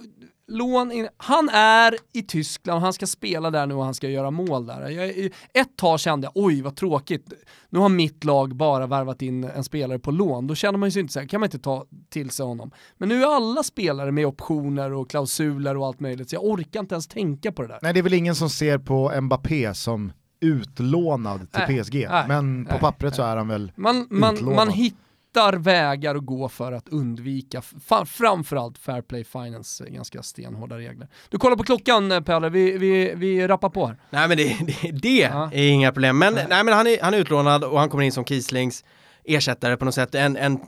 lån 0.49 0.93
in, 0.93 1.09
han 1.16 1.49
är 1.49 1.97
i 2.12 2.22
Tyskland, 2.22 2.83
han 2.83 2.93
ska 2.93 3.07
spela 3.07 3.51
där 3.51 3.66
nu 3.66 3.74
och 3.74 3.85
han 3.85 3.95
ska 3.95 4.09
göra 4.09 4.31
mål 4.31 4.66
där. 4.66 4.89
Jag, 4.91 5.31
ett 5.55 5.77
tag 5.77 6.01
kände 6.01 6.24
jag, 6.27 6.33
oj 6.45 6.62
vad 6.62 6.77
tråkigt, 6.77 7.33
nu 7.70 7.79
har 7.79 7.89
mitt 7.89 8.24
lag 8.24 8.57
bara 8.57 8.87
värvat 8.87 9.22
in 9.22 9.45
en 9.45 9.64
spelare 9.64 9.99
på 9.99 10.11
lån, 10.11 10.47
då 10.47 10.55
känner 10.55 10.79
man 10.79 10.87
ju 10.87 10.91
sig 10.91 11.01
inte 11.01 11.12
så 11.12 11.20
här, 11.20 11.27
kan 11.27 11.41
man 11.41 11.47
inte 11.47 11.59
ta 11.59 11.85
till 12.09 12.31
sig 12.31 12.47
honom. 12.47 12.70
Men 12.99 13.09
nu 13.09 13.22
är 13.22 13.37
alla 13.37 13.62
spelare 13.62 14.12
med 14.12 14.27
optioner 14.27 14.93
och 14.93 15.11
klausuler 15.11 15.77
och 15.77 15.87
allt 15.87 16.01
möjligt, 16.01 16.31
så 16.31 16.37
jag 16.37 16.45
orkar 16.45 16.81
inte 16.81 16.95
ens 16.95 17.07
tänka 17.07 17.53
på 17.53 17.62
det 17.62 17.68
där. 17.68 17.79
Nej 17.83 17.93
det 17.93 18.01
är 18.01 18.03
väl 18.03 18.14
ingen 18.14 18.35
som 18.35 18.51
ser 18.51 18.79
på 18.79 19.20
Mbappé 19.20 19.74
som 19.74 20.12
utlånad 20.41 21.53
till 21.53 21.62
Nej, 21.68 21.83
PSG, 21.85 22.07
nej, 22.11 22.24
men 22.29 22.64
på 22.64 22.72
nej, 22.72 22.81
pappret 22.81 23.14
så 23.14 23.22
är 23.22 23.37
han 23.37 23.49
väl 23.49 23.72
Man, 23.77 24.07
man, 24.11 24.35
Utlånad. 24.35 24.57
man 24.57 24.68
hittar 24.70 25.05
vägar 25.53 26.14
att 26.14 26.26
gå 26.26 26.49
för 26.49 26.72
att 26.72 26.89
undvika, 26.89 27.62
framförallt 28.07 28.78
Fair 28.78 29.03
Play 29.03 29.24
Finance, 29.24 29.84
eh, 29.84 29.91
ganska 29.95 30.22
stenhårda 30.22 30.78
regler. 30.78 31.09
Du 31.28 31.39
kollar 31.39 31.57
på 31.57 31.62
klockan 31.62 32.12
eh, 32.12 32.20
Pelle, 32.20 32.49
vi, 32.49 32.78
vi, 32.78 33.12
vi 33.14 33.47
rappar 33.49 33.68
på 33.70 33.87
här. 33.87 33.97
Nej 34.11 34.28
men 34.28 34.37
det, 34.37 34.57
det, 34.82 34.91
det 34.93 35.16
Ja. 35.18 35.51
är 35.53 35.68
inga 35.68 35.93
problem. 35.93 36.18
Men, 36.18 36.34
Nej. 36.34 36.47
nej. 36.49 36.64
men 36.64 36.74
han, 36.74 36.87
är, 36.87 37.03
han 37.03 37.14
är 37.14 37.18
utlånad 37.18 37.64
och 37.64 37.78
han 37.80 37.89
kommer 37.89 38.05
in 38.05 38.12
som 38.12 38.24
Kieslings 38.24 38.84
ersättare 39.24 39.76
på 39.76 39.84
något 39.84 39.95
sätt. 39.95 40.14
En, 40.14 40.37
en 40.37 40.61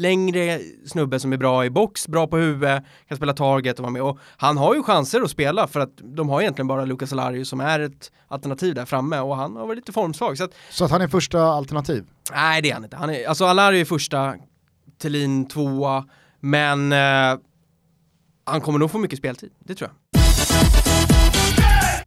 längre 0.00 0.60
snubbe 0.86 1.20
som 1.20 1.32
är 1.32 1.36
bra 1.36 1.64
i 1.64 1.70
box, 1.70 2.08
bra 2.08 2.26
på 2.26 2.36
huvudet, 2.36 2.84
kan 3.08 3.16
spela 3.16 3.32
target 3.32 3.78
och 3.78 3.82
vara 3.82 3.92
med. 3.92 4.02
Och 4.02 4.18
han 4.36 4.56
har 4.56 4.74
ju 4.74 4.82
chanser 4.82 5.20
att 5.20 5.30
spela 5.30 5.66
för 5.66 5.80
att 5.80 5.92
de 5.96 6.28
har 6.28 6.40
egentligen 6.40 6.66
bara 6.66 6.84
Lucas 6.84 7.12
Alarius 7.12 7.48
som 7.48 7.60
är 7.60 7.80
ett 7.80 8.12
alternativ 8.28 8.74
där 8.74 8.84
framme 8.84 9.18
och 9.18 9.36
han 9.36 9.56
har 9.56 9.66
varit 9.66 9.76
lite 9.76 9.92
formsvag. 9.92 10.38
Så 10.38 10.44
att, 10.44 10.54
så 10.70 10.84
att 10.84 10.90
han 10.90 11.00
är 11.00 11.08
första 11.08 11.42
alternativ. 11.42 12.04
nej 12.32 12.62
det 12.62 12.70
är 12.70 12.74
han 12.74 12.84
inte. 12.84 12.96
Han 12.96 13.10
är, 13.10 13.28
alltså 13.28 13.44
Alarius 13.44 13.80
är 13.80 13.94
första, 13.94 14.34
Thelin 14.98 15.48
tvåa, 15.48 16.04
men 16.40 16.92
eh, 16.92 17.38
han 18.44 18.60
kommer 18.60 18.78
nog 18.78 18.90
få 18.90 18.98
mycket 18.98 19.18
speltid, 19.18 19.50
det 19.58 19.74
tror 19.74 19.90
jag. 19.90 19.96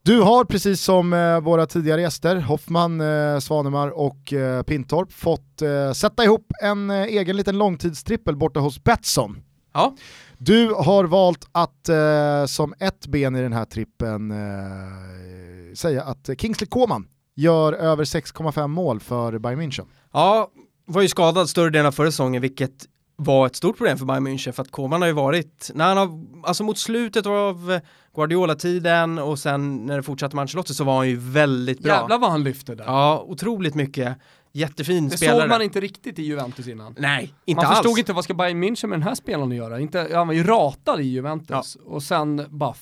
Du 0.10 0.22
har 0.22 0.46
precis 0.46 0.82
som 0.82 1.14
eh, 1.14 1.40
våra 1.40 1.66
tidigare 1.66 2.02
gäster, 2.02 2.36
Hoffman, 2.36 3.02
eh, 3.02 3.40
Svanemar 3.40 3.88
och 3.90 4.34
eh, 4.34 4.64
Pintorp, 4.64 5.12
fått 5.12 5.62
eh, 5.62 5.92
sätta 5.92 6.24
ihop 6.24 6.52
en 6.64 6.90
eh, 6.90 7.04
egen 7.04 7.38
liten 7.38 7.58
långtidstrippel 7.58 8.36
borta 8.36 8.60
hos 8.60 8.84
Betsson. 8.84 9.38
Ja, 9.74 9.96
Du 10.38 10.74
har 10.74 11.04
valt 11.04 11.50
att 11.52 11.90
eh, 11.90 12.46
som 12.46 12.74
ett 12.80 13.08
ben 13.08 13.36
i 13.36 13.42
den 13.42 13.54
här 13.54 13.66
trippen 13.66 14.32
eh, 14.32 15.74
säga 15.76 16.04
att 16.04 16.30
Kingsley 16.38 16.68
Coman 16.68 17.08
gör 17.36 17.74
över 17.74 18.04
6,5 18.04 18.68
mål 18.68 19.00
för 19.00 19.40
Bayern 19.40 19.62
München. 19.62 19.86
Ja, 20.14 20.52
var 20.86 21.02
ju 21.02 21.08
skadad 21.08 21.50
större 21.50 21.70
delen 21.70 21.86
av 21.86 21.92
förra 21.92 22.12
säsongen, 22.12 22.42
vilket 22.42 22.86
var 23.16 23.46
ett 23.46 23.56
stort 23.56 23.78
problem 23.78 23.98
för 23.98 24.06
Bayern 24.06 24.28
München 24.28 24.52
för 24.52 24.62
att 24.62 24.72
Koman 24.72 25.02
har 25.02 25.08
ju 25.08 25.14
varit, 25.14 25.72
när 25.74 25.88
han 25.88 25.98
har, 25.98 26.10
alltså 26.48 26.64
mot 26.64 26.78
slutet 26.78 27.26
av 27.26 27.80
Guardiola-tiden 28.20 29.20
och 29.20 29.40
sen 29.40 29.86
när 29.86 29.98
det 29.98 30.04
fortsatte 30.04 30.36
med 30.36 30.42
Ancelotti 30.42 30.74
så 30.74 30.84
var 30.84 30.98
han 30.98 31.10
ju 31.10 31.16
väldigt 31.16 31.80
bra. 31.80 31.94
Jävlar 31.94 32.18
vad 32.18 32.32
han 32.32 32.44
lyfte 32.44 32.76
där. 32.76 32.86
Ja, 32.86 33.26
otroligt 33.28 33.76
mycket. 33.76 34.18
Jättefin 34.52 35.10
det 35.10 35.18
spelare. 35.18 35.42
såg 35.42 35.50
man 35.50 35.62
inte 35.62 35.80
riktigt 35.80 36.20
i 36.20 36.24
Juventus 36.24 36.68
innan. 36.68 36.96
Nej, 36.98 37.34
inte 37.46 37.62
man 37.62 37.66
alls. 37.66 37.78
förstod 37.78 38.00
inte 38.00 38.14
vad 38.14 38.24
ska 38.24 38.34
Bayern 38.34 38.64
München 38.64 38.88
med 38.88 39.00
den 39.00 39.04
här 39.04 39.16
spelaren 39.16 39.52
göra. 39.52 39.80
Inte, 39.80 40.10
han 40.14 40.28
var 40.28 40.34
ju 40.34 40.44
ratad 40.44 41.00
i 41.02 41.04
Juventus 41.04 41.78
och 41.86 42.04
sen 42.04 42.46
bara, 42.50 42.74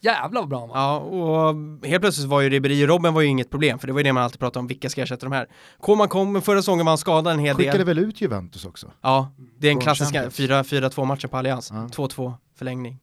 jävlar 0.00 0.40
vad 0.40 0.48
bra 0.48 0.60
han 0.60 0.68
var. 0.68 0.76
Ja, 0.76 0.98
och 0.98 1.54
helt 1.86 2.00
plötsligt 2.00 2.28
var 2.28 2.40
ju 2.40 2.50
Ribéry 2.50 2.84
och 2.84 2.88
Robben 2.88 3.14
var 3.14 3.20
ju 3.20 3.28
inget 3.28 3.50
problem, 3.50 3.78
för 3.78 3.86
det 3.86 3.92
var 3.92 4.00
ju 4.00 4.04
det 4.04 4.12
man 4.12 4.22
alltid 4.22 4.40
pratade 4.40 4.58
om, 4.58 4.66
vilka 4.66 4.90
ska 4.90 5.02
ersätta 5.02 5.26
de 5.26 5.32
här? 5.32 5.46
Koman 5.80 6.08
kom, 6.08 6.32
men 6.32 6.42
förra 6.42 6.58
säsongen 6.58 6.86
var 6.86 6.90
han 6.90 6.98
skadad 6.98 7.32
en 7.32 7.38
hel 7.38 7.56
Skickade 7.56 7.78
del. 7.78 7.86
väl 7.86 7.98
ut 7.98 8.20
Juventus 8.20 8.64
också? 8.64 8.90
Ja, 9.00 9.32
det 9.58 9.66
är 9.66 9.72
en 9.72 9.80
klassisk 9.80 10.12
Champions. 10.12 10.50
4-4-2 10.70 11.04
matchen 11.04 11.30
på 11.30 11.36
Allians. 11.36 11.70
Ja. 11.72 11.76
2-2 11.76 12.34
förlängning. 12.58 13.00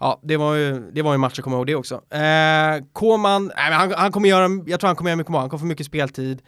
Ja, 0.00 0.20
det 0.22 0.36
var 0.36 0.54
ju, 0.54 0.90
det 0.92 1.02
var 1.02 1.12
ju 1.12 1.14
en 1.14 1.20
match, 1.20 1.32
jag 1.36 1.44
kommer 1.44 1.56
ihåg 1.56 1.66
det 1.66 1.74
också. 1.74 1.94
Eh, 1.94 2.84
Koman, 2.92 3.52
nej, 3.56 3.72
han, 3.72 3.92
han 3.96 4.12
kommer 4.12 4.28
göra, 4.28 4.64
jag 4.66 4.80
tror 4.80 4.88
han 4.88 4.96
kommer 4.96 5.10
göra 5.10 5.16
mycket 5.16 5.32
mål, 5.32 5.40
han 5.40 5.50
kommer 5.50 5.58
få 5.58 5.66
mycket 5.66 5.86
speltid. 5.86 6.42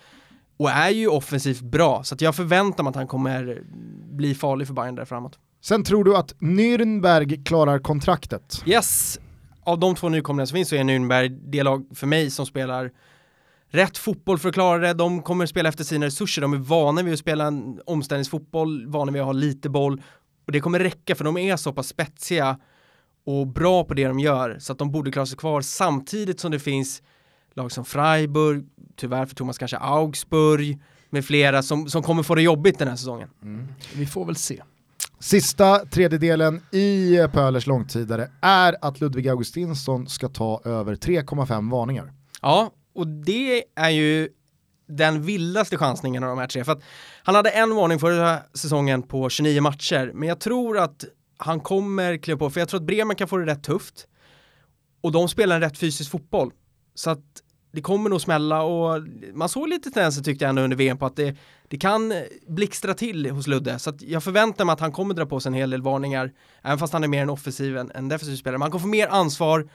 Och 0.56 0.70
är 0.70 0.90
ju 0.90 1.08
offensivt 1.08 1.60
bra, 1.60 2.04
så 2.04 2.14
att 2.14 2.20
jag 2.20 2.36
förväntar 2.36 2.84
mig 2.84 2.90
att 2.90 2.96
han 2.96 3.06
kommer 3.06 3.62
bli 4.12 4.34
farlig 4.34 4.66
för 4.66 4.74
Bayern 4.74 4.94
där 4.94 5.04
framåt. 5.04 5.38
Sen 5.62 5.84
tror 5.84 6.04
du 6.04 6.16
att 6.16 6.34
Nürnberg 6.38 7.44
klarar 7.44 7.78
kontraktet? 7.78 8.62
Yes, 8.66 9.20
av 9.64 9.78
de 9.78 9.94
två 9.94 10.08
nykomlingarna 10.08 10.46
som 10.46 10.54
finns 10.54 10.68
så 10.68 10.76
är 10.76 10.84
Nürnberg 10.84 11.28
det 11.28 11.62
lag 11.62 11.86
för 11.94 12.06
mig 12.06 12.30
som 12.30 12.46
spelar 12.46 12.90
rätt 13.70 13.98
fotboll 13.98 14.38
för 14.38 14.48
att 14.48 14.54
klara 14.54 14.78
det. 14.78 14.94
De 14.94 15.22
kommer 15.22 15.46
spela 15.46 15.68
efter 15.68 15.84
sina 15.84 16.06
resurser. 16.06 16.42
De 16.42 16.52
är 16.52 16.58
vana 16.58 17.02
vid 17.02 17.12
att 17.12 17.18
spela 17.18 17.46
en 17.46 17.80
omställningsfotboll, 17.86 18.86
vana 18.86 19.12
vid 19.12 19.22
att 19.22 19.26
ha 19.26 19.32
lite 19.32 19.68
boll. 19.68 20.02
Och 20.46 20.52
det 20.52 20.60
kommer 20.60 20.78
räcka 20.78 21.14
för 21.14 21.24
de 21.24 21.36
är 21.36 21.56
så 21.56 21.72
pass 21.72 21.88
spetsiga 21.88 22.58
och 23.30 23.46
bra 23.46 23.84
på 23.84 23.94
det 23.94 24.08
de 24.08 24.18
gör 24.18 24.56
så 24.58 24.72
att 24.72 24.78
de 24.78 24.90
borde 24.90 25.10
klara 25.10 25.26
sig 25.26 25.38
kvar 25.38 25.60
samtidigt 25.60 26.40
som 26.40 26.50
det 26.50 26.58
finns 26.58 27.02
lag 27.54 27.72
som 27.72 27.84
Freiburg, 27.84 28.66
tyvärr 28.96 29.26
för 29.26 29.34
Thomas 29.34 29.58
kanske 29.58 29.76
Augsburg 29.76 30.78
med 31.10 31.24
flera 31.24 31.62
som, 31.62 31.88
som 31.88 32.02
kommer 32.02 32.22
få 32.22 32.34
det 32.34 32.42
jobbigt 32.42 32.78
den 32.78 32.88
här 32.88 32.96
säsongen. 32.96 33.28
Vi 33.94 34.06
får 34.06 34.24
väl 34.24 34.36
se. 34.36 34.62
Sista 35.18 35.78
tredjedelen 35.78 36.60
i 36.70 37.18
Pölers 37.32 37.66
långtidare 37.66 38.30
är 38.40 38.76
att 38.80 39.00
Ludvig 39.00 39.28
Augustinsson 39.28 40.08
ska 40.08 40.28
ta 40.28 40.60
över 40.64 40.94
3,5 40.94 41.70
varningar. 41.70 42.12
Ja, 42.42 42.70
och 42.94 43.06
det 43.06 43.64
är 43.76 43.90
ju 43.90 44.28
den 44.88 45.22
vildaste 45.22 45.76
chansningen 45.76 46.22
av 46.22 46.28
de 46.28 46.38
här 46.38 46.46
tre. 46.46 46.64
För 46.64 46.72
att 46.72 46.82
han 47.22 47.34
hade 47.34 47.50
en 47.50 47.74
varning 47.74 47.98
förra 47.98 48.38
säsongen 48.54 49.02
på 49.02 49.28
29 49.28 49.60
matcher, 49.60 50.10
men 50.14 50.28
jag 50.28 50.40
tror 50.40 50.78
att 50.78 51.04
han 51.40 51.60
kommer 51.60 52.16
kliva 52.16 52.38
på, 52.38 52.50
för 52.50 52.60
jag 52.60 52.68
tror 52.68 52.80
att 52.80 52.86
Bremen 52.86 53.16
kan 53.16 53.28
få 53.28 53.36
det 53.36 53.46
rätt 53.46 53.62
tufft. 53.62 54.06
Och 55.00 55.12
de 55.12 55.28
spelar 55.28 55.56
en 55.56 55.62
rätt 55.62 55.78
fysisk 55.78 56.10
fotboll. 56.10 56.52
Så 56.94 57.10
att 57.10 57.24
det 57.72 57.80
kommer 57.80 58.10
nog 58.10 58.20
smälla 58.20 58.62
och 58.62 59.02
man 59.34 59.48
såg 59.48 59.68
lite 59.68 59.90
tendenser 59.90 60.22
tyckte 60.22 60.44
jag 60.44 60.48
ändå 60.48 60.62
under 60.62 60.76
VM 60.76 60.98
på 60.98 61.06
att 61.06 61.16
det, 61.16 61.36
det 61.68 61.78
kan 61.78 62.12
blixtra 62.48 62.94
till 62.94 63.30
hos 63.30 63.46
Ludde. 63.46 63.78
Så 63.78 63.90
att 63.90 64.02
jag 64.02 64.24
förväntar 64.24 64.64
mig 64.64 64.72
att 64.72 64.80
han 64.80 64.92
kommer 64.92 65.14
dra 65.14 65.26
på 65.26 65.40
sig 65.40 65.50
en 65.50 65.54
hel 65.54 65.70
del 65.70 65.82
varningar, 65.82 66.32
även 66.62 66.78
fast 66.78 66.92
han 66.92 67.04
är 67.04 67.08
mer 67.08 67.22
en 67.22 67.30
offensiv 67.30 67.76
än 67.76 67.90
en 67.94 68.08
defensiv 68.08 68.36
spelare. 68.36 68.58
Men 68.58 68.62
han 68.62 68.70
kommer 68.70 68.82
få 68.82 68.88
mer 68.88 69.08
ansvar 69.08 69.70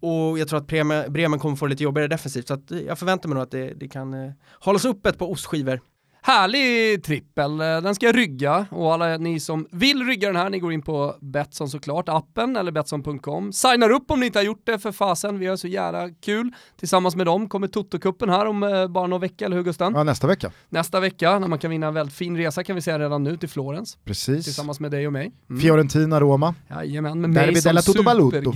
och 0.00 0.38
jag 0.38 0.48
tror 0.48 0.58
att 0.58 0.66
Bremen, 0.66 1.12
Bremen 1.12 1.38
kommer 1.38 1.56
få 1.56 1.66
det 1.66 1.70
lite 1.70 1.84
jobbigare 1.84 2.08
defensivt. 2.08 2.48
Så 2.48 2.54
att 2.54 2.70
jag 2.86 2.98
förväntar 2.98 3.28
mig 3.28 3.34
nog 3.34 3.42
att 3.42 3.50
det, 3.50 3.74
det 3.74 3.88
kan 3.88 4.14
eh, 4.14 4.32
hållas 4.60 4.84
uppe 4.84 5.08
ett 5.08 5.18
par 5.18 5.30
ostskivor. 5.30 5.80
Härlig 6.26 7.04
trippel, 7.04 7.60
eh, 7.60 7.66
den 7.66 7.94
ska 7.94 8.06
jag 8.06 8.16
rygga 8.16 8.66
och 8.70 8.94
alla 8.94 9.16
ni 9.16 9.40
som 9.40 9.66
vill 9.70 10.06
rygga 10.06 10.28
den 10.28 10.36
här, 10.36 10.50
ni 10.50 10.58
går 10.58 10.72
in 10.72 10.82
på 10.82 11.14
Betsson 11.20 11.68
såklart, 11.68 12.08
appen 12.08 12.56
eller 12.56 12.72
Betsson.com. 12.72 13.52
Signar 13.52 13.90
upp 13.90 14.10
om 14.10 14.20
ni 14.20 14.26
inte 14.26 14.38
har 14.38 14.44
gjort 14.44 14.62
det 14.64 14.78
för 14.78 14.92
fasen, 14.92 15.38
vi 15.38 15.46
har 15.46 15.56
så 15.56 15.68
jävla 15.68 16.10
kul. 16.10 16.50
Tillsammans 16.78 17.16
med 17.16 17.26
dem 17.26 17.48
kommer 17.48 17.66
Toto-kuppen 17.68 18.30
här 18.30 18.46
om 18.46 18.62
eh, 18.62 18.88
bara 18.88 19.06
några 19.06 19.20
veckor, 19.20 19.46
eller 19.46 19.56
hur 19.56 19.62
Gusten? 19.64 19.92
Ja, 19.94 20.04
nästa 20.04 20.26
vecka. 20.26 20.50
Nästa 20.68 21.00
vecka, 21.00 21.38
när 21.38 21.48
man 21.48 21.58
kan 21.58 21.70
vinna 21.70 21.86
en 21.86 21.94
väldigt 21.94 22.16
fin 22.16 22.36
resa 22.36 22.64
kan 22.64 22.76
vi 22.76 22.82
säga 22.82 22.98
redan 22.98 23.24
nu 23.24 23.36
till 23.36 23.48
Florens. 23.48 23.98
Precis. 24.04 24.44
Tillsammans 24.44 24.80
med 24.80 24.90
dig 24.90 25.06
och 25.06 25.12
mig. 25.12 25.32
Mm. 25.50 25.60
Fiorentina, 25.62 26.20
Roma. 26.20 26.54
Jajamän, 26.70 27.20
med 27.20 27.30
Derby 27.30 27.52
mig 27.52 27.62
som 27.62 27.94
superguide. 27.94 28.46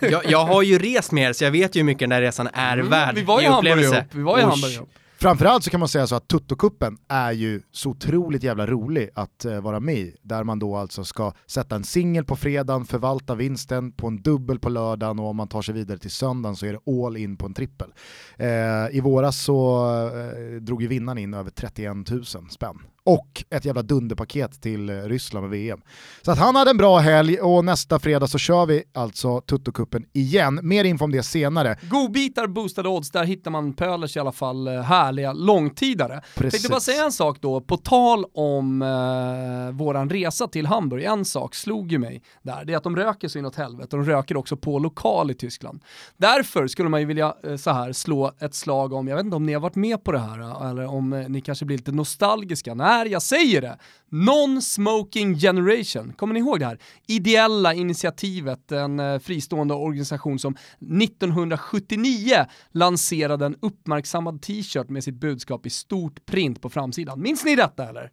Jag, 0.00 0.26
jag 0.26 0.44
har 0.46 0.62
ju 0.62 0.78
rest 0.78 1.12
med 1.12 1.28
er 1.28 1.32
så 1.32 1.44
jag 1.44 1.50
vet 1.50 1.76
ju 1.76 1.80
hur 1.80 1.86
mycket 1.86 2.00
den 2.00 2.12
här 2.12 2.22
resan 2.22 2.48
är 2.52 2.78
värd 2.78 3.02
Mm, 3.02 3.14
vi 3.14 3.22
var 3.22 3.40
i 3.40 3.44
i 3.44 3.46
Hamburg 3.46 3.72
upplevelse. 3.72 4.06
vi 4.12 4.22
var 4.22 4.38
i. 4.38 4.42
Hamburg 4.42 4.72
ihop. 4.72 4.88
Framförallt 5.22 5.64
så 5.64 5.70
kan 5.70 5.80
man 5.80 5.88
säga 5.88 6.06
så 6.06 6.14
att 6.14 6.28
Tuttokuppen 6.28 6.98
är 7.08 7.32
ju 7.32 7.62
så 7.72 7.90
otroligt 7.90 8.42
jävla 8.42 8.66
rolig 8.66 9.10
att 9.14 9.44
eh, 9.44 9.60
vara 9.60 9.80
med 9.80 9.94
i. 9.94 10.16
Där 10.22 10.44
man 10.44 10.58
då 10.58 10.76
alltså 10.76 11.04
ska 11.04 11.32
sätta 11.46 11.76
en 11.76 11.84
singel 11.84 12.24
på 12.24 12.36
fredagen, 12.36 12.84
förvalta 12.84 13.34
vinsten 13.34 13.92
på 13.92 14.06
en 14.06 14.22
dubbel 14.22 14.58
på 14.58 14.68
lördagen 14.68 15.18
och 15.18 15.26
om 15.26 15.36
man 15.36 15.48
tar 15.48 15.62
sig 15.62 15.74
vidare 15.74 15.98
till 15.98 16.10
söndagen 16.10 16.56
så 16.56 16.66
är 16.66 16.72
det 16.72 17.06
all 17.06 17.16
in 17.16 17.36
på 17.36 17.46
en 17.46 17.54
trippel. 17.54 17.92
Eh, 18.36 18.48
I 18.96 19.00
våras 19.02 19.42
så 19.42 19.86
eh, 20.06 20.60
drog 20.60 20.82
ju 20.82 20.88
vinnaren 20.88 21.18
in 21.18 21.34
över 21.34 21.50
31 21.50 22.10
000 22.10 22.24
spänn. 22.50 22.78
Och 23.10 23.44
ett 23.50 23.64
jävla 23.64 23.82
dunderpaket 23.82 24.62
till 24.62 24.90
eh, 24.90 24.94
Ryssland 24.94 25.46
och 25.46 25.52
VM. 25.52 25.80
Så 26.22 26.30
att 26.30 26.38
han 26.38 26.56
hade 26.56 26.70
en 26.70 26.76
bra 26.76 26.98
helg 26.98 27.40
och 27.40 27.64
nästa 27.64 27.98
fredag 27.98 28.26
så 28.26 28.38
kör 28.38 28.66
vi 28.66 28.82
alltså 28.94 29.40
Tuttokuppen 29.40 30.04
igen. 30.12 30.60
Mer 30.62 30.84
info 30.84 31.04
om 31.04 31.10
det 31.10 31.22
senare. 31.22 31.78
Godbitar, 31.82 32.46
boostade 32.46 32.88
odds, 32.88 33.10
där 33.10 33.24
hittar 33.24 33.50
man 33.50 33.72
Pölers 33.72 34.16
i 34.16 34.20
alla 34.20 34.32
fall 34.32 34.66
eh, 34.66 34.80
härliga 34.82 35.32
långtidare. 35.32 36.20
Precis. 36.34 36.52
Tänkte 36.52 36.70
bara 36.70 36.80
säga 36.80 37.04
en 37.04 37.12
sak 37.12 37.38
då, 37.40 37.60
på 37.60 37.76
tal 37.76 38.24
om 38.34 38.82
eh, 38.82 39.76
våran 39.76 40.10
resa 40.10 40.48
till 40.48 40.66
Hamburg, 40.66 41.04
en 41.04 41.24
sak 41.24 41.54
slog 41.54 41.92
ju 41.92 41.98
mig 41.98 42.22
där, 42.42 42.64
det 42.64 42.72
är 42.72 42.76
att 42.76 42.84
de 42.84 42.96
röker 42.96 43.28
så 43.28 43.38
inåt 43.38 43.56
helvete 43.56 43.96
de 43.96 44.04
röker 44.04 44.36
också 44.36 44.56
på 44.56 44.78
lokal 44.78 45.30
i 45.30 45.34
Tyskland. 45.34 45.82
Därför 46.16 46.66
skulle 46.66 46.88
man 46.88 47.00
ju 47.00 47.06
vilja 47.06 47.34
eh, 47.44 47.56
så 47.56 47.70
här 47.70 47.92
slå 47.92 48.32
ett 48.40 48.54
slag 48.54 48.92
om, 48.92 49.08
jag 49.08 49.16
vet 49.16 49.24
inte 49.24 49.36
om 49.36 49.46
ni 49.46 49.52
har 49.52 49.60
varit 49.60 49.74
med 49.74 50.04
på 50.04 50.12
det 50.12 50.18
här 50.18 50.40
eh, 50.40 50.70
eller 50.70 50.86
om 50.86 51.12
eh, 51.12 51.28
ni 51.28 51.40
kanske 51.40 51.64
blir 51.64 51.76
lite 51.76 51.92
nostalgiska 51.92 52.74
när 53.04 53.12
jag 53.12 53.22
säger 53.22 53.60
det. 53.60 53.78
Non-Smoking 54.10 55.38
Generation, 55.38 56.12
kommer 56.12 56.34
ni 56.34 56.40
ihåg 56.40 56.58
det 56.60 56.66
här? 56.66 56.78
Ideella 57.06 57.74
initiativet, 57.74 58.72
en 58.72 59.00
eh, 59.00 59.18
fristående 59.18 59.74
organisation 59.74 60.38
som 60.38 60.56
1979 61.02 62.46
lanserade 62.72 63.46
en 63.46 63.56
uppmärksammad 63.62 64.42
t-shirt 64.42 64.88
med 64.88 65.04
sitt 65.04 65.14
budskap 65.14 65.66
i 65.66 65.70
stort 65.70 66.26
print 66.26 66.62
på 66.62 66.70
framsidan. 66.70 67.22
Minns 67.22 67.44
ni 67.44 67.56
detta 67.56 67.88
eller? 67.88 68.10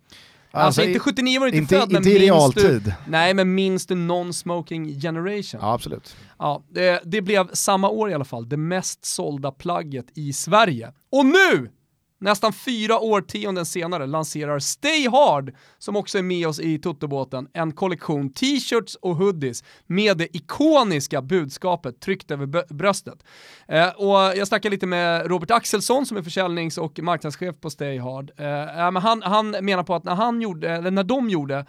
Alltså, 0.51 0.83
inte 0.83 0.99
79 0.99 1.39
var 1.39 1.47
du 1.47 1.57
inte, 1.57 1.79
född, 1.79 1.91
men 1.91 1.97
inte 1.97 2.09
i 2.09 2.31
minns 2.31 2.53
du, 2.53 2.61
realtid. 2.61 2.93
Nej, 3.07 3.33
men 3.33 3.55
minns 3.55 3.85
du 3.85 3.95
non-smoking 3.95 5.01
generation? 5.01 5.61
Ja, 5.61 5.73
absolut. 5.73 6.15
Ja, 6.39 6.63
det, 6.69 7.01
det 7.05 7.21
blev 7.21 7.47
samma 7.53 7.89
år 7.89 8.09
i 8.09 8.13
alla 8.13 8.25
fall 8.25 8.49
det 8.49 8.57
mest 8.57 9.05
sålda 9.05 9.51
plagget 9.51 10.05
i 10.15 10.33
Sverige. 10.33 10.93
Och 11.11 11.25
nu, 11.25 11.71
nästan 12.19 12.53
fyra 12.53 12.99
årtionden 12.99 13.65
senare, 13.65 14.05
lanserar 14.05 14.59
Stay 14.59 15.07
Hard, 15.09 15.55
som 15.77 15.95
också 15.95 16.17
är 16.17 16.23
med 16.23 16.47
oss 16.47 16.59
i 16.59 16.79
Totobåten, 16.79 17.47
en 17.53 17.71
kollektion 17.71 18.33
t-shirts 18.33 18.95
och 18.95 19.15
hoodies 19.15 19.63
med 19.85 20.17
det 20.17 20.37
ikoniska 20.37 21.21
budskapet 21.21 21.99
tryckt 21.99 22.31
över 22.31 22.73
bröstet. 22.73 23.23
Eh, 23.67 23.89
och 23.89 24.37
jag 24.37 24.47
snackade 24.47 24.75
lite 24.75 24.87
med 24.87 25.27
Robert 25.27 25.51
Axelsson 25.51 26.05
som 26.05 26.17
är 26.17 26.21
försäljnings 26.21 26.77
och 26.77 26.99
marknadschef 26.99 27.55
på 27.61 27.69
Stay 27.69 27.99
Hard. 27.99 28.31
Eh, 28.37 28.79
eh 28.85 28.91
men 28.91 29.01
han, 29.01 29.21
han 29.21 29.51
menar 29.61 29.83
på 29.83 29.95
att 29.95 30.03
när, 30.03 30.15
han 30.15 30.41
gjorde, 30.41 30.69
eller 30.69 30.91
när 30.91 31.03
de 31.03 31.29
gjorde 31.29 31.65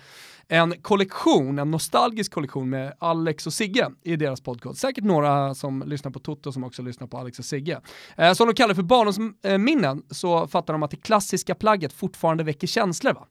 en 0.48 0.74
kollektion, 0.82 1.58
en 1.58 1.70
nostalgisk 1.70 2.32
kollektion 2.32 2.70
med 2.70 2.94
Alex 2.98 3.46
och 3.46 3.52
Sigge 3.52 3.90
i 4.02 4.16
deras 4.16 4.40
podcast. 4.40 4.80
Säkert 4.80 5.04
några 5.04 5.54
som 5.54 5.82
lyssnar 5.86 6.10
på 6.10 6.18
Toto 6.18 6.52
som 6.52 6.64
också 6.64 6.82
lyssnar 6.82 7.06
på 7.06 7.18
Alex 7.18 7.38
och 7.38 7.44
Sigge. 7.44 7.80
Eh, 8.16 8.32
som 8.32 8.46
de 8.46 8.54
kallar 8.54 8.74
för 8.74 8.82
barndomsminnen 8.82 10.02
så 10.10 10.46
fattar 10.46 10.74
de 10.74 10.82
att 10.82 10.90
det 10.90 10.96
klassiska 10.96 11.54
plagget 11.54 11.92
fortfarande 11.92 12.44
väcker 12.44 12.66
känslor. 12.66 13.12
Va? 13.12 13.26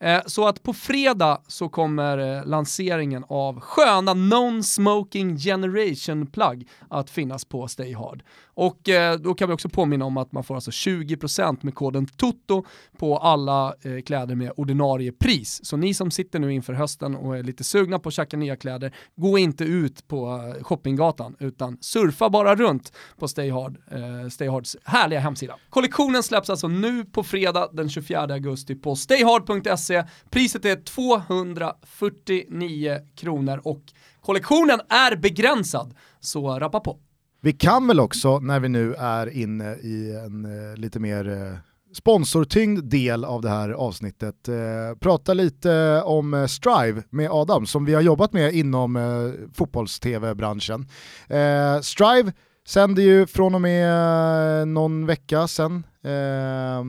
Eh, 0.00 0.22
så 0.26 0.48
att 0.48 0.62
på 0.62 0.72
fredag 0.72 1.42
så 1.46 1.68
kommer 1.68 2.18
eh, 2.18 2.46
lanseringen 2.46 3.24
av 3.28 3.60
sköna 3.60 4.14
Non-Smoking 4.14 5.36
Generation-plagg 5.38 6.68
att 6.88 7.10
finnas 7.10 7.44
på 7.44 7.68
Stay 7.68 7.94
Hard. 7.94 8.22
Och 8.60 8.88
eh, 8.88 9.18
då 9.18 9.34
kan 9.34 9.48
vi 9.48 9.54
också 9.54 9.68
påminna 9.68 10.04
om 10.04 10.16
att 10.16 10.32
man 10.32 10.44
får 10.44 10.54
alltså 10.54 10.70
20% 10.70 11.58
med 11.60 11.74
koden 11.74 12.06
TOTO 12.06 12.64
på 12.98 13.18
alla 13.18 13.74
eh, 13.82 14.00
kläder 14.06 14.34
med 14.34 14.52
ordinarie 14.56 15.12
pris. 15.12 15.64
Så 15.64 15.76
ni 15.76 15.94
som 15.94 16.10
sitter 16.10 16.38
nu 16.38 16.52
inför 16.52 16.72
hösten 16.72 17.16
och 17.16 17.36
är 17.36 17.42
lite 17.42 17.64
sugna 17.64 17.98
på 17.98 18.08
att 18.08 18.14
tjacka 18.14 18.36
nya 18.36 18.56
kläder, 18.56 18.94
gå 19.16 19.38
inte 19.38 19.64
ut 19.64 20.08
på 20.08 20.52
eh, 20.56 20.62
shoppinggatan 20.62 21.36
utan 21.38 21.78
surfa 21.80 22.30
bara 22.30 22.54
runt 22.54 22.92
på 23.18 23.28
Stayhard. 23.28 23.76
Eh, 23.90 24.28
Stayhards 24.28 24.76
härliga 24.84 25.20
hemsida. 25.20 25.56
Kollektionen 25.70 26.22
släpps 26.22 26.50
alltså 26.50 26.68
nu 26.68 27.04
på 27.04 27.22
fredag 27.22 27.68
den 27.72 27.88
24 27.88 28.20
augusti 28.20 28.74
på 28.74 28.96
stayhard.se. 28.96 30.04
Priset 30.30 30.64
är 30.64 30.84
249 30.84 32.98
kronor 33.16 33.60
och 33.64 33.82
kollektionen 34.20 34.80
är 34.88 35.16
begränsad, 35.16 35.94
så 36.20 36.58
rappa 36.58 36.80
på. 36.80 36.98
Vi 37.42 37.52
kan 37.52 37.86
väl 37.86 38.00
också, 38.00 38.38
när 38.38 38.60
vi 38.60 38.68
nu 38.68 38.94
är 38.94 39.36
inne 39.36 39.74
i 39.74 40.20
en 40.26 40.44
eh, 40.44 40.76
lite 40.76 41.00
mer 41.00 41.28
eh, 41.28 41.58
sponsortyngd 41.94 42.84
del 42.84 43.24
av 43.24 43.42
det 43.42 43.48
här 43.48 43.70
avsnittet, 43.70 44.48
eh, 44.48 44.98
prata 45.00 45.34
lite 45.34 46.02
om 46.04 46.34
eh, 46.34 46.46
Strive 46.46 47.02
med 47.10 47.30
Adam 47.30 47.66
som 47.66 47.84
vi 47.84 47.94
har 47.94 48.02
jobbat 48.02 48.32
med 48.32 48.54
inom 48.54 48.96
eh, 48.96 49.32
fotbolls-tv-branschen. 49.54 50.88
Eh, 51.28 51.80
Strive 51.80 52.32
sänder 52.66 53.02
ju 53.02 53.26
från 53.26 53.54
och 53.54 53.60
med 53.60 54.60
eh, 54.60 54.66
någon 54.66 55.06
vecka 55.06 55.48
sedan 55.48 55.86
eh, 56.04 56.84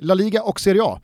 La 0.00 0.14
Liga 0.14 0.42
och 0.42 0.60
Serie 0.60 0.82
A 0.84 1.00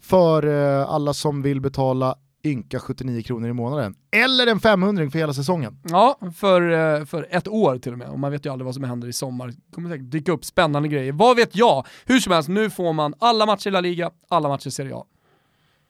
för 0.00 0.46
eh, 0.46 0.90
alla 0.90 1.14
som 1.14 1.42
vill 1.42 1.60
betala 1.60 2.16
ynka 2.46 2.80
79 2.80 3.22
kronor 3.22 3.48
i 3.48 3.52
månaden. 3.52 3.94
Eller 4.10 4.46
en 4.46 4.60
500 4.60 5.10
för 5.10 5.18
hela 5.18 5.34
säsongen. 5.34 5.78
Ja, 5.82 6.18
för, 6.36 6.70
eh, 6.70 7.04
för 7.04 7.26
ett 7.30 7.48
år 7.48 7.78
till 7.78 7.92
och 7.92 7.98
med. 7.98 8.08
Och 8.08 8.18
man 8.18 8.32
vet 8.32 8.46
ju 8.46 8.52
aldrig 8.52 8.64
vad 8.64 8.74
som 8.74 8.84
händer 8.84 9.08
i 9.08 9.12
sommar. 9.12 9.46
Det 9.46 9.74
kommer 9.74 9.90
säkert 9.90 10.10
dyka 10.10 10.32
upp 10.32 10.44
spännande 10.44 10.88
grejer. 10.88 11.12
Vad 11.12 11.36
vet 11.36 11.56
jag? 11.56 11.86
Hur 12.04 12.20
som 12.20 12.32
helst, 12.32 12.48
nu 12.48 12.70
får 12.70 12.92
man 12.92 13.14
alla 13.18 13.46
matcher 13.46 13.68
i 13.68 13.70
La 13.70 13.80
Liga, 13.80 14.10
alla 14.28 14.48
matcher 14.48 14.68
i 14.68 14.70
Serie 14.70 14.94
A. 14.94 15.04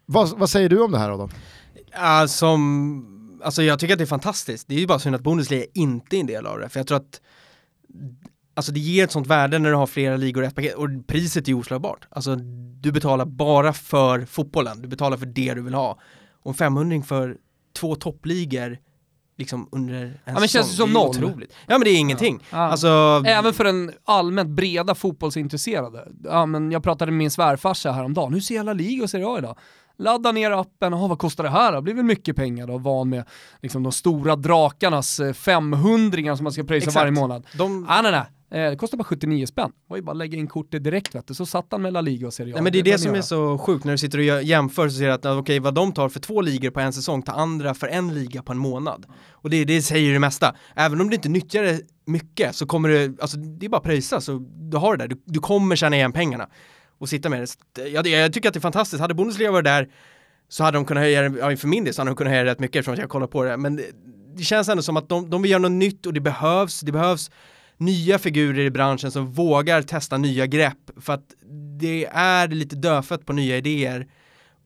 Vad, 0.06 0.38
vad 0.38 0.50
säger 0.50 0.68
du 0.68 0.82
om 0.82 0.92
det 0.92 0.98
här 0.98 1.10
Adam? 1.10 1.30
Alltså, 1.92 2.46
alltså 3.42 3.62
jag 3.62 3.78
tycker 3.78 3.94
att 3.94 3.98
det 3.98 4.04
är 4.04 4.06
fantastiskt. 4.06 4.68
Det 4.68 4.74
är 4.74 4.78
ju 4.78 4.86
bara 4.86 4.98
synd 4.98 5.14
att 5.14 5.22
Bundesliga 5.22 5.64
inte 5.74 6.16
är 6.16 6.20
en 6.20 6.26
del 6.26 6.46
av 6.46 6.58
det. 6.58 6.68
För 6.68 6.80
jag 6.80 6.86
tror 6.86 6.96
att 6.96 7.20
Alltså 8.56 8.72
det 8.72 8.80
ger 8.80 9.04
ett 9.04 9.12
sånt 9.12 9.26
värde 9.26 9.58
när 9.58 9.70
du 9.70 9.76
har 9.76 9.86
flera 9.86 10.16
ligor 10.16 10.44
i 10.44 10.46
ett 10.46 10.54
paket 10.54 10.74
och 10.74 10.88
priset 11.06 11.48
är 11.48 11.54
oslagbart. 11.54 12.06
Alltså 12.10 12.36
du 12.80 12.92
betalar 12.92 13.24
bara 13.24 13.72
för 13.72 14.24
fotbollen, 14.24 14.82
du 14.82 14.88
betalar 14.88 15.16
för 15.16 15.26
det 15.26 15.54
du 15.54 15.62
vill 15.62 15.74
ha. 15.74 15.98
Och 16.46 16.50
en 16.50 16.54
500 16.54 17.02
för 17.02 17.36
två 17.78 17.94
toppligor 17.94 18.78
liksom 19.38 19.68
under 19.72 19.94
en 19.94 20.14
Ja, 20.24 20.38
men 20.38 20.48
känns 20.48 20.70
det 20.70 20.76
som 20.76 20.92
noll? 20.92 21.08
Otroligt. 21.08 21.52
Ja 21.66 21.78
men 21.78 21.80
det 21.84 21.90
är 21.90 21.98
ingenting. 21.98 22.44
Ja. 22.50 22.56
Alltså, 22.58 23.22
Även 23.26 23.54
för 23.54 23.64
den 23.64 23.92
allmänt 24.04 24.48
breda 24.50 24.94
fotbollsintresserade. 24.94 26.08
Ja, 26.24 26.46
men 26.46 26.72
jag 26.72 26.82
pratade 26.82 27.10
med 27.12 27.18
min 27.18 27.30
svärfarsa 27.30 27.92
häromdagen. 27.92 28.32
Hur 28.34 28.40
ser 28.40 28.62
La 28.62 28.72
Liga 28.72 29.02
och 29.02 29.10
Serie 29.10 29.26
A 29.28 29.38
idag? 29.38 29.58
Ladda 29.98 30.32
ner 30.32 30.50
appen, 30.50 30.92
Jaha, 30.92 31.08
vad 31.08 31.18
kostar 31.18 31.44
det 31.44 31.50
här 31.50 31.72
då? 31.72 31.76
Det 31.78 31.82
blir 31.82 31.94
väl 31.94 32.04
mycket 32.04 32.36
pengar 32.36 32.66
då, 32.66 32.78
van 32.78 33.08
med 33.08 33.24
liksom, 33.62 33.82
de 33.82 33.92
stora 33.92 34.36
drakarnas 34.36 35.20
eh, 35.20 35.32
500 35.32 36.36
som 36.36 36.44
man 36.44 36.52
ska 36.52 36.64
pröjsa 36.64 36.90
varje 36.90 37.12
månad. 37.12 37.46
de, 37.58 37.86
Ah, 37.88 38.02
nej, 38.02 38.12
nej. 38.12 38.22
Eh, 38.50 38.70
Det 38.70 38.76
kostar 38.76 38.98
bara 38.98 39.04
79 39.04 39.46
spänn. 39.46 39.70
Det 39.70 39.74
var 39.86 39.96
ju 39.96 40.02
bara 40.02 40.10
att 40.10 40.16
lägga 40.16 40.38
in 40.38 40.46
kortet 40.46 40.84
direkt 40.84 41.14
vet 41.14 41.26
du. 41.28 41.34
Så 41.34 41.46
satt 41.46 41.66
han 41.70 41.82
med 41.82 41.92
La 41.92 42.00
Liga 42.00 42.26
och 42.26 42.34
Serie 42.34 42.54
A. 42.54 42.56
Nej 42.56 42.62
men 42.62 42.72
det 42.72 42.78
är 42.78 42.82
det 42.82 42.84
behöver 42.84 43.04
som 43.04 43.14
är 43.14 43.20
så 43.20 43.58
sjukt 43.58 43.84
när 43.84 43.92
du 43.92 43.98
sitter 43.98 44.18
och 44.18 44.42
jämför 44.42 44.88
så 44.88 44.96
ser 44.98 45.06
du 45.06 45.12
att 45.12 45.26
okej 45.26 45.58
vad 45.58 45.74
de 45.74 45.92
tar 45.92 46.08
för 46.08 46.20
två 46.20 46.40
ligor 46.40 46.70
på 46.70 46.80
en 46.80 46.92
säsong 46.92 47.22
tar 47.22 47.32
andra 47.32 47.74
för 47.74 47.86
en 47.86 48.14
liga 48.14 48.42
på 48.42 48.52
en 48.52 48.58
månad. 48.58 49.06
Och 49.30 49.50
det, 49.50 49.64
det 49.64 49.82
säger 49.82 50.12
det 50.12 50.18
mesta. 50.18 50.54
Även 50.76 51.00
om 51.00 51.08
du 51.08 51.14
inte 51.14 51.28
nyttjar 51.28 51.62
det 51.62 51.80
mycket 52.06 52.56
så 52.56 52.66
kommer 52.66 52.88
du, 52.88 53.16
alltså 53.20 53.36
det 53.36 53.66
är 53.66 53.70
bara 53.70 53.80
pröjsa 53.80 54.20
så 54.20 54.38
du 54.70 54.76
har 54.76 54.96
det 54.96 55.04
där, 55.04 55.08
du, 55.08 55.22
du 55.24 55.40
kommer 55.40 55.76
tjäna 55.76 55.96
igen 55.96 56.12
pengarna. 56.12 56.48
Och 56.98 57.08
sitta 57.08 57.28
med 57.28 57.40
det. 57.40 57.46
Det. 57.72 57.88
Jag, 57.88 58.06
jag 58.06 58.32
tycker 58.32 58.48
att 58.48 58.54
det 58.54 58.58
är 58.58 58.60
fantastiskt, 58.60 59.00
hade 59.00 59.14
Bundesliga 59.14 59.50
varit 59.52 59.64
där 59.64 59.88
så 60.48 60.64
hade 60.64 60.78
de 60.78 60.84
kunnat 60.84 61.02
höja 61.02 61.28
det, 61.28 61.38
ja, 61.38 61.56
för 61.56 61.68
min 61.68 61.84
del 61.84 61.94
så 61.94 62.00
hade 62.00 62.10
de 62.10 62.16
kunnat 62.16 62.30
höja 62.30 62.44
det 62.44 62.50
rätt 62.50 62.60
mycket 62.60 62.76
eftersom 62.76 63.00
jag 63.00 63.10
kollar 63.10 63.26
på 63.26 63.44
det. 63.44 63.56
Men 63.56 63.76
det, 63.76 63.84
det 64.36 64.42
känns 64.42 64.68
ändå 64.68 64.82
som 64.82 64.96
att 64.96 65.08
de, 65.08 65.30
de 65.30 65.42
vill 65.42 65.50
göra 65.50 65.62
något 65.62 65.72
nytt 65.72 66.06
och 66.06 66.12
det 66.12 66.20
behövs, 66.20 66.80
det 66.80 66.92
behövs 66.92 67.30
nya 67.76 68.18
figurer 68.18 68.64
i 68.64 68.70
branschen 68.70 69.10
som 69.10 69.32
vågar 69.32 69.82
testa 69.82 70.16
nya 70.16 70.46
grepp 70.46 70.90
för 71.00 71.12
att 71.12 71.34
det 71.80 72.06
är 72.12 72.48
lite 72.48 72.76
dödfött 72.76 73.26
på 73.26 73.32
nya 73.32 73.56
idéer 73.56 74.06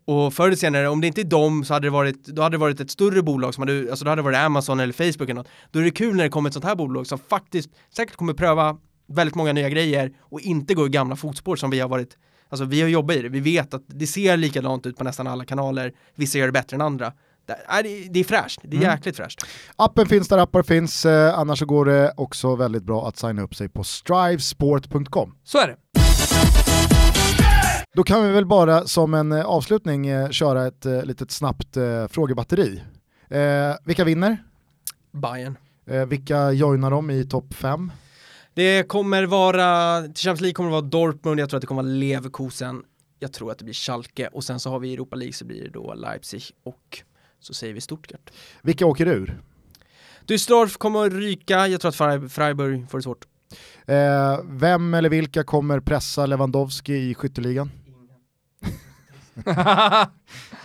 och 0.05 0.35
förr 0.35 0.47
eller 0.47 0.57
senare, 0.57 0.89
om 0.89 1.01
det 1.01 1.07
inte 1.07 1.21
är 1.21 1.25
dem 1.25 1.65
så 1.65 1.75
hade 1.75 1.87
det 1.87 1.91
varit, 1.91 2.27
då 2.27 2.43
hade 2.43 2.55
det 2.55 2.61
varit 2.61 2.81
ett 2.81 2.91
större 2.91 3.23
bolag 3.23 3.55
som 3.55 3.63
hade, 3.63 3.91
alltså 3.91 4.05
då 4.05 4.11
hade 4.11 4.23
det 4.23 4.25
varit 4.25 4.39
Amazon 4.39 4.81
eller 4.81 4.93
Facebook 4.93 5.29
eller 5.29 5.35
något. 5.35 5.49
Då 5.71 5.79
är 5.79 5.85
det 5.85 5.91
kul 5.91 6.17
när 6.17 6.25
det 6.25 6.31
kommer 6.31 6.49
ett 6.49 6.55
sånt 6.55 6.65
här 6.65 6.75
bolag 6.75 7.07
som 7.07 7.19
faktiskt 7.19 7.71
säkert 7.97 8.17
kommer 8.17 8.35
pröva 8.35 8.77
väldigt 9.09 9.35
många 9.35 9.53
nya 9.53 9.69
grejer 9.69 10.13
och 10.21 10.41
inte 10.41 10.75
gå 10.75 10.87
i 10.87 10.91
gamla 10.91 11.17
fotspår 11.17 11.57
som 11.57 11.71
vi 11.71 11.81
har 11.81 11.89
varit 11.89 12.17
Alltså 12.51 12.65
vi 12.65 12.81
har 12.81 12.89
jobbat 12.89 13.17
i 13.17 13.23
det, 13.23 13.29
vi 13.29 13.41
vet 13.41 13.75
att 13.75 13.83
det 13.87 14.07
ser 14.07 14.37
likadant 14.37 14.87
ut 14.87 14.97
på 14.97 15.05
nästan 15.05 15.27
alla 15.27 15.45
kanaler, 15.45 15.93
vissa 16.15 16.39
gör 16.39 16.47
det 16.47 16.53
bättre 16.53 16.75
än 16.75 16.81
andra. 16.81 17.13
Det, 17.47 18.21
är, 18.21 18.25
fräscht, 18.25 18.61
det 18.63 18.77
är 18.77 18.81
Mm. 18.83 18.91
jäkligt 18.93 19.17
fräscht. 19.17 19.41
Appen 19.77 20.07
finns 20.07 20.29
där 20.29 20.39
appar 20.39 20.63
finns, 20.63 21.07
eh, 21.07 21.39
annars 21.39 21.59
så 21.59 21.67
går 21.67 21.85
det 21.85 22.13
också 22.17 22.57
väldigt 22.57 22.83
bra 22.83 23.09
att 23.09 23.17
signa 23.17 23.43
upp 23.43 23.55
sig 23.55 23.69
på 23.69 23.85
strivesport.com. 23.85 25.35
Så 25.45 25.59
är 25.59 25.67
det. 25.69 25.77
Då 27.95 28.03
kan 28.03 28.25
vi 28.27 28.31
väl 28.33 28.47
bara 28.47 28.87
som 28.87 29.15
en 29.15 29.33
eh, 29.33 29.45
avslutning 29.45 30.07
eh, 30.07 30.31
köra 30.31 30.67
ett 30.67 30.85
litet 31.05 31.31
snabbt 31.31 31.77
frågebatteri. 32.11 32.83
Vilka 33.85 34.05
vinner? 34.05 34.37
Bayern. 35.13 35.57
Vilka 36.09 36.53
joinar 36.53 36.91
de 36.91 37.11
i 37.11 37.25
topp 37.25 37.55
5? 37.55 37.93
Det 38.55 38.83
kommer 38.89 39.23
vara, 39.27 40.01
till 40.03 40.15
Champions 40.15 40.41
League 40.41 40.55
kommer 40.55 40.69
det 40.71 40.73
vara 40.73 40.83
Dortmund, 40.83 41.41
jag 41.41 41.49
tror 41.51 41.57
att 41.59 41.61
det 41.61 41.67
kommer 41.67 41.83
vara 41.83 41.93
Leverkusen, 41.93 42.83
jag 43.19 43.33
tror 43.33 43.51
att 43.51 43.59
det 43.59 43.65
blir 43.65 43.75
Schalke 43.75 44.29
och 44.33 44.45
sen 44.45 44.61
så 44.61 44.71
har 44.71 44.79
vi 44.79 44.95
Europa 44.95 45.17
League 45.17 45.33
så 45.33 45.45
blir 45.45 45.63
det 45.65 45.71
då 45.71 45.95
Leipzig 45.95 46.43
och 46.65 47.03
så 47.41 47.55
säger 47.55 47.75
vi 47.75 47.81
Stuttgart. 47.81 48.31
Vilka 48.63 48.87
åker 48.87 49.07
ur? 49.09 49.41
Düsseldorf 50.27 50.77
kommer 50.79 51.07
att 51.07 51.13
ryka, 51.13 51.67
jag 51.69 51.81
tror 51.81 51.89
att 51.89 51.97
Fre- 51.97 52.29
Freiburg 52.29 52.91
får 52.91 52.99
det 52.99 53.03
svårt. 53.03 53.25
Eh, 53.87 54.39
vem 54.45 54.95
eller 54.95 55.09
vilka 55.09 55.45
kommer 55.45 55.81
pressa 55.81 56.27
Lewandowski 56.27 56.95
i 56.95 57.15
skytteligan? 57.15 57.71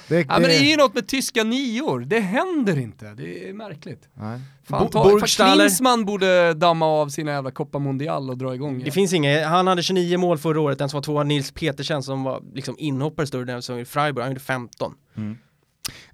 Det, 0.08 0.20
Ja, 0.22 0.26
men 0.30 0.42
det 0.42 0.56
är 0.56 0.70
ju 0.72 0.78
något 0.78 0.94
med 0.94 1.08
tyska 1.08 1.44
nior, 1.44 2.00
det 2.00 2.20
händer 2.20 2.78
inte, 2.78 3.14
det 3.14 3.50
är 3.50 3.54
märkligt. 3.54 4.10
Nej. 4.14 4.40
Fan, 4.64 4.84
Bo- 4.86 4.92
ta, 4.92 5.04
Burgstaller. 5.04 5.56
Klinsmann 5.66 6.06
borde 6.06 6.54
damma 6.54 6.86
av 6.86 7.10
sina 7.10 7.32
jävla 7.32 7.52
Copa 7.52 7.80
Mundial 7.80 8.30
och 8.30 8.38
dra 8.38 8.56
igång 8.56 8.74
Det 8.76 8.82
igen. 8.82 8.92
finns 8.94 9.14
inga, 9.14 9.48
han 9.48 9.68
hade 9.68 9.84
29 9.84 10.18
mål 10.18 10.38
förra 10.38 10.62
året, 10.62 10.78
den 10.80 10.90
som 10.90 10.98
var 10.98 11.02
tvåa 11.04 11.24
Nils 11.24 11.52
Petersen 11.52 12.04
som 12.04 12.24
var 12.24 12.44
liksom 12.54 12.76
inhoppare 12.80 13.28
större 13.28 13.46
den 13.46 13.62
som 13.62 13.80
i 13.80 13.86
Freiburg, 13.86 14.24
han 14.24 14.32
gjorde 14.32 14.40
15. 14.44 14.94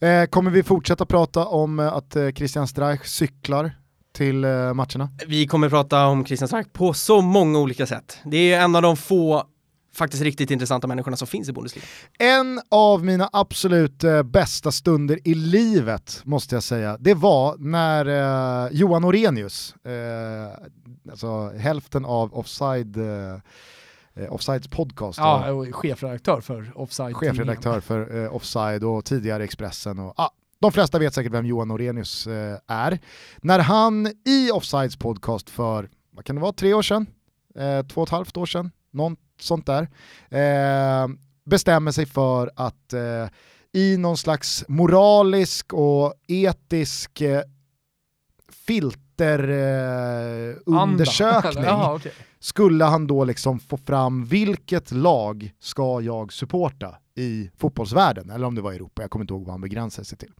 Eh, 0.02 0.26
kommer 0.26 0.52
vi 0.52 0.64
fortsätta 0.64 1.06
prata 1.06 1.46
om 1.46 1.80
eh, 1.80 1.94
att 1.94 2.16
eh, 2.16 2.30
Christian 2.30 2.68
Streich 2.68 3.06
cyklar 3.06 3.72
till 4.14 4.44
eh, 4.44 4.74
matcherna? 4.74 5.10
Vi 5.28 5.48
kommer 5.48 5.70
prata 5.70 6.06
om 6.06 6.26
Christian 6.26 6.48
Stark 6.48 6.74
på 6.74 6.94
så 6.94 7.22
många 7.22 7.60
olika 7.60 7.86
sätt. 7.86 8.18
Det 8.26 8.54
är 8.54 8.62
en 8.62 8.76
av 8.76 8.82
de 8.82 8.98
få 8.98 9.44
faktiskt 9.94 10.24
riktigt 10.24 10.52
intressanta 10.52 10.88
människorna 10.88 11.18
som 11.18 11.28
finns 11.28 11.50
i 11.50 11.54
Bundesliga. 11.54 11.86
En 12.20 12.62
av 12.72 13.06
mina 13.06 13.30
absolut 13.34 14.04
eh, 14.04 14.24
bästa 14.24 14.72
stunder 14.72 15.20
i 15.24 15.34
livet 15.34 16.22
måste 16.24 16.56
jag 16.56 16.64
säga, 16.64 16.98
det 17.00 17.14
var 17.14 17.56
när 17.58 18.06
eh, 18.66 18.70
Johan 18.72 19.06
Orenius, 19.06 19.76
eh, 19.86 21.12
alltså 21.12 21.50
hälften 21.58 22.06
av 22.06 22.34
Offside, 22.34 22.98
eh, 22.98 23.40
eh, 24.16 24.34
Offsides 24.34 24.68
podcast, 24.68 25.18
Ja, 25.20 25.52
och 25.52 25.76
chefredaktör 25.76 26.42
för 26.42 26.72
Offside 26.76 27.16
chefredaktör 27.16 27.80
för 27.80 28.24
eh, 28.24 28.36
Offside 28.36 28.84
och 28.84 29.06
tidigare 29.06 29.44
Expressen. 29.44 30.00
Och, 30.00 30.14
ah, 30.18 30.30
de 30.60 30.72
flesta 30.72 31.00
vet 31.00 31.14
säkert 31.14 31.32
vem 31.32 31.46
Johan 31.46 31.72
Orenius 31.72 32.28
eh, 32.28 32.58
är. 32.68 33.00
När 33.38 33.60
han 33.60 34.08
i 34.26 34.52
Offsides 34.52 34.96
podcast 34.96 35.50
för, 35.50 35.90
vad 36.12 36.26
kan 36.26 36.36
det 36.36 36.42
vara, 36.42 36.54
tre 36.54 36.74
år 36.74 36.82
sedan? 36.82 37.06
Eh, 37.56 37.86
två 37.86 38.02
och 38.02 38.08
ett 38.08 38.12
halvt 38.12 38.38
år 38.38 38.46
sedan? 38.46 38.72
Något 38.92 39.20
sånt 39.40 39.66
där. 39.66 39.88
Eh, 40.30 41.08
bestämmer 41.46 41.92
sig 41.92 42.06
för 42.06 42.52
att 42.56 42.94
eh, 42.94 43.28
i 43.74 43.98
någon 43.98 44.18
slags 44.18 44.66
moralisk 44.68 45.74
och 45.74 46.14
etisk 46.28 47.22
eh, 47.22 47.42
filterundersökning 49.22 51.64
eh, 51.64 51.92
okej. 51.94 52.12
skulle 52.40 52.84
han 52.84 53.08
då 53.08 53.24
liksom 53.24 53.60
få 53.60 53.78
fram 53.78 54.26
vilket 54.26 54.92
lag 54.92 55.52
ska 55.60 56.02
jag 56.02 56.34
supporta 56.34 56.96
i 57.16 57.50
fotbollsvärlden, 57.58 58.30
eller 58.30 58.48
om 58.48 58.56
det 58.56 58.62
var 58.62 58.72
i 58.72 58.76
Europa, 58.76 59.02
jag 59.02 59.12
kommer 59.12 59.24
inte 59.24 59.34
ihåg 59.34 59.46
vad 59.46 59.54
han 59.54 59.62
begränsade 59.62 60.06
sig 60.06 60.18
till. 60.18 60.32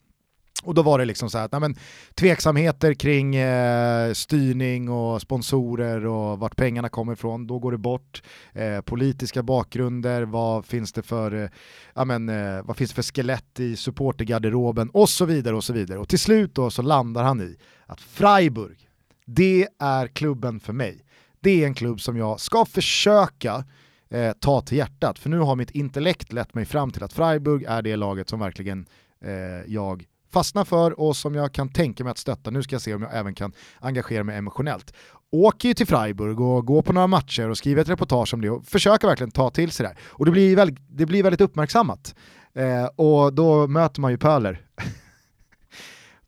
Och 0.64 0.74
då 0.74 0.82
var 0.82 1.00
det 1.00 1.06
liksom 1.06 1.30
så 1.30 1.38
här 1.38 1.46
att 1.46 1.52
nej 1.52 1.62
men, 1.62 1.76
tveksamheter 2.16 2.94
kring 2.94 3.36
eh, 3.36 4.14
styrning 4.14 4.90
och 4.90 5.22
sponsorer 5.22 6.06
och 6.06 6.40
vart 6.40 6.56
pengarna 6.56 6.90
kommer 6.90 7.14
ifrån, 7.14 7.48
då 7.48 7.60
går 7.60 7.72
det 7.72 7.78
bort. 7.78 8.24
Eh, 8.54 8.82
politiska 8.82 9.44
bakgrunder, 9.44 10.24
vad 10.24 10.66
finns 10.66 10.94
det 10.94 11.02
för, 11.02 11.44
eh, 11.44 11.50
ja 11.94 12.06
men, 12.06 12.30
eh, 12.30 12.64
vad 12.64 12.78
finns 12.78 12.92
det 12.92 12.96
för 12.96 13.14
skelett 13.14 13.60
i 13.60 13.76
supportergarderoben 13.76 14.90
och 14.90 15.10
så 15.10 15.26
vidare 15.26 15.56
och 15.56 15.64
så 15.64 15.74
vidare. 15.74 16.00
Och 16.00 16.10
till 16.10 16.20
slut 16.20 16.56
då 16.56 16.70
så 16.70 16.82
landar 16.82 17.24
han 17.24 17.42
i 17.42 17.58
att 17.92 18.02
Freiburg, 18.02 18.90
det 19.26 19.68
är 19.80 20.08
klubben 20.08 20.60
för 20.60 20.74
mig. 20.74 21.06
Det 21.40 21.64
är 21.64 21.68
en 21.68 21.74
klubb 21.74 22.02
som 22.02 22.18
jag 22.18 22.40
ska 22.40 22.66
försöka 22.66 23.66
eh, 24.10 24.32
ta 24.40 24.62
till 24.62 24.78
hjärtat, 24.78 25.20
för 25.20 25.30
nu 25.30 25.40
har 25.40 25.56
mitt 25.56 25.72
intellekt 25.72 26.34
lett 26.34 26.54
mig 26.54 26.66
fram 26.66 26.92
till 26.92 27.04
att 27.04 27.14
Freiburg 27.14 27.64
är 27.64 27.82
det 27.82 27.96
laget 27.96 28.30
som 28.30 28.40
verkligen 28.40 28.86
eh, 29.26 29.72
jag 29.74 30.06
fastnar 30.34 30.66
för 30.66 31.00
och 31.00 31.16
som 31.16 31.36
jag 31.36 31.54
kan 31.54 31.70
tänka 31.70 32.04
mig 32.04 32.12
att 32.12 32.18
stötta. 32.18 32.50
Nu 32.50 32.64
ska 32.64 32.76
jag 32.76 32.82
se 32.82 32.94
om 32.94 33.02
jag 33.02 33.18
även 33.18 33.36
kan 33.36 33.54
engagera 33.80 34.24
mig 34.24 34.38
emotionellt. 34.38 34.94
Åker 35.32 35.68
ju 35.68 35.74
till 35.74 35.88
Freiburg 35.88 36.40
och 36.40 36.66
går 36.66 36.82
på 36.82 36.94
några 36.94 37.08
matcher 37.08 37.50
och 37.50 37.58
skriver 37.58 37.82
ett 37.82 37.90
reportage 37.90 38.34
om 38.34 38.42
det 38.42 38.50
och 38.50 38.66
försöker 38.66 39.08
verkligen 39.08 39.32
ta 39.32 39.50
till 39.50 39.72
sig 39.72 39.84
det 39.84 39.88
här. 39.88 39.98
Och 40.04 40.26
det 40.26 40.32
blir 40.32 40.56
väldigt, 40.56 40.80
det 40.90 41.06
blir 41.06 41.24
väldigt 41.24 41.42
uppmärksammat. 41.42 42.16
Eh, 42.54 42.86
och 42.86 43.34
då 43.34 43.68
möter 43.68 44.02
man 44.02 44.12
ju 44.12 44.18
Pöler. 44.18 44.62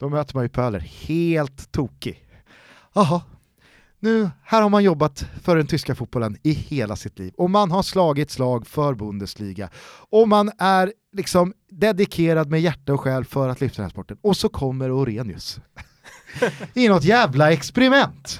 då 0.04 0.10
möter 0.10 0.36
man 0.36 0.43
ju 0.43 0.49
Pöler 0.49 0.80
helt 0.80 1.72
tokig. 1.72 2.26
Jaha, 2.93 3.22
nu, 3.99 4.30
här 4.43 4.62
har 4.62 4.70
man 4.70 4.84
jobbat 4.84 5.26
för 5.43 5.56
den 5.56 5.68
tyska 5.68 5.95
fotbollen 5.95 6.38
i 6.43 6.51
hela 6.51 6.95
sitt 6.95 7.20
liv 7.20 7.34
och 7.38 7.49
man 7.49 7.72
har 7.72 7.84
slagit 7.84 8.32
slag 8.32 8.68
för 8.68 8.93
Bundesliga 8.93 9.70
och 10.10 10.28
man 10.28 10.51
är 10.58 10.93
liksom 11.14 11.54
dedikerad 11.70 12.49
med 12.49 12.62
hjärta 12.62 12.93
och 12.93 13.01
själ 13.01 13.26
för 13.26 13.49
att 13.49 13.62
lyfta 13.62 13.76
den 13.76 13.86
här 13.86 13.89
sporten. 13.89 14.18
Och 14.22 14.38
så 14.38 14.49
kommer 14.49 14.91
Orenius 14.91 15.60
i 16.74 16.88
något 16.88 17.04
jävla 17.04 17.51
experiment 17.51 18.39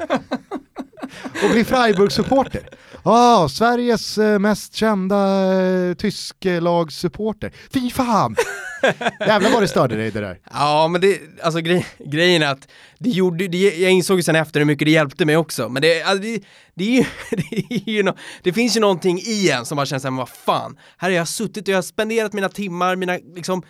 och 1.44 1.52
blir 1.52 1.64
Freiburg-supporter. 1.64 2.70
Ah, 3.06 3.50
Sveriges 3.50 4.18
eh, 4.18 4.40
mest 4.40 4.76
kända 4.76 5.54
eh, 5.62 5.94
tysklagssupporter. 5.94 7.52
Fy 7.74 7.90
fan! 7.90 8.36
Jävlar 9.20 9.52
vad 9.52 9.64
det 9.64 9.68
störde 9.68 9.96
dig 9.96 10.12
det 10.12 10.20
där. 10.20 10.40
Ja, 10.54 10.88
men 10.88 11.02
det, 11.02 11.20
alltså 11.42 11.60
grej, 11.60 11.86
grejen 12.00 12.42
är 12.42 12.48
att 12.48 12.68
det 13.00 13.10
gjorde, 13.10 13.48
det, 13.48 13.58
jag 13.58 13.92
insåg 13.92 14.18
ju 14.18 14.24
sen 14.24 14.36
efter 14.36 14.60
hur 14.60 14.66
mycket 14.66 14.86
det 14.86 14.92
hjälpte 14.92 15.26
mig 15.26 15.38
också, 15.38 15.70
men 15.70 15.82
det, 15.82 16.04
alltså, 16.04 16.24
det, 16.24 16.40
det, 16.74 16.84
är 16.84 16.98
ju, 16.98 17.06
det, 17.30 17.76
är 17.76 17.90
ju 17.90 18.04
no, 18.04 18.18
det 18.44 18.54
finns 18.54 18.78
ju 18.78 18.82
någonting 18.82 19.20
i 19.20 19.52
en 19.52 19.66
som 19.66 19.76
bara 19.76 19.86
känns 19.86 20.04
såhär, 20.04 20.18
vad 20.18 20.30
fan, 20.30 20.78
här 20.98 21.10
har 21.10 21.18
jag 21.18 21.28
suttit 21.28 21.68
och 21.68 21.72
jag 21.72 21.78
har 21.78 21.82
spenderat 21.82 22.34
mina 22.34 22.50
timmar, 22.50 22.96
mina 22.96 23.20
liksom 23.36 23.64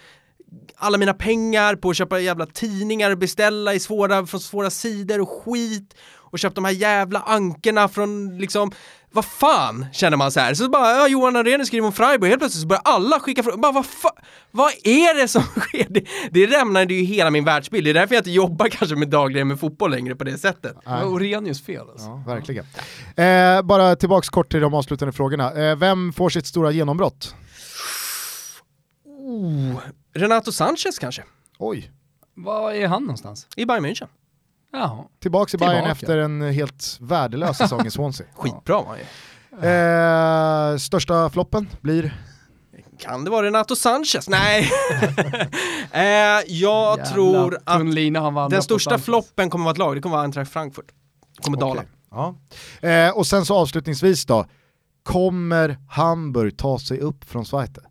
alla 0.76 0.98
mina 0.98 1.14
pengar 1.14 1.76
på 1.76 1.90
att 1.90 1.98
köpa 1.98 2.20
jävla 2.20 2.46
tidningar 2.46 3.12
och 3.12 3.18
beställa 3.18 3.74
i 3.74 3.80
svåra, 3.80 4.26
från 4.26 4.40
svåra 4.40 4.70
sidor 4.70 5.22
och 5.22 5.30
skit 5.30 5.96
och 6.34 6.40
köpt 6.40 6.56
de 6.56 6.66
här 6.66 6.72
jävla 6.72 7.20
ankerna 7.20 7.88
från 7.90 8.38
liksom, 8.38 8.72
vad 9.14 9.26
fan 9.26 9.86
känner 9.94 10.18
man 10.18 10.32
så 10.32 10.40
här. 10.40 10.54
Så 10.54 10.70
bara, 10.70 10.92
ja, 10.92 11.08
Johan 11.08 11.36
Arrhenius 11.36 11.68
skriver 11.68 11.88
om 11.88 11.94
Freiburg, 11.94 12.30
helt 12.30 12.42
plötsligt 12.42 12.62
så 12.62 12.68
börjar 12.68 12.82
alla 12.86 13.20
skicka 13.20 13.44
frågor, 13.44 13.58
bara 13.58 13.72
vad 13.72 13.86
fa- 13.86 14.24
vad 14.52 14.72
är 14.84 15.22
det 15.22 15.28
som 15.28 15.42
sker? 15.58 15.86
Det, 15.90 16.06
det 16.32 16.46
rämnade 16.48 16.94
ju 16.94 17.04
hela 17.04 17.30
min 17.32 17.46
världsbild, 17.46 17.86
det 17.86 17.90
är 17.90 17.94
därför 17.94 18.16
jag 18.16 18.20
inte 18.20 18.32
jobbar 18.32 18.68
kanske 18.72 18.96
med 18.96 19.10
dagligen 19.10 19.48
med 19.48 19.60
fotboll 19.60 19.92
längre 19.92 20.16
på 20.16 20.24
det 20.24 20.38
sättet. 20.38 20.76
Det 20.84 20.90
var 20.90 21.04
Orenius 21.04 21.66
fel 21.66 21.90
alltså. 21.90 22.06
Ja, 22.08 22.24
verkligen. 22.28 22.66
Eh, 23.16 23.62
bara 23.62 23.96
tillbaks 23.96 24.30
kort 24.30 24.52
till 24.52 24.62
de 24.62 24.74
avslutande 24.74 25.12
frågorna. 25.12 25.54
Eh, 25.54 25.76
vem 25.76 26.14
får 26.14 26.30
sitt 26.30 26.46
stora 26.48 26.72
genombrott? 26.72 27.36
Oh, 29.06 29.80
Renato 30.14 30.52
Sanchez 30.52 31.00
kanske, 31.00 31.24
Oj, 31.60 31.92
Var 32.36 32.72
är 32.72 32.88
han 32.88 33.02
någonstans? 33.04 33.48
i 33.56 33.66
Bayern 33.66 33.86
München. 33.86 34.08
Jaha. 34.74 35.04
tillbaks 35.20 35.54
i 35.54 35.58
Bayern 35.58 35.74
Tillbaka. 35.74 35.92
efter 35.92 36.18
en 36.18 36.42
helt 36.42 36.98
värdelös 37.02 37.58
säsong 37.58 37.86
i 37.86 37.92
Swansea. 37.92 38.28
Skitbra 38.36 38.82
var 38.82 38.96
ju. 38.96 39.04
Eh, 39.68 40.78
största 40.78 41.30
floppen 41.30 41.70
blir? 41.82 42.18
Kan 43.00 43.24
det 43.24 43.32
vara 43.32 43.46
Renato 43.46 43.76
Sanchez? 43.76 44.30
Nej. 44.30 44.62
eh, 45.92 46.02
jag 46.48 46.98
Jävla 46.98 47.06
tror 47.06 47.58
att 47.66 48.50
den 48.50 48.64
största 48.64 48.90
Sanchez. 48.90 49.06
floppen 49.06 49.50
kommer 49.50 49.66
vara 49.66 49.72
ett 49.72 49.78
lag, 49.78 49.96
det 49.96 50.02
kommer 50.02 50.16
vara 50.16 50.24
Eintracht 50.24 50.52
Frankfurt. 50.52 50.92
Kommer 51.42 51.58
dala. 51.58 51.84
Ja. 52.12 52.36
Eh, 52.90 53.18
och 53.18 53.28
sen 53.28 53.46
så 53.46 53.56
avslutningsvis 53.56 54.26
då, 54.26 54.46
kommer 55.04 55.78
Hamburg 55.90 56.58
ta 56.58 56.80
sig 56.80 57.00
upp 57.00 57.24
från 57.24 57.46
Zweite? 57.46 57.82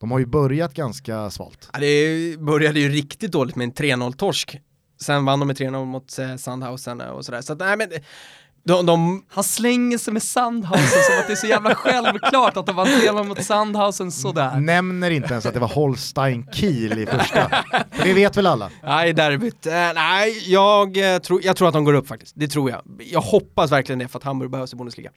De 0.00 0.10
har 0.10 0.18
ju 0.18 0.26
börjat 0.26 0.74
ganska 0.74 1.30
svalt. 1.30 1.70
Ja, 1.72 1.78
det 1.78 2.40
började 2.40 2.80
ju 2.80 2.88
riktigt 2.88 3.32
dåligt 3.32 3.56
med 3.56 3.64
en 3.64 3.72
3-0-torsk. 3.72 4.58
Sen 5.00 5.24
vann 5.24 5.40
de 5.40 5.46
med 5.46 5.56
3-0 5.56 5.84
mot 5.84 6.18
eh, 6.18 6.36
Sandhausen 6.36 7.00
och 7.00 7.24
sådär. 7.24 7.40
Så 7.40 7.52
att, 7.52 7.58
nej 7.58 7.76
men, 7.76 7.88
de, 8.66 8.86
de, 8.86 9.24
Han 9.28 9.44
slänger 9.44 9.98
sig 9.98 10.12
med 10.12 10.22
Sandhausen 10.22 11.02
som 11.02 11.18
att 11.20 11.26
det 11.26 11.32
är 11.32 11.36
så 11.36 11.46
jävla 11.46 11.74
självklart 11.74 12.56
att 12.56 12.66
de 12.66 12.76
vann 12.76 12.86
3 12.86 13.12
mot 13.12 13.44
Sandhausen 13.44 14.12
sådär. 14.12 14.60
Nämner 14.60 15.10
inte 15.10 15.32
ens 15.32 15.46
att 15.46 15.54
det 15.54 15.60
var 15.60 15.68
Holstein 15.68 16.46
Kiel 16.52 16.98
i 16.98 17.06
första. 17.06 17.48
För 17.90 18.04
det 18.04 18.12
vet 18.12 18.36
väl 18.36 18.46
alla? 18.46 18.70
nej 18.82 19.12
derbyt. 19.12 19.66
Eh, 19.66 19.72
nej, 19.94 20.52
jag, 20.52 21.14
eh, 21.14 21.18
tror, 21.18 21.40
jag 21.44 21.56
tror 21.56 21.68
att 21.68 21.74
de 21.74 21.84
går 21.84 21.94
upp 21.94 22.08
faktiskt. 22.08 22.32
Det 22.36 22.48
tror 22.48 22.70
jag. 22.70 22.82
Jag 22.98 23.20
hoppas 23.20 23.72
verkligen 23.72 23.98
det 23.98 24.08
för 24.08 24.18
att 24.18 24.24
Hamburg 24.24 24.50
behövs 24.50 24.72
i 24.72 24.76
Bundesliga. 24.76 25.10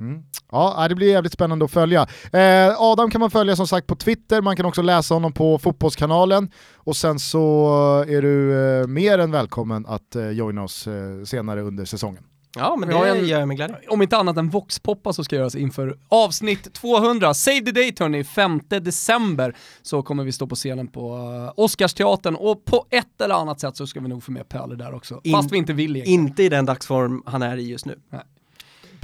Mm. 0.00 0.22
Ja, 0.52 0.86
det 0.88 0.94
blir 0.94 1.10
jävligt 1.10 1.32
spännande 1.32 1.64
att 1.64 1.70
följa. 1.70 2.06
Eh, 2.32 2.74
Adam 2.80 3.10
kan 3.10 3.20
man 3.20 3.30
följa 3.30 3.56
som 3.56 3.66
sagt 3.66 3.86
på 3.86 3.96
Twitter, 3.96 4.42
man 4.42 4.56
kan 4.56 4.66
också 4.66 4.82
läsa 4.82 5.14
honom 5.14 5.32
på 5.32 5.58
Fotbollskanalen 5.58 6.50
och 6.76 6.96
sen 6.96 7.18
så 7.18 7.68
är 8.08 8.22
du 8.22 8.66
eh, 8.80 8.86
mer 8.86 9.18
än 9.18 9.30
välkommen 9.30 9.86
att 9.86 10.16
eh, 10.16 10.28
joina 10.30 10.62
oss 10.62 10.86
eh, 10.86 11.24
senare 11.24 11.62
under 11.62 11.84
säsongen. 11.84 12.22
Ja, 12.56 12.76
men 12.78 12.88
det 12.88 12.94
en- 12.94 13.26
gör 13.26 13.38
jag 13.38 13.48
med 13.48 13.56
glädje. 13.56 13.76
Om 13.88 14.02
inte 14.02 14.16
annat 14.16 14.36
än 14.36 14.50
Voxpoppa 14.50 15.12
så 15.12 15.24
ska 15.24 15.36
göras 15.36 15.54
inför 15.54 15.96
avsnitt 16.08 16.72
200. 16.74 17.34
Save 17.34 17.60
the 17.60 17.72
date 17.72 18.04
hörni, 18.04 18.24
5 18.24 18.60
december 18.68 19.56
så 19.82 20.02
kommer 20.02 20.24
vi 20.24 20.32
stå 20.32 20.46
på 20.46 20.54
scenen 20.54 20.88
på 20.88 21.16
uh, 21.16 21.52
Oscarsteatern 21.56 22.34
och 22.34 22.64
på 22.64 22.86
ett 22.90 23.20
eller 23.20 23.34
annat 23.34 23.60
sätt 23.60 23.76
så 23.76 23.86
ska 23.86 24.00
vi 24.00 24.08
nog 24.08 24.22
få 24.22 24.32
med 24.32 24.48
Pelle 24.48 24.74
där 24.74 24.94
också. 24.94 25.20
In- 25.24 25.32
Fast 25.32 25.52
vi 25.52 25.56
inte 25.56 25.72
vill 25.72 25.96
egentligen. 25.96 26.20
Inte 26.20 26.42
i 26.42 26.48
den 26.48 26.66
dagsform 26.66 27.22
han 27.26 27.42
är 27.42 27.56
i 27.56 27.70
just 27.70 27.86
nu. 27.86 27.98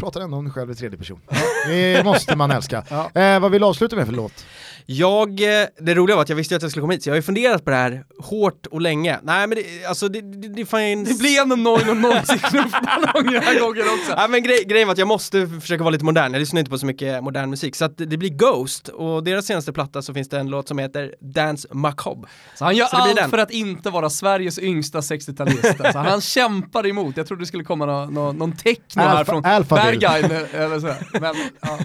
Pratar 0.00 0.20
ändå 0.20 0.36
om 0.36 0.44
dig 0.44 0.52
själv 0.52 0.70
i 0.70 0.74
tredje 0.74 0.98
person. 0.98 1.20
Det 1.66 2.04
måste 2.04 2.36
man 2.36 2.50
älska. 2.50 2.84
Ja. 2.88 3.20
Eh, 3.20 3.40
vad 3.40 3.50
vill 3.50 3.60
du 3.60 3.66
avsluta 3.66 3.96
med 3.96 4.06
för 4.06 4.12
låt? 4.12 4.46
Jag, 4.92 5.40
eh, 5.40 5.66
det 5.80 5.94
roliga 5.94 6.16
var 6.16 6.22
att 6.22 6.28
jag 6.28 6.36
visste 6.36 6.56
att 6.56 6.62
jag 6.62 6.70
skulle 6.70 6.80
komma 6.80 6.92
hit, 6.92 7.02
så 7.02 7.08
jag 7.08 7.12
har 7.12 7.16
ju 7.16 7.22
funderat 7.22 7.64
på 7.64 7.70
det 7.70 7.76
här 7.76 8.04
hårt 8.18 8.66
och 8.66 8.80
länge. 8.80 9.18
Nej 9.22 9.46
men 9.46 9.58
det, 9.58 9.86
alltså 9.88 10.08
det, 10.08 10.20
det, 10.20 10.48
det 10.48 10.66
finns... 10.66 11.08
Det 11.08 11.18
blir 11.18 11.40
ändå 11.40 11.56
noll 11.56 11.88
och 11.90 11.96
noll 11.96 12.14
luftballong 12.52 13.32
den 13.32 13.42
här 13.42 13.60
gången 13.60 13.82
också. 13.82 14.12
Ja, 14.16 14.26
men 14.28 14.42
grej, 14.42 14.64
grejen 14.64 14.88
var 14.88 14.92
att 14.92 14.98
jag 14.98 15.08
måste 15.08 15.46
försöka 15.60 15.82
vara 15.84 15.90
lite 15.90 16.04
modern, 16.04 16.32
jag 16.32 16.40
lyssnar 16.40 16.58
inte 16.58 16.70
på 16.70 16.78
så 16.78 16.86
mycket 16.86 17.24
modern 17.24 17.50
musik. 17.50 17.76
Så 17.76 17.84
att 17.84 17.92
det 17.96 18.16
blir 18.16 18.30
Ghost, 18.30 18.88
och 18.88 19.24
deras 19.24 19.46
senaste 19.46 19.72
platta 19.72 20.02
så 20.02 20.14
finns 20.14 20.28
det 20.28 20.38
en 20.38 20.46
låt 20.50 20.68
som 20.68 20.78
heter 20.78 21.14
Dance 21.20 21.68
Macabre. 21.72 22.28
Så 22.54 22.64
han 22.64 22.76
gör 22.76 22.86
Så 22.86 22.96
allt 22.96 23.16
den. 23.16 23.30
för 23.30 23.38
att 23.38 23.50
inte 23.50 23.90
vara 23.90 24.10
Sveriges 24.10 24.58
yngsta 24.58 25.00
60-talist. 25.00 25.80
Alltså, 25.84 25.98
han 25.98 26.20
kämpar 26.20 26.86
emot. 26.86 27.16
Jag 27.16 27.26
trodde 27.26 27.42
det 27.42 27.46
skulle 27.46 27.64
komma 27.64 27.86
någon, 27.86 28.14
någon, 28.14 28.36
någon 28.36 28.52
techno 28.56 29.02
här 29.02 29.24
Alpha- 29.24 29.24
från. 29.24 29.42
Berghain 29.68 30.24
eller 30.54 30.80
så. 30.80 30.94
Men 31.20 31.34
ja, 31.60 31.78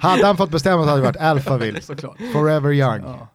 Hade 0.08 0.26
han 0.26 0.36
fått 0.36 0.50
bestämma 0.50 0.82
så 0.82 0.88
hade 0.88 1.00
det 1.02 1.06
varit 1.06 1.16
Alphaville, 1.20 1.80
såklart. 1.80 2.16
Forever 2.44 2.72
Young. 2.72 3.02
Ja. 3.02 3.28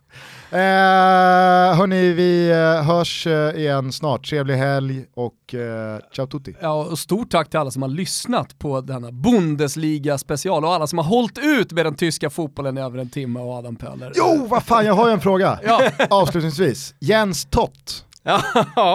Eh, 0.51 1.77
hörni, 1.77 2.13
vi 2.13 2.49
eh, 2.49 2.83
hörs 2.83 3.27
eh, 3.27 3.55
igen 3.55 3.91
snart. 3.91 4.29
Trevlig 4.29 4.55
helg 4.55 5.05
och 5.13 5.53
eh, 5.55 5.99
ciao 6.15 6.27
tutti. 6.27 6.55
Ja, 6.61 6.73
och 6.83 6.99
stort 6.99 7.29
tack 7.31 7.49
till 7.49 7.59
alla 7.59 7.71
som 7.71 7.81
har 7.81 7.89
lyssnat 7.89 8.59
på 8.59 8.81
denna 8.81 9.11
Bundesliga 9.11 10.17
special 10.17 10.65
och 10.65 10.73
alla 10.73 10.87
som 10.87 10.97
har 10.97 11.05
hållit 11.05 11.37
ut 11.37 11.71
med 11.71 11.85
den 11.85 11.95
tyska 11.95 12.29
fotbollen 12.29 12.77
i 12.77 12.81
över 12.81 12.99
en 12.99 13.09
timme 13.09 13.39
och 13.39 13.53
Adam 13.53 13.75
Pöller. 13.75 14.11
Jo, 14.15 14.47
vad 14.49 14.63
fan, 14.63 14.85
jag 14.85 14.93
har 14.93 15.07
ju 15.07 15.13
en 15.13 15.21
fråga. 15.21 15.59
Ja. 15.63 15.81
Avslutningsvis, 16.09 16.95
Jens 16.99 17.45
Tott. 17.45 18.05
Ja, 18.23 18.41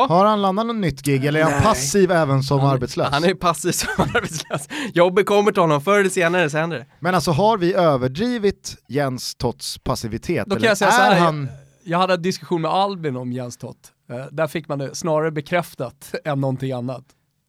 Har 0.09 0.25
han 0.25 0.43
landat 0.43 0.67
något 0.67 0.77
nytt 0.77 1.03
gig 1.03 1.25
eller 1.25 1.41
är 1.41 1.45
han 1.45 1.53
Nej. 1.53 1.63
passiv 1.63 2.11
även 2.13 2.43
som 2.43 2.61
arbetslös? 2.61 3.09
han 3.13 3.25
är 3.25 3.35
passiv 3.35 3.73
som 3.73 3.89
arbetslös. 4.15 4.69
Jobbet 4.95 5.27
kommer 5.27 5.53
till 5.53 5.61
honom, 5.63 5.81
förr 5.81 6.01
eller 6.01 6.11
senare 6.11 6.51
så 6.51 6.59
händer 6.59 6.79
det. 6.79 6.87
Men 7.01 7.15
alltså 7.15 7.31
har 7.31 7.59
vi 7.59 7.75
överdrivit 7.75 8.77
Jens 8.89 9.35
Totts 9.35 9.79
passivitet? 9.79 10.47
Då 10.47 10.51
kan 10.51 10.57
eller 10.57 10.69
jag 10.69 10.79
säga 10.79 10.91
så 10.91 11.01
är 11.01 11.11
här, 11.15 11.21
han... 11.21 11.49
Jag 11.85 11.99
hade 11.99 12.15
en 12.15 12.23
diskussion 12.23 12.61
med 12.61 12.71
Albin 12.71 13.17
om 13.17 13.33
Jens 13.33 13.57
Tott. 13.57 13.77
Eh, 14.11 14.25
där 14.31 14.47
fick 14.47 14.69
man 14.69 14.79
det 14.79 14.95
snarare 14.95 15.31
bekräftat 15.31 16.15
än 16.25 16.41
någonting 16.41 16.73
annat. 16.73 17.05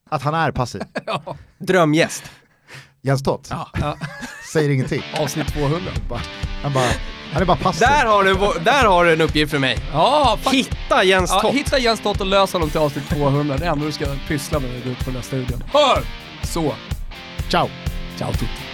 Att 0.10 0.22
han 0.22 0.34
är 0.34 0.52
passiv? 0.52 0.82
Drömgäst. 1.58 2.24
Jens 3.02 3.24
Tott? 3.24 3.48
Ja. 3.50 3.98
Säger 4.54 4.70
ingenting. 4.70 5.02
Avsnitt 5.20 5.48
200. 5.54 5.92
Bara- 6.10 6.20
Han, 6.64 6.74
bara, 6.74 6.84
han 7.36 7.42
är 7.42 7.46
bara 7.46 7.58
passiv. 7.58 7.88
Där 7.88 8.06
har, 8.06 8.24
du, 8.24 8.60
där 8.64 8.86
har 8.86 9.06
du 9.06 9.14
en 9.14 9.22
uppgift 9.22 9.52
för 9.52 9.60
mig. 9.60 9.78
Ja, 9.94 10.38
fuck. 10.44 10.54
Hitta 10.54 11.04
Jens 11.04 11.32
Ja, 11.34 11.40
Tott. 11.42 11.54
hitta 11.56 11.80
Jens 11.80 12.00
Tott 12.00 12.20
och 12.22 12.26
lös 12.28 12.54
honom 12.54 12.70
till 12.70 12.80
avsnitt 12.80 13.10
200. 13.10 13.58
Det 13.58 13.66
är 13.66 13.72
enda 13.72 13.86
du 13.86 13.92
ska 13.92 14.06
pyssla 14.28 14.60
med 14.60 14.70
när 14.70 14.78
du 14.78 14.84
går 14.84 14.92
ut 14.92 15.06
på 15.06 15.12
nästa 15.12 15.28
studion. 15.28 15.64
Hör! 15.74 16.04
Så, 16.44 16.74
Ciao! 17.50 17.70
ciao 18.18 18.32
tutti. 18.32 18.65